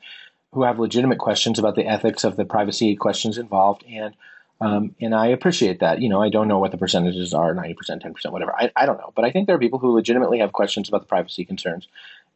who 0.52 0.64
have 0.64 0.78
legitimate 0.78 1.18
questions 1.18 1.60
about 1.60 1.76
the 1.76 1.88
ethics 1.88 2.26
of 2.26 2.36
the 2.36 2.44
privacy 2.44 2.98
questions 2.98 3.38
involved, 3.38 3.86
and 3.90 4.14
um, 4.60 4.94
and 5.00 5.16
I 5.16 5.28
appreciate 5.28 5.80
that. 5.80 6.02
You 6.02 6.10
know, 6.10 6.22
I 6.22 6.28
don't 6.28 6.50
know 6.50 6.60
what 6.60 6.72
the 6.72 6.78
percentages 6.78 7.34
are, 7.34 7.54
ninety 7.54 7.74
percent, 7.74 8.02
ten 8.02 8.14
percent, 8.14 8.34
whatever. 8.34 8.54
I, 8.54 8.70
I 8.76 8.86
don't 8.86 8.98
know, 8.98 9.14
but 9.16 9.24
I 9.24 9.32
think 9.32 9.48
there 9.48 9.56
are 9.56 9.60
people 9.60 9.80
who 9.80 9.94
legitimately 9.94 10.40
have 10.40 10.52
questions 10.52 10.90
about 10.90 11.04
the 11.04 11.08
privacy 11.08 11.46
concerns. 11.46 11.88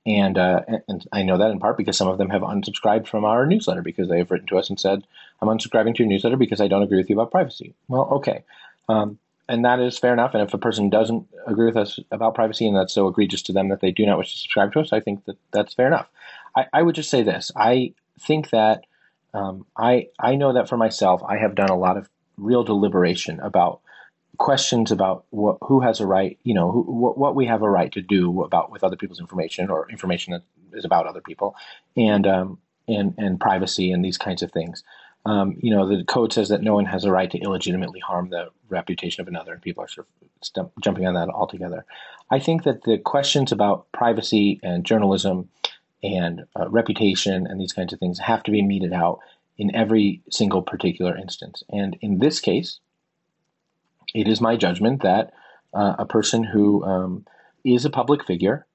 And, 0.07 0.37
uh, 0.37 0.61
and 0.87 1.05
I 1.11 1.23
know 1.23 1.39
that 1.39 1.49
in 1.49 1.59
part 1.59 1.77
because 1.77 1.97
some 1.97 2.07
of 2.07 2.19
them 2.19 2.29
have 2.29 2.43
unsubscribed 2.43 3.07
from 3.07 3.25
our 3.25 3.45
newsletter 3.45 3.81
because 3.81 4.07
they 4.07 4.19
have 4.19 4.29
written 4.31 4.47
to 4.47 4.57
us 4.59 4.69
and 4.69 4.79
said, 4.79 5.03
"I'm 5.41 5.49
unsubscribing 5.49 5.93
to 5.95 6.03
your 6.03 6.09
newsletter 6.09 6.37
because 6.37 6.61
I 6.61 6.69
don't 6.69 6.83
agree 6.83 6.99
with 6.99 7.09
you 7.09 7.19
about 7.19 7.31
privacy." 7.31 7.73
Well, 7.89 8.07
okay, 8.11 8.43
um, 8.87 9.17
and 9.47 9.65
that 9.65 9.79
is 9.79 9.97
fair 9.97 10.13
enough. 10.13 10.33
And 10.33 10.43
if 10.43 10.53
a 10.53 10.57
person 10.57 10.89
doesn't 10.89 11.27
agree 11.45 11.65
with 11.65 11.77
us 11.77 11.99
about 12.11 12.35
privacy 12.35 12.67
and 12.67 12.75
that's 12.75 12.93
so 12.93 13.07
egregious 13.07 13.41
to 13.43 13.53
them 13.53 13.69
that 13.69 13.81
they 13.81 13.91
do 13.91 14.05
not 14.05 14.17
wish 14.17 14.33
to 14.33 14.39
subscribe 14.39 14.73
to 14.73 14.79
us, 14.79 14.91
I 14.91 14.99
think 14.99 15.25
that 15.25 15.37
that's 15.51 15.73
fair 15.73 15.87
enough. 15.87 16.09
I, 16.55 16.65
I 16.73 16.81
would 16.81 16.95
just 16.95 17.09
say 17.09 17.23
this: 17.23 17.51
I 17.55 17.93
think 18.19 18.49
that 18.49 18.85
um, 19.33 19.65
I 19.77 20.07
I 20.19 20.35
know 20.35 20.53
that 20.53 20.69
for 20.69 20.77
myself, 20.77 21.21
I 21.27 21.37
have 21.37 21.55
done 21.55 21.69
a 21.69 21.77
lot 21.77 21.97
of 21.97 22.09
real 22.37 22.63
deliberation 22.63 23.39
about 23.39 23.81
questions 24.37 24.91
about 24.91 25.25
what, 25.29 25.57
who 25.61 25.79
has 25.79 26.01
a 26.01 26.05
right, 26.05 26.37
you 26.43 26.53
know, 26.53 26.69
who, 26.69 26.81
what, 26.81 27.17
what 27.17 27.35
we 27.35 27.45
have 27.45 27.61
a 27.61 27.69
right 27.69 27.91
to 27.93 28.01
do 28.01 28.43
about 28.43 28.69
with 28.69 28.83
other 28.83 28.97
people's 28.97 29.19
information 29.19 29.69
or 29.69 29.89
information 29.89 30.33
that 30.33 30.41
is 30.77 30.83
about 30.83 31.07
other 31.07 31.21
people, 31.21 31.55
and 31.95 32.27
um, 32.27 32.57
and 32.87 33.13
and 33.17 33.39
privacy 33.39 33.91
and 33.91 34.03
these 34.03 34.17
kinds 34.17 34.41
of 34.41 34.51
things 34.51 34.83
um, 35.25 35.57
you 35.59 35.71
know, 35.71 35.87
the 35.87 36.03
code 36.03 36.31
says 36.31 36.49
that 36.49 36.61
no 36.61 36.75
one 36.75 36.85
has 36.85 37.03
a 37.03 37.11
right 37.11 37.29
to 37.31 37.39
illegitimately 37.39 37.99
harm 37.99 38.29
the 38.29 38.49
reputation 38.69 39.21
of 39.21 39.27
another, 39.27 39.53
and 39.53 39.61
people 39.61 39.83
are 39.83 39.87
sort 39.87 40.07
of 40.57 40.71
jumping 40.81 41.07
on 41.07 41.15
that 41.15 41.29
altogether. 41.29 41.85
I 42.29 42.39
think 42.39 42.63
that 42.63 42.83
the 42.83 42.97
questions 42.99 43.51
about 43.51 43.91
privacy 43.91 44.59
and 44.61 44.85
journalism 44.85 45.49
and 46.03 46.45
uh, 46.55 46.69
reputation 46.69 47.47
and 47.47 47.59
these 47.59 47.73
kinds 47.73 47.91
of 47.91 47.99
things 47.99 48.19
have 48.19 48.43
to 48.43 48.51
be 48.51 48.61
meted 48.61 48.93
out 48.93 49.19
in 49.57 49.75
every 49.75 50.21
single 50.29 50.61
particular 50.61 51.17
instance. 51.17 51.63
And 51.69 51.97
in 52.01 52.19
this 52.19 52.39
case, 52.39 52.79
it 54.13 54.27
is 54.27 54.41
my 54.41 54.55
judgment 54.55 55.01
that 55.01 55.33
uh, 55.73 55.95
a 55.97 56.05
person 56.05 56.43
who 56.43 56.83
um, 56.83 57.25
is 57.63 57.85
a 57.85 57.89
public 57.89 58.25
figure 58.25 58.65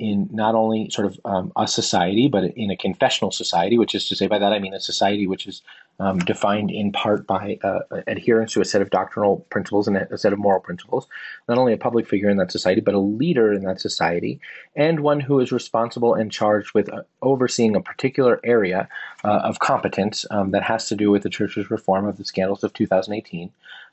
in 0.00 0.28
not 0.32 0.54
only 0.54 0.88
sort 0.90 1.06
of 1.06 1.20
um, 1.26 1.52
a 1.56 1.68
society, 1.68 2.26
but 2.26 2.44
in 2.56 2.70
a 2.70 2.76
confessional 2.76 3.30
society, 3.30 3.78
which 3.78 3.94
is 3.94 4.08
to 4.08 4.16
say, 4.16 4.26
by 4.26 4.38
that 4.38 4.52
I 4.52 4.58
mean 4.58 4.72
a 4.72 4.80
society 4.80 5.26
which 5.26 5.46
is 5.46 5.62
um, 6.00 6.18
defined 6.18 6.70
in 6.70 6.92
part 6.92 7.26
by 7.26 7.58
uh, 7.62 7.80
adherence 8.06 8.54
to 8.54 8.62
a 8.62 8.64
set 8.64 8.80
of 8.80 8.88
doctrinal 8.88 9.46
principles 9.50 9.86
and 9.86 9.98
a 9.98 10.16
set 10.16 10.32
of 10.32 10.38
moral 10.38 10.60
principles. 10.60 11.06
Not 11.46 11.58
only 11.58 11.74
a 11.74 11.76
public 11.78 12.08
figure 12.08 12.30
in 12.30 12.38
that 12.38 12.50
society, 12.50 12.80
but 12.80 12.94
a 12.94 12.98
leader 12.98 13.52
in 13.52 13.62
that 13.64 13.80
society, 13.80 14.40
and 14.74 15.00
one 15.00 15.20
who 15.20 15.38
is 15.40 15.52
responsible 15.52 16.14
and 16.14 16.32
charged 16.32 16.72
with 16.72 16.92
uh, 16.92 17.02
overseeing 17.20 17.76
a 17.76 17.82
particular 17.82 18.40
area 18.42 18.88
uh, 19.24 19.40
of 19.44 19.58
competence 19.58 20.24
um, 20.30 20.52
that 20.52 20.62
has 20.62 20.88
to 20.88 20.96
do 20.96 21.10
with 21.10 21.22
the 21.22 21.30
church's 21.30 21.70
reform 21.70 22.06
of 22.06 22.16
the 22.16 22.24
scandals 22.24 22.64
of 22.64 22.72
2018, 22.72 23.52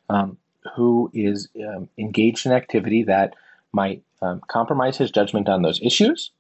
um, 0.10 0.38
who 0.76 1.12
is 1.14 1.49
um, 1.68 1.89
engaged 1.97 2.45
in 2.45 2.53
activity 2.53 3.03
that 3.03 3.36
might 3.74 4.01
um, 4.22 4.41
compromise 4.47 4.97
his 4.97 5.12
judgment 5.12 5.49
on 5.49 5.62
those 5.62 5.82
issues, 5.82 6.32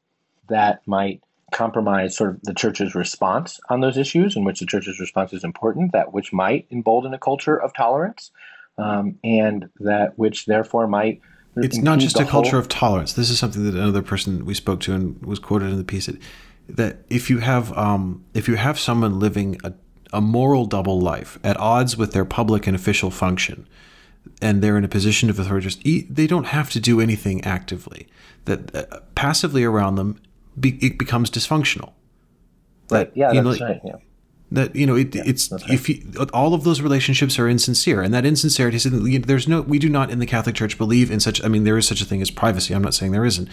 that 0.47 0.81
might 0.87 1.21
compromise 1.51 2.15
sort 2.17 2.31
of 2.31 2.41
the 2.43 2.53
church's 2.53 2.93
response 2.93 3.59
on 3.69 3.79
those 3.79 3.97
issues, 3.97 4.35
in 4.35 4.43
which 4.43 4.59
the 4.59 4.65
church's 4.65 4.99
response 4.99 5.33
is 5.33 5.43
important, 5.43 5.93
that 5.93 6.13
which 6.13 6.33
might 6.33 6.67
embolden 6.71 7.13
a 7.13 7.19
culture 7.19 7.59
of 7.61 7.73
tolerance, 7.73 8.31
um, 8.77 9.17
and 9.23 9.69
that 9.79 10.17
which 10.17 10.45
therefore 10.45 10.87
might. 10.87 11.21
It's 11.55 11.77
not 11.77 11.99
just 11.99 12.19
a 12.19 12.25
whole... 12.25 12.43
culture 12.43 12.57
of 12.57 12.67
tolerance. 12.67 13.13
This 13.13 13.29
is 13.29 13.39
something 13.39 13.63
that 13.63 13.73
another 13.73 14.03
person 14.03 14.45
we 14.45 14.53
spoke 14.53 14.81
to 14.81 14.93
and 14.93 15.23
was 15.25 15.39
quoted 15.39 15.69
in 15.69 15.77
the 15.77 15.83
piece 15.83 16.05
that, 16.05 16.17
that 16.69 16.97
if 17.09 17.29
you 17.29 17.39
have 17.39 17.75
um, 17.77 18.23
if 18.33 18.47
you 18.47 18.55
have 18.55 18.77
someone 18.77 19.19
living 19.19 19.57
a, 19.63 19.73
a 20.13 20.21
moral 20.21 20.65
double 20.65 20.99
life 20.99 21.39
at 21.43 21.57
odds 21.57 21.97
with 21.97 22.11
their 22.11 22.25
public 22.25 22.67
and 22.67 22.75
official 22.75 23.09
function, 23.09 23.67
and 24.41 24.61
they're 24.61 24.77
in 24.77 24.83
a 24.83 24.89
position 24.89 25.29
of 25.29 25.39
authority, 25.39 26.05
they 26.09 26.27
don't 26.27 26.47
have 26.47 26.69
to 26.71 26.79
do 26.79 26.99
anything 26.99 27.43
actively. 27.43 28.07
That 28.45 28.75
uh, 28.75 28.99
passively 29.15 29.63
around 29.63 29.95
them, 29.95 30.21
be, 30.59 30.77
it 30.85 30.97
becomes 30.97 31.29
dysfunctional. 31.29 31.93
Right. 32.89 33.13
That, 33.13 33.17
yeah, 33.17 33.33
that's 33.33 33.43
know, 33.43 33.49
like, 33.49 33.61
right. 33.61 33.81
Yeah 33.83 33.95
that 34.51 34.75
you 34.75 34.85
know 34.85 34.95
it, 34.95 35.13
yeah, 35.13 35.23
it's 35.25 35.51
right. 35.51 35.61
if 35.69 35.89
you, 35.89 36.01
all 36.31 36.53
of 36.53 36.63
those 36.63 36.79
relationships 36.79 37.37
are 37.37 37.49
insincere 37.49 38.01
and 38.01 38.13
that 38.13 38.25
insincerity 38.25 38.77
is 38.77 38.85
there's 39.23 39.47
no 39.47 39.61
we 39.61 39.77
do 39.77 39.89
not 39.89 40.09
in 40.09 40.19
the 40.19 40.25
catholic 40.25 40.55
church 40.55 40.77
believe 40.77 41.11
in 41.11 41.19
such 41.19 41.43
i 41.43 41.49
mean 41.49 41.65
there 41.65 41.77
is 41.77 41.85
such 41.85 41.99
a 41.99 42.05
thing 42.05 42.21
as 42.21 42.31
privacy 42.31 42.73
i'm 42.73 42.81
not 42.81 42.93
saying 42.93 43.11
there 43.11 43.25
isn't 43.25 43.49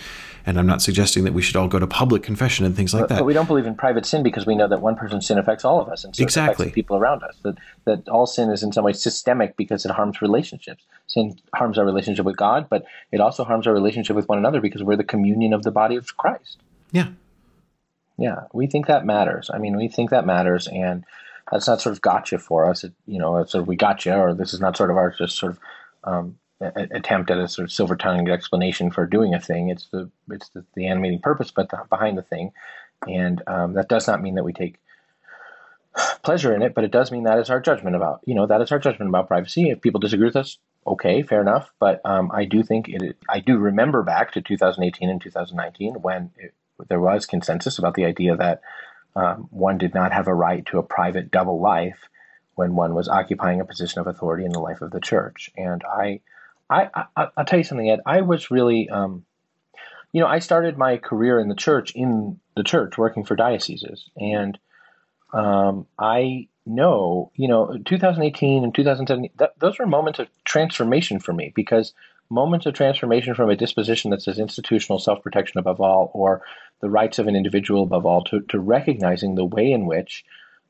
and 0.47 0.57
i'm 0.57 0.67
not 0.67 0.81
suggesting 0.81 1.25
that 1.25 1.33
we 1.33 1.43
should 1.43 1.57
all 1.57 1.67
go 1.67 1.81
to 1.81 1.87
public 1.87 2.23
confession 2.23 2.65
and 2.65 2.77
things 2.77 2.95
like 2.95 3.03
but, 3.03 3.09
that 3.09 3.19
but 3.19 3.25
we 3.25 3.33
don't 3.33 3.49
believe 3.49 3.67
in 3.67 3.75
private 3.75 4.07
sin 4.07 4.23
because 4.23 4.47
we 4.47 4.55
know 4.55 4.69
that 4.69 4.81
one 4.81 4.95
person's 4.95 5.27
sin 5.27 5.37
affects 5.37 5.65
all 5.65 5.81
of 5.81 5.89
us 5.89 6.05
and 6.05 6.15
so 6.15 6.23
exactly 6.23 6.71
people 6.71 6.97
around 6.97 7.25
us 7.25 7.37
that 7.43 7.57
that 7.87 8.09
all 8.09 8.27
sin 8.27 8.49
is 8.51 8.63
in 8.63 8.71
some 8.71 8.85
way 8.85 8.93
systemic 8.93 9.57
because 9.57 9.85
it 9.85 9.91
harms 9.91 10.23
relationships 10.23 10.85
sin 11.09 11.37
harms 11.57 11.77
our 11.77 11.85
relationship 11.85 12.25
with 12.25 12.37
god 12.37 12.69
but 12.69 12.85
it 13.11 13.21
also 13.21 13.43
harms 13.43 13.67
our 13.67 13.73
relationship 13.73 14.15
with 14.15 14.29
one 14.29 14.39
another 14.39 14.61
because 14.61 14.83
we're 14.85 14.97
the 14.97 15.03
communion 15.03 15.53
of 15.53 15.65
the 15.65 15.73
body 15.73 15.97
of 15.97 16.17
christ 16.17 16.59
yeah 16.95 17.09
yeah, 18.17 18.45
we 18.53 18.67
think 18.67 18.87
that 18.87 19.05
matters. 19.05 19.51
I 19.53 19.59
mean, 19.59 19.77
we 19.77 19.89
think 19.89 20.11
that 20.11 20.27
matters, 20.27 20.69
and 20.69 21.05
that's 21.51 21.67
not 21.67 21.81
sort 21.81 21.95
of 21.95 22.03
gotcha 22.03 22.39
for 22.39 22.69
us. 22.69 22.85
It, 22.85 22.93
you 23.07 23.19
know, 23.19 23.39
it's 23.39 23.53
sort 23.53 23.63
of 23.63 23.69
we 23.69 23.77
gotcha, 23.77 24.17
or 24.17 24.35
this 24.35 24.55
is 24.55 24.61
not 24.61 24.77
sort 24.77 24.91
of 24.91 24.97
our 24.97 25.11
just 25.11 25.37
sort 25.37 25.53
of 25.53 25.59
um, 26.05 26.39
attempt 26.61 27.31
at 27.31 27.39
a 27.39 27.49
sort 27.49 27.65
of 27.65 27.73
silver 27.73 27.97
tongued 27.97 28.29
explanation 28.29 28.91
for 28.91 29.07
doing 29.07 29.35
a 29.35 29.41
thing. 29.41 29.69
It's 29.69 29.89
the 29.89 30.11
it's 30.31 30.49
the, 30.51 30.65
the 30.75 30.87
animating 30.87 31.21
purpose, 31.21 31.51
but 31.51 31.71
the, 31.71 31.81
behind 31.91 32.17
the 32.17 32.23
thing, 32.23 32.53
and 33.09 33.43
um, 33.49 33.75
that 33.75 33.89
does 33.89 34.07
not 34.07 34.23
mean 34.23 34.37
that 34.37 34.45
we 34.45 34.53
take 34.53 34.77
pleasure 36.23 36.55
in 36.55 36.63
it, 36.63 36.75
but 36.75 36.85
it 36.85 36.91
does 36.93 37.11
mean 37.11 37.25
that 37.25 37.39
is 37.39 37.51
our 37.51 37.61
judgment 37.61 37.97
about 37.97 38.21
you 38.27 38.35
know 38.37 38.47
that 38.47 38.61
is 38.61 38.71
our 38.71 38.79
judgment 38.79 39.09
about 39.09 39.27
privacy. 39.27 39.71
If 39.71 39.81
people 39.81 39.99
disagree 39.99 40.27
with 40.27 40.37
us, 40.37 40.59
okay, 40.87 41.25
fair 41.25 41.41
enough. 41.41 41.73
But 41.81 42.01
um, 42.05 42.31
I 42.33 42.45
do 42.45 42.63
think 42.63 42.89
it. 42.89 43.17
I 43.29 43.41
do 43.41 43.59
remember 43.59 44.05
back 44.05 44.31
to 44.33 44.41
2018 44.41 45.11
and 45.11 45.21
2019 45.21 45.95
when 45.95 46.31
it, 46.37 46.55
there 46.89 47.01
was 47.01 47.27
consensus 47.27 47.79
about 47.79 47.95
the 47.95 48.05
idea 48.05 48.37
that 48.37 48.61
um, 49.17 49.49
one 49.51 49.79
did 49.79 49.95
not 49.95 50.13
have 50.13 50.27
a 50.27 50.35
right 50.35 50.65
to 50.67 50.79
a 50.79 50.83
private 50.83 51.31
double 51.31 51.61
life 51.61 51.99
when 52.55 52.75
one 52.75 52.95
was 52.95 53.09
occupying 53.09 53.61
a 53.61 53.65
position 53.65 54.01
of 54.01 54.07
authority 54.07 54.45
in 54.45 54.53
the 54.53 54.61
life 54.61 54.81
of 54.81 54.91
the 54.91 55.01
church. 55.01 55.51
And 55.57 55.83
I, 55.85 56.21
I, 56.71 56.89
I 57.17 57.29
will 57.37 57.45
tell 57.45 57.59
you 57.59 57.65
something, 57.65 57.91
Ed. 57.91 58.01
I 58.07 58.23
was 58.23 58.51
really, 58.51 58.89
um, 58.89 59.25
you 60.13 60.21
know, 60.21 60.27
I 60.27 60.39
started 60.39 60.79
my 60.79 60.97
career 60.97 61.39
in 61.41 61.49
the 61.49 61.55
church 61.55 61.93
in 61.95 62.41
the 62.57 62.63
church, 62.63 62.97
working 62.97 63.25
for 63.25 63.35
dioceses, 63.35 64.09
and 64.17 64.59
um, 65.33 65.87
I 65.99 66.49
know, 66.67 67.33
you 67.35 67.49
know, 67.49 67.77
2018 67.85 68.65
and 68.65 68.75
2017, 68.75 69.31
that, 69.39 69.59
those 69.59 69.79
were 69.79 69.87
moments 69.87 70.21
of 70.21 70.29
transformation 70.45 71.19
for 71.19 71.33
me 71.33 71.53
because 71.55 71.93
moments 72.35 72.67
of 72.67 72.75
transformation 72.75 73.35
from 73.35 73.49
a 73.49 73.57
disposition 73.57 74.11
that 74.11 74.21
says 74.21 74.39
institutional 74.39 74.99
self 74.99 75.23
protection 75.23 75.59
above 75.59 75.81
all, 75.81 76.11
or 76.13 76.43
the 76.81 76.91
rights 76.91 77.19
of 77.19 77.27
an 77.29 77.37
individual 77.37 77.85
above 77.85 78.05
all, 78.05 78.25
to, 78.25 78.41
to 78.41 78.59
recognizing 78.59 79.35
the 79.35 79.45
way 79.45 79.73
in 79.73 79.87
which 79.87 80.25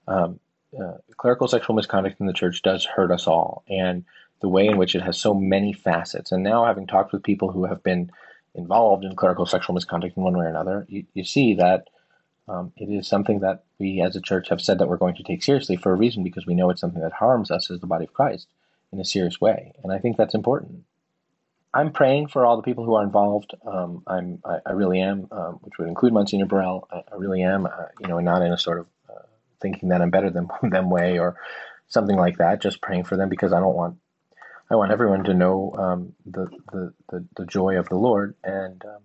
um, 0.07 0.39
uh, 0.81 0.99
clerical 1.17 1.49
sexual 1.49 1.75
misconduct 1.75 2.21
in 2.21 2.27
the 2.27 2.33
church 2.33 2.63
does 2.63 2.85
hurt 2.85 3.11
us 3.11 3.27
all, 3.27 3.65
and 3.69 4.05
the 4.41 4.49
way 4.49 4.67
in 4.67 4.77
which 4.77 4.95
it 4.95 5.03
has 5.03 5.19
so 5.19 5.35
many 5.35 5.73
facets. 5.73 6.31
And 6.31 6.43
now, 6.43 6.67
having 6.67 6.87
talked 6.87 7.13
with 7.13 7.23
people 7.23 7.51
who 7.51 7.65
have 7.65 7.83
been 7.83 8.13
involved 8.55 9.05
in 9.05 9.17
clerical 9.17 9.47
sexual 9.47 9.75
misconduct 9.75 10.17
in 10.17 10.23
one 10.23 10.37
way 10.37 10.45
or 10.45 10.49
another, 10.49 10.87
you, 10.89 11.05
you 11.15 11.25
see 11.25 11.55
that 11.55 11.89
um, 12.47 12.73
it 12.77 12.87
is 12.87 13.09
something 13.09 13.41
that 13.41 13.65
we 13.79 14.03
as 14.03 14.17
a 14.17 14.21
church 14.21 14.51
have 14.51 14.61
said 14.61 14.79
that 14.79 14.89
we're 14.89 14.99
going 14.99 15.17
to 15.17 15.23
take 15.23 15.43
seriously 15.43 15.77
for 15.77 15.93
a 15.93 15.97
reason 15.97 16.23
because 16.23 16.47
we 16.47 16.55
know 16.55 16.71
it's 16.71 16.81
something 16.81 17.03
that 17.03 17.13
harms 17.13 17.51
us 17.51 17.71
as 17.71 17.81
the 17.81 17.87
body 17.87 18.05
of 18.05 18.13
Christ 18.13 18.49
in 18.93 19.01
a 19.01 19.05
serious 19.05 19.41
way. 19.41 19.73
And 19.83 19.93
I 19.93 19.99
think 19.99 20.17
that's 20.17 20.35
important. 20.35 20.85
I'm 21.75 21.91
praying 21.91 22.29
for 22.29 22.47
all 22.47 22.57
the 22.57 22.63
people 22.63 22.85
who 22.85 22.95
are 22.95 23.03
involved. 23.03 23.53
Um, 23.67 24.05
I'm, 24.07 24.39
I, 24.45 24.59
I, 24.65 24.73
really 24.73 25.01
am, 25.01 25.27
um, 25.33 25.55
which 25.63 25.77
would 25.79 25.89
include 25.89 26.13
Monsignor 26.13 26.47
Burrill. 26.47 26.87
I, 26.91 27.03
I 27.13 27.17
really 27.17 27.43
am, 27.43 27.67
uh, 27.67 27.87
you 28.01 28.07
know, 28.07 28.21
not 28.21 28.43
in 28.43 28.53
a 28.53 28.59
sort 28.59 28.79
of 28.79 28.87
uh, 29.11 29.27
thinking 29.61 29.89
that 29.89 30.01
I'm 30.01 30.11
better 30.11 30.31
than 30.31 30.49
them 30.63 30.89
way 30.89 31.19
or 31.19 31.37
something 31.89 32.17
like 32.17 32.39
that. 32.39 32.63
Just 32.63 32.81
praying 32.81 33.05
for 33.05 33.17
them 33.17 33.29
because 33.29 33.53
I 33.53 33.59
don't 33.59 33.75
want, 33.75 33.97
I 34.71 34.77
want 34.77 34.93
everyone 34.93 35.25
to 35.25 35.35
know 35.35 35.75
um, 35.77 36.13
the, 36.25 36.47
the, 36.73 36.95
the, 37.11 37.27
the 37.37 37.47
joy 37.47 37.77
of 37.77 37.89
the 37.89 37.97
Lord 37.97 38.37
and, 38.45 38.83
um, 38.85 39.03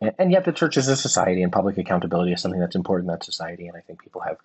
and 0.00 0.12
and 0.18 0.30
yet 0.30 0.44
the 0.44 0.52
church 0.52 0.76
is 0.76 0.88
a 0.88 0.96
society 0.96 1.42
and 1.42 1.52
public 1.52 1.76
accountability 1.78 2.32
is 2.32 2.40
something 2.40 2.60
that's 2.60 2.76
important 2.76 3.08
in 3.08 3.14
that 3.14 3.24
society. 3.24 3.66
And 3.66 3.76
I 3.76 3.80
think 3.80 4.02
people 4.02 4.20
have 4.20 4.36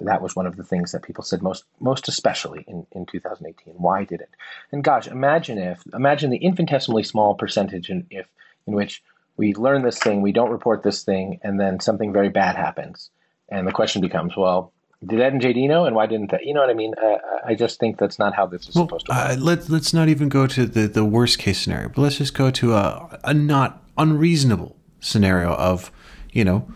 that 0.00 0.22
was 0.22 0.36
one 0.36 0.46
of 0.46 0.56
the 0.56 0.64
things 0.64 0.92
that 0.92 1.02
people 1.02 1.24
said 1.24 1.42
most 1.42 1.64
most 1.80 2.08
especially 2.08 2.64
in, 2.66 2.86
in 2.92 3.06
2018 3.06 3.74
why 3.74 4.04
did 4.04 4.20
it 4.20 4.30
and 4.72 4.84
gosh 4.84 5.06
imagine 5.06 5.58
if 5.58 5.82
imagine 5.94 6.30
the 6.30 6.36
infinitesimally 6.38 7.02
small 7.02 7.34
percentage 7.34 7.90
in 7.90 8.06
if 8.10 8.28
in 8.66 8.74
which 8.74 9.02
we 9.36 9.54
learn 9.54 9.82
this 9.82 9.98
thing 9.98 10.22
we 10.22 10.32
don't 10.32 10.50
report 10.50 10.82
this 10.82 11.02
thing 11.02 11.40
and 11.42 11.58
then 11.58 11.80
something 11.80 12.12
very 12.12 12.28
bad 12.28 12.56
happens 12.56 13.10
and 13.48 13.66
the 13.66 13.72
question 13.72 14.00
becomes 14.00 14.36
well 14.36 14.72
did 15.04 15.20
Ed 15.20 15.34
and 15.34 15.42
JD 15.42 15.68
know, 15.68 15.84
and 15.84 15.94
why 15.94 16.06
didn't 16.06 16.30
they? 16.30 16.40
You 16.42 16.54
know 16.54 16.60
what 16.60 16.70
I 16.70 16.74
mean? 16.74 16.94
Uh, 17.00 17.18
I 17.44 17.54
just 17.54 17.78
think 17.78 17.98
that's 17.98 18.18
not 18.18 18.34
how 18.34 18.46
this 18.46 18.68
is 18.68 18.74
well, 18.74 18.86
supposed 18.86 19.06
to 19.06 19.12
work. 19.12 19.30
Uh, 19.30 19.36
let, 19.38 19.68
let's 19.68 19.92
not 19.92 20.08
even 20.08 20.28
go 20.28 20.46
to 20.46 20.66
the, 20.66 20.88
the 20.88 21.04
worst 21.04 21.38
case 21.38 21.60
scenario, 21.60 21.88
but 21.90 21.98
let's 21.98 22.16
just 22.16 22.34
go 22.34 22.50
to 22.52 22.74
a, 22.74 23.20
a 23.22 23.34
not 23.34 23.84
unreasonable 23.98 24.76
scenario 25.00 25.52
of, 25.52 25.92
you 26.32 26.44
know, 26.44 26.66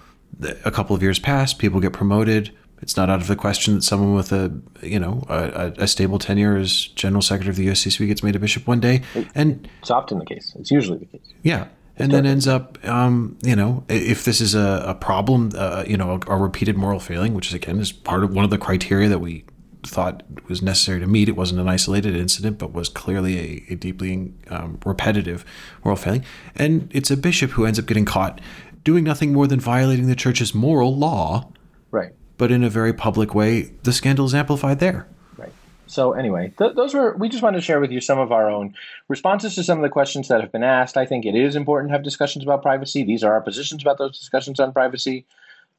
a 0.64 0.70
couple 0.70 0.94
of 0.94 1.02
years 1.02 1.18
pass, 1.18 1.54
people 1.54 1.80
get 1.80 1.92
promoted, 1.92 2.50
it's 2.82 2.96
not 2.96 3.10
out 3.10 3.20
of 3.20 3.26
the 3.26 3.36
question 3.36 3.74
that 3.74 3.82
someone 3.82 4.14
with 4.14 4.32
a 4.32 4.52
you 4.82 4.98
know 4.98 5.22
a, 5.28 5.72
a, 5.78 5.86
stable 5.86 6.18
tenure 6.18 6.56
as 6.56 6.86
general 6.88 7.22
secretary 7.22 7.50
of 7.50 7.56
the 7.56 7.68
USCCB 7.68 8.06
gets 8.06 8.22
made 8.22 8.36
a 8.36 8.38
bishop 8.38 8.66
one 8.66 8.80
day, 8.80 9.02
and 9.34 9.68
it's 9.80 9.90
often 9.90 10.18
the 10.18 10.26
case. 10.26 10.54
It's 10.58 10.70
usually 10.70 10.98
the 10.98 11.06
case. 11.06 11.32
Yeah, 11.42 11.68
and 11.96 12.12
then 12.12 12.24
ends 12.24 12.48
up, 12.48 12.82
um, 12.86 13.36
you 13.42 13.54
know, 13.54 13.84
if 13.88 14.24
this 14.24 14.40
is 14.40 14.54
a, 14.54 14.84
a 14.88 14.94
problem, 14.94 15.50
uh, 15.54 15.84
you 15.86 15.96
know, 15.96 16.20
a, 16.26 16.32
a, 16.32 16.36
repeated 16.36 16.76
moral 16.76 17.00
failing, 17.00 17.34
which 17.34 17.48
is 17.48 17.54
again 17.54 17.78
is 17.78 17.92
part 17.92 18.24
of 18.24 18.32
one 18.34 18.44
of 18.44 18.50
the 18.50 18.58
criteria 18.58 19.08
that 19.08 19.18
we 19.18 19.44
thought 19.82 20.22
was 20.48 20.62
necessary 20.62 21.00
to 21.00 21.06
meet. 21.06 21.28
It 21.28 21.36
wasn't 21.36 21.60
an 21.60 21.68
isolated 21.68 22.16
incident, 22.16 22.58
but 22.58 22.72
was 22.72 22.88
clearly 22.88 23.38
a, 23.38 23.72
a 23.72 23.76
deeply 23.76 24.32
um, 24.48 24.78
repetitive 24.84 25.44
moral 25.84 25.96
failing, 25.96 26.24
and 26.56 26.90
it's 26.94 27.10
a 27.10 27.16
bishop 27.16 27.52
who 27.52 27.66
ends 27.66 27.78
up 27.78 27.86
getting 27.86 28.06
caught 28.06 28.40
doing 28.82 29.04
nothing 29.04 29.30
more 29.30 29.46
than 29.46 29.60
violating 29.60 30.06
the 30.06 30.16
church's 30.16 30.54
moral 30.54 30.96
law. 30.96 31.52
Right 31.90 32.12
but 32.40 32.50
in 32.50 32.64
a 32.64 32.70
very 32.70 32.94
public 32.94 33.34
way, 33.34 33.70
the 33.82 33.92
scandal 33.92 34.24
is 34.24 34.34
amplified 34.34 34.78
there. 34.78 35.06
Right. 35.36 35.52
So 35.86 36.12
anyway, 36.12 36.54
th- 36.56 36.74
those 36.74 36.94
were 36.94 37.14
we 37.18 37.28
just 37.28 37.42
wanted 37.42 37.58
to 37.58 37.62
share 37.62 37.80
with 37.80 37.90
you 37.90 38.00
some 38.00 38.18
of 38.18 38.32
our 38.32 38.50
own 38.50 38.74
responses 39.08 39.54
to 39.56 39.62
some 39.62 39.76
of 39.76 39.82
the 39.82 39.90
questions 39.90 40.28
that 40.28 40.40
have 40.40 40.50
been 40.50 40.62
asked. 40.62 40.96
I 40.96 41.04
think 41.04 41.26
it 41.26 41.34
is 41.34 41.54
important 41.54 41.90
to 41.90 41.92
have 41.92 42.02
discussions 42.02 42.42
about 42.42 42.62
privacy. 42.62 43.04
These 43.04 43.22
are 43.22 43.34
our 43.34 43.42
positions 43.42 43.82
about 43.82 43.98
those 43.98 44.18
discussions 44.18 44.58
on 44.58 44.72
privacy. 44.72 45.26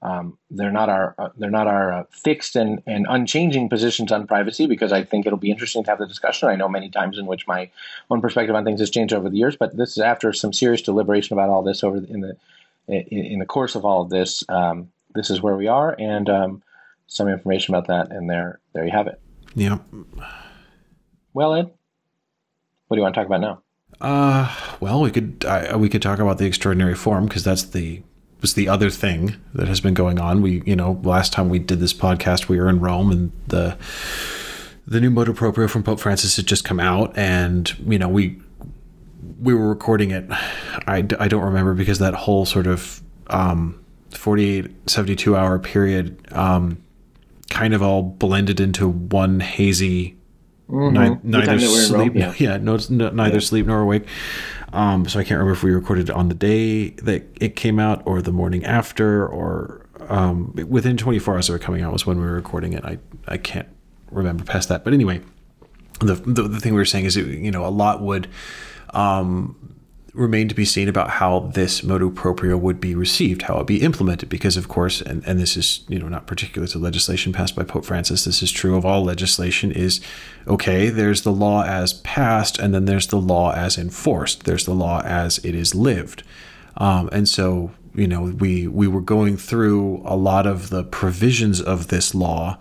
Um, 0.04 0.38
they're 0.52 0.72
not 0.72 0.90
our 0.90 1.16
uh, 1.18 1.30
they're 1.36 1.50
not 1.50 1.66
our 1.66 1.92
uh, 1.92 2.04
fixed 2.12 2.56
and, 2.56 2.84
and 2.86 3.08
unchanging 3.10 3.68
positions 3.68 4.12
on 4.12 4.28
privacy 4.28 4.68
because 4.68 4.92
I 4.92 5.04
think 5.04 5.26
it'll 5.26 5.40
be 5.40 5.50
interesting 5.50 5.84
to 5.86 5.90
have 5.90 5.98
the 5.98 6.06
discussion. 6.06 6.48
I 6.48 6.58
know 6.58 6.70
many 6.70 6.90
times 6.90 7.18
in 7.18 7.26
which 7.26 7.48
my 7.48 7.72
own 8.12 8.22
perspective 8.22 8.56
on 8.56 8.66
things 8.66 8.82
has 8.82 8.92
changed 8.92 9.16
over 9.16 9.32
the 9.32 9.38
years, 9.38 9.56
but 9.56 9.76
this 9.78 9.98
is 9.98 9.98
after 9.98 10.32
some 10.32 10.54
serious 10.54 10.84
deliberation 10.84 11.34
about 11.34 11.50
all 11.50 11.64
this 11.64 11.84
over 11.84 11.98
in 11.98 12.22
the 12.22 12.38
in, 12.88 13.26
in, 13.26 13.40
the 13.40 13.46
course 13.46 13.76
of 13.76 13.86
all 13.86 14.02
of 14.02 14.10
this, 14.10 14.44
um, 14.50 14.92
this 15.14 15.30
is 15.30 15.42
where 15.42 15.56
we 15.56 15.68
are, 15.68 15.96
and 16.00 16.30
um, 16.30 16.64
some 17.08 17.28
information 17.28 17.74
about 17.74 17.88
that, 17.88 18.12
and 18.16 18.30
there, 18.30 18.60
there 18.74 18.86
you 18.86 18.92
have 18.92 19.08
it. 19.08 19.20
Yeah. 19.56 19.80
Well, 21.34 21.54
Ed, 21.54 21.72
what 22.88 22.96
do 22.96 23.00
you 23.00 23.04
want 23.04 23.16
to 23.16 23.20
talk 23.20 23.28
about 23.28 23.42
now? 23.42 23.62
Uh, 24.00 24.54
well, 24.80 25.02
we 25.02 25.12
could 25.12 25.46
uh, 25.48 25.78
we 25.78 25.90
could 25.90 26.02
talk 26.02 26.20
about 26.20 26.38
the 26.38 26.46
extraordinary 26.46 26.96
form 26.96 27.26
because 27.26 27.44
that's 27.44 27.64
the 27.64 28.02
was 28.42 28.56
the 28.56 28.68
other 28.68 28.90
thing 28.90 29.36
that 29.54 29.68
has 29.68 29.80
been 29.80 29.94
going 29.94 30.20
on. 30.20 30.42
We, 30.42 30.64
you 30.66 30.76
know, 30.76 31.00
last 31.04 31.32
time 31.32 31.50
we 31.50 31.60
did 31.60 31.80
this 31.80 31.94
podcast, 31.94 32.48
we 32.48 32.60
were 32.60 32.68
in 32.68 32.80
Rome, 32.80 33.12
and 33.12 33.32
the 33.48 33.78
the 34.88 35.00
new 35.00 35.12
motu 35.12 35.34
proprio 35.34 35.68
from 35.68 35.84
Pope 35.84 36.00
Francis 36.00 36.36
had 36.36 36.48
just 36.48 36.64
come 36.64 36.80
out, 36.80 37.16
and 37.18 37.72
you 37.88 38.00
know, 38.00 38.10
we 38.10 38.42
we 39.40 39.54
were 39.54 39.70
recording 39.70 40.12
it. 40.12 40.26
I, 40.30 40.98
I 41.20 41.28
don't 41.28 41.44
remember 41.44 41.74
because 41.74 42.00
that 42.00 42.14
whole 42.14 42.46
sort 42.46 42.68
of 42.68 43.02
um, 43.28 43.81
48, 44.12 44.90
72 44.90 45.36
hour 45.36 45.60
period 45.60 46.28
um, 46.32 46.84
kind 47.50 47.74
of 47.74 47.82
all 47.82 48.04
blended 48.04 48.60
into 48.60 48.88
one 48.90 49.40
hazy. 49.40 50.18
Mm-hmm. 50.70 51.30
Neither 51.30 51.60
sleep, 51.60 52.14
Rome, 52.14 52.18
yeah. 52.18 52.34
yeah, 52.38 52.58
no, 52.58 52.78
no 52.90 53.10
neither 53.10 53.36
yeah. 53.36 53.40
sleep 53.40 53.66
nor 53.66 53.82
awake. 53.82 54.06
Um, 54.74 55.08
so 55.08 55.20
I 55.20 55.24
can't 55.24 55.32
remember 55.32 55.52
if 55.52 55.64
we 55.64 55.72
recorded 55.72 56.10
it 56.10 56.16
on 56.16 56.30
the 56.30 56.36
day 56.36 56.92
that 56.92 57.26
it 57.42 57.56
came 57.58 57.78
out 57.78 58.02
or 58.06 58.22
the 58.22 58.32
morning 58.32 58.64
after 58.64 59.28
or 59.28 59.86
um, 60.08 60.54
within 60.68 60.98
24 60.98 61.36
hours 61.36 61.50
of 61.50 61.56
it 61.56 61.62
coming 61.62 61.82
out 61.82 61.92
was 61.92 62.06
when 62.06 62.18
we 62.18 62.24
were 62.24 62.34
recording 62.34 62.74
it. 62.74 62.86
I, 62.86 63.00
I 63.28 63.38
can't 63.38 63.68
remember 64.10 64.46
past 64.46 64.70
that. 64.70 64.84
But 64.84 64.94
anyway, 64.94 65.22
the, 66.00 66.16
the, 66.16 66.44
the 66.44 66.60
thing 66.60 66.74
we 66.74 66.80
were 66.80 66.86
saying 66.86 67.06
is, 67.06 67.16
you 67.16 67.52
know, 67.52 67.66
a 67.66 67.70
lot 67.70 68.02
would 68.02 68.30
um, 68.92 69.71
remain 70.14 70.50
to 70.50 70.56
be 70.56 70.66
seen 70.66 70.90
about 70.90 71.10
how 71.10 71.40
this 71.40 71.84
motu 71.84 72.12
proprio 72.12 72.58
would 72.58 72.82
be 72.82 72.96
received, 72.96 73.44
how 73.44 73.60
it 73.60 73.68
be 73.68 73.82
implemented, 73.82 74.28
because 74.30 74.58
of 74.58 74.68
course, 74.68 75.02
and, 75.02 75.24
and 75.26 75.40
this 75.40 75.56
is 75.56 75.86
you 75.88 76.00
know 76.00 76.08
not 76.08 76.28
particular 76.28 76.68
to 76.68 76.80
legislation 76.80 77.32
passed 77.32 77.56
by 77.56 77.64
Pope 77.64 77.86
Francis. 77.86 78.26
This 78.26 78.44
is 78.44 78.52
true 78.52 78.76
of 78.76 78.86
all 78.86 79.04
legislation. 79.04 79.72
Is 79.72 80.02
okay. 80.48 80.90
There's 80.90 81.22
the 81.22 81.32
law 81.32 81.64
as 81.64 81.94
passed, 81.94 82.60
and 82.60 82.74
then 82.74 82.86
there's 82.86 83.08
the 83.08 83.22
law 83.22 83.54
as 83.54 83.78
enforced. 83.78 84.44
There's 84.44 84.66
the 84.66 84.76
law 84.76 85.02
as 85.04 85.38
it 85.40 85.56
is 85.56 85.74
lived, 85.74 86.24
um, 86.78 87.10
and 87.12 87.28
so 87.28 87.72
you 87.96 88.08
know 88.08 88.24
we 88.24 88.68
we 88.68 88.88
were 88.88 89.02
going 89.02 89.38
through 89.38 90.02
a 90.06 90.16
lot 90.16 90.46
of 90.46 90.70
the 90.70 90.84
provisions 90.84 91.62
of 91.62 91.88
this 91.88 92.14
law, 92.14 92.58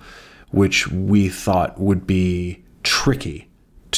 which 0.50 0.88
we 0.88 1.28
thought 1.28 1.80
would 1.80 2.06
be 2.06 2.62
tricky 2.82 3.49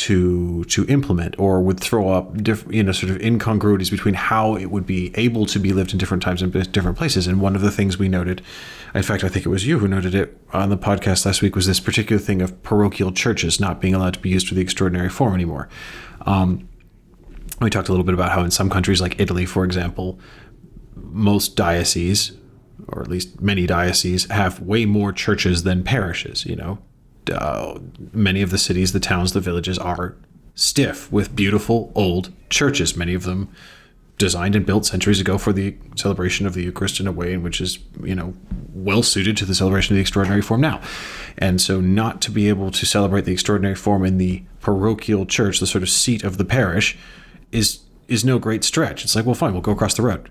to 0.02 0.64
to 0.64 0.84
implement 0.86 1.38
or 1.38 1.60
would 1.60 1.78
throw 1.78 2.08
up 2.08 2.34
diff, 2.42 2.64
you 2.68 2.82
know 2.82 2.92
sort 2.92 3.10
of 3.10 3.20
incongruities 3.20 3.88
between 3.88 4.14
how 4.14 4.56
it 4.56 4.66
would 4.66 4.84
be 4.84 5.12
able 5.14 5.46
to 5.46 5.60
be 5.60 5.72
lived 5.72 5.92
in 5.92 5.98
different 5.98 6.22
times 6.22 6.42
and 6.42 6.52
different 6.72 6.98
places. 6.98 7.28
And 7.28 7.40
one 7.40 7.54
of 7.54 7.62
the 7.62 7.70
things 7.70 7.98
we 7.98 8.08
noted 8.08 8.42
in 8.94 9.02
fact 9.02 9.24
i 9.24 9.28
think 9.28 9.46
it 9.46 9.48
was 9.48 9.66
you 9.66 9.78
who 9.78 9.88
noted 9.88 10.14
it 10.14 10.36
on 10.52 10.68
the 10.68 10.76
podcast 10.76 11.24
last 11.24 11.40
week 11.40 11.54
was 11.54 11.66
this 11.66 11.80
particular 11.80 12.20
thing 12.20 12.42
of 12.42 12.62
parochial 12.62 13.12
churches 13.12 13.60
not 13.60 13.80
being 13.80 13.94
allowed 13.94 14.14
to 14.14 14.20
be 14.20 14.28
used 14.28 14.48
for 14.48 14.54
the 14.54 14.60
extraordinary 14.60 15.08
form 15.08 15.34
anymore. 15.34 15.68
Um, 16.26 16.68
we 17.60 17.70
talked 17.70 17.88
a 17.88 17.92
little 17.92 18.04
bit 18.04 18.14
about 18.14 18.32
how 18.32 18.42
in 18.42 18.50
some 18.50 18.68
countries 18.68 19.00
like 19.00 19.20
italy 19.20 19.46
for 19.46 19.64
example 19.64 20.18
most 20.96 21.54
dioceses 21.54 22.32
or 22.88 23.02
at 23.02 23.08
least 23.08 23.40
many 23.40 23.66
dioceses 23.66 24.28
have 24.30 24.58
way 24.60 24.84
more 24.84 25.12
churches 25.12 25.62
than 25.62 25.84
parishes 25.84 26.44
you 26.44 26.56
know 26.56 26.78
uh, 27.30 27.78
many 28.12 28.42
of 28.42 28.50
the 28.50 28.58
cities, 28.58 28.92
the 28.92 29.00
towns, 29.00 29.32
the 29.32 29.40
villages 29.40 29.78
are 29.78 30.16
stiff 30.54 31.10
with 31.12 31.34
beautiful 31.34 31.92
old 31.94 32.32
churches, 32.50 32.96
many 32.96 33.14
of 33.14 33.24
them 33.24 33.48
designed 34.18 34.54
and 34.54 34.64
built 34.64 34.86
centuries 34.86 35.20
ago 35.20 35.38
for 35.38 35.52
the 35.52 35.74
celebration 35.96 36.46
of 36.46 36.54
the 36.54 36.62
Eucharist 36.62 37.00
in 37.00 37.06
a 37.06 37.12
way 37.12 37.32
in 37.32 37.42
which 37.42 37.60
is, 37.60 37.78
you 38.02 38.14
know, 38.14 38.34
well 38.72 39.02
suited 39.02 39.36
to 39.36 39.44
the 39.44 39.54
celebration 39.54 39.94
of 39.94 39.96
the 39.96 40.00
extraordinary 40.00 40.42
form 40.42 40.60
now. 40.60 40.80
And 41.38 41.60
so 41.60 41.80
not 41.80 42.20
to 42.22 42.30
be 42.30 42.48
able 42.48 42.70
to 42.70 42.86
celebrate 42.86 43.24
the 43.24 43.32
extraordinary 43.32 43.74
form 43.74 44.04
in 44.04 44.18
the 44.18 44.42
parochial 44.60 45.26
church, 45.26 45.58
the 45.58 45.66
sort 45.66 45.82
of 45.82 45.90
seat 45.90 46.22
of 46.22 46.38
the 46.38 46.44
parish, 46.44 46.96
is 47.50 47.80
is 48.08 48.24
no 48.24 48.38
great 48.38 48.62
stretch. 48.62 49.04
It's 49.04 49.16
like, 49.16 49.24
well, 49.24 49.34
fine, 49.34 49.52
we'll 49.52 49.62
go 49.62 49.72
across 49.72 49.94
the 49.94 50.02
road 50.02 50.28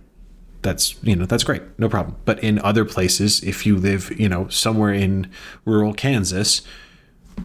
that's 0.61 0.95
you 1.03 1.15
know 1.15 1.25
that's 1.25 1.43
great. 1.43 1.61
No 1.77 1.89
problem. 1.89 2.15
But 2.25 2.43
in 2.43 2.59
other 2.59 2.85
places 2.85 3.43
if 3.43 3.65
you 3.65 3.77
live 3.77 4.17
you 4.19 4.29
know 4.29 4.47
somewhere 4.49 4.93
in 4.93 5.29
rural 5.65 5.93
kansas 5.93 6.61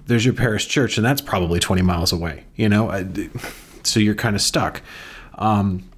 there's 0.07 0.25
your 0.25 0.35
parish 0.35 0.69
church 0.69 0.99
and 0.99 1.07
that's 1.07 1.21
probably 1.21 1.59
20 1.59 1.81
miles 1.83 2.13
away 2.13 2.45
you 2.57 2.69
know? 2.69 2.91
So 3.83 4.01
you're 4.01 4.17
kind 4.17 4.35
of 4.35 4.43
stuck. 4.43 4.83
Um, 5.39 5.89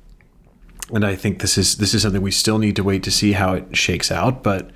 and 0.93 1.05
i 1.07 1.14
think 1.14 1.41
this 1.41 1.59
is 1.59 1.77
this 1.77 1.95
is 1.95 2.03
something 2.03 2.23
we 2.23 2.31
still 2.31 2.59
need 2.59 2.77
to 2.77 2.85
wait 2.85 3.03
to 3.03 3.11
see 3.11 3.33
how 3.33 3.55
it 3.55 3.77
shakes 3.77 4.11
out 4.11 4.43
but 4.43 4.71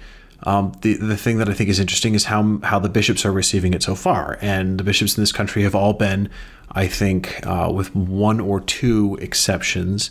um, 0.45 0.73
the 0.83 0.95
the 0.95 1.17
thing 1.17 1.39
that 1.39 1.49
I 1.49 1.55
think 1.55 1.71
is 1.71 1.79
interesting 1.79 2.15
is 2.15 2.25
how 2.25 2.59
how 2.65 2.79
the 2.79 2.89
bishops 2.89 3.25
are 3.25 3.33
receiving 3.33 3.75
it 3.75 3.83
so 3.83 3.95
far, 3.95 4.39
and 4.41 4.79
the 4.79 4.85
bishops 4.85 5.17
in 5.17 5.23
this 5.23 5.31
country 5.31 5.63
have 5.63 5.75
all 5.75 5.93
been, 5.93 6.29
I 6.73 6.89
think, 6.89 7.47
uh, 7.47 7.71
with 7.73 7.95
one 7.95 8.41
or 8.41 8.61
two 8.61 9.17
exceptions, 9.21 10.11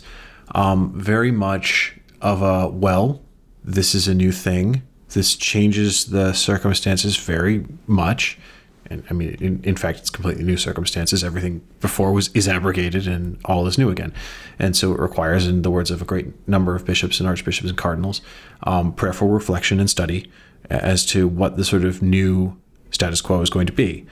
um, 0.54 0.98
very 0.98 1.30
much 1.30 1.94
of 2.22 2.40
a 2.40 2.68
well, 2.68 3.20
this 3.62 3.94
is 3.94 4.08
a 4.08 4.14
new 4.14 4.32
thing. 4.32 4.82
This 5.10 5.36
changes 5.36 6.06
the 6.06 6.32
circumstances 6.32 7.16
very 7.16 7.66
much. 7.86 8.38
And 8.86 9.04
I 9.10 9.12
mean, 9.14 9.36
in, 9.40 9.60
in 9.62 9.76
fact, 9.76 9.98
it's 9.98 10.10
completely 10.10 10.44
new 10.44 10.56
circumstances. 10.56 11.22
Everything 11.22 11.62
before 11.80 12.12
was 12.12 12.30
is 12.34 12.48
abrogated, 12.48 13.06
and 13.06 13.38
all 13.44 13.66
is 13.66 13.78
new 13.78 13.90
again. 13.90 14.12
And 14.58 14.76
so 14.76 14.92
it 14.92 15.00
requires, 15.00 15.46
in 15.46 15.62
the 15.62 15.70
words 15.70 15.90
of 15.90 16.02
a 16.02 16.04
great 16.04 16.26
number 16.48 16.74
of 16.74 16.84
bishops 16.84 17.20
and 17.20 17.28
archbishops 17.28 17.68
and 17.68 17.78
cardinals, 17.78 18.22
um, 18.64 18.92
prayerful 18.92 19.28
reflection 19.28 19.80
and 19.80 19.90
study 19.90 20.30
as 20.70 21.04
to 21.06 21.28
what 21.28 21.56
the 21.56 21.64
sort 21.64 21.84
of 21.84 22.02
new 22.02 22.56
status 22.90 23.20
quo 23.20 23.40
is 23.40 23.50
going 23.50 23.66
to 23.66 23.72
be. 23.72 24.06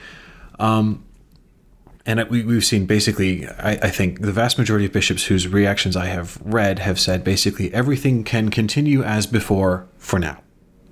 Um, 0.58 1.04
and 2.06 2.22
we, 2.30 2.42
have 2.54 2.64
seen 2.64 2.86
basically, 2.86 3.46
I, 3.46 3.72
I, 3.72 3.90
think 3.90 4.22
the 4.22 4.32
vast 4.32 4.56
majority 4.58 4.86
of 4.86 4.92
bishops 4.92 5.24
whose 5.24 5.46
reactions 5.46 5.96
I 5.96 6.06
have 6.06 6.40
read 6.42 6.78
have 6.78 6.98
said 6.98 7.22
basically 7.22 7.72
everything 7.74 8.24
can 8.24 8.48
continue 8.48 9.02
as 9.02 9.26
before 9.26 9.86
for 9.98 10.18
now 10.18 10.42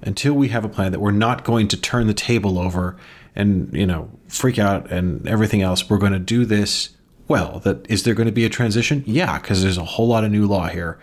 until 0.03 0.35
we 0.35 0.49
have 0.49 0.65
a 0.65 0.69
plan 0.69 0.93
that 0.93 1.01
we're 1.01 1.11
not 1.11 1.45
going 1.45 1.67
to 1.69 1.81
turn 1.81 2.07
the 2.07 2.15
table 2.15 2.59
over 2.59 2.97
and, 3.35 3.73
you 3.73 3.87
know, 3.87 4.11
freak 4.29 4.59
out 4.59 4.91
and 4.91 5.27
everything 5.27 5.63
else. 5.63 5.89
We're 5.89 5.99
going 5.99 6.13
to 6.13 6.19
do 6.19 6.45
this 6.45 6.91
well. 7.27 7.61
That 7.61 7.91
is 7.91 8.03
there 8.03 8.15
going 8.15 8.27
to 8.27 8.33
be 8.33 8.45
a 8.45 8.51
transition? 8.51 9.03
Yeah, 9.07 9.39
because 9.39 9.63
there's 9.63 9.79
a 9.79 9.85
whole 9.85 10.09
lot 10.09 10.25
of 10.25 10.31
new 10.31 10.47
law 10.47 10.69
here. 10.69 10.99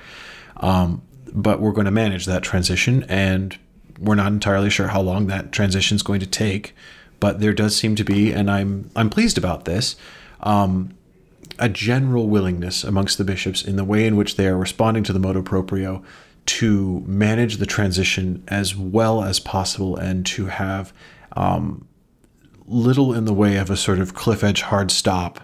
Um, 0.58 1.02
but 1.34 1.60
we're 1.60 1.72
going 1.72 1.86
to 1.86 1.92
manage 1.92 2.26
that 2.28 2.44
transition 2.44 3.04
and 3.10 3.58
we're 4.00 4.16
not 4.16 4.28
entirely 4.28 4.70
sure 4.70 4.88
how 4.88 5.02
long 5.02 5.28
that 5.28 5.52
transition 5.52 5.96
is 5.96 6.04
going 6.04 6.20
to 6.20 6.28
take 6.28 6.76
but 7.26 7.40
there 7.40 7.54
does 7.54 7.76
seem 7.76 7.96
to 7.96 8.04
be, 8.04 8.32
and 8.32 8.52
I'm 8.52 8.92
I'm 8.96 9.10
pleased 9.10 9.36
about 9.36 9.66
this, 9.66 9.96
um, 10.42 10.94
a 11.58 11.68
general 11.68 12.30
willingness 12.30 12.84
amongst 12.84 13.18
the 13.18 13.24
bishops 13.24 13.64
in 13.64 13.78
the 13.78 13.84
way 13.84 14.06
in 14.06 14.16
which 14.16 14.36
they 14.36 14.46
are 14.46 14.56
responding 14.56 15.04
to 15.06 15.12
the 15.12 15.18
motu 15.18 15.42
proprio 15.42 16.04
to 16.46 17.04
manage 17.08 17.58
the 17.58 17.66
transition 17.66 18.44
as 18.48 18.76
well 18.76 19.24
as 19.24 19.40
possible 19.40 19.98
and 19.98 20.24
to 20.28 20.46
have 20.46 20.94
um, 21.36 21.88
little 22.68 23.12
in 23.12 23.26
the 23.26 23.34
way 23.34 23.58
of 23.58 23.72
a 23.72 23.76
sort 23.76 23.98
of 23.98 24.14
cliff 24.14 24.44
edge 24.44 24.62
hard 24.62 24.92
stop 24.92 25.42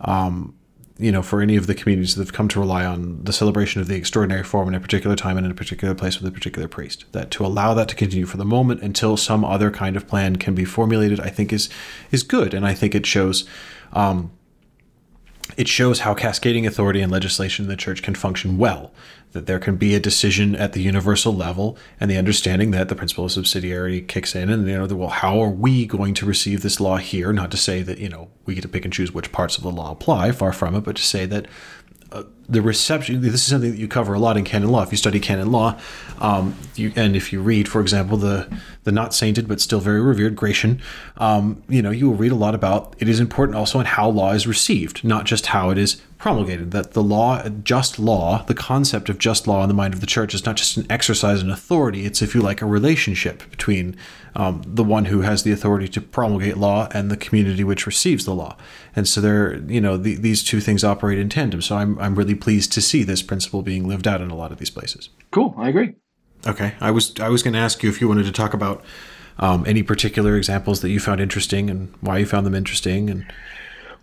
um, 0.00 0.54
you 0.98 1.12
know, 1.12 1.22
for 1.22 1.40
any 1.40 1.56
of 1.56 1.68
the 1.68 1.74
communities 1.74 2.16
that 2.16 2.22
have 2.22 2.32
come 2.32 2.48
to 2.48 2.58
rely 2.58 2.84
on 2.84 3.22
the 3.22 3.32
celebration 3.32 3.80
of 3.80 3.86
the 3.86 3.94
extraordinary 3.94 4.42
form 4.42 4.66
in 4.68 4.74
a 4.74 4.80
particular 4.80 5.14
time 5.14 5.36
and 5.36 5.46
in 5.46 5.52
a 5.52 5.54
particular 5.54 5.94
place 5.94 6.20
with 6.20 6.28
a 6.28 6.34
particular 6.34 6.66
priest, 6.66 7.04
that 7.12 7.30
to 7.30 7.46
allow 7.46 7.72
that 7.74 7.88
to 7.88 7.94
continue 7.94 8.26
for 8.26 8.36
the 8.36 8.44
moment 8.44 8.82
until 8.82 9.16
some 9.16 9.44
other 9.44 9.70
kind 9.70 9.96
of 9.96 10.08
plan 10.08 10.36
can 10.36 10.54
be 10.54 10.64
formulated, 10.64 11.20
I 11.20 11.28
think 11.28 11.52
is 11.52 11.68
is 12.10 12.24
good, 12.24 12.52
and 12.52 12.66
I 12.66 12.74
think 12.74 12.94
it 12.94 13.06
shows. 13.06 13.48
Um, 13.92 14.32
it 15.56 15.68
shows 15.68 16.00
how 16.00 16.14
cascading 16.14 16.66
authority 16.66 17.00
and 17.00 17.10
legislation 17.10 17.64
in 17.64 17.68
the 17.68 17.76
church 17.76 18.02
can 18.02 18.14
function 18.14 18.58
well 18.58 18.92
that 19.32 19.46
there 19.46 19.58
can 19.58 19.76
be 19.76 19.94
a 19.94 20.00
decision 20.00 20.56
at 20.56 20.72
the 20.72 20.80
universal 20.80 21.34
level 21.34 21.76
and 22.00 22.10
the 22.10 22.16
understanding 22.16 22.70
that 22.70 22.88
the 22.88 22.94
principle 22.94 23.26
of 23.26 23.30
subsidiarity 23.30 24.06
kicks 24.06 24.34
in 24.34 24.48
and 24.48 24.66
you 24.66 24.76
know 24.76 24.86
well 24.94 25.08
how 25.08 25.40
are 25.40 25.50
we 25.50 25.86
going 25.86 26.14
to 26.14 26.26
receive 26.26 26.62
this 26.62 26.80
law 26.80 26.96
here? 26.96 27.32
Not 27.32 27.50
to 27.50 27.56
say 27.56 27.82
that 27.82 27.98
you 27.98 28.08
know 28.08 28.30
we 28.46 28.54
get 28.54 28.62
to 28.62 28.68
pick 28.68 28.84
and 28.84 28.92
choose 28.92 29.12
which 29.12 29.32
parts 29.32 29.56
of 29.56 29.62
the 29.62 29.70
law 29.70 29.90
apply 29.90 30.32
far 30.32 30.52
from 30.52 30.74
it 30.74 30.80
but 30.80 30.96
to 30.96 31.02
say 31.02 31.26
that 31.26 31.46
uh, 32.10 32.24
the 32.48 32.62
reception 32.62 33.20
this 33.20 33.34
is 33.34 33.42
something 33.42 33.70
that 33.70 33.78
you 33.78 33.86
cover 33.86 34.14
a 34.14 34.18
lot 34.18 34.36
in 34.36 34.44
canon 34.44 34.70
law. 34.70 34.82
If 34.82 34.90
you 34.90 34.96
study 34.96 35.20
canon 35.20 35.52
law 35.52 35.78
um, 36.18 36.56
you, 36.76 36.92
and 36.96 37.14
if 37.14 37.32
you 37.32 37.40
read 37.40 37.68
for 37.68 37.80
example 37.80 38.16
the 38.16 38.48
the 38.84 38.92
not 38.92 39.12
sainted 39.12 39.46
but 39.46 39.60
still 39.60 39.80
very 39.80 40.00
revered 40.00 40.34
gratian 40.34 40.80
um, 41.18 41.62
you 41.68 41.82
know 41.82 41.90
you 41.90 42.08
will 42.08 42.16
read 42.16 42.32
a 42.32 42.36
lot 42.36 42.54
about 42.54 42.94
it 42.98 43.08
is 43.08 43.20
important 43.20 43.56
also 43.56 43.78
in 43.80 43.86
how 43.86 44.08
law 44.08 44.32
is 44.32 44.46
received 44.46 45.04
not 45.04 45.26
just 45.26 45.46
how 45.46 45.70
it 45.70 45.78
is 45.78 46.00
promulgated 46.16 46.70
that 46.70 46.92
the 46.92 47.02
law 47.02 47.46
just 47.62 47.98
law 47.98 48.42
the 48.44 48.54
concept 48.54 49.08
of 49.08 49.18
just 49.18 49.46
law 49.46 49.62
in 49.62 49.68
the 49.68 49.74
mind 49.74 49.92
of 49.92 50.00
the 50.00 50.06
church 50.06 50.34
is 50.34 50.44
not 50.44 50.56
just 50.56 50.76
an 50.76 50.86
exercise 50.90 51.42
in 51.42 51.50
authority 51.50 52.06
it's 52.06 52.22
if 52.22 52.34
you 52.34 52.40
like 52.40 52.62
a 52.62 52.66
relationship 52.66 53.48
between 53.50 53.94
um, 54.38 54.62
the 54.64 54.84
one 54.84 55.06
who 55.06 55.22
has 55.22 55.42
the 55.42 55.52
authority 55.52 55.88
to 55.88 56.00
promulgate 56.00 56.56
law 56.56 56.88
and 56.92 57.10
the 57.10 57.16
community 57.16 57.64
which 57.64 57.86
receives 57.86 58.24
the 58.24 58.34
law. 58.34 58.56
And 58.94 59.08
so 59.08 59.20
there 59.20 59.56
you 59.66 59.80
know 59.80 59.96
the, 59.96 60.14
these 60.14 60.44
two 60.44 60.60
things 60.60 60.84
operate 60.84 61.18
in 61.18 61.28
tandem. 61.28 61.60
So 61.60 61.76
i'm, 61.76 61.98
I'm 61.98 62.14
really 62.14 62.34
pleased 62.38 62.72
to 62.72 62.80
see 62.80 63.02
this 63.02 63.22
principle 63.22 63.62
being 63.62 63.86
lived 63.86 64.08
out 64.08 64.20
in 64.20 64.30
a 64.30 64.36
lot 64.36 64.52
of 64.52 64.58
these 64.58 64.70
places. 64.70 65.10
Cool. 65.30 65.54
I 65.56 65.68
agree. 65.68 65.94
Okay, 66.46 66.74
I 66.80 66.90
was 66.90 67.18
I 67.20 67.28
was 67.28 67.42
going 67.42 67.54
to 67.54 67.58
ask 67.58 67.82
you 67.82 67.90
if 67.90 68.00
you 68.00 68.08
wanted 68.08 68.24
to 68.24 68.32
talk 68.32 68.54
about 68.54 68.84
um, 69.38 69.64
any 69.66 69.82
particular 69.82 70.36
examples 70.36 70.80
that 70.80 70.90
you 70.90 71.00
found 71.00 71.20
interesting 71.20 71.68
and 71.68 71.92
why 72.00 72.18
you 72.18 72.26
found 72.26 72.46
them 72.46 72.54
interesting 72.54 73.10
and 73.10 73.26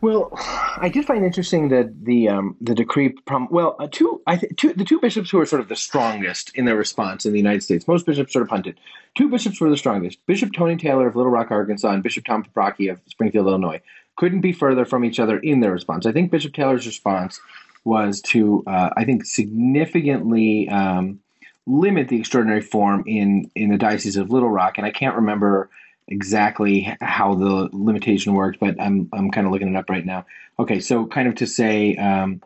well, 0.02 0.30
I 0.78 0.90
did 0.90 1.06
find 1.06 1.26
interesting 1.26 1.70
that 1.70 2.06
the 2.06 2.30
um, 2.30 2.58
the 2.62 2.76
decree. 2.76 3.10
Prom- 3.26 3.48
well, 3.50 3.76
uh, 3.80 3.88
two, 3.90 4.22
I 4.28 4.36
th- 4.38 4.52
two, 4.58 4.74
the 4.74 4.84
two 4.84 5.00
bishops 5.00 5.32
who 5.32 5.40
are 5.40 5.46
sort 5.46 5.62
of 5.62 5.70
the 5.70 5.76
strongest 5.76 6.52
in 6.56 6.66
their 6.66 6.76
response 6.76 7.26
in 7.26 7.32
the 7.32 7.40
United 7.40 7.64
States. 7.64 7.88
Most 7.88 8.06
bishops 8.06 8.34
sort 8.34 8.44
of 8.44 8.50
punted. 8.50 8.78
Two 9.16 9.30
bishops 9.30 9.60
were 9.60 9.70
the 9.70 9.78
strongest: 9.78 10.24
Bishop 10.28 10.54
Tony 10.54 10.76
Taylor 10.76 11.08
of 11.08 11.16
Little 11.16 11.32
Rock, 11.32 11.50
Arkansas, 11.50 11.90
and 11.90 12.04
Bishop 12.04 12.26
Tom 12.26 12.44
Paprocki 12.44 12.92
of 12.92 13.00
Springfield, 13.08 13.48
Illinois. 13.48 13.82
Couldn't 14.18 14.42
be 14.42 14.54
further 14.54 14.86
from 14.86 15.04
each 15.04 15.20
other 15.20 15.40
in 15.40 15.62
their 15.62 15.72
response. 15.72 16.06
I 16.06 16.12
think 16.12 16.30
Bishop 16.30 16.54
Taylor's 16.54 16.86
response 16.86 17.40
was 17.86 18.20
to, 18.20 18.64
uh, 18.68 18.90
I 18.98 19.06
think, 19.06 19.26
significantly 19.26 20.68
um, 20.68 21.20
limit 21.66 22.10
the 22.10 22.20
extraordinary 22.20 22.62
form 22.62 23.04
in 23.08 23.50
in 23.56 23.70
the 23.70 23.78
diocese 23.78 24.18
of 24.18 24.30
Little 24.30 24.50
Rock, 24.50 24.78
and 24.78 24.86
I 24.86 24.92
can't 24.92 25.16
remember 25.16 25.70
exactly 26.08 26.96
how 27.02 27.36
the 27.36 27.70
limitation 27.72 28.34
worked, 28.34 28.60
but 28.60 28.82
I'm 28.82 29.10
I'm 29.14 29.32
kind 29.32 29.48
of 29.48 29.54
looking 29.54 29.70
it 29.70 29.78
up 29.78 29.90
right 29.90 30.06
now. 30.06 30.26
Okay, 30.60 30.80
so 30.80 31.06
kind 31.06 31.28
of 31.28 31.36
to 31.36 31.48
say. 31.48 31.96
Um, 31.96 32.42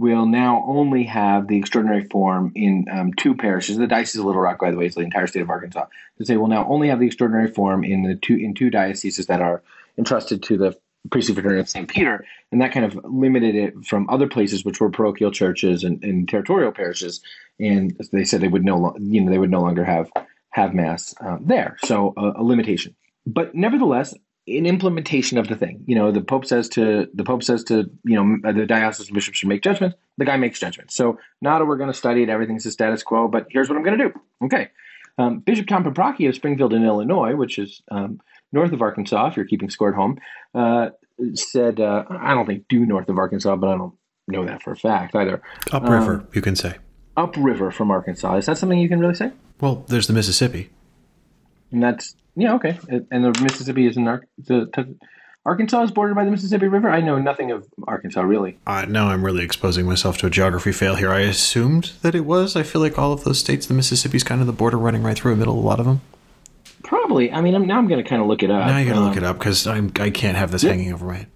we'll 0.00 0.26
now 0.26 0.64
only 0.64 1.02
have 1.02 1.48
the 1.48 1.56
extraordinary 1.58 2.04
form 2.04 2.52
in 2.54 2.86
um, 2.88 3.12
two 3.14 3.34
parishes. 3.34 3.76
The 3.76 3.88
Diocese 3.88 4.20
of 4.20 4.26
Little 4.26 4.40
Rock, 4.40 4.60
by 4.60 4.70
the 4.70 4.76
way, 4.76 4.86
is 4.86 4.94
the 4.94 5.00
entire 5.00 5.26
state 5.26 5.42
of 5.42 5.50
Arkansas. 5.50 5.86
To 6.18 6.24
say 6.24 6.36
we'll 6.36 6.46
now 6.46 6.68
only 6.68 6.88
have 6.88 7.00
the 7.00 7.06
extraordinary 7.06 7.48
form 7.48 7.82
in 7.82 8.04
the 8.04 8.14
two 8.14 8.36
in 8.36 8.54
two 8.54 8.70
dioceses 8.70 9.26
that 9.26 9.42
are 9.42 9.60
entrusted 9.98 10.44
to 10.44 10.56
the 10.56 10.78
priestly 11.10 11.34
fraternity 11.34 11.60
of 11.60 11.68
St. 11.68 11.88
Peter, 11.88 12.24
and 12.52 12.60
that 12.60 12.72
kind 12.72 12.86
of 12.86 12.98
limited 13.04 13.54
it 13.54 13.84
from 13.84 14.08
other 14.08 14.28
places, 14.28 14.64
which 14.64 14.80
were 14.80 14.90
parochial 14.90 15.30
churches 15.30 15.84
and, 15.84 16.02
and 16.02 16.28
territorial 16.28 16.72
parishes. 16.72 17.20
And 17.60 17.96
they 18.12 18.24
said 18.24 18.40
they 18.40 18.48
would 18.48 18.64
no, 18.64 18.94
you 18.98 19.20
know, 19.20 19.30
they 19.30 19.38
would 19.38 19.50
no 19.50 19.60
longer 19.60 19.84
have 19.84 20.10
have 20.50 20.74
mass 20.74 21.14
um, 21.20 21.40
there. 21.44 21.76
So 21.84 22.14
a, 22.16 22.40
a 22.40 22.42
limitation 22.42 22.94
but 23.28 23.54
nevertheless, 23.54 24.14
an 24.46 24.64
implementation 24.64 25.36
of 25.36 25.48
the 25.48 25.54
thing. 25.54 25.84
You 25.86 25.94
know, 25.94 26.10
the 26.10 26.22
Pope 26.22 26.46
says 26.46 26.68
to 26.70 27.06
the 27.12 27.24
Pope 27.24 27.42
says 27.42 27.62
to 27.64 27.90
you 28.04 28.16
know 28.16 28.52
the 28.52 28.64
diocesan 28.64 29.14
bishop 29.14 29.34
should 29.34 29.48
make 29.48 29.62
judgments. 29.62 29.96
The 30.16 30.24
guy 30.24 30.38
makes 30.38 30.58
judgments. 30.58 30.94
So 30.96 31.18
not 31.42 31.64
we're 31.66 31.76
going 31.76 31.92
to 31.92 31.96
study 31.96 32.22
it. 32.22 32.30
Everything's 32.30 32.64
the 32.64 32.70
status 32.70 33.02
quo. 33.02 33.28
But 33.28 33.46
here's 33.50 33.68
what 33.68 33.76
I'm 33.76 33.84
going 33.84 33.98
to 33.98 34.08
do. 34.08 34.20
Okay, 34.44 34.70
um, 35.18 35.40
Bishop 35.40 35.66
Tom 35.66 35.84
Paprocki 35.84 36.26
of 36.28 36.34
Springfield 36.34 36.72
in 36.72 36.84
Illinois, 36.84 37.36
which 37.36 37.58
is 37.58 37.82
um, 37.90 38.20
north 38.52 38.72
of 38.72 38.80
Arkansas, 38.80 39.28
if 39.28 39.36
you're 39.36 39.46
keeping 39.46 39.68
score 39.68 39.90
at 39.90 39.94
home, 39.94 40.18
uh, 40.54 40.90
said 41.34 41.80
uh, 41.80 42.04
I 42.08 42.34
don't 42.34 42.46
think 42.46 42.68
due 42.68 42.86
north 42.86 43.08
of 43.08 43.18
Arkansas, 43.18 43.56
but 43.56 43.68
I 43.68 43.76
don't 43.76 43.94
know 44.26 44.44
that 44.44 44.62
for 44.62 44.72
a 44.72 44.76
fact 44.76 45.14
either. 45.14 45.42
Upriver, 45.72 46.14
um, 46.14 46.28
you 46.32 46.42
can 46.42 46.56
say. 46.56 46.76
Upriver 47.16 47.70
from 47.70 47.90
Arkansas. 47.90 48.36
Is 48.36 48.46
that 48.46 48.58
something 48.58 48.78
you 48.78 48.88
can 48.88 49.00
really 49.00 49.14
say? 49.14 49.32
Well, 49.60 49.84
there's 49.88 50.06
the 50.06 50.12
Mississippi. 50.12 50.70
And 51.72 51.82
that's 51.82 52.14
yeah, 52.36 52.54
okay. 52.54 52.78
And 53.10 53.24
the 53.24 53.38
Mississippi 53.42 53.86
is 53.86 53.96
in 53.96 54.06
Ar- 54.06 54.24
the, 54.38 54.96
Arkansas 55.44 55.82
is 55.82 55.90
bordered 55.90 56.14
by 56.14 56.24
the 56.24 56.30
Mississippi 56.30 56.68
River. 56.68 56.90
I 56.90 57.00
know 57.00 57.18
nothing 57.18 57.50
of 57.50 57.66
Arkansas 57.86 58.20
really. 58.20 58.58
Uh, 58.66 58.84
now 58.86 59.08
I'm 59.08 59.24
really 59.24 59.42
exposing 59.42 59.86
myself 59.86 60.18
to 60.18 60.26
a 60.26 60.30
geography 60.30 60.72
fail 60.72 60.94
here. 60.94 61.10
I 61.10 61.20
assumed 61.20 61.92
that 62.02 62.14
it 62.14 62.26
was. 62.26 62.54
I 62.54 62.62
feel 62.62 62.80
like 62.80 62.98
all 62.98 63.12
of 63.12 63.24
those 63.24 63.38
states, 63.38 63.66
the 63.66 63.74
Mississippi's 63.74 64.22
kind 64.22 64.40
of 64.40 64.46
the 64.46 64.52
border 64.52 64.76
running 64.76 65.02
right 65.02 65.16
through 65.16 65.32
the 65.32 65.38
middle 65.38 65.58
of 65.58 65.64
a 65.64 65.66
lot 65.66 65.80
of 65.80 65.86
them. 65.86 66.00
Probably. 66.82 67.32
I 67.32 67.40
mean, 67.40 67.54
I'm, 67.54 67.66
now 67.66 67.78
I'm 67.78 67.88
going 67.88 68.02
to 68.02 68.08
kind 68.08 68.22
of 68.22 68.28
look 68.28 68.42
it 68.42 68.50
up. 68.50 68.66
Now 68.66 68.78
you 68.78 68.86
got 68.86 68.94
to 68.94 69.00
um, 69.00 69.08
look 69.08 69.16
it 69.16 69.24
up 69.24 69.38
because 69.38 69.66
I'm 69.66 69.92
I 69.96 70.10
can't 70.10 70.36
have 70.36 70.50
this 70.50 70.62
hanging 70.62 70.92
over 70.92 71.06
my 71.06 71.16
head. 71.18 71.26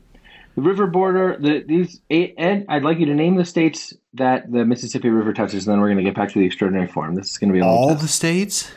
The 0.54 0.62
river 0.62 0.86
border. 0.86 1.36
The 1.38 1.64
these 1.66 2.00
Ed. 2.10 2.66
I'd 2.68 2.84
like 2.84 2.98
you 2.98 3.06
to 3.06 3.14
name 3.14 3.36
the 3.36 3.44
states 3.44 3.92
that 4.14 4.50
the 4.50 4.64
Mississippi 4.64 5.08
River 5.08 5.32
touches, 5.32 5.66
and 5.66 5.72
then 5.72 5.80
we're 5.80 5.88
going 5.88 5.98
to 5.98 6.04
get 6.04 6.14
back 6.14 6.30
to 6.32 6.38
the 6.38 6.44
extraordinary 6.44 6.88
form. 6.88 7.14
This 7.14 7.30
is 7.30 7.38
going 7.38 7.52
to 7.52 7.54
be 7.54 7.62
all 7.62 7.94
the 7.94 8.08
states 8.08 8.70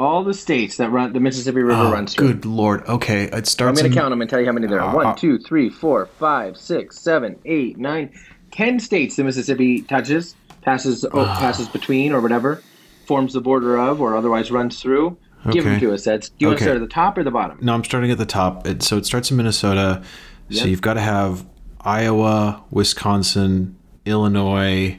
all 0.00 0.24
the 0.24 0.34
states 0.34 0.78
that 0.78 0.90
run 0.90 1.12
the 1.12 1.20
Mississippi 1.20 1.60
River 1.60 1.82
oh, 1.82 1.92
runs 1.92 2.14
through. 2.14 2.28
Good 2.28 2.46
lord. 2.46 2.82
Okay, 2.88 3.24
it 3.24 3.46
starts. 3.46 3.78
I'm 3.78 3.82
going 3.84 3.92
to 3.92 4.00
count 4.00 4.10
them 4.10 4.20
and 4.22 4.30
tell 4.30 4.40
you 4.40 4.46
how 4.46 4.52
many 4.52 4.66
there 4.66 4.80
are. 4.80 4.90
Uh, 4.90 5.04
One, 5.04 5.16
two, 5.16 5.38
three, 5.38 5.68
four, 5.68 6.06
five, 6.06 6.56
six, 6.56 6.98
seven, 6.98 7.38
eight, 7.44 7.76
nine, 7.76 8.12
ten 8.50 8.80
states 8.80 9.16
the 9.16 9.24
Mississippi 9.24 9.82
touches, 9.82 10.34
passes, 10.62 11.04
oh, 11.04 11.24
passes 11.38 11.68
between, 11.68 12.12
or 12.12 12.20
whatever, 12.20 12.62
forms 13.06 13.34
the 13.34 13.42
border 13.42 13.78
of, 13.78 14.00
or 14.00 14.16
otherwise 14.16 14.50
runs 14.50 14.80
through. 14.80 15.18
Okay. 15.46 15.52
Give 15.52 15.64
them 15.64 15.80
to 15.80 15.94
us, 15.94 16.06
Ed. 16.06 16.22
Do 16.22 16.28
you 16.38 16.48
okay. 16.48 16.50
want 16.50 16.58
to 16.58 16.64
start 16.64 16.76
at 16.76 16.80
the 16.80 16.86
top 16.86 17.18
or 17.18 17.24
the 17.24 17.30
bottom? 17.30 17.58
No, 17.62 17.72
I'm 17.72 17.84
starting 17.84 18.10
at 18.10 18.18
the 18.18 18.26
top. 18.26 18.66
It, 18.66 18.82
so 18.82 18.98
it 18.98 19.06
starts 19.06 19.30
in 19.30 19.36
Minnesota. 19.36 20.02
Yep. 20.48 20.62
So 20.62 20.68
you've 20.68 20.82
got 20.82 20.94
to 20.94 21.00
have 21.00 21.46
Iowa, 21.80 22.62
Wisconsin, 22.70 23.76
Illinois, 24.04 24.98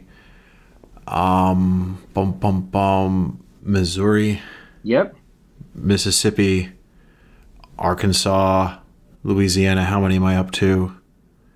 um, 1.08 2.02
bum 2.14 2.32
bum 2.34 2.62
bum, 2.62 3.44
Missouri. 3.62 4.42
Yep. 4.84 5.16
Mississippi, 5.76 6.72
Arkansas, 7.78 8.78
Louisiana. 9.24 9.84
How 9.84 10.00
many 10.00 10.16
am 10.16 10.24
I 10.24 10.38
up 10.38 10.52
to? 10.52 10.96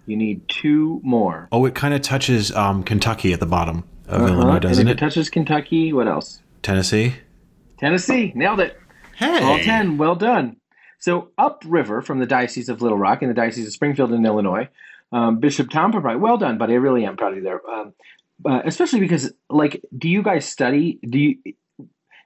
You 0.05 0.15
need 0.15 0.47
two 0.47 1.01
more. 1.03 1.47
Oh, 1.51 1.65
it 1.65 1.73
kind 1.73 1.95
of 1.95 2.01
touches 2.01 2.51
um, 2.51 2.83
Kentucky 2.83 3.33
at 3.33 3.39
the 3.39 3.47
bottom 3.47 3.83
of 4.07 4.21
uh-huh. 4.21 4.33
Illinois, 4.33 4.59
doesn't 4.59 4.81
and 4.81 4.89
if 4.89 4.93
it? 4.93 4.97
It 4.97 4.99
touches 4.99 5.29
Kentucky. 5.29 5.91
What 5.91 6.07
else? 6.07 6.41
Tennessee. 6.61 7.15
Tennessee. 7.77 8.31
Nailed 8.35 8.59
it. 8.59 8.79
Hey. 9.15 9.41
All 9.41 9.59
10. 9.59 9.97
Well 9.97 10.15
done. 10.15 10.57
So, 10.99 11.29
upriver 11.37 12.01
from 12.01 12.19
the 12.19 12.25
Diocese 12.25 12.69
of 12.69 12.81
Little 12.81 12.97
Rock 12.97 13.21
in 13.21 13.27
the 13.27 13.35
Diocese 13.35 13.67
of 13.67 13.73
Springfield 13.73 14.13
in 14.13 14.25
Illinois, 14.25 14.69
um, 15.11 15.39
Bishop 15.39 15.69
Tom 15.69 15.91
Paprocki. 15.91 16.19
Well 16.19 16.37
done, 16.37 16.57
buddy. 16.57 16.73
I 16.73 16.77
really 16.77 17.05
am 17.05 17.17
proud 17.17 17.33
of 17.33 17.37
you 17.37 17.43
there. 17.43 17.61
Um, 17.69 17.93
uh, 18.45 18.61
especially 18.65 18.99
because, 18.99 19.31
like, 19.49 19.81
do 19.97 20.09
you 20.09 20.23
guys 20.23 20.45
study? 20.45 20.99
Do 21.07 21.19
you 21.19 21.37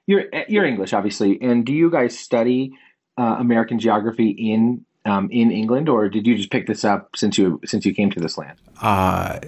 you're 0.06 0.24
you're 0.48 0.64
English, 0.64 0.92
obviously, 0.92 1.40
and 1.40 1.64
do 1.64 1.72
you 1.72 1.90
guys 1.90 2.18
study 2.18 2.72
uh, 3.16 3.36
American 3.38 3.78
geography 3.78 4.30
in 4.30 4.84
um, 5.04 5.28
in 5.30 5.50
England, 5.50 5.88
or 5.88 6.08
did 6.08 6.26
you 6.26 6.36
just 6.36 6.50
pick 6.50 6.66
this 6.66 6.84
up 6.84 7.10
since 7.14 7.38
you 7.38 7.60
since 7.64 7.86
you 7.86 7.94
came 7.94 8.10
to 8.10 8.20
this 8.20 8.36
land? 8.36 8.58
Uh, 8.80 9.38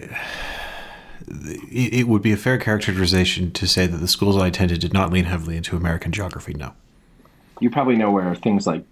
it, 1.33 1.95
it 1.95 2.09
would 2.09 2.23
be 2.23 2.33
a 2.33 2.37
fair 2.37 2.59
characterization 2.59 3.51
to 3.53 3.67
say 3.67 3.87
that 3.87 3.99
the 3.99 4.09
schools 4.09 4.37
I 4.37 4.49
attended 4.49 4.81
did 4.81 4.93
not 4.93 5.13
lean 5.13 5.25
heavily 5.25 5.57
into 5.57 5.77
American 5.77 6.13
geography. 6.13 6.55
No, 6.55 6.73
you 7.61 7.71
probably 7.71 7.97
know 7.97 8.11
where 8.11 8.35
things 8.35 8.67
like 8.67 8.85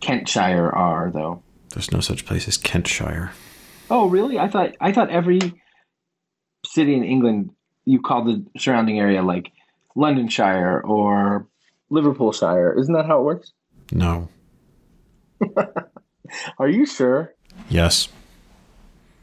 Kentshire 0.00 0.70
are, 0.74 1.10
though. 1.12 1.42
There's 1.70 1.92
no 1.92 2.00
such 2.00 2.26
place 2.26 2.46
as 2.48 2.56
Kentshire. 2.56 3.32
Oh, 3.90 4.08
really? 4.08 4.38
I 4.38 4.48
thought 4.48 4.74
I 4.80 4.92
thought 4.92 5.10
every 5.10 5.40
city 6.66 6.94
in 6.94 7.04
England 7.04 7.50
you 7.84 8.00
called 8.00 8.26
the 8.26 8.44
surrounding 8.58 8.98
area 8.98 9.22
like 9.22 9.52
Londonshire 9.94 10.80
or 10.84 11.46
Liverpoolshire. 11.90 12.78
Isn't 12.78 12.94
that 12.94 13.06
how 13.06 13.20
it 13.20 13.24
works? 13.24 13.52
No. 13.92 14.28
Are 16.58 16.68
you 16.68 16.86
sure? 16.86 17.34
Yes. 17.68 18.08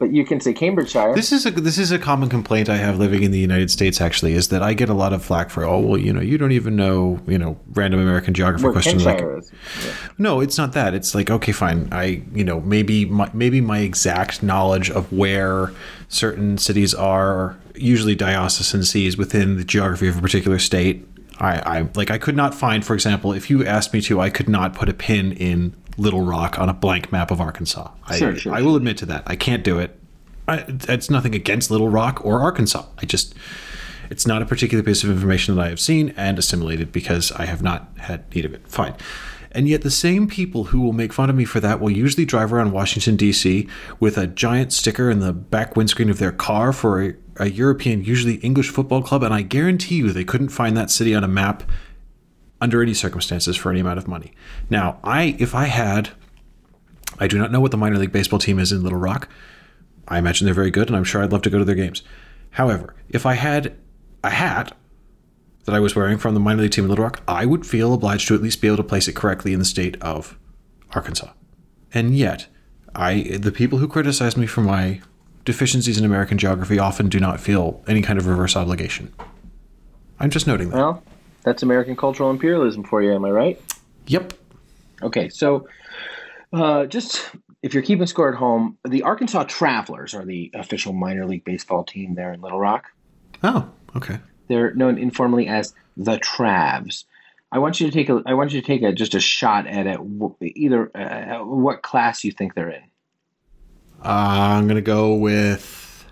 But 0.02 0.12
you 0.12 0.24
can 0.24 0.40
say 0.40 0.52
Cambridgeshire. 0.52 1.14
This 1.14 1.30
is 1.30 1.46
a 1.46 1.52
this 1.52 1.78
is 1.78 1.92
a 1.92 1.98
common 1.98 2.28
complaint 2.28 2.68
I 2.68 2.76
have 2.76 2.98
living 2.98 3.22
in 3.22 3.30
the 3.30 3.38
United 3.38 3.70
States. 3.70 4.00
Actually, 4.00 4.32
is 4.32 4.48
that 4.48 4.60
I 4.60 4.74
get 4.74 4.88
a 4.88 4.94
lot 4.94 5.12
of 5.12 5.24
flack 5.24 5.48
for 5.48 5.62
oh 5.62 5.78
well 5.78 5.96
you 5.96 6.12
know 6.12 6.20
you 6.20 6.38
don't 6.38 6.50
even 6.50 6.74
know 6.74 7.20
you 7.28 7.38
know 7.38 7.56
random 7.68 8.00
American 8.00 8.34
geography 8.34 8.64
Where 8.64 8.72
questions 8.72 9.06
like 9.06 9.20
yeah. 9.20 9.92
no 10.18 10.40
it's 10.40 10.58
not 10.58 10.72
that 10.72 10.92
it's 10.92 11.14
like 11.14 11.30
okay 11.30 11.52
fine 11.52 11.88
I 11.92 12.24
you 12.34 12.42
know 12.42 12.60
maybe 12.62 13.04
my, 13.04 13.30
maybe 13.32 13.60
my 13.60 13.78
exact 13.78 14.42
knowledge 14.42 14.90
of 14.90 15.12
where 15.12 15.72
certain 16.08 16.58
cities 16.58 16.94
are 16.94 17.56
usually 17.76 18.16
diocesan 18.16 18.82
sees 18.82 19.16
within 19.16 19.56
the 19.56 19.64
geography 19.64 20.08
of 20.08 20.18
a 20.18 20.20
particular 20.20 20.58
state. 20.58 21.06
I, 21.38 21.78
I 21.78 21.88
like 21.94 22.10
I 22.10 22.18
could 22.18 22.34
not 22.34 22.56
find, 22.56 22.84
for 22.84 22.94
example, 22.94 23.32
if 23.32 23.48
you 23.48 23.64
asked 23.64 23.94
me 23.94 24.00
to, 24.02 24.20
I 24.20 24.30
could 24.30 24.48
not 24.48 24.74
put 24.74 24.88
a 24.88 24.94
pin 24.94 25.30
in 25.30 25.76
Little 25.96 26.22
Rock 26.22 26.58
on 26.58 26.68
a 26.68 26.74
blank 26.74 27.12
map 27.12 27.30
of 27.30 27.40
Arkansas. 27.40 27.90
I, 28.06 28.18
sure, 28.18 28.36
sure, 28.36 28.54
I 28.54 28.62
will 28.62 28.76
admit 28.76 28.96
to 28.98 29.06
that. 29.06 29.22
I 29.26 29.36
can't 29.36 29.62
do 29.62 29.78
it. 29.78 29.98
I, 30.48 30.64
it's 30.68 31.10
nothing 31.10 31.34
against 31.34 31.70
Little 31.70 31.88
Rock 31.88 32.24
or 32.24 32.40
Arkansas. 32.40 32.84
I 32.98 33.06
just 33.06 33.34
it's 34.10 34.26
not 34.26 34.42
a 34.42 34.46
particular 34.46 34.84
piece 34.84 35.02
of 35.02 35.10
information 35.10 35.54
that 35.54 35.62
I 35.64 35.68
have 35.70 35.80
seen 35.80 36.12
and 36.18 36.38
assimilated 36.38 36.92
because 36.92 37.32
I 37.32 37.46
have 37.46 37.62
not 37.62 37.88
had 37.98 38.32
need 38.34 38.44
of 38.44 38.52
it. 38.52 38.68
Fine. 38.68 38.94
And 39.52 39.68
yet, 39.68 39.82
the 39.82 39.90
same 39.90 40.28
people 40.28 40.64
who 40.64 40.80
will 40.80 40.92
make 40.92 41.12
fun 41.12 41.28
of 41.30 41.36
me 41.36 41.44
for 41.44 41.60
that 41.60 41.80
will 41.80 41.90
usually 41.90 42.24
drive 42.24 42.52
around 42.52 42.72
Washington, 42.72 43.16
D.C. 43.16 43.68
with 44.00 44.16
a 44.16 44.26
giant 44.26 44.72
sticker 44.72 45.10
in 45.10 45.20
the 45.20 45.32
back 45.32 45.76
windscreen 45.76 46.08
of 46.08 46.18
their 46.18 46.32
car 46.32 46.72
for 46.72 47.02
a, 47.02 47.14
a 47.36 47.50
European, 47.50 48.02
usually 48.02 48.36
English 48.36 48.70
football 48.70 49.02
club. 49.02 49.22
And 49.22 49.32
I 49.32 49.42
guarantee 49.42 49.96
you 49.96 50.10
they 50.12 50.24
couldn't 50.24 50.48
find 50.48 50.76
that 50.76 50.90
city 50.90 51.14
on 51.14 51.22
a 51.22 51.28
map 51.28 51.62
under 52.62 52.80
any 52.80 52.94
circumstances 52.94 53.56
for 53.56 53.70
any 53.70 53.80
amount 53.80 53.98
of 53.98 54.06
money. 54.06 54.32
Now, 54.70 55.00
I 55.02 55.36
if 55.40 55.52
I 55.54 55.64
had, 55.64 56.10
I 57.18 57.26
do 57.26 57.36
not 57.36 57.50
know 57.50 57.60
what 57.60 57.72
the 57.72 57.76
minor 57.76 57.98
league 57.98 58.12
baseball 58.12 58.38
team 58.38 58.60
is 58.60 58.70
in 58.70 58.84
Little 58.84 59.00
Rock. 59.00 59.28
I 60.06 60.18
imagine 60.18 60.44
they're 60.44 60.54
very 60.54 60.70
good, 60.70 60.86
and 60.86 60.96
I'm 60.96 61.04
sure 61.04 61.22
I'd 61.22 61.32
love 61.32 61.42
to 61.42 61.50
go 61.50 61.58
to 61.58 61.64
their 61.64 61.74
games. 61.74 62.02
However, 62.50 62.94
if 63.08 63.26
I 63.26 63.34
had 63.34 63.76
a 64.22 64.30
hat 64.30 64.76
that 65.64 65.74
I 65.74 65.80
was 65.80 65.96
wearing 65.96 66.18
from 66.18 66.34
the 66.34 66.40
minor 66.40 66.62
league 66.62 66.70
team 66.70 66.84
in 66.84 66.90
Little 66.90 67.04
Rock, 67.04 67.20
I 67.26 67.46
would 67.46 67.66
feel 67.66 67.92
obliged 67.92 68.28
to 68.28 68.34
at 68.34 68.42
least 68.42 68.60
be 68.60 68.68
able 68.68 68.76
to 68.78 68.84
place 68.84 69.08
it 69.08 69.16
correctly 69.16 69.52
in 69.52 69.58
the 69.58 69.64
state 69.64 70.00
of 70.00 70.38
Arkansas. 70.92 71.32
And 71.92 72.16
yet, 72.16 72.46
I 72.94 73.38
the 73.40 73.52
people 73.52 73.78
who 73.78 73.88
criticize 73.88 74.36
me 74.36 74.46
for 74.46 74.60
my 74.60 75.00
deficiencies 75.44 75.98
in 75.98 76.04
American 76.04 76.38
geography 76.38 76.78
often 76.78 77.08
do 77.08 77.18
not 77.18 77.40
feel 77.40 77.82
any 77.88 78.02
kind 78.02 78.20
of 78.20 78.26
reverse 78.26 78.54
obligation. 78.54 79.12
I'm 80.20 80.30
just 80.30 80.46
noting 80.46 80.70
that. 80.70 80.76
Well, 80.76 81.02
that's 81.42 81.62
American 81.62 81.96
cultural 81.96 82.30
imperialism 82.30 82.84
for 82.84 83.02
you, 83.02 83.14
am 83.14 83.24
I 83.24 83.30
right? 83.30 83.60
Yep. 84.06 84.34
Okay, 85.02 85.28
so 85.28 85.66
uh, 86.52 86.86
just 86.86 87.30
if 87.62 87.74
you're 87.74 87.82
keeping 87.82 88.06
score 88.06 88.28
at 88.28 88.38
home, 88.38 88.78
the 88.86 89.02
Arkansas 89.02 89.44
Travelers 89.44 90.14
are 90.14 90.24
the 90.24 90.50
official 90.54 90.92
minor 90.92 91.26
league 91.26 91.44
baseball 91.44 91.84
team 91.84 92.14
there 92.14 92.32
in 92.32 92.40
Little 92.40 92.60
Rock. 92.60 92.86
Oh, 93.42 93.70
okay. 93.96 94.18
They're 94.48 94.74
known 94.74 94.98
informally 94.98 95.48
as 95.48 95.74
the 95.96 96.18
Travs. 96.18 97.04
I 97.50 97.58
want 97.58 97.80
you 97.80 97.86
to 97.86 97.92
take 97.92 98.08
a. 98.08 98.22
I 98.26 98.34
want 98.34 98.52
you 98.52 98.60
to 98.60 98.66
take 98.66 98.82
a 98.82 98.92
just 98.92 99.14
a 99.14 99.20
shot 99.20 99.66
at 99.66 99.86
it. 99.86 100.00
Either 100.40 100.90
uh, 100.96 101.44
what 101.44 101.82
class 101.82 102.24
you 102.24 102.32
think 102.32 102.54
they're 102.54 102.70
in. 102.70 102.82
Uh, 104.02 104.08
I'm 104.56 104.66
gonna 104.66 104.80
go 104.80 105.14
with 105.14 106.06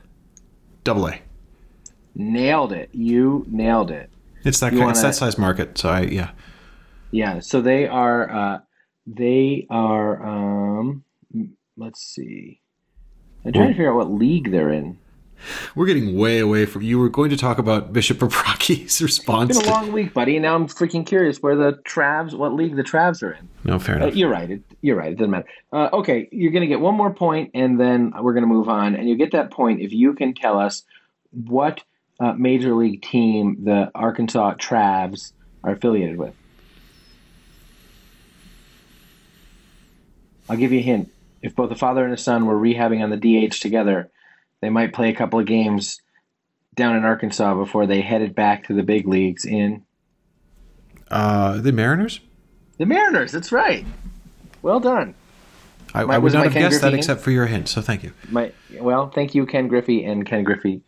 double 0.84 1.08
A. 1.08 1.20
Nailed 2.14 2.72
it. 2.72 2.90
You 2.92 3.46
nailed 3.48 3.90
it. 3.90 4.10
It's 4.44 4.60
that 4.60 4.72
You 4.72 4.78
kind, 4.80 4.90
it's 4.90 4.98
wanna- 4.98 5.08
that 5.08 5.14
size 5.14 5.38
market. 5.38 5.78
So 5.78 5.88
I 5.88 6.00
yeah. 6.02 6.30
Yeah. 7.10 7.40
So 7.40 7.60
they 7.60 7.86
are. 7.86 8.30
Uh, 8.30 8.58
they 9.06 9.66
are. 9.70 10.22
Um, 10.26 11.04
let's 11.76 12.00
see. 12.02 12.60
I'm 13.44 13.52
trying 13.52 13.68
to 13.68 13.72
figure 13.74 13.90
out 13.90 13.96
what 13.96 14.10
league 14.12 14.50
they're 14.50 14.70
in. 14.70 14.98
We're 15.74 15.86
getting 15.86 16.18
way 16.18 16.38
away 16.38 16.66
from. 16.66 16.82
You 16.82 16.98
were 16.98 17.08
going 17.08 17.30
to 17.30 17.36
talk 17.36 17.56
about 17.58 17.94
Bishop 17.94 18.18
Paprocki's 18.18 19.00
response. 19.10 19.50
It's 19.50 19.60
been 19.60 19.68
a 19.70 19.72
long 19.72 19.90
week, 19.92 20.12
buddy, 20.12 20.38
now 20.38 20.54
I'm 20.54 20.66
freaking 20.68 21.06
curious 21.06 21.38
where 21.38 21.56
the 21.56 21.80
Travs, 21.88 22.34
what 22.34 22.52
league 22.52 22.76
the 22.76 22.82
Travs 22.84 23.22
are 23.22 23.32
in. 23.32 23.48
no, 23.64 23.78
fair 23.78 23.94
Uh, 23.94 24.02
enough. 24.02 24.16
you're 24.16 24.28
right. 24.28 24.50
It, 24.50 24.62
you're 24.82 24.96
right. 24.96 25.12
It 25.12 25.16
doesn't 25.16 25.30
matter. 25.30 25.46
Uh, 25.72 25.88
okay, 25.94 26.28
you're 26.30 26.52
going 26.52 26.60
to 26.60 26.66
get 26.66 26.80
one 26.80 26.94
more 26.94 27.14
point, 27.14 27.52
and 27.54 27.80
then 27.80 28.12
we're 28.20 28.34
going 28.34 28.42
to 28.42 28.48
move 28.54 28.68
on. 28.68 28.94
And 28.94 29.08
you 29.08 29.16
get 29.16 29.32
that 29.32 29.50
point 29.50 29.80
if 29.80 29.92
you 29.94 30.12
can 30.12 30.34
tell 30.34 30.58
us 30.58 30.82
what 31.32 31.82
uh, 32.20 32.34
major 32.34 32.74
league 32.74 33.02
team 33.02 33.64
the 33.64 33.90
Arkansas 33.94 34.54
Travs 34.54 35.32
are 35.64 35.72
affiliated 35.72 36.16
with. 36.18 36.34
I'll 40.48 40.56
give 40.56 40.72
you 40.72 40.80
a 40.80 40.82
hint. 40.82 41.10
If 41.42 41.54
both 41.54 41.70
the 41.70 41.76
father 41.76 42.04
and 42.04 42.12
the 42.12 42.16
son 42.18 42.46
were 42.46 42.56
rehabbing 42.58 43.02
on 43.02 43.10
the 43.10 43.16
DH 43.16 43.54
together, 43.60 44.10
they 44.60 44.68
might 44.68 44.92
play 44.92 45.08
a 45.08 45.14
couple 45.14 45.38
of 45.38 45.46
games 45.46 46.00
down 46.74 46.96
in 46.96 47.04
Arkansas 47.04 47.54
before 47.54 47.86
they 47.86 48.00
headed 48.00 48.34
back 48.34 48.64
to 48.66 48.74
the 48.74 48.82
big 48.82 49.06
leagues 49.06 49.44
in 49.44 49.84
Uh, 51.10 51.58
the 51.58 51.72
Mariners. 51.72 52.20
the 52.78 52.86
Mariners. 52.86 53.32
That's 53.32 53.52
right. 53.52 53.84
Well 54.62 54.80
done. 54.80 55.14
I, 55.94 56.04
My- 56.04 56.14
I 56.16 56.18
would 56.18 56.32
not 56.32 56.44
have 56.44 56.52
Ken 56.52 56.62
guessed 56.62 56.82
that 56.82 56.88
Griffey 56.90 56.98
except 56.98 57.20
for 57.22 57.30
your 57.30 57.46
hint. 57.46 57.68
So 57.68 57.80
thank 57.80 58.02
you. 58.02 58.12
My 58.28 58.52
well, 58.78 59.08
thank 59.10 59.34
you, 59.34 59.46
Ken 59.46 59.66
Griffey 59.68 60.04
and 60.04 60.24
Ken 60.26 60.44
Griffey 60.44 60.82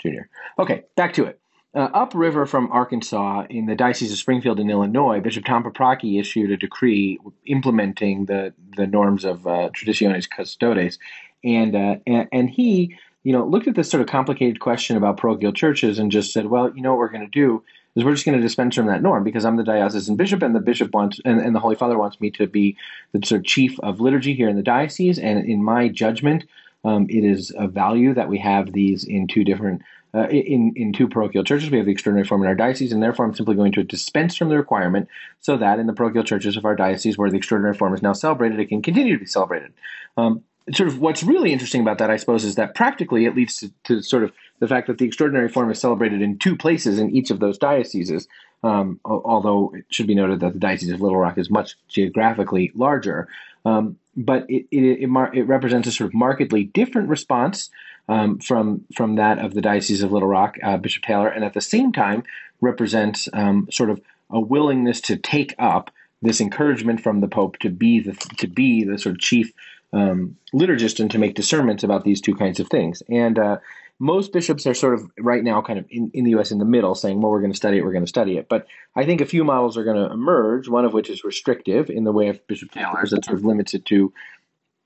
Jr. 0.00 0.22
Okay, 0.58 0.84
back 0.96 1.12
to 1.14 1.24
it. 1.24 1.40
Uh, 1.74 1.88
upriver 1.92 2.46
from 2.46 2.72
Arkansas, 2.72 3.44
in 3.50 3.66
the 3.66 3.74
Diocese 3.74 4.10
of 4.10 4.18
Springfield 4.18 4.58
in 4.58 4.70
Illinois, 4.70 5.20
Bishop 5.20 5.44
Tom 5.44 5.62
Paprocki 5.62 6.18
issued 6.18 6.50
a 6.50 6.56
decree 6.56 7.18
implementing 7.44 8.24
the 8.24 8.54
the 8.76 8.86
norms 8.86 9.24
of 9.24 9.46
uh, 9.46 9.68
Traditionis 9.70 10.28
Custodes, 10.28 10.98
and, 11.44 11.76
uh, 11.76 11.96
and 12.06 12.26
and 12.32 12.50
he, 12.50 12.96
you 13.22 13.32
know, 13.32 13.44
looked 13.44 13.68
at 13.68 13.74
this 13.74 13.90
sort 13.90 14.00
of 14.00 14.06
complicated 14.06 14.60
question 14.60 14.96
about 14.96 15.18
parochial 15.18 15.52
churches 15.52 15.98
and 15.98 16.10
just 16.10 16.32
said, 16.32 16.46
well, 16.46 16.74
you 16.74 16.80
know 16.80 16.92
what 16.92 16.98
we're 16.98 17.10
going 17.10 17.20
to 17.20 17.26
do 17.26 17.62
is 17.94 18.04
we're 18.04 18.14
just 18.14 18.24
going 18.24 18.38
to 18.38 18.42
dispense 18.42 18.76
from 18.76 18.86
that 18.86 19.02
norm 19.02 19.24
because 19.24 19.44
I'm 19.44 19.56
the 19.56 19.64
diocesan 19.64 20.16
bishop 20.16 20.42
and 20.42 20.54
the 20.54 20.60
bishop 20.60 20.94
wants 20.94 21.20
and, 21.24 21.40
and 21.40 21.54
the 21.54 21.60
Holy 21.60 21.74
Father 21.74 21.98
wants 21.98 22.20
me 22.20 22.30
to 22.32 22.46
be 22.46 22.76
the 23.12 23.26
sort 23.26 23.40
of 23.40 23.44
chief 23.44 23.78
of 23.80 24.00
liturgy 24.00 24.34
here 24.34 24.48
in 24.48 24.56
the 24.56 24.62
diocese, 24.62 25.18
and 25.18 25.44
in 25.44 25.62
my 25.62 25.88
judgment, 25.88 26.44
um, 26.88 27.06
it 27.10 27.24
is 27.24 27.50
of 27.50 27.72
value 27.72 28.14
that 28.14 28.28
we 28.28 28.38
have 28.38 28.72
these 28.72 29.04
in 29.04 29.26
two 29.26 29.44
different 29.44 29.82
uh, 30.14 30.26
in 30.28 30.72
in 30.74 30.92
two 30.92 31.06
parochial 31.06 31.44
churches. 31.44 31.70
We 31.70 31.76
have 31.76 31.86
the 31.86 31.92
extraordinary 31.92 32.26
form 32.26 32.42
in 32.42 32.48
our 32.48 32.54
diocese, 32.54 32.92
and 32.92 33.02
therefore 33.02 33.26
I'm 33.26 33.34
simply 33.34 33.56
going 33.56 33.72
to 33.72 33.82
dispense 33.82 34.36
from 34.36 34.48
the 34.48 34.56
requirement 34.56 35.08
so 35.40 35.58
that 35.58 35.78
in 35.78 35.86
the 35.86 35.92
parochial 35.92 36.24
churches 36.24 36.56
of 36.56 36.64
our 36.64 36.74
diocese, 36.74 37.18
where 37.18 37.30
the 37.30 37.36
extraordinary 37.36 37.76
form 37.76 37.92
is 37.92 38.02
now 38.02 38.14
celebrated, 38.14 38.58
it 38.58 38.70
can 38.70 38.80
continue 38.80 39.12
to 39.12 39.20
be 39.20 39.26
celebrated. 39.26 39.72
Um, 40.16 40.42
sort 40.72 40.88
of 40.88 40.98
what's 40.98 41.22
really 41.22 41.52
interesting 41.52 41.82
about 41.82 41.98
that, 41.98 42.10
I 42.10 42.16
suppose, 42.16 42.44
is 42.44 42.54
that 42.54 42.74
practically 42.74 43.26
it 43.26 43.34
leads 43.34 43.58
to, 43.58 43.70
to 43.84 44.02
sort 44.02 44.24
of 44.24 44.32
the 44.60 44.68
fact 44.68 44.86
that 44.86 44.98
the 44.98 45.04
extraordinary 45.04 45.48
form 45.48 45.70
is 45.70 45.78
celebrated 45.78 46.22
in 46.22 46.38
two 46.38 46.56
places 46.56 46.98
in 46.98 47.10
each 47.10 47.30
of 47.30 47.40
those 47.40 47.58
dioceses. 47.58 48.28
Um, 48.62 48.98
although 49.04 49.72
it 49.74 49.84
should 49.90 50.08
be 50.08 50.16
noted 50.16 50.40
that 50.40 50.52
the 50.52 50.58
diocese 50.58 50.90
of 50.90 51.00
Little 51.00 51.18
Rock 51.18 51.38
is 51.38 51.48
much 51.48 51.76
geographically 51.86 52.72
larger, 52.74 53.28
um, 53.64 53.98
but 54.16 54.48
it 54.48 54.66
it, 54.70 55.02
it, 55.02 55.08
mar- 55.08 55.34
it 55.34 55.42
represents 55.42 55.88
a 55.88 55.92
sort 55.92 56.08
of 56.08 56.14
markedly 56.14 56.64
different 56.64 57.08
response 57.08 57.70
um, 58.08 58.38
from 58.38 58.84
from 58.94 59.16
that 59.16 59.38
of 59.38 59.54
the 59.54 59.60
diocese 59.60 60.02
of 60.02 60.12
Little 60.12 60.28
Rock, 60.28 60.56
uh, 60.62 60.76
Bishop 60.76 61.02
Taylor, 61.02 61.28
and 61.28 61.44
at 61.44 61.54
the 61.54 61.60
same 61.60 61.92
time 61.92 62.24
represents 62.60 63.28
um, 63.32 63.68
sort 63.70 63.90
of 63.90 64.00
a 64.30 64.40
willingness 64.40 65.00
to 65.02 65.16
take 65.16 65.54
up 65.58 65.90
this 66.20 66.40
encouragement 66.40 67.00
from 67.00 67.20
the 67.20 67.28
Pope 67.28 67.58
to 67.58 67.70
be 67.70 68.00
the 68.00 68.12
to 68.38 68.46
be 68.46 68.84
the 68.84 68.98
sort 68.98 69.14
of 69.14 69.20
chief 69.20 69.52
um, 69.92 70.36
liturgist 70.52 71.00
and 71.00 71.10
to 71.10 71.18
make 71.18 71.34
discernments 71.34 71.82
about 71.82 72.04
these 72.04 72.20
two 72.20 72.34
kinds 72.34 72.60
of 72.60 72.68
things. 72.68 73.02
And 73.08 73.38
uh, 73.38 73.58
most 73.98 74.32
bishops 74.32 74.66
are 74.66 74.74
sort 74.74 74.94
of 74.94 75.10
right 75.18 75.42
now 75.42 75.60
kind 75.60 75.78
of 75.78 75.86
in, 75.90 76.10
in 76.14 76.24
the 76.24 76.30
U.S. 76.32 76.50
in 76.50 76.58
the 76.58 76.64
middle, 76.64 76.94
saying, 76.94 77.20
"Well, 77.20 77.32
we're 77.32 77.40
going 77.40 77.52
to 77.52 77.56
study 77.56 77.78
it, 77.78 77.84
we're 77.84 77.92
going 77.92 78.04
to 78.04 78.08
study 78.08 78.36
it." 78.36 78.48
But 78.48 78.66
I 78.94 79.04
think 79.04 79.20
a 79.20 79.26
few 79.26 79.44
models 79.44 79.76
are 79.76 79.84
going 79.84 79.96
to 79.96 80.12
emerge. 80.12 80.68
One 80.68 80.84
of 80.84 80.92
which 80.92 81.10
is 81.10 81.24
restrictive 81.24 81.90
in 81.90 82.04
the 82.04 82.12
way 82.12 82.28
of 82.28 82.46
Bishop 82.46 82.70
Taylor's, 82.70 83.10
that 83.10 83.24
sort 83.24 83.38
of 83.38 83.44
limits 83.44 83.74
it 83.74 83.84
to 83.86 84.12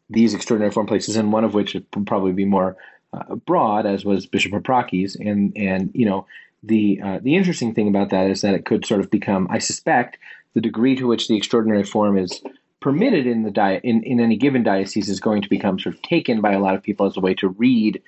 these 0.09 0.34
extraordinary 0.34 0.72
form 0.72 0.86
places, 0.86 1.16
and 1.16 1.32
one 1.32 1.44
of 1.44 1.55
which 1.55 1.74
would 1.74 2.06
probably 2.06 2.32
be 2.32 2.44
more 2.44 2.76
uh, 3.12 3.34
broad, 3.34 3.86
as 3.86 4.05
was 4.05 4.26
Bishop 4.26 4.52
Paprocki's. 4.52 5.14
And 5.16 5.52
and 5.56 5.90
you 5.94 6.06
know 6.06 6.26
the 6.62 7.01
uh, 7.02 7.18
the 7.22 7.36
interesting 7.36 7.74
thing 7.74 7.89
about 7.89 8.10
that 8.10 8.30
is 8.30 8.40
that 8.40 8.55
it 8.55 8.64
could 8.64 8.86
sort 8.86 9.01
of 9.01 9.10
become, 9.10 9.47
I 9.51 9.59
suspect, 9.59 10.18
the 10.55 10.60
degree 10.60 10.97
to 10.97 11.06
which 11.06 11.28
the 11.28 11.36
extraordinary 11.36 11.84
form 11.84 12.16
is 12.16 12.43
permitted 12.80 13.26
in 13.26 13.43
the 13.43 13.51
di- 13.51 13.80
in, 13.84 14.02
in 14.02 14.20
any 14.20 14.36
given 14.36 14.62
diocese 14.62 15.09
is 15.09 15.20
going 15.20 15.43
to 15.43 15.48
become 15.48 15.78
sort 15.78 15.94
of 15.94 16.02
taken 16.02 16.40
by 16.40 16.52
a 16.52 16.59
lot 16.59 16.74
of 16.74 16.82
people 16.82 17.06
as 17.06 17.16
a 17.16 17.20
way 17.20 17.34
to 17.34 17.48
read 17.48 18.02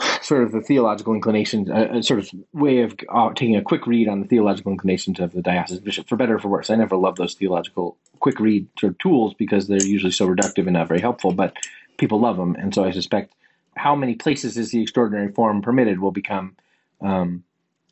sort 0.22 0.42
of 0.42 0.52
the 0.52 0.60
theological 0.60 1.14
inclinations, 1.14 1.68
a, 1.68 1.98
a 1.98 2.02
sort 2.02 2.20
of 2.20 2.30
way 2.52 2.82
of 2.82 2.94
uh, 3.08 3.30
taking 3.30 3.56
a 3.56 3.62
quick 3.62 3.86
read 3.86 4.08
on 4.08 4.20
the 4.20 4.26
theological 4.26 4.72
inclinations 4.72 5.20
of 5.20 5.32
the 5.32 5.42
diocesan 5.42 5.84
bishop, 5.84 6.08
for 6.08 6.16
better 6.16 6.36
or 6.36 6.38
for 6.38 6.48
worse. 6.48 6.70
I 6.70 6.76
never 6.76 6.96
love 6.96 7.16
those 7.16 7.34
theological 7.34 7.96
quick 8.20 8.38
read 8.40 8.66
sort 8.78 8.92
of 8.92 8.98
tools 8.98 9.34
because 9.34 9.66
they're 9.66 9.82
usually 9.82 10.12
so 10.12 10.26
reductive 10.26 10.66
and 10.66 10.74
not 10.74 10.88
very 10.88 11.00
helpful, 11.00 11.32
but 11.32 11.56
people 11.96 12.20
love 12.20 12.36
them, 12.36 12.56
and 12.56 12.74
so 12.74 12.84
I 12.84 12.90
suspect 12.90 13.34
how 13.76 13.94
many 13.94 14.14
places 14.14 14.56
is 14.56 14.70
the 14.70 14.82
extraordinary 14.82 15.32
form 15.32 15.62
permitted 15.62 16.00
will 16.00 16.10
become, 16.10 16.56
um, 17.00 17.44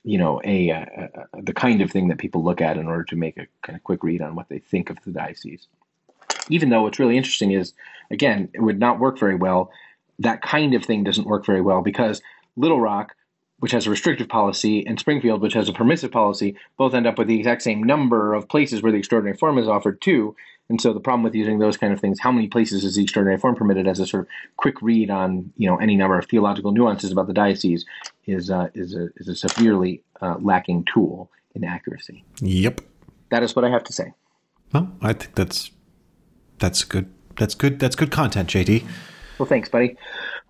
you 0.04 0.18
know, 0.18 0.40
a, 0.44 0.70
a, 0.70 1.10
a 1.32 1.42
the 1.42 1.52
kind 1.52 1.80
of 1.80 1.90
thing 1.90 2.08
that 2.08 2.18
people 2.18 2.42
look 2.42 2.60
at 2.60 2.76
in 2.76 2.86
order 2.86 3.04
to 3.04 3.16
make 3.16 3.36
a 3.38 3.46
kind 3.62 3.76
of 3.76 3.84
quick 3.84 4.02
read 4.02 4.22
on 4.22 4.34
what 4.34 4.48
they 4.48 4.58
think 4.58 4.90
of 4.90 4.98
the 5.04 5.12
diocese. 5.12 5.66
Even 6.50 6.68
though 6.68 6.82
what's 6.82 6.98
really 6.98 7.16
interesting 7.16 7.52
is, 7.52 7.74
again, 8.10 8.48
it 8.52 8.60
would 8.60 8.78
not 8.78 8.98
work 8.98 9.18
very 9.18 9.34
well 9.34 9.70
that 10.18 10.42
kind 10.42 10.74
of 10.74 10.84
thing 10.84 11.04
doesn't 11.04 11.26
work 11.26 11.46
very 11.46 11.60
well 11.60 11.82
because 11.82 12.22
Little 12.56 12.80
Rock, 12.80 13.14
which 13.60 13.72
has 13.72 13.86
a 13.86 13.90
restrictive 13.90 14.28
policy, 14.28 14.86
and 14.86 14.98
Springfield, 14.98 15.40
which 15.40 15.54
has 15.54 15.68
a 15.68 15.72
permissive 15.72 16.10
policy, 16.10 16.56
both 16.76 16.94
end 16.94 17.06
up 17.06 17.18
with 17.18 17.28
the 17.28 17.38
exact 17.38 17.62
same 17.62 17.82
number 17.82 18.34
of 18.34 18.48
places 18.48 18.82
where 18.82 18.92
the 18.92 18.98
extraordinary 18.98 19.36
form 19.36 19.58
is 19.58 19.68
offered 19.68 20.00
too. 20.00 20.34
And 20.68 20.80
so 20.80 20.92
the 20.92 21.00
problem 21.00 21.22
with 21.22 21.34
using 21.34 21.58
those 21.58 21.76
kind 21.76 21.92
of 21.92 22.00
things, 22.00 22.20
how 22.20 22.30
many 22.30 22.46
places 22.46 22.84
is 22.84 22.96
the 22.96 23.02
extraordinary 23.02 23.38
form 23.38 23.54
permitted 23.54 23.88
as 23.88 24.00
a 24.00 24.06
sort 24.06 24.24
of 24.24 24.28
quick 24.58 24.82
read 24.82 25.10
on 25.10 25.50
you 25.56 25.68
know 25.68 25.76
any 25.76 25.96
number 25.96 26.18
of 26.18 26.26
theological 26.26 26.72
nuances 26.72 27.10
about 27.10 27.26
the 27.26 27.32
diocese, 27.32 27.86
is 28.26 28.50
uh, 28.50 28.68
is 28.74 28.94
a 28.94 29.08
is 29.16 29.28
a 29.28 29.34
severely 29.34 30.02
uh, 30.20 30.36
lacking 30.40 30.84
tool 30.84 31.30
in 31.54 31.64
accuracy. 31.64 32.22
Yep. 32.40 32.82
That 33.30 33.42
is 33.42 33.56
what 33.56 33.64
I 33.64 33.70
have 33.70 33.84
to 33.84 33.92
say. 33.92 34.12
Well, 34.72 34.90
I 35.00 35.14
think 35.14 35.34
that's 35.34 35.70
that's 36.58 36.84
good. 36.84 37.10
That's 37.36 37.54
good. 37.54 37.78
That's 37.78 37.96
good 37.96 38.10
content, 38.10 38.50
JD. 38.50 38.84
Well, 39.38 39.46
thanks, 39.46 39.68
buddy. 39.68 39.96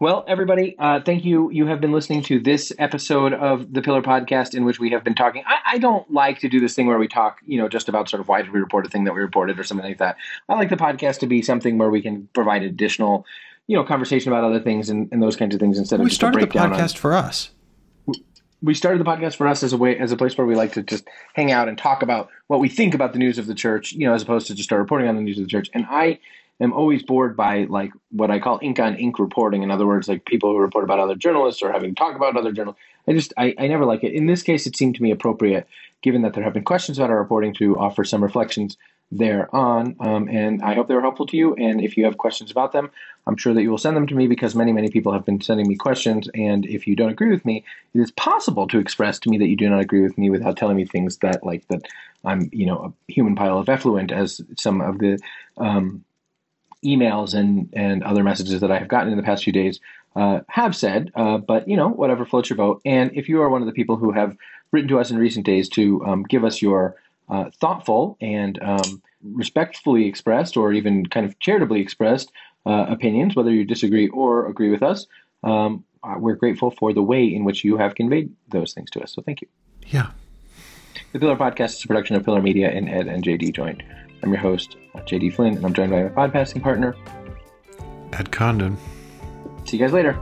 Well, 0.01 0.25
everybody, 0.27 0.75
uh, 0.79 1.01
thank 1.01 1.25
you. 1.25 1.51
You 1.51 1.67
have 1.67 1.81
been 1.81 1.93
listening 1.93 2.23
to 2.23 2.41
this 2.41 2.73
episode 2.79 3.35
of 3.35 3.73
the 3.73 3.83
Pillar 3.83 4.01
Podcast, 4.01 4.55
in 4.55 4.65
which 4.65 4.81
we 4.81 4.91
have 4.91 5.05
been 5.05 5.15
talking. 5.15 5.43
I, 5.47 5.75
I 5.75 5.79
don't 5.79 6.11
like 6.11 6.39
to 6.41 6.49
do 6.49 6.59
this 6.61 6.75
thing 6.75 6.87
where 6.87 6.99
we 6.99 7.09
talk, 7.09 7.39
you 7.45 7.59
know, 7.59 7.69
just 7.69 7.89
about 7.89 8.09
sort 8.09 8.21
of 8.21 8.29
why 8.29 8.41
did 8.41 8.51
we 8.53 8.61
report 8.61 8.87
a 8.87 8.89
thing 8.89 9.05
that 9.05 9.15
we 9.15 9.21
reported 9.21 9.59
or 9.59 9.65
something 9.65 9.87
like 9.87 9.99
that. 9.99 10.17
I 10.49 10.55
like 10.55 10.71
the 10.71 10.77
podcast 10.77 11.19
to 11.21 11.27
be 11.27 11.43
something 11.43 11.77
where 11.77 11.91
we 11.91 12.01
can 12.01 12.29
provide 12.33 12.63
additional, 12.63 13.27
you 13.67 13.77
know, 13.77 13.85
conversation 13.85 14.33
about 14.33 14.45
other 14.45 14.61
things 14.61 14.89
and, 14.89 15.09
and 15.13 15.23
those 15.23 15.37
kinds 15.37 15.55
of 15.55 15.61
things 15.61 15.79
instead 15.79 16.01
of 16.01 16.05
We 16.05 16.11
just 16.11 16.17
a 16.23 16.25
started 16.25 16.41
the 16.43 16.47
breakdown 16.47 16.73
on- 16.73 16.79
podcast 16.81 16.97
for 16.97 17.13
us. 17.13 17.51
we 18.63 18.73
started 18.73 19.01
the 19.01 19.05
podcast 19.05 19.37
for 19.37 19.47
us 19.47 19.63
as 19.63 19.73
a 19.75 19.77
way 19.77 19.99
as 19.99 20.13
a 20.13 20.17
place 20.17 20.39
where 20.39 20.47
we 20.47 20.55
like 20.55 20.73
to 20.73 20.83
just 20.83 21.07
hang 21.35 21.53
out 21.53 21.69
and 21.69 21.77
talk 21.77 22.03
about 22.03 22.31
what 22.47 22.61
we 22.61 22.69
think 22.71 22.95
about 22.95 23.13
the 23.13 23.19
news 23.19 23.37
of 23.39 23.47
the 23.47 23.55
church, 23.55 23.93
you 23.93 24.07
know, 24.07 24.15
as 24.15 24.23
opposed 24.23 24.47
to 24.47 24.55
just 24.55 24.69
start 24.69 24.81
reporting 24.81 25.09
on 25.09 25.17
the 25.17 25.23
news 25.23 25.37
of 25.39 25.45
the 25.45 25.51
church. 25.51 25.69
And 25.75 25.85
I 25.91 26.19
am 26.61 26.73
always 26.73 27.03
bored 27.03 27.37
by 27.37 27.65
like 27.65 27.93
what 28.11 28.31
I 28.31 28.39
call 28.39 28.59
ink 28.63 28.79
on 28.79 28.97
ink 28.97 29.19
reporting. 29.19 29.63
In 29.63 29.71
other 29.71 29.87
words, 29.87 30.09
like 30.09 30.25
people 30.25 30.51
who 30.51 30.59
report 30.59 30.85
about 30.85 31.01
other 31.01 31.15
journalists 31.15 31.63
or 31.63 31.73
having 31.73 31.95
talk 31.95 32.17
about 32.17 32.37
other 32.37 32.53
journalists. 32.53 32.83
I 33.07 33.13
just 33.13 33.33
I, 33.37 33.55
I 33.59 33.69
never 33.69 33.85
like 33.85 34.05
it. 34.05 34.13
In 34.13 34.27
this 34.27 34.43
case, 34.43 34.67
it 34.67 34.77
seemed 34.77 34.97
to 34.97 35.03
me 35.03 35.11
appropriate, 35.11 35.67
given 36.03 36.23
that 36.23 36.35
there 36.35 36.45
have 36.45 36.53
been 36.53 36.65
questions 36.65 36.99
about 36.99 37.11
our 37.11 37.19
reporting, 37.19 37.55
to 37.55 37.79
offer 37.79 38.05
some 38.05 38.23
reflections 38.23 38.77
there 39.11 39.55
on. 39.55 39.97
Um, 40.01 40.29
and 40.29 40.63
I 40.63 40.75
hope 40.75 40.89
they 40.89 40.95
were 40.95 41.01
helpful 41.01 41.27
to 41.27 41.37
you. 41.37 41.55
And 41.55 41.81
if 41.81 41.97
you 41.97 42.05
have 42.05 42.19
questions 42.19 42.51
about 42.51 42.73
them, 42.73 42.91
I'm 43.27 43.37
sure 43.37 43.55
that 43.55 43.63
you 43.63 43.71
will 43.71 43.79
send 43.79 43.97
them 43.97 44.07
to 44.07 44.15
me 44.15 44.27
because 44.27 44.55
many, 44.55 44.73
many 44.73 44.91
people 44.91 45.13
have 45.13 45.25
been 45.25 45.41
sending 45.41 45.67
me 45.67 45.77
questions. 45.77 46.29
And 46.35 46.67
if 46.67 46.87
you 46.87 46.95
don't 46.95 47.11
agree 47.11 47.31
with 47.31 47.45
me, 47.45 47.65
it 47.95 48.01
is 48.01 48.11
possible 48.11 48.67
to 48.69 48.79
express 48.79 49.19
to 49.21 49.31
me 49.31 49.39
that 49.39 49.49
you 49.49 49.57
do 49.57 49.69
not 49.71 49.81
agree 49.81 50.03
with 50.03 50.19
me 50.19 50.29
without 50.29 50.57
telling 50.57 50.77
me 50.77 50.85
things 50.85 51.19
that, 51.19 51.45
like, 51.45 51.67
that 51.69 51.83
I'm, 52.25 52.51
you 52.53 52.67
know, 52.67 52.95
a 53.09 53.13
human 53.13 53.35
pile 53.35 53.59
of 53.59 53.69
effluent, 53.69 54.13
as 54.13 54.43
some 54.59 54.81
of 54.81 54.99
the 54.99 55.19
um, 55.57 56.05
emails 56.85 57.35
and, 57.35 57.69
and 57.73 58.03
other 58.03 58.23
messages 58.23 58.61
that 58.61 58.71
I 58.71 58.79
have 58.79 58.89
gotten 58.89 59.11
in 59.11 59.17
the 59.17 59.23
past 59.23 59.45
few 59.45 59.53
days 59.53 59.81
uh, 60.17 60.41
have 60.49 60.75
said. 60.75 61.11
Uh, 61.15 61.39
but, 61.39 61.69
you 61.69 61.77
know, 61.77 61.89
whatever 61.89 62.25
floats 62.25 62.51
your 62.51 62.57
boat. 62.57 62.81
And 62.85 63.11
if 63.15 63.29
you 63.29 63.41
are 63.43 63.49
one 63.49 63.63
of 63.63 63.67
the 63.67 63.73
people 63.73 63.97
who 63.97 64.13
have 64.13 64.37
written 64.73 64.89
to 64.89 64.99
us 64.99 65.11
in 65.11 65.19
recent 65.19 65.47
days 65.47 65.69
to 65.71 66.05
um, 66.05 66.23
give 66.25 66.45
us 66.45 66.61
your 66.63 66.97
uh, 67.29 67.51
thoughtful 67.61 68.17
and 68.21 68.59
um, 68.63 69.03
respectfully 69.23 70.07
expressed 70.07 70.57
or 70.57 70.73
even 70.73 71.07
kind 71.07 71.27
of 71.27 71.39
charitably 71.41 71.81
expressed 71.81 72.33
uh, 72.67 72.87
opinions, 72.89 73.35
whether 73.35 73.51
you 73.51 73.65
disagree 73.65 74.09
or 74.09 74.47
agree 74.47 74.71
with 74.71 74.83
us. 74.83 75.07
Um, 75.43 75.85
uh, 76.03 76.15
we're 76.19 76.37
grateful 76.37 76.71
for 76.71 76.93
the 76.93 77.03
way 77.03 77.25
in 77.25 77.45
which 77.45 77.65
you 77.65 77.77
have 77.77 77.95
conveyed 77.95 78.31
those 78.49 78.73
things 78.73 78.91
to 78.91 79.03
us. 79.03 79.13
So 79.13 79.23
thank 79.23 79.41
you. 79.41 79.49
Yeah. 79.87 80.11
The 81.13 81.19
Pillar 81.19 81.37
Podcast 81.37 81.79
is 81.79 81.85
a 81.85 81.89
production 81.89 82.17
of 82.17 82.25
Pillar 82.25 82.43
Media 82.43 82.71
and 82.71 82.89
Ed 82.89 83.07
and 83.07 83.25
JD 83.25 83.55
Joint. 83.55 83.83
I'm 84.23 84.31
your 84.31 84.41
host, 84.41 84.77
JD 84.97 85.35
Flynn, 85.35 85.57
and 85.57 85.65
I'm 85.65 85.73
joined 85.73 85.91
by 85.91 86.03
my 86.05 86.29
podcasting 86.29 86.63
partner, 86.63 86.97
Ed 88.13 88.31
Condon. 88.33 88.77
See 89.65 89.77
you 89.77 89.85
guys 89.85 89.93
later. 89.93 90.21